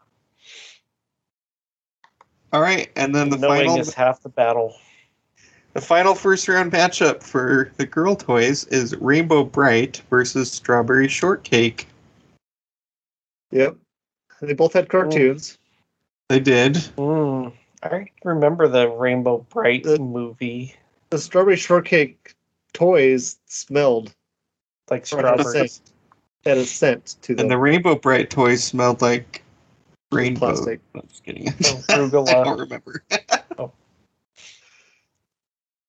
All 2.53 2.61
right, 2.61 2.89
and 2.95 3.13
then 3.15 3.29
the 3.29 3.37
Knowing 3.37 3.65
final 3.65 3.79
is 3.79 3.93
half 3.95 4.21
the 4.21 4.29
battle. 4.29 4.75
the 5.73 5.81
final 5.81 6.13
first 6.13 6.47
round 6.47 6.71
matchup 6.71 7.23
for 7.23 7.71
the 7.77 7.85
girl 7.87 8.15
toys 8.15 8.65
is 8.65 8.95
Rainbow 8.97 9.43
Brite 9.43 10.03
versus 10.11 10.51
Strawberry 10.51 11.07
Shortcake. 11.07 11.87
Yep. 13.53 13.77
They 14.41 14.53
both 14.53 14.73
had 14.73 14.89
cartoons. 14.89 15.57
They 16.27 16.39
did. 16.39 16.73
Mm. 16.97 17.53
I 17.83 18.07
remember 18.23 18.67
the 18.67 18.89
Rainbow 18.89 19.45
Brite 19.49 19.83
The- 19.83 19.99
movie, 19.99 20.75
The 21.11 21.19
strawberry 21.19 21.55
shortcake 21.55 22.33
toys 22.73 23.37
smelled 23.45 24.15
like 24.89 25.05
Right, 25.11 25.21
that's 25.21 25.41
strawberries. 25.43 25.81
had 26.43 26.57
a 26.57 26.65
scent 26.65 27.17
to 27.21 27.35
them. 27.35 27.43
And 27.43 27.51
the 27.51 27.57
Rainbow 27.57 27.95
Brite 27.95 28.31
toys 28.31 28.63
smelled 28.63 29.01
like 29.03 29.43
rainbow. 30.11 30.39
Plastic. 30.47 30.81
No, 30.95 31.01
I'm 31.01 31.07
just 31.07 31.23
kidding. 31.23 31.47
Oh, 31.65 31.83
I 31.89 32.43
don't 32.43 32.59
remember. 32.59 33.03
Oh. 33.59 33.71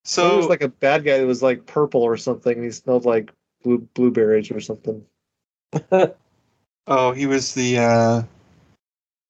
So 0.04 0.34
it 0.34 0.36
was 0.36 0.46
like 0.48 0.62
a 0.62 0.68
bad 0.68 1.04
guy 1.04 1.16
that 1.18 1.26
was 1.26 1.42
like 1.42 1.64
purple 1.64 2.02
or 2.02 2.18
something, 2.18 2.54
and 2.56 2.64
he 2.64 2.70
smelled 2.70 3.06
like 3.06 3.32
blue 3.62 3.78
blueberries 3.94 4.50
or 4.50 4.60
something. 4.60 5.04
oh, 6.86 7.12
he 7.12 7.26
was 7.26 7.54
the 7.54 7.78
uh 7.78 8.22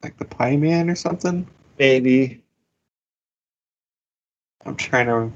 like 0.03 0.17
the 0.19 0.25
Pie 0.25 0.57
Man 0.57 0.91
or 0.91 0.95
something. 0.95 1.47
Maybe 1.79 2.43
I'm 4.65 4.77
trying 4.77 5.07
to. 5.07 5.33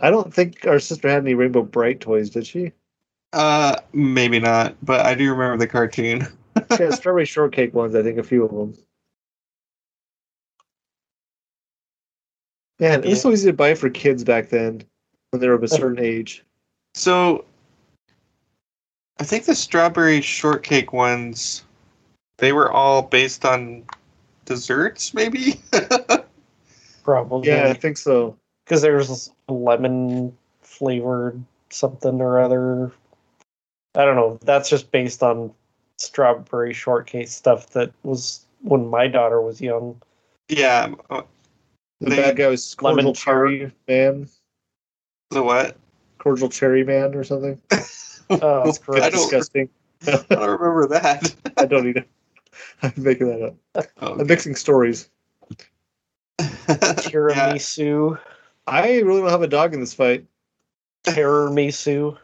I 0.00 0.10
don't 0.10 0.32
think 0.32 0.66
our 0.66 0.78
sister 0.78 1.08
had 1.08 1.22
any 1.22 1.34
Rainbow 1.34 1.62
Brite 1.62 2.00
toys, 2.00 2.30
did 2.30 2.46
she? 2.46 2.72
Uh, 3.32 3.76
maybe 3.92 4.38
not, 4.38 4.76
but 4.82 5.04
I 5.04 5.14
do 5.14 5.30
remember 5.30 5.56
the 5.58 5.66
cartoon. 5.66 6.26
Had 6.70 6.94
strawberry 6.94 7.24
shortcake 7.24 7.74
ones. 7.74 7.94
I 7.94 8.02
think 8.02 8.18
a 8.18 8.22
few 8.22 8.44
of 8.44 8.50
them. 8.50 8.74
Man, 12.78 13.04
it 13.04 13.08
was 13.08 13.22
so 13.22 13.30
easy 13.30 13.48
to 13.48 13.54
buy 13.54 13.74
for 13.74 13.88
kids 13.88 14.22
back 14.22 14.50
then 14.50 14.82
when 15.30 15.40
they 15.40 15.48
were 15.48 15.54
of 15.54 15.62
a 15.62 15.68
certain 15.68 15.98
age. 15.98 16.44
So, 16.94 17.46
I 19.18 19.24
think 19.24 19.44
the 19.44 19.54
strawberry 19.54 20.20
shortcake 20.20 20.92
ones, 20.92 21.64
they 22.38 22.52
were 22.52 22.70
all 22.70 23.02
based 23.02 23.44
on 23.44 23.84
desserts, 24.44 25.14
maybe. 25.14 25.60
Probably. 27.04 27.48
Yeah, 27.48 27.68
I 27.68 27.72
think 27.74 27.96
so. 27.98 28.36
Because 28.64 28.82
there's 28.82 29.30
lemon 29.48 30.36
flavored 30.62 31.42
something 31.70 32.20
or 32.20 32.40
other. 32.40 32.92
I 33.94 34.04
don't 34.04 34.16
know. 34.16 34.38
That's 34.42 34.68
just 34.68 34.90
based 34.90 35.22
on 35.22 35.52
strawberry 35.98 36.74
shortcake 36.74 37.28
stuff 37.28 37.70
that 37.70 37.92
was 38.02 38.44
when 38.62 38.86
my 38.88 39.06
daughter 39.08 39.40
was 39.40 39.60
young. 39.60 40.00
yeah. 40.48 40.92
uh, 41.08 41.22
The 42.00 42.10
They- 42.10 42.16
bad 42.16 42.36
guy 42.36 42.48
was 42.48 42.76
Lemon 42.82 43.04
cordial 43.04 43.14
cherry 43.14 43.72
man, 43.88 44.28
The 45.30 45.42
what? 45.42 45.76
cordial 46.18 46.48
cherry 46.50 46.84
man 46.84 47.14
or 47.14 47.24
something. 47.24 47.58
Oh, 48.30 48.64
That's 48.64 48.78
gross. 48.78 49.02
I 49.02 49.10
don't, 49.10 49.20
disgusting. 49.20 49.68
I 50.06 50.22
don't 50.28 50.60
remember 50.60 50.88
that. 50.88 51.34
I 51.56 51.66
don't 51.66 51.88
either. 51.88 52.04
I'm 52.82 52.92
making 52.96 53.28
that 53.28 53.42
up. 53.74 53.86
Oh, 54.00 54.18
I'm 54.18 54.26
mixing 54.26 54.54
stories. 54.54 55.08
yeah. 56.40 56.44
Tiramisu, 56.68 58.18
I 58.66 59.00
really 59.00 59.20
don't 59.20 59.30
have 59.30 59.42
a 59.42 59.48
dog 59.48 59.74
in 59.74 59.80
this 59.80 59.94
fight. 59.94 60.26
tiramisu. 61.04 62.16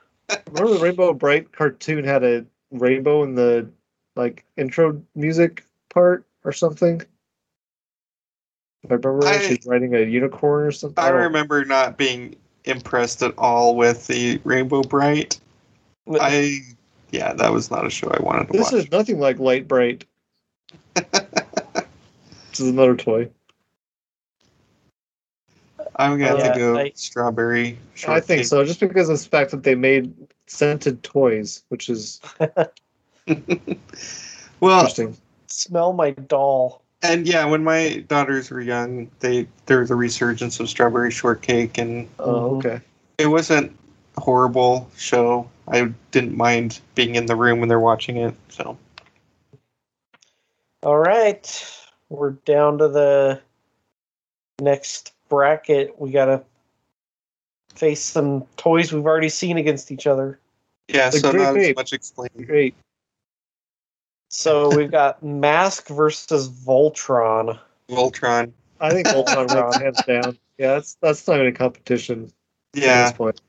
Remember 0.51 0.75
the 0.75 0.83
Rainbow 0.83 1.13
Brite 1.13 1.53
cartoon 1.53 2.05
had 2.05 2.25
a 2.25 2.45
rainbow 2.71 3.23
in 3.23 3.35
the 3.35 3.69
like 4.17 4.45
intro 4.57 5.03
music 5.15 5.65
part 5.91 6.27
or 6.45 6.53
something? 6.53 7.01
I 8.85 8.95
remember 8.95 9.13
right, 9.13 9.37
I- 9.37 9.49
she's 9.49 9.67
riding 9.67 9.95
a 9.95 10.01
unicorn 10.01 10.67
or 10.67 10.73
something. 10.73 11.03
I 11.03 11.09
remember 11.11 11.65
not 11.65 11.97
being 11.97 12.37
impressed 12.65 13.23
at 13.23 13.35
all 13.39 13.77
with 13.77 14.07
the 14.07 14.41
Rainbow 14.45 14.83
Brite. 14.83 15.39
I 16.21 16.61
yeah, 17.11 17.33
that 17.35 17.53
was 17.53 17.71
not 17.71 17.87
a 17.87 17.91
show 17.91 18.09
I 18.09 18.23
wanted 18.23 18.47
to 18.49 18.53
This 18.53 18.63
watch. 18.63 18.71
This 18.73 18.85
is 18.85 18.91
nothing 18.91 19.19
like 19.21 19.39
Lite-Brite. 19.39 20.05
this 20.95 22.61
is 22.61 22.69
another 22.69 22.97
toy. 22.97 23.29
I'm 25.97 26.13
gonna 26.19 26.29
have 26.29 26.39
Yeah, 26.39 26.53
to 26.53 26.59
go 26.59 26.79
I- 26.79 26.93
strawberry. 26.95 27.79
I 28.09 28.21
think 28.21 28.45
shortcake. 28.45 28.47
so, 28.47 28.65
just 28.65 28.81
because 28.81 29.09
of 29.11 29.23
the 29.23 29.29
fact 29.29 29.51
that 29.51 29.63
they 29.63 29.75
made 29.75 30.13
scented 30.47 31.03
toys, 31.03 31.63
which 31.69 31.89
is 31.91 32.21
well, 34.61 34.81
interesting. 34.81 35.17
Smell 35.49 35.93
my 35.93 36.13
doll. 36.13 36.83
and 37.03 37.27
yeah, 37.27 37.45
when 37.45 37.63
my 37.63 38.05
daughters 38.09 38.51
were 38.51 38.61
young, 38.63 39.11
they 39.21 39.47
there 39.67 39.81
was 39.81 39.91
a 39.91 39.95
resurgence 39.95 40.59
of 40.61 40.69
strawberry 40.71 41.11
shortcake, 41.11 41.77
and 41.77 42.09
Oh, 42.19 42.53
mm-hmm. 42.53 42.67
okay. 42.67 42.81
it 43.19 43.27
wasn't 43.27 43.71
a 43.71 43.75
horrible 44.19 44.91
show. 44.97 45.49
I 45.69 45.93
didn't 46.11 46.37
mind 46.37 46.81
being 46.95 47.15
in 47.15 47.27
the 47.27 47.37
room 47.37 47.61
when 47.61 47.69
they're 47.69 47.81
watching 47.81 48.17
it. 48.17 48.35
So 48.49 48.77
All 50.83 50.99
right, 50.99 51.81
we're 52.09 52.33
down 52.33 52.79
to 52.79 52.89
the 52.89 53.41
next 54.61 55.13
bracket. 55.29 55.99
We 56.01 56.11
gotta 56.11 56.43
face 57.75 58.03
some 58.03 58.45
toys 58.57 58.93
we've 58.93 59.07
already 59.07 59.29
seen 59.29 59.57
against 59.57 59.91
each 59.91 60.07
other. 60.07 60.39
yeah, 60.89 61.11
The 61.11 61.19
so 61.19 61.33
not 61.33 61.57
as 61.57 61.75
much 61.75 61.93
explaining. 61.93 62.47
Great. 62.47 62.75
So 64.29 64.71
we've 64.77 64.91
got 64.91 65.23
MASK 65.23 65.89
versus 65.89 66.49
Voltron. 66.49 67.59
Voltron. 67.89 68.53
I 68.81 68.91
think 68.91 69.09
Voltron 69.09 69.81
hands 69.81 70.03
down. 70.03 70.39
Yeah, 70.59 70.75
that's 70.75 70.95
that's 71.01 71.27
not 71.27 71.37
even 71.37 71.47
a 71.49 71.53
competition 71.53 72.33
at 72.77 72.83
Yeah, 72.83 73.05
this 73.05 73.13
point. 73.13 73.41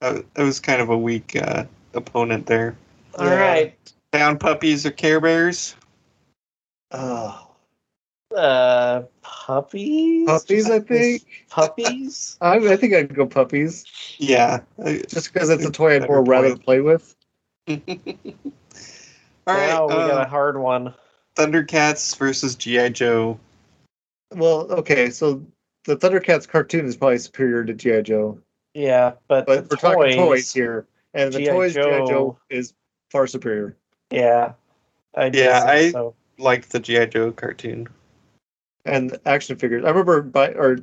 Uh, 0.00 0.22
it 0.36 0.42
was 0.42 0.60
kind 0.60 0.80
of 0.80 0.88
a 0.90 0.96
weak 0.98 1.36
uh, 1.36 1.64
opponent 1.94 2.46
there. 2.46 2.76
All 3.18 3.26
right, 3.26 3.76
Pound 4.12 4.40
puppies 4.40 4.86
or 4.86 4.90
Care 4.90 5.20
Bears? 5.20 5.74
Oh, 6.92 7.50
uh, 8.36 9.02
puppies. 9.22 10.26
puppies, 10.26 10.70
I 10.70 10.80
think. 10.80 11.22
Puppies. 11.50 12.36
I, 12.40 12.56
I 12.56 12.76
think 12.76 12.94
I'd 12.94 13.14
go 13.14 13.26
puppies, 13.26 13.84
Yeah. 14.18 14.60
I- 14.84 15.02
just 15.08 15.32
because 15.32 15.50
it's 15.50 15.64
a 15.64 15.70
toy 15.70 15.96
I'd 15.96 16.08
more 16.08 16.22
rather 16.24 16.56
play 16.56 16.80
with. 16.80 17.14
All 17.68 17.76
right. 19.46 19.68
now 19.68 19.86
we 19.86 19.94
got 19.94 20.18
uh, 20.18 20.24
a 20.24 20.28
hard 20.28 20.58
one. 20.58 20.94
Thundercats 21.36 22.16
versus 22.16 22.54
GI 22.54 22.90
Joe. 22.90 23.38
Well, 24.32 24.70
okay, 24.72 25.10
so 25.10 25.44
the 25.84 25.96
Thundercats 25.96 26.48
cartoon 26.48 26.86
is 26.86 26.96
probably 26.96 27.18
superior 27.18 27.64
to 27.64 27.74
GI 27.74 28.02
Joe, 28.02 28.38
Yeah, 28.74 29.12
but, 29.28 29.46
but 29.46 29.68
we're 29.70 29.76
talking 29.76 30.16
toys, 30.16 30.16
toys 30.16 30.52
here, 30.52 30.86
and 31.14 31.32
the 31.32 31.38
G.I. 31.40 31.52
toys 31.52 31.74
GI 31.74 31.80
Joe- 31.80 32.06
Joe 32.06 32.38
is 32.50 32.72
far 33.10 33.26
superior. 33.26 33.76
Yeah, 34.10 34.52
I 35.14 35.30
Yeah, 35.32 35.64
I- 35.66 35.90
so. 35.90 36.14
Like 36.38 36.68
the 36.68 36.80
GI 36.80 37.06
Joe 37.08 37.32
cartoon. 37.32 37.88
and 38.86 39.18
action 39.26 39.56
figures. 39.56 39.84
I 39.84 39.88
remember 39.88 40.22
by 40.22 40.52
or 40.54 40.78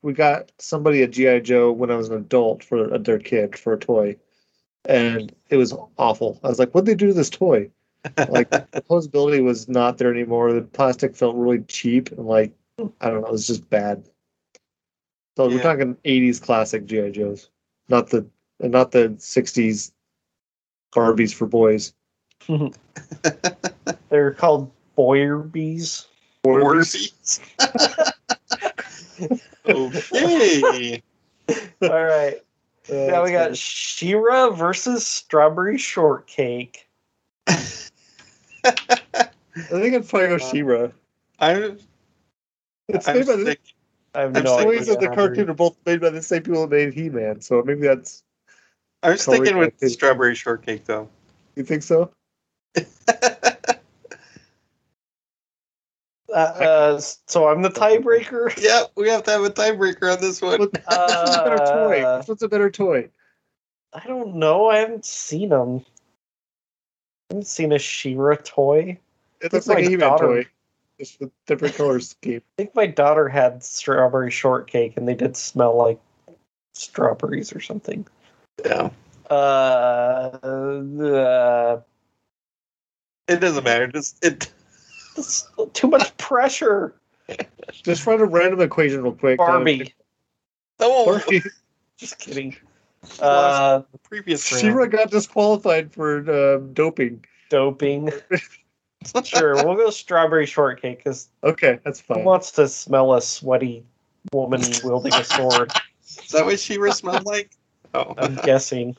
we 0.00 0.14
got 0.14 0.50
somebody 0.58 1.02
a 1.02 1.06
GI 1.08 1.40
Joe 1.40 1.70
when 1.70 1.90
I 1.90 1.96
was 1.96 2.08
an 2.08 2.16
adult 2.16 2.64
for 2.64 2.98
their 2.98 3.18
kid 3.18 3.58
for 3.58 3.74
a 3.74 3.78
toy, 3.78 4.16
and 4.86 5.34
it 5.50 5.56
was 5.58 5.74
awful. 5.98 6.40
I 6.42 6.48
was 6.48 6.58
like, 6.58 6.70
"What'd 6.72 6.86
they 6.86 6.94
do 6.94 7.08
to 7.08 7.12
this 7.12 7.28
toy?" 7.28 7.70
Like 8.30 8.48
the 8.50 8.66
posability 8.90 9.44
was 9.44 9.68
not 9.68 9.98
there 9.98 10.10
anymore. 10.10 10.52
The 10.54 10.62
plastic 10.62 11.14
felt 11.14 11.36
really 11.36 11.60
cheap 11.68 12.10
and 12.12 12.26
like 12.26 12.52
I 13.02 13.10
don't 13.10 13.20
know, 13.20 13.26
it 13.26 13.32
was 13.32 13.46
just 13.46 13.68
bad. 13.68 14.08
So 15.36 15.48
we're 15.48 15.62
talking 15.62 15.96
'80s 16.04 16.42
classic 16.42 16.84
GI 16.86 17.12
Joes, 17.12 17.48
not 17.88 18.10
the 18.10 18.26
not 18.60 18.90
the 18.92 19.10
'60s 19.18 19.92
Barbies 20.94 21.34
for 21.34 21.46
boys. 21.46 21.94
They're 24.08 24.32
called 24.32 24.70
Boyerbees. 24.96 26.06
Orbeez. 26.44 27.40
okay. 29.68 31.02
All 31.82 32.04
right. 32.04 32.42
Uh, 32.90 32.94
now 32.94 33.24
we 33.24 33.30
got 33.30 33.48
that's 33.48 33.58
She-Ra 33.58 34.50
versus 34.50 35.06
Strawberry 35.06 35.78
Shortcake. 35.78 36.88
I 37.46 37.60
think 38.64 39.94
I'd 39.94 40.08
probably 40.08 40.28
go 40.28 40.38
She-Ra. 40.38 40.88
I'm, 41.38 41.78
It's 42.88 43.08
I'm 43.08 43.18
made 43.18 43.26
by 43.26 43.36
the 43.36 43.44
sick. 43.46 43.60
I 44.14 44.20
have 44.22 44.36
I'm 44.36 44.42
no 44.44 44.56
saying 44.56 44.68
toys 44.68 44.80
idea. 44.82 44.94
of 44.94 45.00
the 45.00 45.08
cartoon 45.08 45.48
are 45.50 45.54
both 45.54 45.76
made 45.86 46.00
by 46.00 46.10
the 46.10 46.22
same 46.22 46.42
people 46.42 46.66
that 46.66 46.70
made 46.70 46.92
He-Man, 46.92 47.40
so 47.40 47.62
maybe 47.62 47.82
that's. 47.82 48.22
I 49.02 49.10
was 49.10 49.24
thinking 49.24 49.56
with 49.58 49.78
Correct. 49.80 49.92
strawberry 49.94 50.34
shortcake 50.34 50.84
though. 50.84 51.08
You 51.56 51.64
think 51.64 51.82
so? 51.82 52.10
Uh, 56.32 56.38
uh, 56.38 57.00
so 57.26 57.46
I'm 57.48 57.60
the 57.60 57.68
tiebreaker. 57.68 58.54
yeah, 58.62 58.84
we 58.96 59.08
have 59.10 59.22
to 59.24 59.30
have 59.32 59.44
a 59.44 59.50
tiebreaker 59.50 60.14
on 60.14 60.20
this 60.20 60.40
one. 60.40 60.60
What- 60.60 60.72
Which 60.72 60.82
one's 60.88 61.36
a 61.36 61.44
better 61.44 61.58
toy? 61.58 62.02
Uh, 62.02 62.18
Which 62.18 62.28
one's 62.28 62.42
a 62.42 62.48
better 62.48 62.70
toy? 62.70 63.08
I 63.92 64.06
don't 64.06 64.36
know. 64.36 64.70
I 64.70 64.78
haven't 64.78 65.04
seen 65.04 65.50
them. 65.50 65.84
I 67.30 67.34
haven't 67.34 67.46
seen 67.46 67.72
a 67.72 67.78
She-Ra 67.78 68.36
toy. 68.42 68.98
It 69.42 69.52
looks 69.52 69.66
my 69.66 69.74
like 69.74 69.84
a 69.84 69.90
He-Man 69.90 70.08
daughter- 70.08 70.26
toy, 70.44 70.46
just 71.02 71.18
with 71.18 71.32
different 71.46 71.74
color 71.74 71.98
scheme. 71.98 72.38
I 72.38 72.54
think 72.56 72.76
my 72.76 72.86
daughter 72.86 73.28
had 73.28 73.64
strawberry 73.64 74.30
shortcake, 74.30 74.96
and 74.96 75.08
they 75.08 75.14
did 75.14 75.36
smell 75.36 75.76
like 75.76 76.00
strawberries 76.74 77.52
or 77.52 77.60
something. 77.60 78.06
Yeah. 78.64 78.90
Uh, 79.28 79.34
uh 80.44 81.80
It 83.26 83.40
doesn't 83.40 83.64
matter. 83.64 83.88
Just 83.88 84.24
it. 84.24 84.52
it's 85.16 85.48
too 85.72 85.88
much 85.88 86.16
pressure. 86.18 86.94
Just 87.72 88.02
find 88.02 88.20
a 88.20 88.24
random 88.24 88.60
equation 88.60 89.02
real 89.02 89.12
quick. 89.12 89.40
uh, 89.40 89.46
Barbie. 89.46 89.92
Oh, 90.78 91.04
Barbie. 91.06 91.42
Just 91.96 92.18
kidding. 92.20 92.54
Uh, 93.20 93.82
previous 94.04 94.46
She-Ra 94.46 94.74
round. 94.74 94.92
got 94.92 95.10
disqualified 95.10 95.92
for 95.92 96.54
um, 96.54 96.72
doping. 96.72 97.24
doping. 97.50 98.10
Sure, 99.24 99.54
we'll 99.64 99.76
go 99.76 99.90
strawberry 99.90 100.46
shortcake 100.46 100.98
because 100.98 101.28
Okay, 101.44 101.78
that's 101.84 102.00
who 102.00 102.14
fine. 102.14 102.24
wants 102.24 102.52
to 102.52 102.68
smell 102.68 103.14
a 103.14 103.22
sweaty 103.22 103.84
woman 104.32 104.62
wielding 104.84 105.14
a 105.14 105.24
sword? 105.24 105.72
Is 106.06 106.30
that 106.30 106.44
what 106.44 106.60
She 106.60 106.74
smelled 106.92 107.26
like? 107.26 107.50
Oh. 107.94 108.14
I'm 108.16 108.36
guessing. 108.36 108.96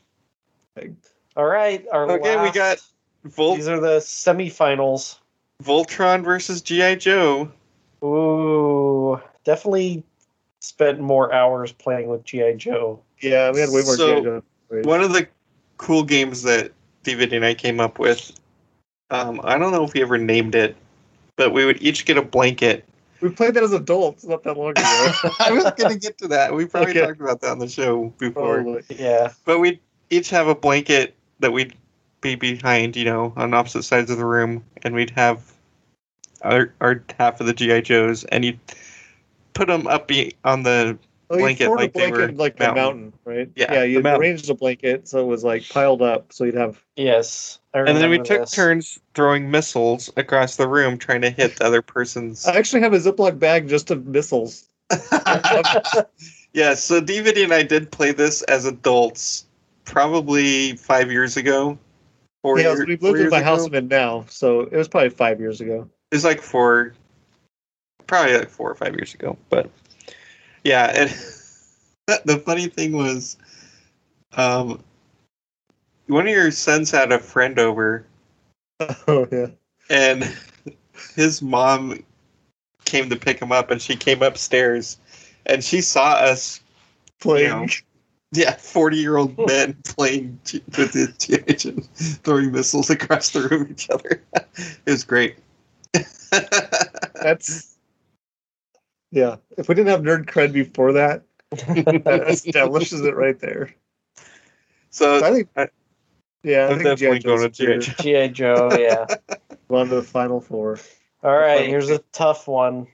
All 1.36 1.46
right, 1.46 1.84
our 1.92 2.12
Okay, 2.12 2.40
we 2.44 2.52
got 2.52 2.78
Volt 3.24 3.58
These 3.58 3.68
are 3.68 3.80
the 3.80 3.98
semifinals. 3.98 5.18
Voltron 5.64 6.24
versus 6.24 6.62
GI 6.62 6.98
Joe. 6.98 7.52
Oh. 8.04 9.16
Ooh, 9.16 9.22
definitely 9.46 10.04
spent 10.60 11.00
more 11.00 11.34
hours 11.34 11.72
playing 11.72 12.08
with 12.08 12.24
GI 12.24 12.56
Joe. 12.58 13.02
Yeah, 13.20 13.52
we 13.52 13.62
had 13.62 13.70
way 13.70 13.82
more 13.84 13.96
So, 13.96 14.08
G.I. 14.16 14.24
Joe 14.24 14.44
toys. 14.70 14.86
One 14.86 15.02
of 15.02 15.14
the 15.14 15.28
cool 15.78 16.04
games 16.04 16.44
that 16.44 16.72
D'Viddy 17.04 17.36
and 17.36 17.46
I 17.46 17.54
came 17.54 17.80
up 17.80 18.00
with. 18.00 18.32
Um, 19.14 19.40
I 19.44 19.58
don't 19.58 19.72
know 19.72 19.84
if 19.84 19.94
we 19.94 20.02
ever 20.02 20.18
named 20.18 20.56
it, 20.56 20.76
but 21.36 21.54
we 21.54 21.66
would 21.66 21.82
each 21.82 22.06
get 22.06 22.18
a 22.18 22.22
blanket. 22.22 22.84
We 23.22 23.30
played 23.30 23.54
that 23.54 23.64
as 23.64 23.72
adults 23.72 24.26
not 24.26 24.44
that 24.44 24.58
long 24.58 24.72
ago. 24.72 24.82
I 25.40 25.52
was 25.52 25.72
gonna 25.78 25.96
get 25.98 26.18
to 26.18 26.28
that. 26.30 26.54
We 26.54 26.66
probably 26.66 26.92
Okay. 26.92 27.02
talked 27.06 27.22
about 27.22 27.40
that 27.42 27.52
on 27.52 27.60
the 27.60 27.70
show 27.70 28.12
before. 28.18 28.64
Probably. 28.64 28.84
Yeah, 28.90 29.32
But 29.46 29.60
we'd 29.60 29.80
each 30.10 30.30
have 30.32 30.48
a 30.48 30.56
blanket 30.56 31.16
that 31.40 31.54
we'd 31.54 31.74
be 32.22 32.36
behind, 32.36 32.96
you 32.96 33.06
know, 33.06 33.34
on 33.36 33.54
opposite 33.54 33.84
sides 33.84 34.10
of 34.12 34.18
the 34.18 34.26
room, 34.26 34.64
and 34.82 34.94
we'd 34.96 35.12
have 35.12 35.54
our, 36.42 36.74
our 36.82 37.04
half 37.20 37.40
of 37.40 37.48
the 37.48 37.54
GI 37.54 37.84
Joes, 37.84 38.24
and 38.26 38.44
you'd 38.44 38.60
put 39.54 39.68
them 39.68 39.88
up 39.88 40.08
be, 40.08 40.36
on 40.44 40.64
the 40.64 40.98
Oh, 41.30 41.38
Blanket 41.38 41.66
formed 41.66 41.82
like 41.82 41.96
a 41.96 42.00
they 42.00 42.12
were 42.12 42.32
like 42.34 42.58
the 42.58 42.66
mountain. 42.66 42.84
mountain, 42.84 43.14
right? 43.26 43.50
Yeah, 43.56 43.74
yeah. 43.74 43.84
You 43.84 44.00
arranged 44.06 44.50
a 44.50 44.54
blanket 44.54 45.08
so 45.08 45.20
it 45.20 45.26
was 45.26 45.44
like 45.44 45.68
piled 45.70 46.02
up, 46.02 46.32
so 46.34 46.44
you'd 46.44 46.56
have. 46.56 46.84
yes. 46.96 47.60
I 47.74 47.80
and 47.80 47.98
then 47.98 48.10
we 48.10 48.20
took 48.20 48.42
this. 48.42 48.52
turns 48.52 49.00
throwing 49.16 49.50
missiles 49.50 50.10
across 50.18 50.58
the 50.58 50.68
room 50.68 50.98
trying 50.98 51.22
to 51.22 51.30
hit 51.32 51.58
the 51.58 51.66
other 51.66 51.82
person's 51.82 52.46
I 52.46 52.56
actually 52.56 52.82
have 52.82 52.94
a 52.94 52.98
Ziploc 52.98 53.40
bag 53.40 53.68
just 53.68 53.90
of 53.92 54.06
missiles. 54.06 54.68
yeah 56.54 56.76
so 56.76 57.00
D'Viddy 57.02 57.44
and 57.44 57.54
i 57.54 57.64
did 57.64 57.92
play 57.92 58.12
this 58.12 58.44
as 58.44 58.66
adults 58.66 59.46
probably 59.86 60.76
five 60.76 61.12
years 61.12 61.36
ago 61.36 61.78
four 62.44 62.60
yeah, 62.60 62.74
years, 62.74 62.86
we 62.86 62.98
four 62.98 63.12
lived 63.12 63.22
in 63.22 63.30
my 63.30 63.38
ago. 63.38 63.46
house 63.46 63.66
I'm 63.66 63.74
in 63.74 63.88
now, 63.88 64.26
so 64.30 64.62
it 64.62 64.74
was 64.74 64.88
probably 64.88 65.10
five 65.10 65.40
years 65.40 65.62
ago. 65.62 65.90
it 66.12 66.16
was 66.16 66.24
like 66.26 66.42
four 66.42 66.94
probably 68.06 68.38
like 68.38 68.50
four 68.50 68.70
or 68.70 68.76
five 68.76 68.94
years 68.94 69.14
ago 69.16 69.38
but 69.50 69.70
yeah 70.64 70.92
and 70.94 71.10
the 72.26 72.38
funny 72.46 72.68
thing 72.68 72.92
was 72.92 73.38
um 74.34 74.84
one 76.14 76.28
of 76.28 76.34
your 76.34 76.52
sons 76.52 76.92
had 76.92 77.12
a 77.12 77.20
friend 77.20 77.60
over 77.60 78.06
Oh 79.08 79.28
yeah. 79.32 79.48
and 79.90 80.24
his 81.16 81.42
mom 81.42 82.04
came 82.86 83.10
to 83.10 83.16
pick 83.16 83.42
him 83.42 83.52
up 83.52 83.72
and 83.72 83.82
she 83.82 83.96
came 83.96 84.22
upstairs 84.22 84.98
and 85.46 85.64
she 85.64 85.82
saw 85.82 86.14
us 86.14 86.62
Playing. 87.20 87.50
know, 87.50 87.68
yeah 88.32 88.54
40 88.56 88.98
year 88.98 89.18
old 89.18 89.38
men 89.38 89.76
playing 89.86 90.40
with 90.78 90.92
the 90.94 91.14
GH 91.20 91.66
and 91.66 91.86
throwing 92.24 92.52
missiles 92.52 92.90
across 92.90 93.30
the 93.30 93.48
room 93.48 93.64
at 93.64 93.72
each 93.72 93.90
other 93.90 94.22
it 94.56 94.92
was 94.92 95.04
great 95.04 95.38
That's. 97.22 97.78
Yeah. 99.12 99.36
If 99.58 99.70
we 99.70 99.76
didn't 99.76 99.90
have 99.92 100.02
nerd 100.02 100.26
cred 100.26 100.52
before 100.52 100.94
that, 100.94 101.24
that 101.52 102.26
establishes 102.28 103.02
it 103.02 103.16
right 103.16 103.40
there. 103.40 103.74
So 104.90 105.20
So 105.20 105.26
I 105.26 105.32
think, 105.32 105.50
I- 105.56 105.70
yeah, 106.44 106.66
I 106.66 106.72
I'm 106.72 106.80
think 106.80 106.84
definitely 106.84 107.20
G.I. 107.20 107.36
Going 107.38 107.42
to 107.42 107.50
G.I. 107.50 107.78
Joe. 107.78 107.94
GI 108.04 108.30
Joe. 108.34 108.70
Yeah. 108.80 109.06
On 109.70 109.88
to 109.90 109.96
the 109.96 110.04
final 110.04 110.40
four. 110.40 110.80
All 111.24 111.36
right. 111.38 111.68
Here's 111.68 111.90
a 111.90 112.00
tough 112.12 112.48
one. 112.48 112.88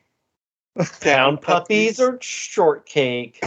Pound 1.02 1.41
puppies 1.41 2.00
or 2.00 2.18
shortcake? 2.22 3.43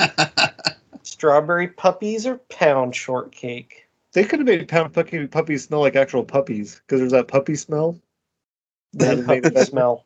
Strawberry 1.02 1.68
puppies 1.68 2.26
or 2.26 2.38
pound 2.48 2.96
shortcake? 2.96 3.86
They 4.12 4.24
could 4.24 4.40
have 4.40 4.46
made 4.46 4.66
pound 4.66 4.92
puppy 4.92 5.26
puppies 5.28 5.64
smell 5.64 5.80
like 5.80 5.94
actual 5.94 6.24
puppies 6.24 6.80
because 6.80 7.00
there's 7.00 7.12
that 7.12 7.28
puppy 7.28 7.54
smell. 7.54 8.00
That 8.94 9.16
That 9.18 9.26
puppy 9.26 9.40
that- 9.40 9.68
smell. 9.68 10.04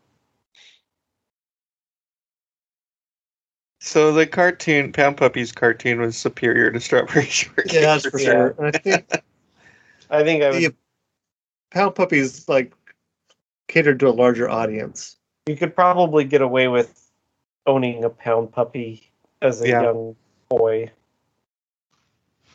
So 3.81 4.13
the 4.13 4.27
cartoon, 4.27 4.93
Pound 4.93 5.17
Puppies 5.17 5.53
cartoon, 5.53 6.01
was 6.01 6.17
superior 6.17 6.71
to 6.73 6.81
Strawberry 6.81 7.25
Shortcake. 7.27 7.73
Yeah, 7.73 7.81
that's 7.97 8.07
for 8.07 8.19
Yeah. 8.19 8.25
sure. 8.27 8.55
And 8.59 8.67
I 8.67 8.79
think 8.79 9.23
I 10.11 10.23
think 10.25 10.43
I 10.43 10.51
would. 10.51 10.63
the 10.63 10.75
pound 11.71 11.95
puppies 11.95 12.49
like 12.49 12.73
catered 13.69 14.01
to 14.01 14.09
a 14.09 14.11
larger 14.11 14.49
audience. 14.49 15.17
You 15.47 15.57
could 15.57 15.75
probably 15.75 16.25
get 16.25 16.43
away 16.43 16.69
with 16.69 17.11
owning 17.67 18.05
a 18.05 18.11
pound 18.11 18.53
puppy 18.53 19.11
as 19.43 19.61
a 19.63 19.69
Yeah. 19.69 19.83
young 19.83 20.17
boy. 20.49 20.91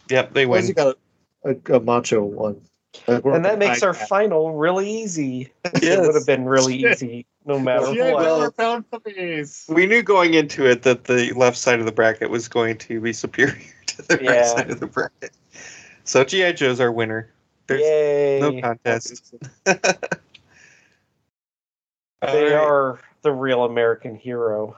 Yep, 0.10 0.34
they 0.34 0.43
Unless 0.43 0.62
win. 0.64 0.68
you 0.68 0.74
got 0.74 0.97
a, 1.45 1.74
a, 1.74 1.78
a 1.78 1.80
macho 1.80 2.24
one. 2.24 2.62
Like, 3.08 3.24
And 3.26 3.43
that 3.45 3.58
makes 3.58 3.82
our 3.82 3.93
iPad. 3.93 4.08
final 4.08 4.54
really 4.54 4.88
easy. 4.89 5.51
It 5.74 5.99
would 5.99 6.14
have 6.16 6.28
been 6.28 6.45
really 6.45 6.80
Shit. 6.82 6.91
easy 6.93 7.26
no 7.45 7.58
matter 7.60 7.91
G.I. 7.93 8.14
what. 8.14 8.24
Joe 8.24 8.51
pound 8.51 8.89
puppies. 8.91 9.66
We 9.68 9.86
knew 9.88 10.04
going 10.04 10.36
into 10.36 10.66
it 10.70 10.84
that 10.84 11.06
the 11.06 11.32
left 11.34 11.58
side 11.58 11.80
of 11.80 11.86
the 11.86 11.91
bracket 11.91 12.30
was 12.30 12.47
going 12.47 12.78
to 12.80 13.01
be 13.01 13.12
superior 13.14 13.58
to 13.88 14.01
the 14.04 14.18
right 14.18 14.45
side 14.45 14.70
of 14.70 14.80
the 14.80 14.88
bracket. 14.88 15.32
So 16.04 16.24
GI 16.24 16.54
Joe's 16.54 16.80
our 16.80 16.91
winner. 16.91 17.30
There's 17.68 17.82
Yay. 17.82 18.39
no 18.41 18.61
contest. 18.61 19.34
they 19.66 19.74
Alright. 22.22 22.53
are 22.53 22.99
the 23.22 23.32
real 23.32 23.64
American 23.66 24.16
hero. 24.16 24.76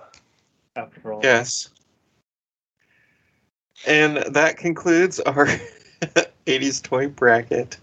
After 0.76 1.14
all, 1.14 1.22
Yes. 1.24 1.70
And 3.88 4.18
that 4.34 4.58
concludes 4.58 5.20
our 5.22 5.46
80s 6.48 6.82
toy 6.82 7.08
bracket. 7.08 7.78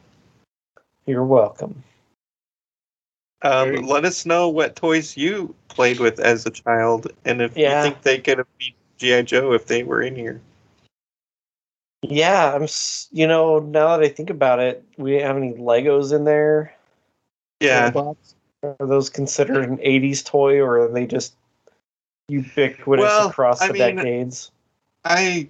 You're 1.06 1.24
welcome. 1.24 1.82
Um, 3.42 3.68
Very- 3.68 3.78
let 3.82 4.04
us 4.04 4.24
know 4.24 4.48
what 4.48 4.76
toys 4.76 5.16
you 5.16 5.54
played 5.68 5.98
with 6.00 6.20
as 6.20 6.46
a 6.46 6.50
child, 6.50 7.08
and 7.24 7.42
if 7.42 7.56
Yeah. 7.56 7.78
you 7.84 7.90
think 7.90 8.02
they 8.02 8.18
could 8.18 8.38
have 8.38 8.46
beat 8.58 8.74
GI 8.98 9.24
Joe 9.24 9.52
if 9.52 9.66
they 9.66 9.82
were 9.82 10.02
in 10.02 10.14
here. 10.14 10.40
Yeah, 12.02 12.54
I'm. 12.54 12.66
You 13.12 13.26
know, 13.26 13.58
now 13.60 13.96
that 13.96 14.04
I 14.04 14.08
think 14.08 14.28
about 14.30 14.58
it, 14.58 14.84
we 14.96 15.12
didn't 15.12 15.26
have 15.26 15.36
any 15.36 15.52
Legos 15.54 16.14
in 16.14 16.24
there. 16.24 16.74
Yeah, 17.60 17.84
Robots. 17.86 18.34
Are 18.64 18.86
those 18.86 19.08
considered 19.08 19.68
an 19.68 19.78
'80s 19.78 20.24
toy, 20.24 20.58
or 20.60 20.80
are 20.82 20.88
they 20.92 21.06
just 21.06 21.34
ubiquitous 22.28 23.02
Well, 23.04 23.28
across 23.28 23.60
I 23.60 23.68
the 23.68 23.72
mean- 23.74 23.96
decades? 23.96 24.50
I 25.04 25.48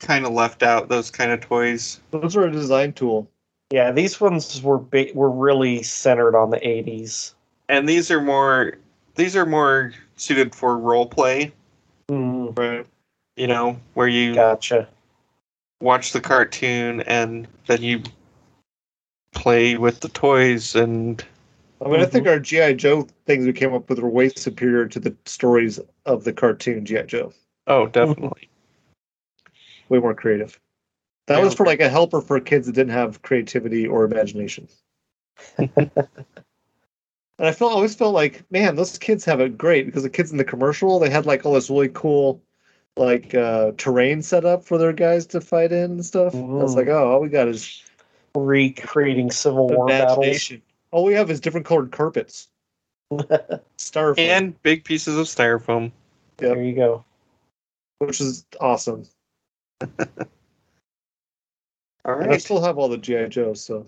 kind 0.00 0.26
of 0.26 0.32
left 0.32 0.62
out 0.62 0.88
those 0.88 1.10
kind 1.10 1.30
of 1.32 1.40
toys. 1.40 2.00
Those 2.10 2.34
were 2.36 2.46
a 2.46 2.50
design 2.52 2.92
tool. 2.92 3.28
Yeah, 3.70 3.90
these 3.92 4.20
ones 4.20 4.62
were 4.62 4.78
ba- 4.78 5.10
were 5.14 5.30
really 5.30 5.82
centered 5.82 6.36
on 6.36 6.50
the 6.50 6.58
'80s. 6.58 7.34
and 7.68 7.88
these 7.88 8.10
are 8.10 8.20
more 8.20 8.74
these 9.14 9.34
are 9.34 9.46
more 9.46 9.92
suited 10.16 10.54
for 10.54 10.76
role 10.76 11.06
play 11.06 11.50
Mm, 12.10 12.56
Right. 12.58 12.86
you 13.36 13.46
know 13.46 13.78
where 13.94 14.06
you 14.08 14.34
gotcha. 14.34 14.86
Watch 15.80 16.12
the 16.12 16.20
cartoon 16.20 17.00
and 17.02 17.46
then 17.66 17.82
you 17.82 18.02
play 19.32 19.76
with 19.76 20.00
the 20.00 20.08
toys 20.08 20.74
and 20.74 21.24
I 21.84 21.88
mean, 21.88 22.00
I 22.00 22.06
think 22.06 22.24
mhm. 22.24 22.30
our 22.30 22.38
GI 22.38 22.74
Joe 22.74 23.06
things 23.26 23.44
we 23.44 23.52
came 23.52 23.74
up 23.74 23.90
with 23.90 23.98
were 23.98 24.08
way 24.08 24.30
superior 24.30 24.86
to 24.86 25.00
the 25.00 25.14
stories 25.26 25.80
of 26.06 26.24
the 26.24 26.32
cartoon 26.32 26.84
GI 26.84 27.02
Joe. 27.04 27.32
oh 27.66 27.86
definitely 27.86 28.48
Way 29.90 29.98
more 29.98 30.14
creative. 30.14 30.58
That 31.26 31.38
Yeah. 31.38 31.44
was 31.44 31.54
for 31.54 31.66
like 31.66 31.80
a 31.80 31.88
helper 31.88 32.20
for 32.20 32.40
kids 32.40 32.66
that 32.66 32.74
didn't 32.74 32.92
have 32.92 33.22
creativity 33.22 33.86
or 33.86 34.04
imagination. 34.04 34.68
and 35.58 35.90
I 37.38 37.52
felt 37.52 37.72
always 37.72 37.94
felt 37.94 38.14
like, 38.14 38.44
man, 38.50 38.76
those 38.76 38.96
kids 38.98 39.24
have 39.26 39.40
it 39.40 39.58
great 39.58 39.84
because 39.86 40.04
the 40.04 40.10
kids 40.10 40.30
in 40.30 40.38
the 40.38 40.44
commercial 40.44 40.98
they 40.98 41.10
had 41.10 41.26
like 41.26 41.44
all 41.44 41.52
this 41.54 41.68
really 41.70 41.90
cool 41.92 42.40
like 42.96 43.34
uh 43.34 43.72
terrain 43.76 44.22
set 44.22 44.44
up 44.44 44.64
for 44.64 44.78
their 44.78 44.92
guys 44.92 45.26
to 45.26 45.40
fight 45.40 45.72
in 45.72 45.92
and 45.92 46.06
stuff. 46.06 46.34
I 46.34 46.38
was 46.38 46.76
like, 46.76 46.88
oh, 46.88 47.12
all 47.12 47.20
we 47.20 47.28
got 47.28 47.48
is 47.48 47.82
Recreating 48.34 49.30
Civil 49.30 49.68
War 49.68 49.86
battles. 49.86 50.52
All 50.90 51.04
we 51.04 51.14
have 51.14 51.30
is 51.30 51.40
different 51.40 51.66
colored 51.66 51.90
carpets. 51.90 52.48
Styrofoam, 53.78 54.18
and 54.18 54.62
big 54.62 54.84
pieces 54.84 55.16
of 55.18 55.26
styrofoam 55.26 55.92
There 56.38 56.62
you 56.62 56.74
go. 56.74 57.04
which 57.98 58.20
is 58.20 58.46
awesome. 58.60 59.04
all 62.04 62.14
And 62.20 62.32
I 62.32 62.38
still 62.38 62.62
have 62.62 62.78
all 62.78 62.88
the 62.88 62.98
GI 62.98 63.28
Joes, 63.28 63.62
so 63.62 63.86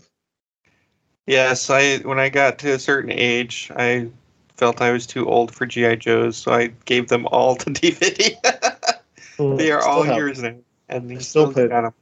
yes 1.26 1.70
i 1.70 1.98
when 1.98 2.18
i 2.18 2.28
got 2.28 2.58
to 2.58 2.72
a 2.72 2.78
certain 2.78 3.10
age 3.10 3.70
i 3.76 4.08
felt 4.56 4.80
i 4.80 4.92
was 4.92 5.06
too 5.06 5.28
old 5.28 5.54
for 5.54 5.66
gi 5.66 5.96
joes 5.96 6.36
so 6.36 6.52
i 6.52 6.68
gave 6.84 7.08
them 7.08 7.26
all 7.26 7.56
to 7.56 7.70
D'Viddy 7.72 8.36
They 9.38 9.70
are 9.70 9.82
all 9.82 10.02
have- 10.02 10.16
yours 10.16 10.42
now 10.42 10.56
and 10.88 11.10
you 11.10 11.20
still 11.20 11.46
still 11.46 11.52
play 11.52 11.68
got 11.68 11.84
'em. 11.86 11.94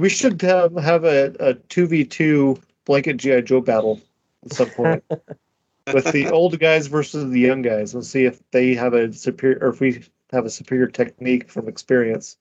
we 0.00 0.08
should 0.08 0.40
have, 0.42 0.74
have 0.76 1.04
a, 1.04 1.26
a 1.40 1.54
2v2 1.54 2.60
blanket 2.84 3.16
GI 3.16 3.42
Joe 3.42 3.60
battle 3.60 4.00
at 4.44 4.52
some 4.52 4.70
point 4.70 5.04
with 5.92 6.10
the 6.12 6.30
old 6.30 6.58
guys 6.58 6.86
versus 6.86 7.30
the 7.30 7.40
young 7.40 7.62
guys. 7.62 7.92
We'll 7.94 8.02
see 8.02 8.24
if 8.24 8.40
they 8.50 8.74
have 8.74 8.94
a 8.94 9.12
superior 9.12 9.58
or 9.60 9.68
if 9.70 9.80
we 9.80 10.04
have 10.32 10.44
a 10.46 10.50
superior 10.50 10.86
technique 10.86 11.50
from 11.50 11.68
experience. 11.68 12.36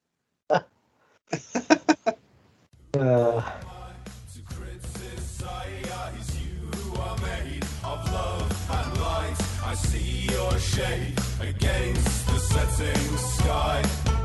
Uh, 2.96 3.42
oh 12.56 14.23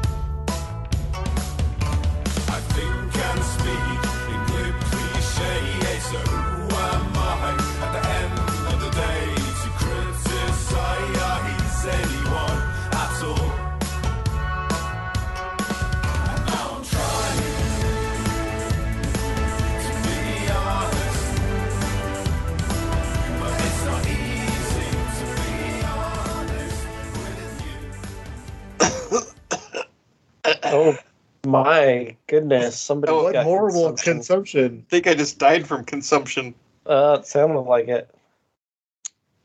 my 31.86 32.16
goodness! 32.26 32.78
Somebody 32.78 33.12
Oh, 33.12 33.24
what 33.24 33.32
got 33.34 33.44
horrible 33.44 33.88
consumption. 33.88 34.14
consumption. 34.14 34.84
i 34.86 34.90
think 34.90 35.06
i 35.06 35.14
just 35.14 35.38
died 35.38 35.66
from 35.66 35.84
consumption 35.84 36.54
Uh, 36.86 37.18
it 37.20 37.26
sounded 37.26 37.60
like 37.60 37.88
it. 37.88 38.08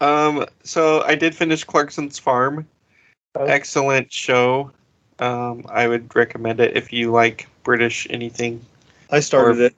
Um, 0.02 0.46
so 0.64 1.02
I 1.04 1.16
did 1.16 1.36
finish 1.36 1.64
Clarkson's 1.64 2.20
Farm. 2.20 2.68
Oh. 3.36 3.46
Excellent 3.46 4.12
show. 4.12 4.72
Um, 5.20 5.66
I 5.70 5.88
would 5.88 6.14
recommend 6.16 6.60
it 6.60 6.76
if 6.76 6.92
you 6.92 7.12
like 7.12 7.48
British 7.64 8.06
anything. 8.10 8.62
I 9.12 9.20
started 9.22 9.60
Or- 9.60 9.66
it. 9.66 9.76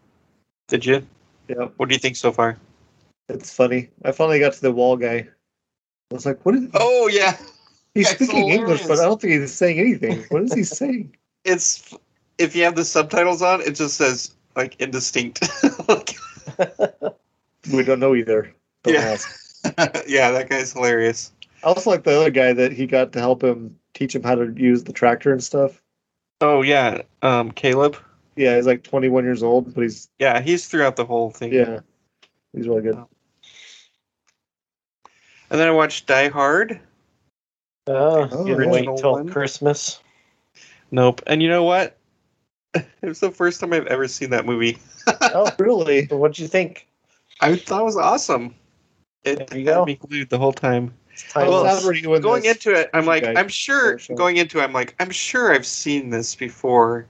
Did 0.67 0.85
you? 0.85 1.05
Yeah, 1.47 1.67
What 1.77 1.89
do 1.89 1.93
you 1.95 1.99
think 1.99 2.15
so 2.15 2.31
far? 2.31 2.57
it's 3.29 3.51
funny. 3.53 3.89
I 4.03 4.11
finally 4.11 4.39
got 4.39 4.53
to 4.53 4.61
the 4.61 4.71
wall 4.71 4.95
guy. 4.97 5.27
I 6.11 6.13
was 6.13 6.25
like, 6.25 6.43
what 6.45 6.55
is 6.55 6.69
Oh 6.75 7.07
yeah, 7.07 7.37
he's 7.93 8.07
that's 8.07 8.23
speaking 8.23 8.49
English, 8.49 8.83
but. 8.87 8.99
I 8.99 9.05
don't 9.05 9.19
think 9.21 9.33
he's 9.41 9.53
saying 9.53 9.79
anything. 9.79 10.23
What 10.29 10.43
is 10.43 10.53
he 10.53 10.63
saying? 10.63 11.15
it's 11.43 11.93
if 12.37 12.55
you 12.55 12.63
have 12.63 12.75
the 12.75 12.85
subtitles 12.85 13.41
on, 13.41 13.61
it 13.61 13.71
just 13.75 13.95
says 13.97 14.35
like 14.55 14.79
indistinct. 14.81 15.47
Like, 15.87 16.15
We 17.71 17.83
don't 17.83 17.99
know 17.99 18.15
either. 18.15 18.53
Don't 18.83 18.93
Yeah. 18.95 19.01
ask. 19.01 19.29
yeah, 20.07 20.31
that 20.31 20.49
guy's 20.49 20.73
hilarious. 20.73 21.31
I 21.63 21.67
also 21.67 21.89
like 21.89 22.03
the 22.03 22.15
other 22.19 22.29
guy 22.29 22.53
that 22.53 22.71
he 22.71 22.85
got 22.87 23.11
to 23.13 23.19
help 23.19 23.43
him 23.43 23.77
teach 23.93 24.15
him 24.15 24.23
how 24.23 24.35
to 24.35 24.51
use 24.55 24.83
the 24.83 24.93
tractor 24.93 25.31
and 25.31 25.43
stuff. 25.43 25.81
Oh 26.41 26.61
yeah, 26.61 27.01
um, 27.21 27.51
Caleb. 27.51 27.97
Yeah, 28.35 28.55
he's 28.55 28.65
like 28.67 28.83
21 28.83 29.23
years 29.23 29.41
old, 29.43 29.73
but 29.73 29.81
he's 29.81 30.09
Yeah, 30.19 30.41
he's 30.41 30.67
throughout 30.67 30.95
the 30.95 31.05
whole 31.05 31.29
thing. 31.31 31.53
yeah, 31.53 31.79
he's 32.53 32.67
really 32.67 32.81
good. 32.81 32.95
And 35.49 35.59
then 35.59 35.67
I 35.67 35.71
watched 35.71 36.07
Die 36.07 36.29
Hard. 36.29 36.79
Oh, 37.87 38.27
Oh, 38.31 38.45
you 38.47 38.67
wait 38.67 38.85
till 38.97 39.13
one. 39.13 39.29
Christmas. 39.29 39.99
Nope. 40.91 41.21
And 41.27 41.41
you 41.41 41.49
know 41.49 41.63
what? 41.63 41.97
It 43.01 43.07
was 43.09 43.19
the 43.19 43.31
first 43.31 43.59
time 43.59 43.71
I've 43.73 43.85
ever 43.87 44.07
seen 44.07 44.29
that 44.31 44.45
movie. 44.45 44.77
Oh, 45.21 45.51
Really? 45.59 46.07
so 46.07 46.17
what'd 46.17 46.39
you 46.39 46.47
think? 46.47 46.87
I 47.41 47.55
thought 47.55 47.81
it 47.81 47.85
was 47.85 47.97
awesome. 47.97 48.55
It 49.23 49.47
There 49.47 49.59
you 49.59 49.65
had 49.67 49.75
go. 49.75 49.85
me 49.85 49.95
glued 49.95 50.29
the 50.29 50.37
whole 50.39 50.53
time. 50.53 50.93
Well, 51.35 51.63
timeless. 51.63 51.81
now 51.83 51.87
we're 51.87 52.01
doing 52.01 52.21
going 52.21 52.43
this. 52.43 52.55
into 52.55 52.79
it, 52.79 52.89
I'm 52.93 53.05
like, 53.05 53.23
I'm 53.25 53.47
sure. 53.47 53.97
show. 53.99 54.15
Going 54.15 54.37
into 54.37 54.59
it, 54.59 54.63
I'm 54.63 54.73
like, 54.73 54.95
I'm 54.99 55.09
sure 55.11 55.53
I've 55.53 55.65
seen 55.65 56.09
this 56.09 56.35
before, 56.35 57.05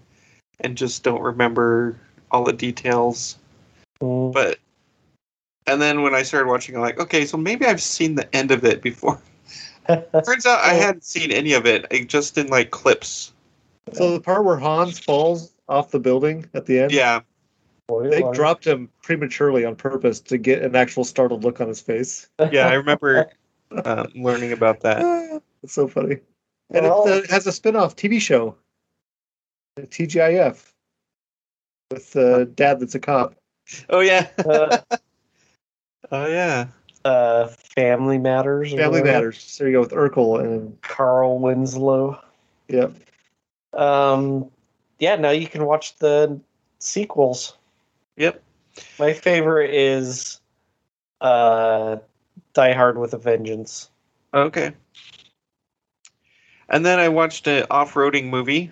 and 0.60 0.78
just 0.78 1.04
don't 1.04 1.22
remember 1.22 2.00
all 2.32 2.44
the 2.44 2.54
details. 2.54 3.38
Mm. 4.02 4.32
But 4.34 4.60
and 5.68 5.82
then 5.82 6.04
when 6.04 6.14
I 6.14 6.22
started 6.24 6.48
watching, 6.48 6.76
I'm 6.76 6.82
like, 6.82 7.00
okay, 7.00 7.26
so 7.26 7.38
maybe 7.38 7.66
I've 7.66 7.82
seen 7.82 8.16
the 8.16 8.34
end 8.36 8.52
of 8.52 8.64
it 8.66 8.82
before. 8.82 9.20
Turns 9.88 10.46
out 10.46 10.60
I 10.64 10.74
hadn't 10.74 11.04
seen 11.04 11.32
any 11.32 11.54
of 11.54 11.66
it. 11.66 11.86
I 11.92 12.04
just 12.04 12.38
in 12.38 12.48
like 12.48 12.72
clips. 12.72 13.34
So 13.94 14.12
the 14.14 14.20
part 14.20 14.44
where 14.46 14.58
Hans 14.58 15.00
falls 15.00 15.52
off 15.68 15.92
the 15.92 16.00
building 16.00 16.46
at 16.54 16.66
the 16.66 16.80
end, 16.80 16.92
Yeah, 16.92 17.22
they 17.90 18.24
dropped 18.34 18.66
him 18.66 18.90
prematurely 19.04 19.66
on 19.66 19.76
purpose 19.76 20.20
to 20.22 20.38
get 20.38 20.62
an 20.64 20.76
actual 20.76 21.04
startled 21.04 21.44
look 21.44 21.62
on 21.62 21.68
his 21.68 21.82
face. 21.82 22.28
yeah, 22.52 22.68
I 22.68 22.74
remember 22.74 23.30
um, 23.86 24.08
learning 24.16 24.52
about 24.52 24.82
that. 24.82 25.42
It's 25.64 25.74
so 25.74 25.88
funny. 25.88 26.18
And 26.70 26.86
Well- 26.86 27.08
it, 27.08 27.28
uh, 27.28 27.34
has 27.34 27.48
a 27.48 27.52
spin-off 27.52 27.96
TV 27.96 28.22
show, 28.22 28.56
TGIF, 29.80 30.72
with 31.92 32.12
the 32.14 32.46
dad 32.54 32.80
that's 32.80 32.94
a 32.96 33.00
cop. 33.00 33.34
Oh 33.90 34.02
yeah, 34.02 34.28
uh, 34.38 34.78
oh 36.12 36.28
yeah. 36.28 36.68
uh, 37.04 37.48
Family 37.76 38.20
Matters. 38.20 38.70
Family 38.72 39.00
whatever. 39.02 39.06
Matters. 39.06 39.58
There 39.58 39.68
you 39.68 39.74
go 39.74 39.80
with 39.82 39.92
Urkel 39.92 40.40
and 40.40 40.80
Carl 40.82 41.40
Winslow. 41.40 42.22
yep. 42.68 42.94
Um, 43.74 44.50
yeah, 45.00 45.16
now 45.16 45.32
you 45.32 45.48
can 45.48 45.66
watch 45.66 45.96
the 45.98 46.40
sequels. 46.80 47.58
Yep. 48.18 48.42
My 49.00 49.14
favorite 49.14 49.74
is 49.74 50.40
uh, 51.22 51.98
Die 52.54 52.74
Hard 52.74 52.98
with 52.98 53.14
a 53.14 53.18
Vengeance. 53.18 53.90
Okay. 54.34 54.74
And 56.70 56.86
then 56.86 57.00
I 57.00 57.10
watched 57.10 57.48
an 57.48 57.66
off-roading 57.70 58.26
movie 58.30 58.72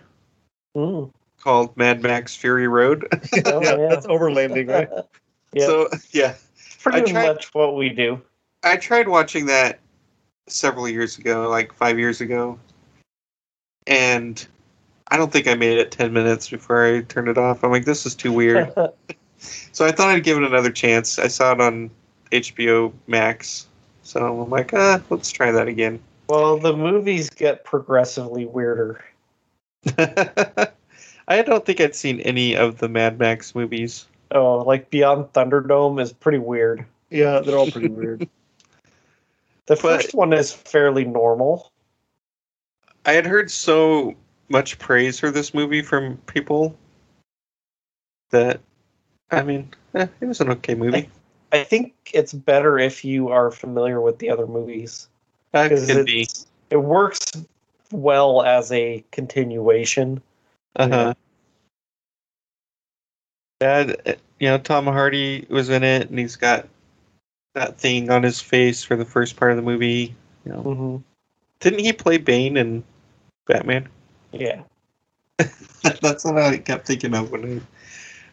Mm. 0.75 1.11
called 1.39 1.77
Mad 1.77 2.01
Max 2.01 2.35
Fury 2.35 2.67
Road. 2.67 3.07
Oh, 3.45 3.61
yeah, 3.63 3.77
yeah. 3.77 3.89
that's 3.89 4.07
overlanding, 4.07 4.69
right? 4.69 4.89
Yeah, 5.53 5.67
So 5.67 5.89
yeah, 6.11 6.33
pretty 6.79 6.97
I 7.09 7.11
tried- 7.11 7.27
much 7.35 7.53
what 7.53 7.75
we 7.75 7.89
do. 7.89 8.19
I 8.63 8.75
tried 8.77 9.07
watching 9.07 9.45
that 9.45 9.79
several 10.47 10.89
years 10.89 11.19
ago, 11.19 11.47
like 11.47 11.71
five 11.71 11.99
years 11.99 12.21
ago, 12.21 12.57
and 13.85 14.47
I 15.13 15.17
don't 15.17 15.31
think 15.31 15.47
I 15.47 15.53
made 15.53 15.77
it 15.77 15.91
ten 15.91 16.11
minutes 16.11 16.49
before 16.49 16.83
I 16.83 17.01
turned 17.03 17.27
it 17.27 17.37
off. 17.37 17.63
I'm 17.63 17.69
like, 17.69 17.85
this 17.85 18.07
is 18.07 18.15
too 18.15 18.33
weird. 18.33 18.73
so 19.37 19.85
I 19.85 19.91
thought 19.91 20.09
I'd 20.09 20.23
give 20.23 20.37
it 20.37 20.43
another 20.43 20.71
chance. 20.71 21.19
I 21.19 21.27
saw 21.27 21.51
it 21.51 21.61
on 21.61 21.91
HBO 22.31 22.91
Max, 23.05 23.67
so 24.01 24.41
I'm 24.41 24.49
like, 24.49 24.73
ah, 24.73 24.99
let's 25.11 25.31
try 25.31 25.51
that 25.51 25.67
again. 25.67 25.99
well, 26.29 26.57
the 26.57 26.75
movies 26.75 27.29
get 27.29 27.63
progressively 27.63 28.47
weirder. 28.47 29.05
I 31.27 31.41
don't 31.43 31.63
think 31.63 31.79
I'd 31.79 31.93
seen 31.93 32.19
any 32.21 32.55
of 32.55 32.79
the 32.79 32.89
Mad 32.89 33.19
Max 33.19 33.53
movies. 33.53 34.07
Oh, 34.31 34.63
like 34.63 34.89
Beyond 34.89 35.31
Thunderdome 35.33 36.01
is 36.01 36.11
pretty 36.11 36.39
weird. 36.39 36.87
Yeah, 37.11 37.39
they're 37.39 37.55
all 37.57 37.69
pretty 37.69 37.89
weird. 37.89 38.21
The 39.67 39.75
But- 39.75 39.79
first 39.79 40.15
one 40.15 40.33
is 40.33 40.51
fairly 40.51 41.05
normal. 41.05 41.71
I 43.05 43.11
had 43.11 43.27
heard 43.27 43.51
so 43.51 44.15
much 44.49 44.77
praise 44.79 45.19
for 45.19 45.31
this 45.31 45.53
movie 45.53 45.81
from 45.81 46.17
people 46.25 46.77
that, 48.31 48.59
I 49.31 49.43
mean, 49.43 49.73
eh, 49.95 50.07
it 50.21 50.25
was 50.25 50.41
an 50.41 50.49
okay 50.51 50.75
movie. 50.75 51.09
I 51.51 51.63
think 51.63 51.93
it's 52.13 52.33
better 52.33 52.79
if 52.79 53.05
you 53.05 53.29
are 53.29 53.51
familiar 53.51 54.01
with 54.01 54.17
the 54.17 54.29
other 54.29 54.47
movies 54.47 55.07
That 55.51 55.69
could 55.69 56.05
be. 56.05 56.27
it 56.71 56.77
works 56.77 57.31
well 57.91 58.41
as 58.41 58.71
a 58.71 59.03
continuation. 59.11 60.21
Uh 60.75 60.87
huh. 60.87 61.13
Yeah, 63.61 63.93
uh, 64.05 64.13
you 64.39 64.49
know, 64.49 64.57
Tom 64.57 64.85
Hardy 64.85 65.45
was 65.49 65.69
in 65.69 65.83
it, 65.83 66.09
and 66.09 66.19
he's 66.19 66.35
got 66.35 66.67
that 67.53 67.77
thing 67.77 68.09
on 68.09 68.23
his 68.23 68.41
face 68.41 68.83
for 68.83 68.95
the 68.95 69.05
first 69.05 69.35
part 69.35 69.51
of 69.51 69.57
the 69.57 69.63
movie. 69.63 70.15
You 70.45 70.51
know, 70.51 70.61
hmm 70.61 70.97
didn't 71.59 71.79
he 71.79 71.93
play 71.93 72.17
Bane 72.17 72.57
in 72.57 72.83
Batman? 73.47 73.87
Yeah, 74.33 74.63
That's 76.01 76.25
what 76.25 76.37
I 76.37 76.57
kept 76.57 76.87
thinking 76.87 77.13
of 77.13 77.31
when 77.31 77.63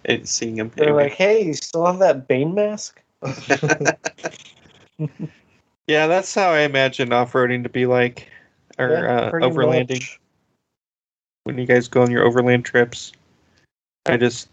I, 0.08 0.12
I 0.12 0.22
seeing 0.24 0.56
him. 0.56 0.70
they're 0.76 0.86
Anyway. 0.86 1.04
like, 1.04 1.12
"Hey, 1.12 1.44
you 1.44 1.54
still 1.54 1.86
have 1.86 1.98
that 1.98 2.26
Bane 2.26 2.54
mask?" 2.54 3.02
yeah, 5.86 6.06
that's 6.06 6.34
how 6.34 6.50
I 6.50 6.60
imagine 6.60 7.12
off-roading 7.12 7.62
to 7.64 7.68
be 7.68 7.86
like, 7.86 8.28
or 8.78 8.90
Yeah, 8.90 9.16
uh, 9.16 9.32
overlanding. 9.32 10.00
much. 10.00 10.20
when 11.44 11.58
you 11.58 11.66
guys 11.66 11.88
go 11.88 12.02
on 12.02 12.10
your 12.10 12.24
overland 12.24 12.64
trips. 12.64 13.12
I 14.06 14.16
just 14.16 14.48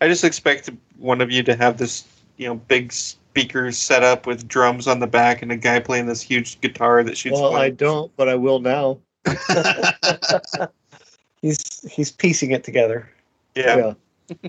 I 0.00 0.08
just 0.08 0.24
expect 0.24 0.70
one 0.98 1.20
of 1.20 1.30
you 1.30 1.42
to 1.44 1.54
have 1.56 1.78
this, 1.78 2.04
you 2.36 2.46
know, 2.46 2.54
big 2.54 2.92
speakers 2.92 3.78
set 3.78 4.02
up 4.02 4.26
with 4.26 4.46
drums 4.48 4.86
on 4.86 5.00
the 5.00 5.06
back 5.06 5.42
and 5.42 5.50
a 5.50 5.56
guy 5.56 5.80
playing 5.80 6.06
this 6.06 6.22
huge 6.22 6.60
guitar 6.60 7.02
that 7.02 7.16
shoots 7.16 7.40
well, 7.40 7.56
I 7.56 7.70
don't, 7.70 8.14
but 8.16 8.28
I 8.28 8.34
will 8.34 8.60
now. 8.60 8.98
He's 11.42 11.80
he's 11.90 12.10
piecing 12.12 12.52
it 12.52 12.62
together. 12.62 13.10
yeah, 13.56 13.94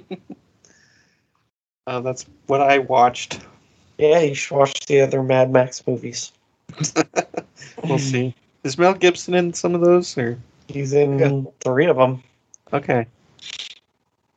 uh, 1.88 2.00
that's 2.02 2.26
what 2.46 2.62
I 2.62 2.78
watched. 2.78 3.40
Yeah, 3.98 4.20
you 4.20 4.36
should 4.36 4.56
watch 4.56 4.86
the 4.86 5.02
other 5.02 5.24
Mad 5.24 5.52
Max 5.52 5.86
movies. 5.88 6.32
We'll 7.84 7.98
see. 7.98 8.34
Is 8.64 8.78
Mel 8.78 8.94
Gibson 8.94 9.34
in 9.34 9.54
some 9.54 9.74
of 9.76 9.82
those 9.82 10.18
or 10.18 10.38
He's 10.68 10.94
in 10.94 11.20
Yeah. 11.20 11.42
three 11.60 11.86
of 11.88 11.98
them. 11.98 12.24
okay? 12.72 13.08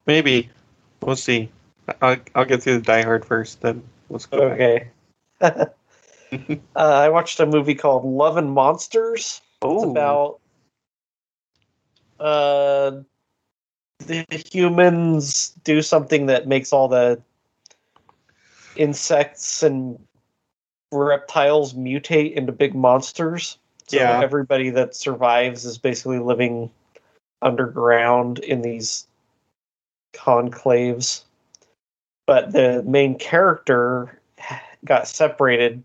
Maybe. 0.06 0.48
We'll 1.02 1.16
see. 1.16 1.50
I'll 2.00 2.16
I'll 2.34 2.44
get 2.44 2.62
through 2.62 2.78
the 2.78 2.84
Die 2.84 3.02
Hard 3.02 3.24
first, 3.24 3.60
then 3.60 3.82
let's 4.10 4.26
go. 4.26 4.38
Okay. 4.38 4.88
uh, 5.40 5.66
I 6.74 7.08
watched 7.10 7.38
a 7.40 7.46
movie 7.46 7.74
called 7.74 8.04
Love 8.04 8.36
and 8.36 8.50
Monsters. 8.50 9.40
It's 9.62 9.82
Oh. 9.82 9.90
about 9.90 10.40
uh, 12.18 13.02
the 14.06 14.24
humans 14.52 15.54
do 15.64 15.82
something 15.82 16.26
that 16.26 16.46
makes 16.46 16.72
all 16.72 16.88
the 16.88 17.20
insects 18.76 19.62
and 19.62 19.98
reptiles 20.92 21.74
mutate 21.74 22.34
into 22.34 22.52
big 22.52 22.74
monsters. 22.74 23.58
So 23.86 23.98
Yeah. 23.98 24.20
everybody 24.20 24.70
that 24.70 24.94
survives 24.94 25.64
is 25.64 25.78
basically 25.78 26.18
living 26.18 26.70
underground 27.42 28.38
in 28.40 28.62
these 28.62 29.06
conclaves. 30.14 31.22
But 32.26 32.52
the 32.52 32.82
main 32.84 33.18
character 33.18 34.20
got 34.84 35.08
separated 35.08 35.82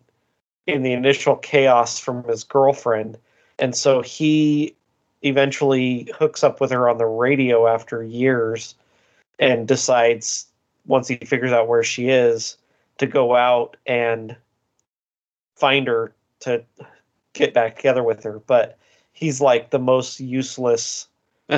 in 0.68 0.84
the 0.84 0.93
initial 0.93 1.35
chaos 1.35 1.99
from 1.99 2.23
his 2.23 2.43
girlfriend. 2.43 3.18
And 3.61 3.75
so 3.75 4.01
he 4.01 4.75
eventually 5.21 6.11
hooks 6.17 6.43
up 6.43 6.59
with 6.59 6.71
her 6.71 6.89
on 6.89 6.97
the 6.97 7.05
radio 7.05 7.67
after 7.67 8.03
years 8.03 8.75
and 9.39 9.67
decides, 9.67 10.47
once 10.88 11.07
he 11.07 11.15
figures 11.17 11.51
out 11.51 11.67
where 11.67 11.83
she 11.83 12.09
is, 12.09 12.57
to 12.97 13.05
go 13.05 13.35
out 13.35 13.77
and 13.85 14.35
find 15.55 15.88
her 15.88 16.13
to 16.39 16.63
get 17.33 17.53
back 17.53 17.75
together 17.75 18.03
with 18.03 18.23
her. 18.23 18.39
But 18.39 18.77
he's 19.13 19.39
like 19.39 19.69
the 19.69 19.79
most 19.79 20.19
useless 20.19 21.07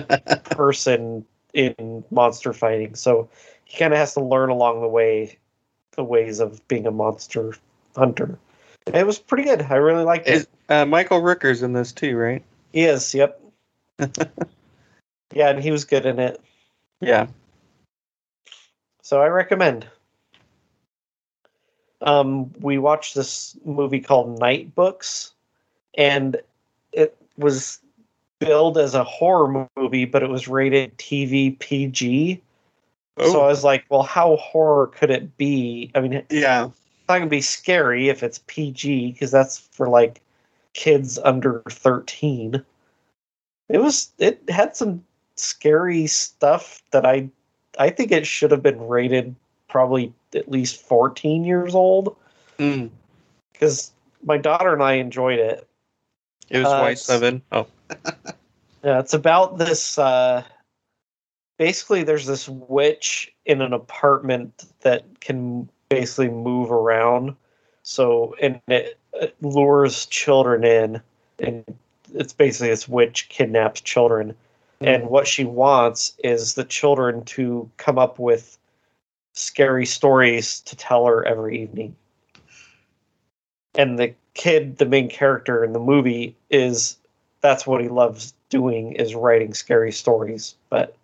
person 0.46 1.26
in 1.54 2.04
monster 2.12 2.52
fighting. 2.52 2.96
So 2.96 3.30
he 3.64 3.78
kind 3.78 3.94
of 3.94 4.00
has 4.00 4.14
to 4.16 4.22
learn 4.22 4.50
along 4.50 4.82
the 4.82 4.88
way 4.88 5.38
the 5.92 6.04
ways 6.04 6.40
of 6.40 6.68
being 6.68 6.86
a 6.86 6.92
monster 6.92 7.56
hunter. 7.96 8.38
It 8.88 9.06
was 9.06 9.20
pretty 9.20 9.44
good. 9.44 9.62
I 9.62 9.76
really 9.76 10.04
liked 10.04 10.28
it. 10.28 10.48
Uh, 10.70 10.86
Michael 10.86 11.22
Rooker's 11.22 11.64
in 11.64 11.74
this 11.74 11.92
too, 11.92 12.18
right? 12.18 12.44
He 12.72 12.84
is, 12.84 13.14
yep. 13.14 13.40
yeah, 14.00 15.50
and 15.50 15.62
he 15.62 15.72
was 15.72 15.86
good 15.86 16.06
in 16.06 16.20
it. 16.20 16.42
Yeah. 17.00 17.28
So 19.02 19.22
I 19.22 19.28
recommend. 19.28 19.88
Um, 22.02 22.52
we 22.60 22.78
watched 22.78 23.16
this 23.16 23.56
movie 23.64 24.02
called 24.02 24.40
Nightbooks, 24.40 25.32
and 25.96 26.38
it 26.92 27.16
was 27.38 27.80
billed 28.40 28.78
as 28.78 28.94
a 28.94 29.04
horror 29.04 29.70
movie, 29.78 30.06
but 30.06 30.24
it 30.24 30.30
was 30.30 30.48
rated 30.48 30.98
TV 30.98 31.58
PG. 31.58 32.42
Oh. 33.18 33.32
So 33.32 33.42
I 33.42 33.48
was 33.48 33.64
like, 33.64 33.86
well, 33.90 34.04
how 34.04 34.36
horror 34.38 34.88
could 34.88 35.12
it 35.12 35.38
be? 35.38 35.92
I 35.96 36.02
mean, 36.02 36.24
Yeah. 36.30 36.70
Not 37.08 37.20
gonna 37.20 37.28
be 37.30 37.42
scary 37.42 38.10
if 38.10 38.24
it's 38.24 38.42
PG 38.48 39.12
because 39.12 39.32
that's 39.32 39.58
for 39.58 39.88
like 39.90 40.22
kids 40.74 41.20
under 41.20 41.62
thirteen. 41.70 42.64
It 43.70 43.80
was 43.80 44.12
it 44.20 44.42
had 44.50 44.76
some 44.76 45.04
scary 45.36 46.08
stuff 46.08 46.82
that 46.92 47.06
I 47.06 47.30
I 47.80 47.90
think 47.90 48.12
it 48.12 48.28
should 48.28 48.52
have 48.52 48.64
been 48.64 48.88
rated 48.88 49.36
probably 49.68 50.14
at 50.36 50.50
least 50.52 50.82
14 50.82 51.44
years 51.44 51.74
old 51.74 52.16
Mm. 52.60 52.92
because 53.52 53.92
my 54.24 54.38
daughter 54.38 54.74
and 54.74 54.84
I 54.84 54.94
enjoyed 54.94 55.40
it. 55.40 55.68
It 56.50 56.60
was 56.60 56.68
Uh, 56.68 56.80
Y 56.84 56.94
seven. 56.94 57.42
Oh, 57.52 57.66
Yeah, 58.84 59.00
it's 59.00 59.14
about 59.16 59.58
this. 59.58 59.98
Uh, 59.98 60.44
basically, 61.58 62.04
there's 62.04 62.28
this 62.28 62.48
witch 62.48 63.34
in 63.46 63.62
an 63.62 63.74
apartment 63.74 64.66
that 64.82 65.20
can 65.22 65.70
basically 65.94 66.30
move 66.30 66.72
around. 66.72 67.36
So, 67.84 68.36
and 68.42 68.62
it, 68.68 68.98
it 69.14 69.36
lures 69.42 70.06
children 70.08 70.64
in, 70.64 71.02
and 71.40 71.64
it's 72.14 72.34
basically 72.34 72.70
this 72.70 72.88
witch 72.88 73.30
kidnaps 73.30 73.82
children. 73.82 74.30
Mm-hmm. 74.30 74.86
And 74.86 75.10
what 75.10 75.28
she 75.28 75.46
wants 75.46 76.16
is 76.24 76.54
the 76.54 76.64
children 76.64 77.24
to 77.26 77.70
come 77.78 77.98
up 77.98 78.20
with 78.20 78.58
scary 79.34 79.86
stories 79.86 80.62
to 80.62 80.76
tell 80.76 81.06
her 81.06 81.26
every 81.26 81.62
evening. 81.62 81.96
And 83.76 83.98
the 83.98 84.14
kid, 84.36 84.78
the 84.78 84.86
main 84.86 85.10
character 85.10 85.64
in 85.64 85.74
the 85.74 85.80
movie, 85.80 86.36
is 86.50 86.98
that's 87.42 87.66
what 87.68 87.82
he 87.82 87.90
loves 87.90 88.34
doing 88.50 88.94
is 88.94 89.16
writing 89.16 89.54
scary 89.54 89.92
stories. 89.92 90.56
But 90.70 90.96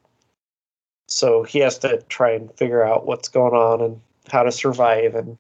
so 1.07 1.43
he 1.43 1.59
has 1.59 1.79
to 1.79 2.01
try 2.09 2.31
and 2.31 2.53
figure 2.53 2.83
out 2.83 3.07
what's 3.07 3.27
going 3.27 3.53
on 3.53 3.81
and 3.81 3.99
how 4.31 4.43
to 4.43 4.51
survive 4.51 5.15
and 5.15 5.38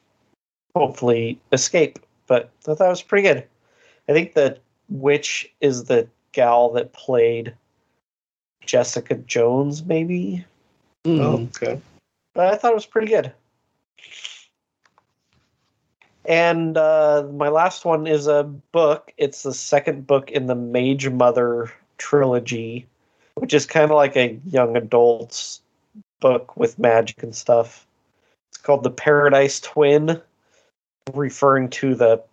hopefully 0.75 1.39
escape. 1.51 1.99
But 2.27 2.49
I 2.67 2.73
thought 2.73 2.87
it 2.87 2.89
was 2.89 3.01
pretty 3.01 3.27
good. 3.27 3.45
I 4.07 4.13
think 4.13 4.33
the 4.33 4.57
witch 4.89 5.51
is 5.61 5.85
the 5.85 6.07
gal 6.31 6.69
that 6.73 6.93
played 6.93 7.53
Jessica 8.65 9.15
Jones, 9.15 9.83
maybe. 9.83 10.45
Mm. 11.05 11.19
Oh, 11.19 11.47
okay. 11.55 11.81
But 12.33 12.53
I 12.53 12.55
thought 12.55 12.71
it 12.71 12.75
was 12.75 12.85
pretty 12.85 13.07
good. 13.07 13.31
And 16.25 16.77
uh, 16.77 17.25
my 17.33 17.49
last 17.49 17.85
one 17.85 18.05
is 18.05 18.27
a 18.27 18.43
book. 18.43 19.11
It's 19.17 19.43
the 19.43 19.53
second 19.53 20.05
book 20.05 20.29
in 20.29 20.45
the 20.45 20.55
Mage 20.55 21.09
Mother 21.09 21.71
trilogy, 21.97 22.85
which 23.35 23.53
is 23.53 23.65
kind 23.65 23.85
of 23.85 23.95
like 23.95 24.15
a 24.15 24.39
young 24.45 24.75
adult's 24.75 25.61
book 26.19 26.55
with 26.55 26.77
magic 26.77 27.23
and 27.23 27.35
stuff. 27.35 27.87
It's 28.49 28.57
called 28.57 28.83
The 28.83 28.91
Paradise 28.91 29.59
Twin, 29.59 30.21
referring 31.13 31.69
to 31.71 31.95
the 31.95 32.23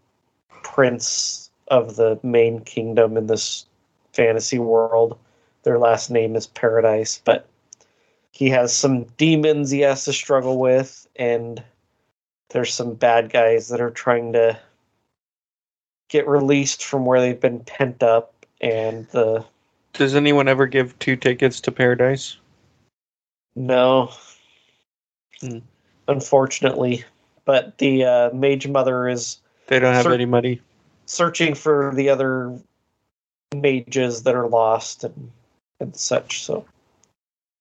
prince 0.62 1.50
of 1.68 1.96
the 1.96 2.18
main 2.22 2.60
kingdom 2.60 3.16
in 3.16 3.26
this 3.26 3.66
fantasy 4.12 4.58
world. 4.58 5.18
Their 5.62 5.78
last 5.78 6.10
name 6.10 6.36
is 6.36 6.46
Paradise, 6.46 7.20
but 7.24 7.48
he 8.32 8.50
has 8.50 8.76
some 8.76 9.04
demons 9.16 9.70
he 9.70 9.80
has 9.80 10.04
to 10.04 10.12
struggle 10.12 10.58
with, 10.58 11.08
and 11.16 11.62
there's 12.50 12.72
some 12.72 12.94
bad 12.94 13.30
guys 13.32 13.68
that 13.68 13.80
are 13.80 13.90
trying 13.90 14.32
to 14.34 14.58
get 16.08 16.28
released 16.28 16.84
from 16.84 17.04
where 17.04 17.20
they've 17.20 17.40
been 17.40 17.60
pent 17.60 18.02
up, 18.02 18.46
and 18.60 19.08
the 19.08 19.44
Does 19.92 20.14
anyone 20.14 20.48
ever 20.48 20.66
give 20.66 20.98
two 20.98 21.16
tickets 21.16 21.60
to 21.62 21.72
Paradise? 21.72 22.36
no, 23.54 24.10
Hmm. 25.40 25.58
Unfortunately, 26.08 27.04
but 27.44 27.78
the 27.78 28.04
uh, 28.04 28.30
mage 28.32 28.66
mother 28.68 29.08
is 29.08 29.38
They 29.66 29.78
don't 29.78 29.94
have 29.94 30.04
Cer- 30.04 30.14
any 30.14 30.26
money. 30.26 30.60
searching 31.06 31.54
for 31.54 31.92
the 31.94 32.08
other 32.08 32.58
mages 33.54 34.22
that 34.24 34.34
are 34.34 34.48
lost 34.48 35.04
and 35.04 35.30
and 35.80 35.94
such. 35.96 36.42
So 36.44 36.64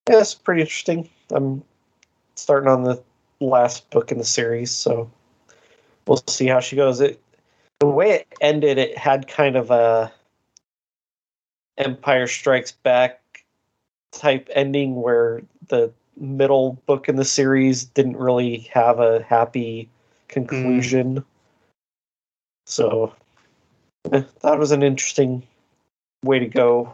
yeah, 0.10 0.20
it's 0.22 0.34
pretty 0.36 0.62
interesting. 0.62 1.10
I'm 1.32 1.64
starting 2.36 2.70
on 2.70 2.84
the 2.84 3.02
last 3.40 3.90
book 3.90 4.12
in 4.12 4.18
the 4.18 4.26
series, 4.26 4.72
so 4.72 5.10
we'll 6.08 6.24
see 6.28 6.48
how 6.48 6.60
she 6.60 6.76
goes. 6.76 7.02
It 7.02 7.22
the 7.80 7.88
way 7.88 8.12
it 8.12 8.28
ended, 8.42 8.78
it 8.78 8.98
had 8.98 9.28
kind 9.28 9.56
of 9.56 9.70
a 9.72 10.12
Empire 11.78 12.28
Strikes 12.28 12.72
Back 12.72 13.20
type 14.12 14.50
ending 14.54 14.96
where 15.02 15.42
the 15.68 15.92
middle 16.18 16.74
book 16.86 17.10
in 17.10 17.16
the 17.16 17.26
series 17.26 17.86
didn't 17.86 18.18
really 18.18 18.60
have 18.74 19.00
a 19.00 19.24
happy 19.24 19.90
conclusion. 20.28 21.24
So 22.66 23.14
eh, 24.12 24.18
I 24.18 24.22
thought 24.22 24.56
it 24.56 24.60
was 24.60 24.72
an 24.72 24.84
interesting 24.84 25.44
way 26.24 26.40
to 26.40 26.48
go. 26.48 26.94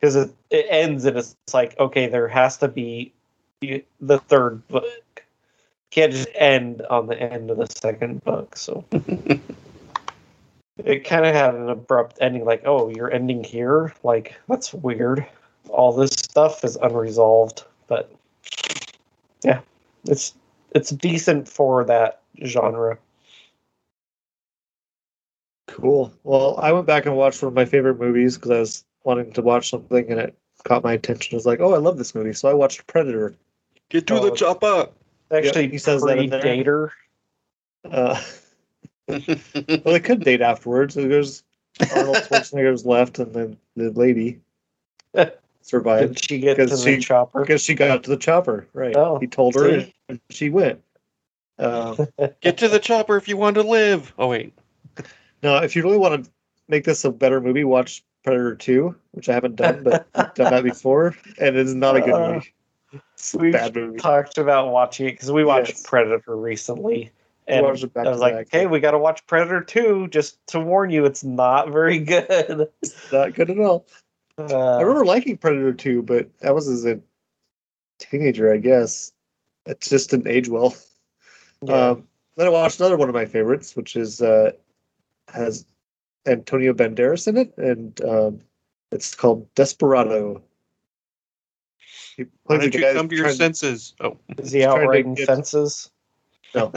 Because 0.00 0.16
it, 0.16 0.30
it 0.50 0.66
ends 0.68 1.04
and 1.04 1.16
it's 1.16 1.34
like 1.54 1.78
okay 1.78 2.06
there 2.06 2.28
has 2.28 2.58
to 2.58 2.68
be 2.68 3.12
the 3.60 4.18
third 4.18 4.66
book. 4.68 5.24
Can't 5.90 6.12
just 6.12 6.28
end 6.34 6.82
on 6.90 7.06
the 7.06 7.18
end 7.18 7.50
of 7.50 7.56
the 7.56 7.66
second 7.66 8.22
book 8.24 8.56
so. 8.56 8.84
It 10.84 11.04
kind 11.04 11.24
of 11.24 11.34
had 11.34 11.54
an 11.54 11.70
abrupt 11.70 12.18
ending 12.20 12.44
like 12.44 12.62
oh 12.66 12.90
you're 12.90 13.10
ending 13.10 13.42
here? 13.42 13.94
Like 14.02 14.34
that's 14.46 14.74
weird. 14.74 15.26
All 15.70 15.92
this 15.92 16.12
stuff 16.12 16.64
is 16.64 16.76
unresolved 16.76 17.64
but 17.86 18.12
yeah 19.44 19.60
it's 20.04 20.34
it's 20.72 20.90
decent 20.90 21.48
for 21.48 21.84
that 21.84 22.20
genre 22.44 22.98
Cool. 25.68 26.12
Well, 26.24 26.58
I 26.62 26.72
went 26.72 26.86
back 26.86 27.06
and 27.06 27.16
watched 27.16 27.42
one 27.42 27.48
of 27.48 27.54
my 27.54 27.64
favorite 27.64 27.98
movies 27.98 28.36
because 28.36 28.50
I 28.50 28.58
was 28.60 28.84
wanting 29.04 29.32
to 29.32 29.42
watch 29.42 29.68
something 29.68 30.08
and 30.10 30.20
it 30.20 30.38
caught 30.64 30.84
my 30.84 30.92
attention. 30.94 31.34
I 31.34 31.36
was 31.36 31.44
like, 31.46 31.60
oh, 31.60 31.74
I 31.74 31.78
love 31.78 31.98
this 31.98 32.14
movie. 32.14 32.32
So 32.32 32.48
I 32.48 32.54
watched 32.54 32.86
Predator. 32.86 33.34
Get 33.88 34.06
to 34.06 34.14
Oh. 34.14 34.24
the 34.30 34.34
chopper. 34.34 34.88
actually 35.30 35.68
he 35.68 35.78
says 35.78 36.02
that 36.02 36.18
in 36.18 36.30
there. 36.30 36.40
Predator. 36.40 36.92
Uh, 37.84 38.22
well, 39.08 39.18
they 39.84 40.00
could 40.00 40.20
date 40.24 40.40
afterwards. 40.40 40.94
There's 40.94 41.42
Arnold 41.94 42.16
Schwarzenegger's 42.28 42.86
left 42.86 43.18
and 43.18 43.34
then 43.34 43.56
the 43.76 43.90
lady 43.90 44.40
survived 45.66 46.14
Did 46.14 46.24
she 46.24 46.38
get 46.38 46.56
to 46.56 46.66
the 46.66 46.76
she- 46.76 46.98
chopper? 46.98 47.40
because 47.40 47.62
she 47.62 47.74
got 47.74 48.04
to 48.04 48.10
the 48.10 48.16
chopper. 48.16 48.66
Right. 48.72 48.96
Oh, 48.96 49.18
he 49.18 49.26
told 49.26 49.54
her 49.56 49.80
see? 49.82 49.94
and 50.08 50.20
she 50.30 50.48
went. 50.50 50.80
Um, 51.58 51.96
Get 52.42 52.58
to 52.58 52.68
the 52.68 52.78
chopper 52.78 53.16
if 53.16 53.28
you 53.28 53.36
want 53.36 53.54
to 53.54 53.62
live. 53.62 54.12
Oh 54.18 54.28
wait. 54.28 54.52
now, 55.42 55.56
if 55.62 55.74
you 55.74 55.82
really 55.82 55.96
want 55.98 56.24
to 56.24 56.30
make 56.68 56.84
this 56.84 57.04
a 57.04 57.10
better 57.10 57.40
movie, 57.40 57.64
watch 57.64 58.04
Predator 58.24 58.54
2, 58.56 58.94
which 59.12 59.28
I 59.28 59.32
haven't 59.34 59.56
done, 59.56 59.82
but 59.82 60.06
I've 60.14 60.34
done 60.34 60.50
that 60.52 60.64
before. 60.74 61.14
And 61.38 61.56
it 61.56 61.66
is 61.66 61.74
not 61.74 61.96
a 61.96 62.00
good 62.00 62.12
Uh, 62.14 62.32
movie. 62.34 62.52
It's 63.14 63.34
a 63.34 63.38
We've 63.38 63.52
bad 63.52 63.74
movie. 63.74 63.98
talked 63.98 64.36
about 64.38 64.70
watching 64.70 65.06
it 65.08 65.12
because 65.12 65.30
we 65.32 65.44
watched 65.44 65.70
Yes. 65.70 65.82
Predator 65.86 66.36
recently. 66.36 67.10
And 67.48 67.64
watched 67.64 67.84
it 67.84 67.94
back 67.94 68.06
I 68.06 68.10
was 68.10 68.18
like, 68.20 68.34
back. 68.34 68.48
hey, 68.50 68.66
we 68.66 68.80
got 68.80 68.90
to 68.90 68.98
watch 68.98 69.24
Predator 69.26 69.60
2 69.62 70.08
just 70.08 70.44
to 70.48 70.60
warn 70.60 70.90
you, 70.90 71.04
it's 71.06 71.22
not 71.24 71.70
very 71.70 71.98
good. 72.12 72.68
It's 72.82 73.12
not 73.12 73.34
good 73.34 73.48
at 73.50 73.58
all. 73.58 73.86
I 74.38 74.42
Uh, 74.42 74.78
remember 74.80 75.04
liking 75.04 75.36
Predator 75.38 75.72
2, 75.72 76.02
but 76.02 76.28
that 76.40 76.54
was 76.54 76.68
as 76.68 76.84
a 76.84 77.00
teenager, 77.98 78.52
I 78.52 78.58
guess. 78.58 79.12
It 79.66 79.80
just 79.80 80.10
didn't 80.10 80.28
age 80.28 80.48
well. 80.48 80.74
yeah. 81.62 81.90
Um, 81.90 82.08
then 82.36 82.46
I 82.46 82.50
watched 82.50 82.78
another 82.80 82.96
one 82.98 83.08
of 83.08 83.14
my 83.14 83.24
favorites, 83.24 83.74
which 83.76 83.96
is 83.96 84.20
uh, 84.20 84.52
has 85.28 85.64
Antonio 86.26 86.74
Banderas 86.74 87.26
in 87.28 87.36
it, 87.38 87.54
and 87.56 87.98
um, 88.04 88.40
it's 88.92 89.14
called 89.14 89.52
Desperado. 89.54 90.42
He 92.16 92.24
Why 92.44 92.58
plays 92.58 92.70
don't 92.70 92.74
you 92.80 92.92
come 92.94 93.08
to 93.08 93.16
your 93.16 93.30
senses? 93.32 93.94
Oh, 94.00 94.18
Is 94.38 94.52
he 94.52 94.58
he's 94.58 94.66
out 94.66 94.74
trying 94.74 94.82
to 94.84 94.88
riding 94.90 95.14
get- 95.14 95.26
fences? 95.26 95.90
No. 96.54 96.72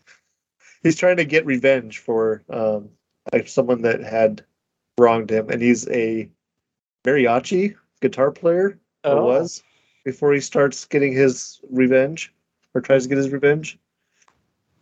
he's 0.82 0.96
trying 0.96 1.16
to 1.16 1.24
get 1.24 1.46
revenge 1.46 1.98
for 1.98 2.42
um, 2.50 2.90
like 3.32 3.48
someone 3.48 3.82
that 3.82 4.00
had 4.02 4.44
wronged 4.98 5.30
him, 5.30 5.48
and 5.50 5.62
he's 5.62 5.88
a 5.88 6.28
mariachi 7.04 7.74
guitar 8.00 8.30
player. 8.30 8.78
Oh. 9.04 9.24
was 9.24 9.62
before 10.04 10.32
he 10.32 10.40
starts 10.40 10.86
getting 10.86 11.12
his 11.12 11.60
revenge 11.70 12.32
or 12.74 12.80
tries 12.80 13.04
to 13.04 13.08
get 13.08 13.18
his 13.18 13.30
revenge. 13.30 13.78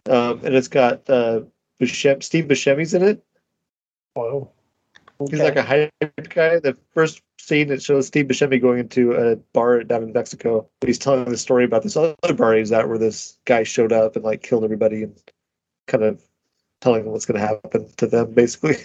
Um, 0.08 0.40
and 0.44 0.54
it's 0.54 0.68
got 0.68 1.08
uh, 1.08 1.40
Buscem- 1.80 2.22
Steve 2.22 2.44
Buscemi's 2.46 2.94
in 2.94 3.02
it. 3.02 3.24
Whoa. 4.14 4.50
He's 5.30 5.40
like 5.40 5.56
a 5.56 5.62
hype 5.62 5.92
guy. 6.30 6.58
The 6.58 6.76
first 6.94 7.22
scene 7.38 7.70
it 7.70 7.82
shows 7.82 8.08
Steve 8.08 8.26
Buscemi 8.26 8.60
going 8.60 8.80
into 8.80 9.12
a 9.12 9.36
bar 9.52 9.84
down 9.84 10.02
in 10.02 10.12
Mexico. 10.12 10.68
He's 10.84 10.98
telling 10.98 11.24
the 11.24 11.36
story 11.36 11.64
about 11.64 11.84
this 11.84 11.96
other 11.96 12.34
bar 12.34 12.54
he's 12.54 12.72
at 12.72 12.88
where 12.88 12.98
this 12.98 13.38
guy 13.44 13.62
showed 13.62 13.92
up 13.92 14.16
and 14.16 14.24
like 14.24 14.42
killed 14.42 14.64
everybody 14.64 15.04
and 15.04 15.16
kind 15.86 16.02
of 16.02 16.20
telling 16.80 17.04
them 17.04 17.12
what's 17.12 17.26
going 17.26 17.40
to 17.40 17.46
happen 17.46 17.88
to 17.96 18.06
them 18.06 18.32
basically. 18.32 18.76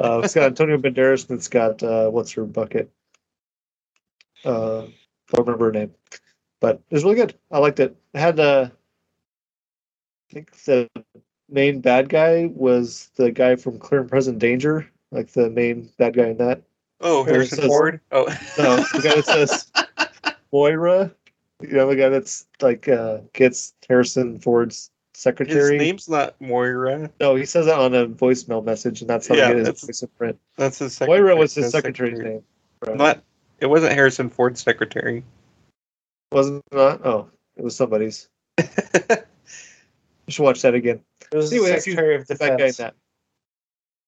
Uh, 0.00 0.20
it's 0.24 0.34
got 0.34 0.44
Antonio 0.44 0.76
Banderas 0.78 1.28
and 1.28 1.38
it's 1.38 1.48
got 1.48 1.82
uh, 1.82 2.08
what's 2.10 2.32
her 2.32 2.44
bucket. 2.44 2.90
Uh, 4.44 4.86
don't 5.32 5.46
remember 5.46 5.66
her 5.66 5.72
name, 5.72 5.94
but 6.60 6.76
it 6.90 6.94
was 6.94 7.04
really 7.04 7.16
good. 7.16 7.34
I 7.50 7.58
liked 7.58 7.80
it. 7.80 7.96
It 8.14 8.18
had 8.18 8.40
uh, 8.40 8.68
I 10.30 10.32
think 10.34 10.52
the 10.64 10.88
main 11.48 11.80
bad 11.80 12.08
guy 12.08 12.46
was 12.54 13.10
the 13.16 13.30
guy 13.30 13.56
from 13.56 13.78
Clear 13.78 14.00
and 14.02 14.10
Present 14.10 14.38
Danger. 14.38 14.88
like 15.10 15.30
the 15.32 15.50
main 15.50 15.90
bad 15.98 16.14
guy 16.16 16.28
in 16.28 16.36
that. 16.38 16.62
Oh, 17.00 17.22
Where 17.24 17.30
it 17.30 17.34
Harrison 17.34 17.58
says- 17.58 17.66
Ford. 17.66 18.00
Oh, 18.12 18.24
No, 18.58 18.76
the 18.76 19.00
guy 19.02 19.14
that 19.16 19.24
says 19.26 19.72
Moira. 20.52 21.10
You 21.60 21.68
know, 21.72 21.88
the 21.88 21.96
guy 21.96 22.08
that's 22.08 22.46
like 22.62 22.88
uh, 22.88 23.18
gets 23.34 23.74
Harrison 23.88 24.38
Ford's 24.38 24.90
his 25.24 25.70
name's 25.70 26.08
not 26.08 26.34
Moira. 26.40 27.10
No, 27.20 27.34
he 27.34 27.44
says 27.44 27.66
that 27.66 27.78
on 27.78 27.94
a 27.94 28.06
voicemail 28.06 28.64
message, 28.64 29.00
and 29.02 29.10
that's 29.10 29.26
how 29.28 29.34
Yeah, 29.34 29.48
he 29.48 29.50
get 29.50 29.58
his 29.58 29.66
that's- 29.66 29.84
voice 29.86 30.02
in 30.02 30.08
print. 30.16 30.38
That's 30.56 30.78
his 30.78 30.94
secretary. 30.94 31.20
Moira 31.22 31.36
was 31.36 31.54
his 31.54 31.64
His 31.66 31.72
secretary's 31.72 32.12
secretary. 32.12 32.34
name. 32.36 32.44
Right. 32.86 32.96
Not. 32.96 33.22
It 33.60 33.66
wasn't 33.66 33.92
Harrison 33.92 34.30
Ford's 34.30 34.62
secretary. 34.62 35.22
Wasn't 36.32 36.64
it 36.72 36.74
not? 36.76 37.04
Oh, 37.04 37.28
it 37.56 37.62
was 37.64 37.76
somebody's. 37.76 38.28
You 40.26 40.32
should 40.32 40.44
watch 40.44 40.62
that 40.62 40.74
again. 40.74 41.00
It 41.32 41.36
was 41.36 41.52
Anyway, 41.52 41.72
the 41.72 41.80
Secretary 41.80 42.14
of 42.14 42.26
The 42.28 42.36
bad 42.36 42.56
guy 42.58 42.66
in 42.66 42.70
Defense. 42.70 42.76
that. 42.78 42.94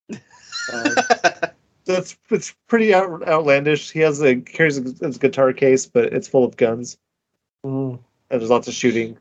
Um, 0.73 0.95
so 1.85 1.95
it's 1.95 2.17
it's 2.31 2.55
pretty 2.69 2.95
out, 2.95 3.27
outlandish. 3.27 3.91
He 3.91 3.99
has 4.01 4.23
a 4.23 4.37
carries 4.37 4.79
a, 4.79 4.83
his 5.05 5.19
guitar 5.19 5.53
case, 5.53 5.85
but 5.87 6.13
it's 6.13 6.29
full 6.29 6.45
of 6.45 6.57
guns 6.57 6.97
Mm. 7.67 7.99
and 8.31 8.41
there's 8.41 8.51
lots 8.51 8.69
of 8.69 8.75
shooting. 8.75 9.19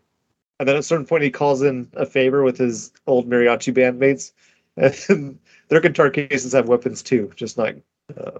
And 0.61 0.67
then 0.67 0.75
at 0.75 0.81
a 0.81 0.83
certain 0.83 1.07
point, 1.07 1.23
he 1.23 1.31
calls 1.31 1.63
in 1.63 1.89
a 1.93 2.05
favor 2.05 2.43
with 2.43 2.55
his 2.55 2.91
old 3.07 3.27
mariachi 3.27 3.73
bandmates, 3.73 4.31
and 5.09 5.39
their 5.69 5.81
guitar 5.81 6.11
cases 6.11 6.53
have 6.53 6.67
weapons 6.67 7.01
too, 7.01 7.31
just 7.35 7.57
not 7.57 7.73
uh, 8.15 8.37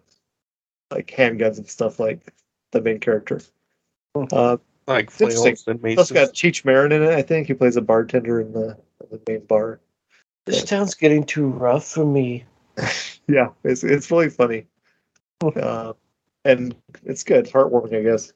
like 0.91 1.07
handguns 1.07 1.57
and 1.57 1.68
stuff 1.68 1.99
like 1.99 2.31
the 2.73 2.81
main 2.81 2.99
character. 2.99 3.41
Uh, 4.31 4.57
like 4.85 5.06
It's 5.06 5.19
interesting. 5.19 5.56
flails 5.56 5.64
and 5.65 5.80
it's 5.84 5.98
also 5.98 6.14
got. 6.14 6.35
Cheech 6.35 6.64
Marin 6.64 6.91
in 6.91 7.02
it. 7.02 7.10
I 7.10 7.23
think 7.23 7.48
he 7.48 7.56
plays 7.56 7.76
a 7.76 7.81
bartender 7.81 8.39
in 8.39 8.53
the 8.53 8.77
in 8.99 9.07
the 9.10 9.22
main 9.27 9.43
bar. 9.45 9.80
This 10.45 10.64
town's 10.64 10.93
getting 10.93 11.23
too 11.23 11.48
rough 11.48 11.88
for 11.88 12.06
me. 12.06 12.45
Yeah, 13.27 13.49
it's 13.64 13.84
it's 13.84 14.11
really 14.11 14.30
funny, 14.30 14.68
uh, 15.41 15.93
and 16.43 16.76
it's 17.03 17.23
good, 17.23 17.45
heartwarming, 17.45 17.98
I 17.98 18.03
guess. 18.03 18.34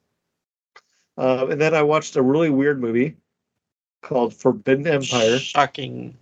Uh, 1.18 1.48
and 1.50 1.60
then 1.60 1.74
I 1.74 1.82
watched 1.82 2.16
a 2.16 2.22
really 2.22 2.50
weird 2.50 2.80
movie 2.80 3.18
called 4.06 4.34
Forbidden 4.34 4.88
Empire, 4.88 5.40
Shocking. 5.40 6.16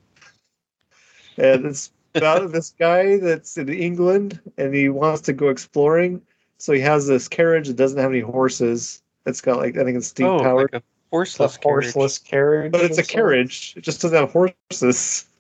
and 1.38 1.65
it's 1.65 1.91
about 2.15 2.51
this 2.53 2.69
guy 2.80 3.18
that's 3.18 3.57
in 3.57 3.69
England 3.69 4.39
and 4.57 4.73
he 4.73 4.89
wants 4.89 5.22
to 5.22 5.34
go 5.34 5.49
exploring. 5.49 6.22
So 6.57 6.72
he 6.72 6.80
has 6.80 7.07
this 7.07 7.27
carriage 7.27 7.68
that 7.68 7.76
doesn't 7.76 7.99
have 7.99 8.11
any 8.11 8.22
horses. 8.22 9.01
It's 9.26 9.41
got 9.41 9.57
like 9.57 9.77
I 9.77 9.84
think 9.84 9.97
it's 9.97 10.07
steam 10.07 10.27
oh, 10.27 10.39
powered, 10.39 10.72
like 10.72 10.81
a 10.81 10.85
It's 10.85 10.85
a 10.85 11.10
horseless 11.11 11.57
carriage. 11.57 11.85
horseless 11.93 12.18
carriage. 12.19 12.72
but 12.72 12.81
it's 12.81 12.97
or 12.97 13.01
a 13.01 13.05
carriage. 13.05 13.73
It 13.76 13.84
just 13.84 14.01
doesn't 14.01 14.18
have 14.18 14.31
horses. 14.31 15.26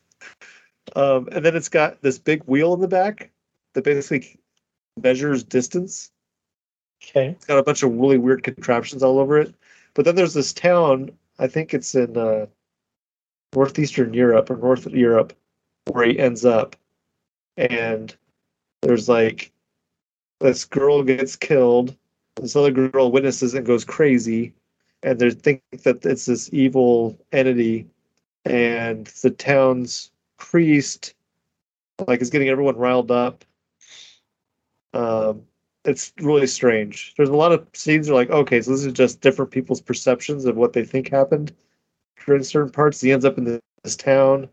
Um, 0.97 1.29
and 1.31 1.43
then 1.43 1.55
it's 1.55 1.69
got 1.69 2.01
this 2.01 2.19
big 2.19 2.43
wheel 2.43 2.73
in 2.73 2.81
the 2.81 2.89
back 2.89 3.31
that 3.71 3.85
basically 3.85 4.37
measures 5.01 5.41
distance. 5.43 6.11
Okay. 7.01 7.29
It's 7.29 7.45
got 7.45 7.57
a 7.57 7.63
bunch 7.63 7.83
of 7.83 7.93
really 7.95 8.17
weird 8.17 8.43
contraptions 8.43 9.01
all 9.01 9.17
over 9.17 9.39
it. 9.39 9.55
But 9.93 10.03
then 10.05 10.15
there's 10.15 10.33
this 10.33 10.53
town, 10.53 11.09
I 11.39 11.47
think 11.47 11.73
it's 11.73 11.95
in 11.95 12.17
uh, 12.17 12.45
northeastern 13.55 14.13
Europe 14.13 14.49
or 14.49 14.57
North 14.57 14.87
Europe, 14.87 15.33
where 15.91 16.05
he 16.07 16.19
ends 16.19 16.45
up. 16.45 16.75
And 17.57 18.15
there's 18.81 19.09
like 19.09 19.51
this 20.39 20.65
girl 20.65 21.03
gets 21.03 21.35
killed, 21.35 21.95
this 22.35 22.55
other 22.55 22.71
girl 22.71 23.11
witnesses 23.11 23.53
and 23.53 23.65
goes 23.65 23.85
crazy, 23.85 24.53
and 25.03 25.19
they 25.19 25.31
think 25.31 25.61
that 25.83 26.05
it's 26.05 26.25
this 26.25 26.49
evil 26.53 27.17
entity, 27.31 27.87
and 28.45 29.07
the 29.07 29.31
town's 29.31 30.11
priest 30.37 31.13
like 32.07 32.21
is 32.21 32.29
getting 32.29 32.49
everyone 32.49 32.75
riled 32.75 33.11
up. 33.11 33.45
Um, 34.93 35.43
it's 35.85 36.13
really 36.19 36.47
strange. 36.47 37.13
There's 37.17 37.29
a 37.29 37.35
lot 37.35 37.51
of 37.51 37.67
scenes 37.73 38.09
are 38.09 38.13
like, 38.13 38.29
okay, 38.29 38.61
so 38.61 38.71
this 38.71 38.85
is 38.85 38.93
just 38.93 39.21
different 39.21 39.51
people's 39.51 39.81
perceptions 39.81 40.45
of 40.45 40.55
what 40.55 40.73
they 40.73 40.83
think 40.83 41.09
happened 41.09 41.53
during 42.25 42.43
certain 42.43 42.71
parts. 42.71 43.01
He 43.01 43.11
ends 43.11 43.25
up 43.25 43.37
in 43.37 43.59
this 43.83 43.95
town, 43.95 44.49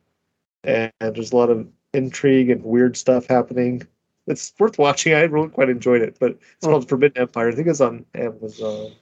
and, 0.65 0.93
there's 1.01 1.33
a 1.33 1.37
lot 1.37 1.51
of 1.51 1.67
intrigue 1.95 2.51
and 2.51 2.63
weird 2.65 2.97
stuff 2.97 3.27
happening. 3.27 3.83
It's 4.27 4.53
worth 4.59 4.79
watching. 4.79 5.15
I 5.15 5.23
really 5.23 5.49
quite 5.49 5.71
enjoyed 5.71 6.03
it, 6.03 6.17
but 6.21 6.33
it's 6.33 6.67
called 6.67 6.89
Forbidden 6.89 7.23
Empire. 7.23 7.49
I 7.49 7.55
think 7.55 7.69
it's 7.69 7.81
on 7.81 8.05
Amazon. 8.15 8.93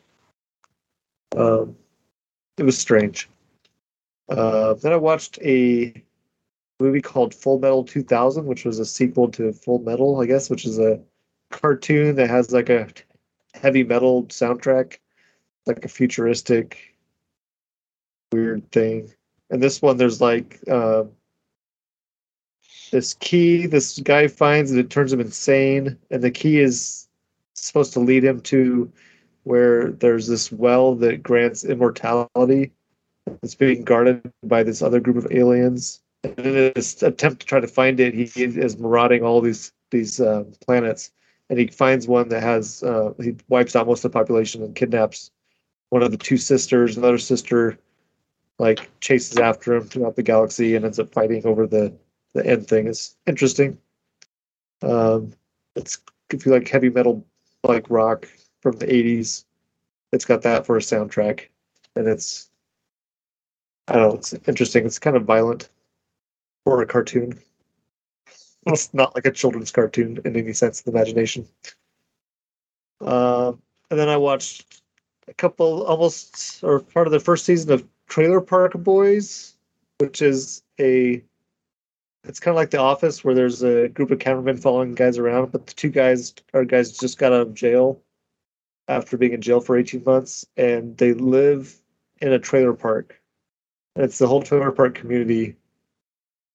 Um, 1.37 1.77
it 2.57 2.63
was 2.63 2.79
strange. 2.79 3.29
Uh, 4.29 4.75
then 4.75 4.93
I 4.93 4.97
watched 4.97 5.39
a 5.43 6.03
movie 6.81 7.01
called 7.01 7.35
Full 7.35 7.59
Metal 7.59 7.85
2000, 7.85 8.47
which 8.47 8.65
was 8.65 8.79
a 8.79 8.85
sequel 8.85 9.29
to 9.33 9.53
Full 9.53 9.81
Metal, 9.81 10.21
I 10.21 10.27
guess, 10.27 10.51
which 10.51 10.65
is 10.65 10.79
a 10.79 11.01
cartoon 11.51 12.17
that 12.17 12.31
has 12.31 12.53
like 12.53 12.69
a 12.69 12.89
heavy 13.55 13.85
metal 13.85 14.25
soundtrack, 14.25 14.99
like 15.67 15.85
a 15.85 15.89
futuristic 15.89 16.95
weird 18.33 18.71
thing. 18.73 19.13
And 19.51 19.63
this 19.63 19.81
one, 19.81 19.97
there's 19.97 20.21
like 20.21 20.61
uh, 20.71 21.05
this 22.91 23.15
key 23.15 23.67
this 23.67 23.99
guy 24.01 24.29
finds 24.29 24.71
and 24.71 24.81
it 24.81 24.91
turns 24.91 25.13
him 25.13 25.21
insane. 25.21 25.99
And 26.11 26.23
the 26.23 26.31
key 26.31 26.59
is 26.59 27.09
supposed 27.55 27.93
to 27.95 28.01
lead 28.01 28.25
him 28.25 28.41
to 28.43 28.91
where 29.45 29.91
there's 29.91 30.27
this 30.27 30.53
well 30.53 30.95
that 30.97 31.23
grants 31.23 31.65
immortality. 31.65 32.73
It's 33.43 33.55
being 33.55 33.85
guarded 33.85 34.31
by 34.43 34.63
this 34.63 34.83
other 34.83 35.01
group 35.01 35.17
of 35.17 35.31
aliens. 35.31 36.01
And 36.25 36.39
in 36.41 36.73
his 36.75 37.03
attempt 37.03 37.41
to 37.41 37.47
try 37.47 37.61
to 37.61 37.67
find 37.67 38.01
it, 38.01 38.15
he 38.15 38.43
is 38.43 38.79
marauding 38.79 39.23
all 39.23 39.41
these 39.41 39.73
these 39.91 40.21
uh, 40.21 40.45
planets 40.61 41.13
and 41.51 41.59
he 41.59 41.67
finds 41.69 42.07
one 42.07 42.29
that 42.29 42.43
has 42.43 42.83
uh, 42.83 43.13
he 43.21 43.37
wipes 43.49 43.75
out 43.75 43.87
most 43.87 44.05
of 44.05 44.13
the 44.13 44.19
population 44.19 44.63
and 44.63 44.75
kidnaps 44.75 45.31
one 45.91 46.03
of 46.03 46.11
the 46.11 46.19
two 46.19 46.37
sisters. 46.37 46.97
Another 46.97 47.19
sister 47.19 47.79
like 48.59 48.91
chases 49.01 49.39
after 49.39 49.75
him 49.75 49.85
throughout 49.85 50.17
the 50.17 50.23
galaxy 50.23 50.75
and 50.75 50.85
ends 50.85 50.99
up 50.99 51.13
fighting 51.13 51.47
over 51.47 51.67
the 51.67 51.93
the 52.35 52.47
end 52.47 52.67
thing. 52.67 52.87
It's 52.87 53.17
interesting. 53.27 53.79
Um, 54.83 55.33
it's 55.75 55.99
if 56.31 56.45
you 56.45 56.53
like 56.53 56.69
heavy 56.69 56.91
metal 56.91 57.25
like 57.65 57.89
rock 57.89 58.29
from 58.61 58.77
the 58.77 58.87
'80s, 58.87 59.45
it's 60.13 60.25
got 60.25 60.43
that 60.43 60.67
for 60.67 60.77
a 60.77 60.81
soundtrack, 60.81 61.49
and 61.97 62.07
it's 62.07 62.51
I 63.87 63.95
don't 63.95 64.03
know. 64.03 64.15
It's 64.15 64.35
interesting. 64.47 64.85
It's 64.85 64.99
kind 64.99 65.17
of 65.17 65.25
violent 65.25 65.71
for 66.65 66.83
a 66.83 66.87
cartoon. 66.87 67.39
It's 68.69 68.93
not 68.95 69.15
like 69.15 69.27
a 69.27 69.31
children's 69.31 69.71
cartoon 69.71 70.21
in 70.25 70.37
any 70.37 70.53
sense 70.53 70.81
of 70.81 70.85
the 70.85 70.93
imagination. 70.93 71.47
Um, 73.01 73.63
and 73.91 73.99
then 73.99 74.09
I 74.09 74.17
watched 74.17 74.83
a 75.29 75.35
couple, 75.35 75.85
almost 75.85 76.63
or 76.63 76.81
part 76.81 77.07
of 77.07 77.13
the 77.13 77.21
first 77.21 77.45
season 77.45 77.73
of 77.73 77.87
Trailer 78.09 78.41
Park 78.41 78.73
Boys, 78.75 79.55
which 79.99 80.23
is 80.23 80.63
a. 80.81 81.23
It's 82.25 82.41
kind 82.41 82.53
of 82.53 82.57
like 82.57 82.71
The 82.71 82.79
Office, 82.79 83.25
where 83.25 83.35
there's 83.35 83.63
a 83.63 83.89
group 83.89 84.11
of 84.11 84.19
cameramen 84.19 84.59
following 84.59 84.95
guys 84.95 85.19
around, 85.19 85.53
but 85.53 85.67
the 85.67 85.75
two 85.75 85.89
guys 85.89 86.35
are 86.53 86.65
guys 86.65 86.97
just 86.99 87.17
got 87.17 87.33
out 87.33 87.43
of 87.43 87.55
jail 87.55 88.03
after 88.89 89.17
being 89.17 89.33
in 89.33 89.41
jail 89.41 89.61
for 89.61 89.79
18 89.79 90.03
months, 90.05 90.45
and 90.57 90.97
they 90.99 91.13
live 91.13 91.81
in 92.21 92.33
a 92.33 92.39
trailer 92.39 92.75
park. 92.75 93.21
And 93.95 94.05
it's 94.05 94.19
the 94.19 94.27
whole 94.27 94.43
trailer 94.43 94.73
park 94.73 94.95
community 94.95 95.57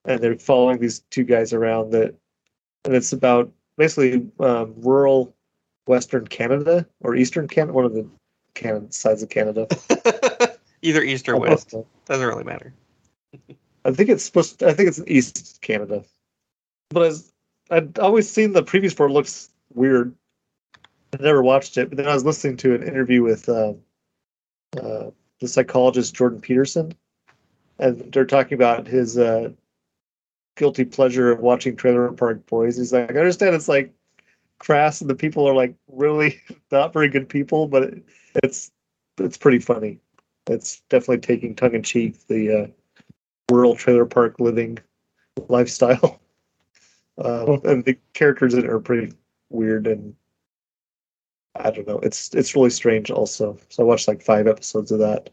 and 0.05 0.21
they're 0.21 0.37
following 0.37 0.79
these 0.79 0.99
two 1.09 1.23
guys 1.23 1.53
around 1.53 1.91
that 1.91 2.13
and 2.85 2.95
it's 2.95 3.13
about 3.13 3.51
basically 3.77 4.25
um, 4.39 4.73
rural 4.77 5.33
western 5.87 6.27
canada 6.27 6.85
or 7.01 7.15
eastern 7.15 7.47
canada 7.47 7.73
one 7.73 7.85
of 7.85 7.93
the 7.93 8.07
Canada, 8.55 8.91
sides 8.91 9.23
of 9.23 9.29
canada 9.29 9.67
Either 10.85 11.01
east 11.01 11.29
or 11.29 11.39
west. 11.39 11.73
Doesn't 12.05 12.27
really 12.27 12.43
matter. 12.43 12.73
i 13.85 13.91
think 13.91 14.09
it's 14.09 14.23
supposed 14.23 14.59
to, 14.59 14.67
i 14.67 14.73
think 14.73 14.89
it's 14.89 15.01
east 15.07 15.59
canada 15.61 16.03
but 16.89 17.03
as 17.03 17.31
i'd 17.71 17.97
always 17.99 18.29
seen 18.29 18.53
the 18.53 18.63
previous 18.63 18.93
it 18.93 18.99
looks 19.09 19.49
weird 19.73 20.13
i 21.13 21.23
never 21.23 21.41
watched 21.41 21.77
it 21.77 21.89
but 21.89 21.97
then 21.97 22.07
i 22.07 22.13
was 22.13 22.25
listening 22.25 22.57
to 22.57 22.75
an 22.75 22.83
interview 22.83 23.23
with 23.23 23.47
uh, 23.49 23.73
uh, 24.81 25.09
the 25.39 25.47
psychologist 25.47 26.13
jordan 26.13 26.39
peterson 26.39 26.93
and 27.79 28.13
they're 28.13 28.25
talking 28.25 28.53
about 28.53 28.85
his 28.87 29.17
uh, 29.17 29.49
guilty 30.55 30.85
pleasure 30.85 31.31
of 31.31 31.39
watching 31.39 31.75
Trailer 31.75 32.11
Park 32.11 32.45
Boys. 32.47 32.77
He's 32.77 32.93
like, 32.93 33.11
I 33.11 33.19
understand 33.19 33.55
it's 33.55 33.67
like 33.67 33.93
crass 34.59 35.01
and 35.01 35.09
the 35.09 35.15
people 35.15 35.47
are 35.47 35.55
like 35.55 35.75
really 35.87 36.39
not 36.71 36.93
very 36.93 37.09
good 37.09 37.27
people, 37.27 37.67
but 37.67 37.83
it, 37.83 38.03
it's 38.35 38.71
it's 39.17 39.37
pretty 39.37 39.59
funny. 39.59 39.99
It's 40.47 40.81
definitely 40.89 41.19
taking 41.19 41.55
tongue 41.55 41.75
in 41.75 41.83
cheek 41.83 42.27
the 42.27 42.63
uh, 42.63 42.67
rural 43.51 43.75
trailer 43.75 44.05
park 44.05 44.39
living 44.39 44.79
lifestyle, 45.47 46.19
uh, 47.17 47.57
and 47.63 47.85
the 47.85 47.97
characters 48.13 48.53
in 48.53 48.65
it 48.65 48.69
are 48.69 48.79
pretty 48.79 49.13
weird 49.49 49.87
and 49.87 50.15
I 51.55 51.69
don't 51.69 51.87
know. 51.87 51.99
It's 51.99 52.33
it's 52.33 52.55
really 52.55 52.71
strange. 52.71 53.11
Also, 53.11 53.57
so 53.69 53.83
I 53.83 53.85
watched 53.85 54.07
like 54.07 54.21
five 54.21 54.47
episodes 54.47 54.91
of 54.91 54.99
that. 54.99 55.29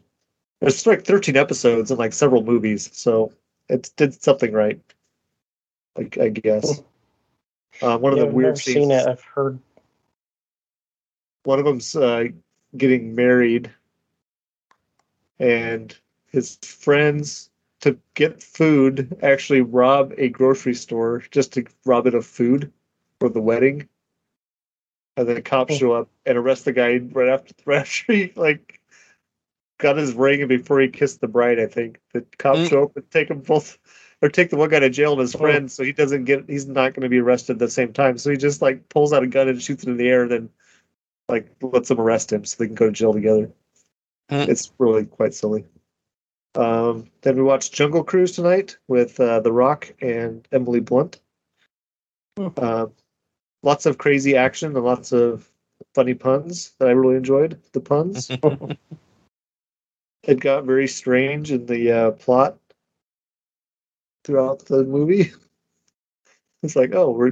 It's 0.61 0.85
like 0.85 1.03
13 1.03 1.35
episodes 1.35 1.89
and 1.89 1.99
like 1.99 2.13
several 2.13 2.43
movies, 2.43 2.89
so 2.93 3.31
it 3.69 3.89
did 3.95 4.21
something 4.21 4.53
right. 4.53 4.79
I, 5.97 6.09
I 6.21 6.29
guess. 6.29 6.81
Uh, 7.81 7.97
one 7.97 8.13
of 8.13 8.19
Yeah, 8.19 8.25
the 8.25 8.29
I've 8.29 8.33
weird 8.35 8.47
never 8.49 8.59
scenes. 8.59 8.75
seen 8.77 8.91
it. 8.91 9.07
I've 9.07 9.21
heard. 9.21 9.59
one 11.43 11.59
of 11.59 11.65
them's 11.65 11.95
uh, 11.95 12.25
getting 12.77 13.15
married 13.15 13.71
and 15.39 15.95
his 16.31 16.55
friends 16.57 17.49
to 17.81 17.97
get 18.13 18.41
food 18.43 19.17
actually 19.23 19.61
rob 19.61 20.13
a 20.17 20.29
grocery 20.29 20.75
store 20.75 21.23
just 21.31 21.53
to 21.53 21.65
rob 21.85 22.05
it 22.05 22.13
of 22.13 22.25
food 22.25 22.71
for 23.19 23.27
the 23.27 23.41
wedding 23.41 23.87
and 25.17 25.27
then 25.27 25.35
the 25.35 25.41
cops 25.41 25.73
Hmm. 25.73 25.79
show 25.79 25.91
up 25.93 26.09
and 26.25 26.37
arrest 26.37 26.65
the 26.65 26.71
guy 26.73 26.97
right 26.97 27.27
after 27.29 27.53
right 27.65 27.79
after 27.79 28.13
he 28.13 28.31
like 28.35 28.79
got 29.79 29.97
his 29.97 30.13
ring 30.13 30.41
and 30.41 30.49
before 30.49 30.79
he 30.79 30.87
kissed 30.87 31.21
the 31.21 31.27
bride 31.27 31.59
i 31.59 31.65
think 31.65 31.99
the 32.13 32.21
cops 32.37 32.59
Mm. 32.59 32.69
show 32.69 32.83
up 32.83 32.95
and 32.95 33.09
take 33.09 33.27
them 33.29 33.39
both 33.41 33.79
or 34.21 34.29
take 34.29 34.49
the 34.49 34.57
one 34.57 34.69
guy 34.69 34.79
to 34.79 34.89
jail 34.89 35.13
and 35.13 35.21
his 35.21 35.35
Oh. 35.35 35.39
friend 35.39 35.71
so 35.71 35.83
he 35.83 35.91
doesn't 35.91 36.25
get 36.25 36.45
he's 36.47 36.67
not 36.67 36.93
going 36.93 37.03
to 37.03 37.09
be 37.09 37.19
arrested 37.19 37.53
at 37.53 37.59
the 37.59 37.69
same 37.69 37.91
time 37.93 38.17
so 38.17 38.29
he 38.29 38.37
just 38.37 38.61
like 38.61 38.87
pulls 38.89 39.13
out 39.13 39.23
a 39.23 39.27
gun 39.27 39.47
and 39.49 39.61
shoots 39.61 39.83
it 39.83 39.89
in 39.89 39.97
the 39.97 40.09
air 40.09 40.27
then 40.27 40.49
like 41.31 41.49
lets 41.61 41.89
them 41.89 41.99
arrest 41.99 42.31
him 42.31 42.45
so 42.45 42.57
they 42.57 42.67
can 42.67 42.75
go 42.75 42.85
to 42.87 42.91
jail 42.91 43.13
together. 43.13 43.49
Mm. 44.29 44.47
It's 44.49 44.71
really 44.77 45.05
quite 45.05 45.33
silly. 45.33 45.65
Um, 46.55 47.09
then 47.21 47.37
we 47.37 47.43
watched 47.43 47.73
Jungle 47.73 48.03
Cruise 48.03 48.33
tonight 48.33 48.77
with 48.87 49.19
uh, 49.19 49.39
The 49.39 49.51
Rock 49.51 49.93
and 50.01 50.45
Emily 50.51 50.81
Blunt. 50.81 51.19
Mm. 52.37 52.53
Uh, 52.57 52.87
lots 53.63 53.85
of 53.85 53.97
crazy 53.97 54.35
action 54.35 54.75
and 54.75 54.85
lots 54.85 55.13
of 55.13 55.49
funny 55.95 56.13
puns 56.13 56.73
that 56.77 56.89
I 56.89 56.91
really 56.91 57.15
enjoyed. 57.15 57.59
The 57.71 57.79
puns. 57.79 58.29
it 60.23 60.39
got 60.39 60.65
very 60.65 60.87
strange 60.87 61.51
in 61.51 61.65
the 61.65 61.91
uh, 61.91 62.11
plot 62.11 62.57
throughout 64.31 64.65
the 64.65 64.83
movie. 64.85 65.31
It's 66.63 66.75
like, 66.75 66.93
oh, 66.93 67.09
we're. 67.09 67.29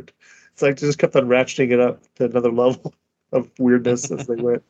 It's 0.54 0.62
like 0.64 0.78
just 0.78 0.98
kept 0.98 1.16
on 1.16 1.28
ratcheting 1.28 1.72
it 1.72 1.80
up 1.80 2.02
to 2.16 2.26
another 2.26 2.52
level 2.52 2.96
of 3.32 3.48
weirdness 3.60 4.10
as 4.10 4.26
they 4.26 4.34
went. 4.34 4.64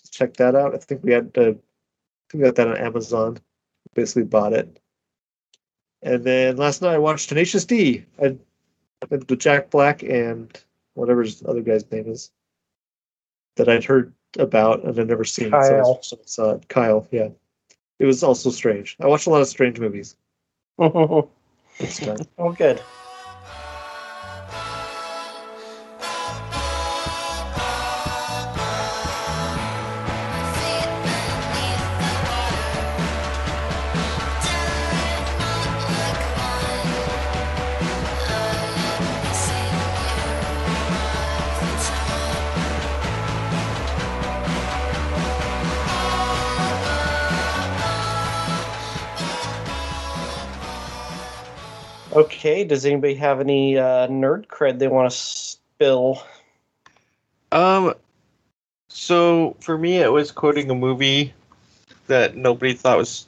Just 0.00 0.12
check 0.12 0.34
that 0.34 0.54
out. 0.54 0.76
I 0.76 0.78
think 0.78 1.02
we 1.02 1.10
had. 1.10 1.32
Uh, 1.36 1.40
I 1.40 1.44
think 1.44 2.34
we 2.34 2.40
got 2.42 2.54
that 2.54 2.68
on 2.68 2.76
Amazon. 2.76 3.38
Basically, 3.94 4.22
bought 4.22 4.52
it. 4.52 4.78
And 6.02 6.22
then 6.22 6.56
last 6.56 6.82
night 6.82 6.94
I 6.94 6.98
watched 6.98 7.28
Tenacious 7.28 7.64
D. 7.64 8.04
I 8.22 8.36
with 9.10 9.26
Jack 9.40 9.70
Black 9.70 10.04
and 10.04 10.56
whatever 10.94 11.24
his 11.24 11.42
other 11.48 11.62
guy's 11.62 11.90
name 11.90 12.06
is 12.06 12.30
that 13.56 13.68
I'd 13.68 13.82
heard 13.82 14.12
about 14.38 14.84
and 14.84 14.96
I'd 14.96 15.08
never 15.08 15.24
seen. 15.24 15.50
So 15.50 15.58
I 15.58 15.68
Kyle. 15.68 16.00
saw 16.02 16.50
it. 16.50 16.68
Kyle, 16.68 17.08
yeah. 17.10 17.30
It 17.98 18.04
was 18.04 18.22
also 18.22 18.50
strange. 18.50 18.96
I 19.00 19.08
watched 19.08 19.26
a 19.26 19.30
lot 19.30 19.40
of 19.40 19.48
strange 19.48 19.80
movies. 19.80 20.14
Oh, 20.78 21.30
This 21.80 22.00
time. 22.00 22.26
good. 22.56 22.84
Okay. 52.46 52.62
Does 52.62 52.86
anybody 52.86 53.16
have 53.16 53.40
any 53.40 53.76
uh, 53.76 54.06
nerd 54.06 54.46
cred 54.46 54.78
they 54.78 54.86
want 54.86 55.10
to 55.10 55.16
spill? 55.16 56.22
Um, 57.50 57.92
so 58.88 59.56
for 59.58 59.76
me, 59.76 59.96
it 59.96 60.12
was 60.12 60.30
quoting 60.30 60.70
a 60.70 60.74
movie 60.76 61.34
that 62.06 62.36
nobody 62.36 62.72
thought 62.72 62.98
was 62.98 63.26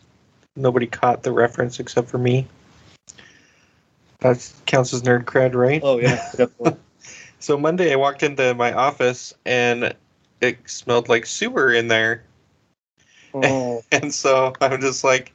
nobody 0.54 0.86
caught 0.86 1.24
the 1.24 1.32
reference 1.32 1.80
except 1.80 2.08
for 2.08 2.18
me. 2.18 2.46
That 4.20 4.52
counts 4.66 4.94
as 4.94 5.02
nerd 5.02 5.24
cred, 5.24 5.56
right? 5.56 5.82
Oh 5.82 5.98
yeah, 5.98 6.14
definitely. 6.36 6.76
So 7.40 7.58
Monday, 7.58 7.92
I 7.92 7.96
walked 7.96 8.22
into 8.22 8.54
my 8.54 8.72
office 8.72 9.34
and 9.44 9.96
it 10.40 10.58
smelled 10.66 11.08
like 11.08 11.26
sewer 11.26 11.72
in 11.72 11.88
there, 11.88 12.22
Oh, 13.34 13.82
and 13.92 14.14
so 14.14 14.52
I'm 14.60 14.80
just 14.80 15.02
like, 15.02 15.32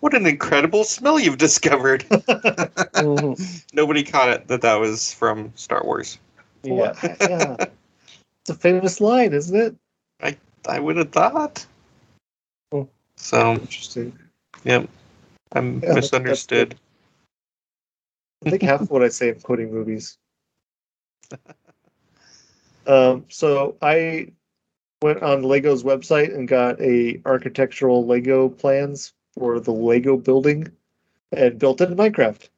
"What 0.00 0.14
an 0.14 0.26
incredible 0.26 0.84
smell 0.84 1.18
you've 1.18 1.38
discovered!" 1.38 2.04
mhm. 2.10 3.64
nobody 3.72 4.02
caught 4.02 4.28
it 4.28 4.48
that 4.48 4.62
that 4.62 4.74
was 4.76 5.12
from 5.12 5.52
Star 5.56 5.82
Wars. 5.84 6.18
yeah. 6.62 6.94
yeah. 7.20 7.56
It's 8.42 8.50
a 8.50 8.54
famous 8.54 9.00
line, 9.00 9.32
isn't 9.32 9.56
it? 9.56 9.74
I 10.22 10.36
I 10.68 10.78
would 10.78 10.96
have 10.96 11.10
thought. 11.10 11.66
Hmm. 12.72 12.82
So, 13.16 13.52
Interesting. 13.52 14.18
yep, 14.64 14.88
I'm 15.52 15.80
Yeah, 15.82 15.94
misunderstood. 15.94 16.76
I 18.44 18.50
think 18.50 18.62
half 18.62 18.82
of 18.82 18.90
what 18.90 19.02
I 19.02 19.08
say 19.08 19.30
I'm 19.30 19.40
quoting 19.40 19.72
movies. 19.72 20.18
Um, 22.86 23.24
so 23.28 23.76
I 23.82 24.28
went 25.02 25.20
on 25.20 25.42
Lego's 25.42 25.82
website 25.82 26.32
and 26.32 26.46
got 26.46 26.80
a 26.80 27.20
architectural 27.24 28.06
Lego 28.06 28.48
plans 28.48 29.12
for 29.38 29.60
the 29.60 29.72
Lego 29.72 30.16
building 30.16 30.68
and 31.32 31.58
built 31.58 31.80
it 31.80 31.90
in 31.90 31.96
Minecraft. 31.96 32.48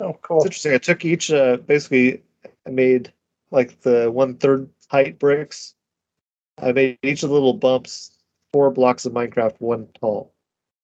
Oh, 0.00 0.18
cool. 0.22 0.38
It's 0.38 0.46
interesting. 0.46 0.72
I 0.74 0.78
took 0.78 1.04
each 1.04 1.30
uh, 1.30 1.58
basically 1.58 2.22
I 2.66 2.70
made 2.70 3.12
like 3.50 3.80
the 3.80 4.10
one 4.10 4.34
third 4.34 4.68
height 4.88 5.18
bricks. 5.18 5.74
I 6.58 6.72
made 6.72 6.98
each 7.02 7.22
of 7.22 7.28
the 7.28 7.34
little 7.34 7.54
bumps 7.54 8.12
four 8.52 8.70
blocks 8.70 9.04
of 9.04 9.12
Minecraft 9.12 9.54
one 9.58 9.88
tall. 10.00 10.32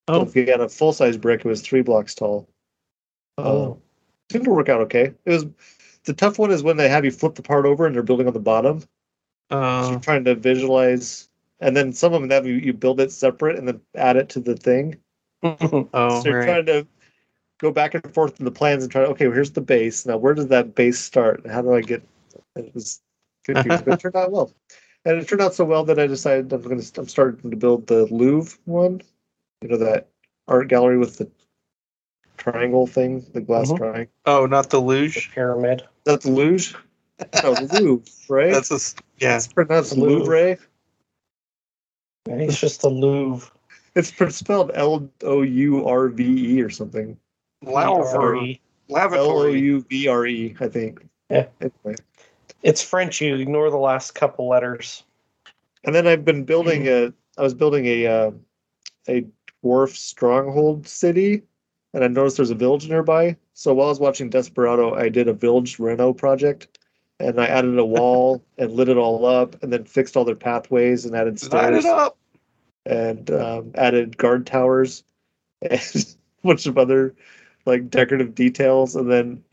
So 0.08 0.16
Oh. 0.16 0.22
if 0.22 0.34
you 0.34 0.46
had 0.46 0.60
a 0.60 0.68
full 0.68 0.92
size 0.92 1.16
brick, 1.16 1.40
it 1.44 1.48
was 1.48 1.62
three 1.62 1.82
blocks 1.82 2.14
tall. 2.14 2.48
Oh. 3.38 3.72
Um, 3.72 3.78
seemed 4.30 4.44
to 4.44 4.50
work 4.50 4.68
out 4.68 4.80
okay. 4.82 5.12
It 5.24 5.30
was 5.30 5.46
the 6.04 6.12
tough 6.12 6.38
one 6.38 6.50
is 6.50 6.62
when 6.62 6.76
they 6.76 6.88
have 6.88 7.04
you 7.04 7.10
flip 7.10 7.34
the 7.34 7.42
part 7.42 7.64
over 7.66 7.86
and 7.86 7.94
they're 7.94 8.02
building 8.02 8.26
on 8.26 8.32
the 8.32 8.40
bottom. 8.40 8.80
So 9.50 9.58
Uh, 9.58 9.88
you're 9.90 10.00
trying 10.00 10.24
to 10.24 10.34
visualize, 10.34 11.28
and 11.62 11.76
then 11.76 11.92
some 11.92 12.12
of 12.12 12.20
them 12.20 12.30
have 12.30 12.46
you, 12.46 12.54
you 12.54 12.72
build 12.72 13.00
it 13.00 13.12
separate 13.12 13.56
and 13.56 13.68
then 13.68 13.80
add 13.94 14.16
it 14.16 14.28
to 14.30 14.40
the 14.40 14.56
thing. 14.56 14.96
oh, 15.42 15.88
so 15.94 16.22
you're 16.24 16.38
right. 16.38 16.44
trying 16.46 16.66
to 16.66 16.86
go 17.58 17.70
back 17.70 17.94
and 17.94 18.12
forth 18.12 18.38
in 18.40 18.44
the 18.44 18.50
plans 18.50 18.82
and 18.82 18.90
try 18.92 19.02
to 19.02 19.08
okay, 19.08 19.26
well, 19.26 19.34
here's 19.34 19.52
the 19.52 19.60
base. 19.60 20.04
Now 20.04 20.16
where 20.16 20.34
does 20.34 20.48
that 20.48 20.74
base 20.74 20.98
start? 20.98 21.42
And 21.44 21.52
how 21.52 21.62
do 21.62 21.72
I 21.72 21.80
get? 21.80 22.02
It 22.56 22.74
was 22.74 23.00
confusing, 23.44 23.84
but 23.84 23.94
it 23.94 24.00
turned 24.00 24.16
out 24.16 24.32
well. 24.32 24.52
And 25.04 25.18
it 25.18 25.28
turned 25.28 25.40
out 25.40 25.54
so 25.54 25.64
well 25.64 25.84
that 25.84 25.98
I 25.98 26.06
decided 26.06 26.52
I'm 26.52 26.62
going 26.62 26.80
to 26.80 27.00
I'm 27.00 27.08
starting 27.08 27.50
to 27.50 27.56
build 27.56 27.86
the 27.86 28.06
Louvre 28.06 28.58
one. 28.64 29.00
You 29.62 29.68
know 29.68 29.78
that 29.78 30.08
art 30.48 30.68
gallery 30.68 30.98
with 30.98 31.18
the 31.18 31.30
triangle 32.36 32.88
thing, 32.88 33.24
the 33.32 33.40
glass 33.40 33.70
Mhm. 33.70 33.78
triangle. 33.78 34.12
Oh, 34.26 34.46
not 34.46 34.70
the 34.70 34.80
luge. 34.80 35.30
Pyramid. 35.32 35.82
That's 36.04 36.24
the 36.24 36.32
Luge. 36.32 36.74
No, 37.42 37.54
the 37.54 37.78
Louvre, 37.80 38.12
right? 38.28 38.52
That's 38.52 38.70
a, 38.72 39.00
yeah. 39.18 39.36
It's 39.36 39.46
pronounced 39.46 39.96
Louvre. 39.96 40.18
Louvre. 40.18 40.58
He's 42.26 42.58
just 42.58 42.84
a 42.84 42.88
Louvre. 42.88 43.50
It's 43.94 44.12
spelled 44.34 44.70
L 44.74 45.08
O 45.22 45.42
U 45.42 45.86
R 45.86 46.08
V 46.08 46.56
E 46.56 46.62
or 46.62 46.70
something. 46.70 47.18
Lavatory. 47.62 48.60
L 48.90 48.96
O 48.96 49.00
Lavatory. 49.00 49.60
U 49.60 49.82
V 49.82 50.08
R 50.08 50.26
E, 50.26 50.56
I 50.60 50.68
think. 50.68 51.06
Yeah. 51.28 51.46
Anyway. 51.60 51.96
It's 52.62 52.82
French. 52.82 53.20
You 53.20 53.34
ignore 53.36 53.70
the 53.70 53.76
last 53.76 54.14
couple 54.14 54.48
letters. 54.48 55.02
And 55.84 55.94
then 55.94 56.06
I've 56.06 56.24
been 56.24 56.44
building 56.44 56.86
a. 56.86 57.12
I 57.38 57.42
was 57.42 57.54
building 57.54 57.86
a 57.86 58.06
uh, 58.06 58.30
a 59.08 59.26
dwarf 59.64 59.96
stronghold 59.96 60.86
city, 60.86 61.42
and 61.92 62.04
I 62.04 62.08
noticed 62.08 62.36
there's 62.36 62.50
a 62.50 62.54
village 62.54 62.88
nearby. 62.88 63.36
So 63.54 63.74
while 63.74 63.88
I 63.88 63.90
was 63.90 64.00
watching 64.00 64.30
Desperado, 64.30 64.94
I 64.94 65.08
did 65.08 65.28
a 65.28 65.32
village 65.32 65.78
reno 65.78 66.12
project, 66.12 66.78
and 67.22 67.40
I 67.40 67.46
added 67.46 67.78
a 67.78 67.84
wall 67.84 68.42
and 68.58 68.72
lit 68.72 68.88
it 68.88 68.96
all 68.96 69.24
up, 69.24 69.62
and 69.62 69.72
then 69.72 69.84
fixed 69.84 70.16
all 70.16 70.24
their 70.24 70.34
pathways 70.34 71.04
and 71.04 71.14
added 71.16 71.38
stairs 71.38 71.84
it 71.84 71.90
up. 71.90 72.18
and 72.84 73.30
um, 73.30 73.70
added 73.76 74.16
guard 74.16 74.46
towers 74.46 75.04
and 75.62 75.80
a 76.44 76.46
bunch 76.46 76.66
of 76.66 76.76
other 76.78 77.14
like 77.64 77.88
decorative 77.90 78.34
details. 78.34 78.96
And 78.96 79.10
then 79.10 79.44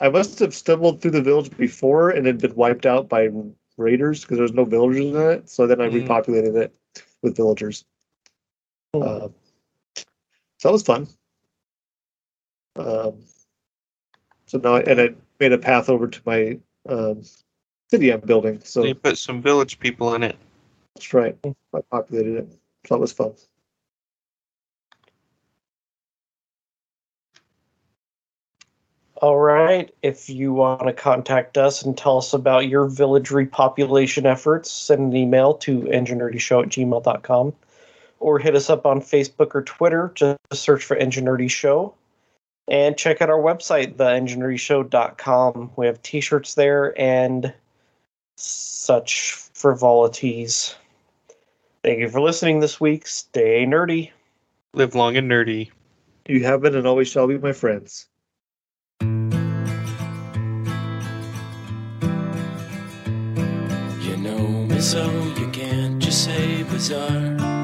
I 0.00 0.08
must 0.08 0.38
have 0.38 0.54
stumbled 0.54 1.00
through 1.02 1.10
the 1.12 1.22
village 1.22 1.54
before 1.56 2.10
and 2.10 2.26
had 2.26 2.38
been 2.38 2.54
wiped 2.54 2.86
out 2.86 3.08
by 3.08 3.28
raiders 3.76 4.22
because 4.22 4.36
there 4.36 4.42
was 4.42 4.52
no 4.52 4.64
villagers 4.64 5.06
in 5.06 5.16
it. 5.16 5.48
So 5.48 5.66
then 5.66 5.80
I 5.80 5.88
Mm. 5.88 6.06
repopulated 6.06 6.56
it 6.56 6.74
with 7.22 7.36
villagers. 7.36 7.84
Um, 8.94 9.34
so 10.58 10.68
that 10.68 10.72
was 10.72 10.82
fun. 10.82 11.08
Um, 12.76 13.24
so 14.46 14.58
now, 14.58 14.76
and 14.76 15.00
I 15.00 15.14
made 15.40 15.52
a 15.52 15.58
path 15.58 15.88
over 15.88 16.06
to 16.08 16.20
my 16.24 16.58
um, 16.88 17.22
city 17.90 18.10
I'm 18.10 18.20
building. 18.20 18.60
So 18.64 18.84
you 18.84 18.94
put 18.94 19.18
some 19.18 19.42
village 19.42 19.78
people 19.78 20.14
in 20.14 20.22
it. 20.22 20.36
that's 20.94 21.12
right. 21.14 21.36
I 21.44 21.80
populated 21.90 22.36
it. 22.36 22.52
So 22.86 22.94
that 22.94 23.00
was 23.00 23.12
fun. 23.12 23.32
All 29.20 29.38
right. 29.38 29.92
If 30.00 30.30
you 30.30 30.52
want 30.52 30.86
to 30.86 30.92
contact 30.92 31.58
us 31.58 31.82
and 31.82 31.98
tell 31.98 32.18
us 32.18 32.32
about 32.32 32.68
your 32.68 32.86
village 32.86 33.30
repopulation 33.30 34.26
efforts, 34.26 34.70
send 34.70 35.12
an 35.12 35.16
email 35.16 35.54
to 35.54 35.80
enginerdyshow 35.80 36.62
at 36.62 36.68
gmail.com 36.68 37.52
or 38.20 38.38
hit 38.38 38.54
us 38.54 38.70
up 38.70 38.86
on 38.86 39.00
Facebook 39.00 39.56
or 39.56 39.62
Twitter. 39.62 40.12
Just 40.14 40.38
search 40.54 40.84
for 40.84 40.96
Engineerdy 40.96 41.50
Show. 41.50 41.94
And 42.68 42.96
check 42.98 43.22
out 43.22 43.30
our 43.30 43.38
website, 43.38 43.94
theengineerdyshow.com. 43.94 45.70
We 45.76 45.86
have 45.86 46.02
t 46.02 46.20
shirts 46.20 46.54
there 46.54 46.98
and 47.00 47.52
such 48.36 49.32
frivolities. 49.54 50.74
Thank 51.82 52.00
you 52.00 52.08
for 52.08 52.20
listening 52.20 52.60
this 52.60 52.80
week. 52.80 53.06
Stay 53.06 53.64
nerdy. 53.64 54.10
Live 54.74 54.94
long 54.94 55.16
and 55.16 55.30
nerdy. 55.30 55.70
You 56.26 56.44
have 56.44 56.60
been 56.60 56.74
and 56.74 56.86
always 56.86 57.08
shall 57.08 57.26
be 57.26 57.38
my 57.38 57.52
friends. 57.52 58.06
You 59.00 59.06
know 64.18 64.38
me 64.38 64.78
so 64.80 65.10
you 65.38 65.48
can't 65.48 66.02
just 66.02 66.24
say 66.24 66.64
bizarre. 66.64 67.57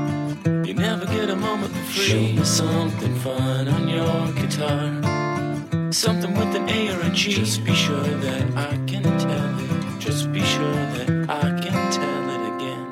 Get 1.15 1.31
a 1.31 1.37
moment 1.37 1.73
for 1.73 1.85
free. 1.93 2.05
Show 2.05 2.21
me 2.21 2.45
something 2.45 3.15
fun 3.21 3.69
on 3.69 3.89
your 3.89 4.33
guitar. 4.33 5.93
Something 5.93 6.35
with 6.35 6.57
an 6.57 6.69
A 6.69 6.89
or 6.93 7.01
a 7.03 7.11
G. 7.11 7.33
Just 7.33 7.65
be 7.65 7.73
sure 7.73 8.03
that 8.03 8.45
I 8.57 8.77
can 8.91 9.05
tell 9.05 9.59
it. 9.61 10.01
Just 10.01 10.33
be 10.33 10.43
sure 10.43 10.81
that 10.97 11.09
I 11.31 11.49
can 11.63 11.79
tell 11.99 12.25
it 12.37 12.43
again. 12.55 12.85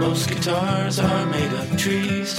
Most 0.00 0.28
guitars 0.28 0.98
are 0.98 1.26
made 1.26 1.52
of 1.60 1.76
trees 1.78 2.38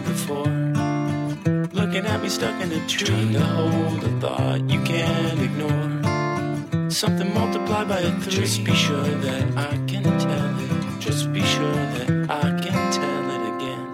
Looking 1.91 2.07
at 2.09 2.23
me 2.23 2.29
stuck 2.29 2.61
in 2.61 2.71
a 2.71 2.87
tree, 2.87 3.05
trying 3.05 3.33
to 3.33 3.39
hold 3.41 4.01
a 4.05 4.19
thought 4.21 4.69
you 4.69 4.81
can't 4.83 5.41
ignore. 5.41 6.89
Something 6.89 7.33
multiplied 7.33 7.89
by 7.89 7.99
a 7.99 8.17
three. 8.21 8.31
Just 8.31 8.63
be 8.63 8.73
sure 8.73 9.03
that 9.03 9.57
I 9.57 9.75
can 9.87 10.03
tell 10.03 10.57
it. 10.57 10.99
Just 11.01 11.33
be 11.33 11.41
sure 11.41 11.73
that 11.73 12.27
I 12.29 12.57
can 12.61 12.93
tell 12.93 13.29
it 13.35 13.41
again. 13.57 13.85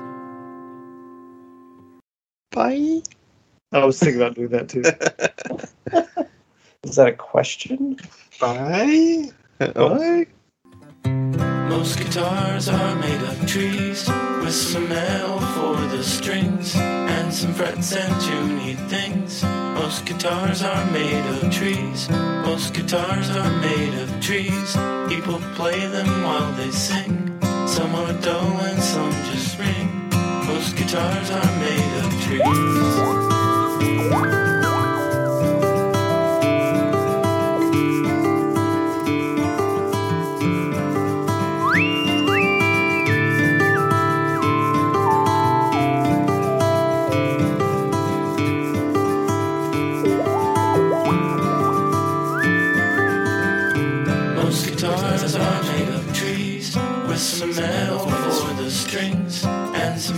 Bye. 2.51 3.01
I 3.71 3.83
was 3.83 3.97
thinking 3.97 4.21
about 4.21 4.35
doing 4.35 4.49
that 4.49 4.69
too. 4.69 4.81
Is 6.83 6.97
that 6.97 7.07
a 7.07 7.13
question? 7.13 7.97
Bye. 8.39 9.31
Bye. 9.57 9.71
Oh. 9.75 10.23
Most 11.05 11.99
guitars 11.99 12.67
are 12.69 12.95
made 12.95 13.21
of 13.21 13.45
trees 13.47 14.09
with 14.41 14.53
some 14.53 14.91
L 14.91 15.39
for 15.39 15.75
the 15.95 16.03
strings 16.03 16.75
and 16.75 17.31
some 17.33 17.53
frets 17.53 17.95
and 17.95 18.13
tuney 18.21 18.75
things. 18.89 19.43
Most 19.43 20.05
guitars 20.05 20.63
are 20.63 20.85
made 20.91 21.25
of 21.35 21.49
trees. 21.51 22.09
Most 22.09 22.73
guitars 22.73 23.29
are 23.29 23.61
made 23.61 23.93
of 24.01 24.19
trees. 24.21 24.75
People 25.07 25.39
play 25.55 25.85
them 25.87 26.23
while 26.23 26.51
they 26.53 26.71
sing. 26.71 27.37
Some 27.67 27.93
are 27.95 28.13
dull 28.21 28.57
and 28.61 28.81
some 28.81 29.11
just 29.31 29.59
ring. 29.59 30.09
Most 30.47 30.75
guitars 30.75 31.29
are 31.31 31.59
made 31.59 32.03
of 32.03 32.21
trees. 32.23 32.87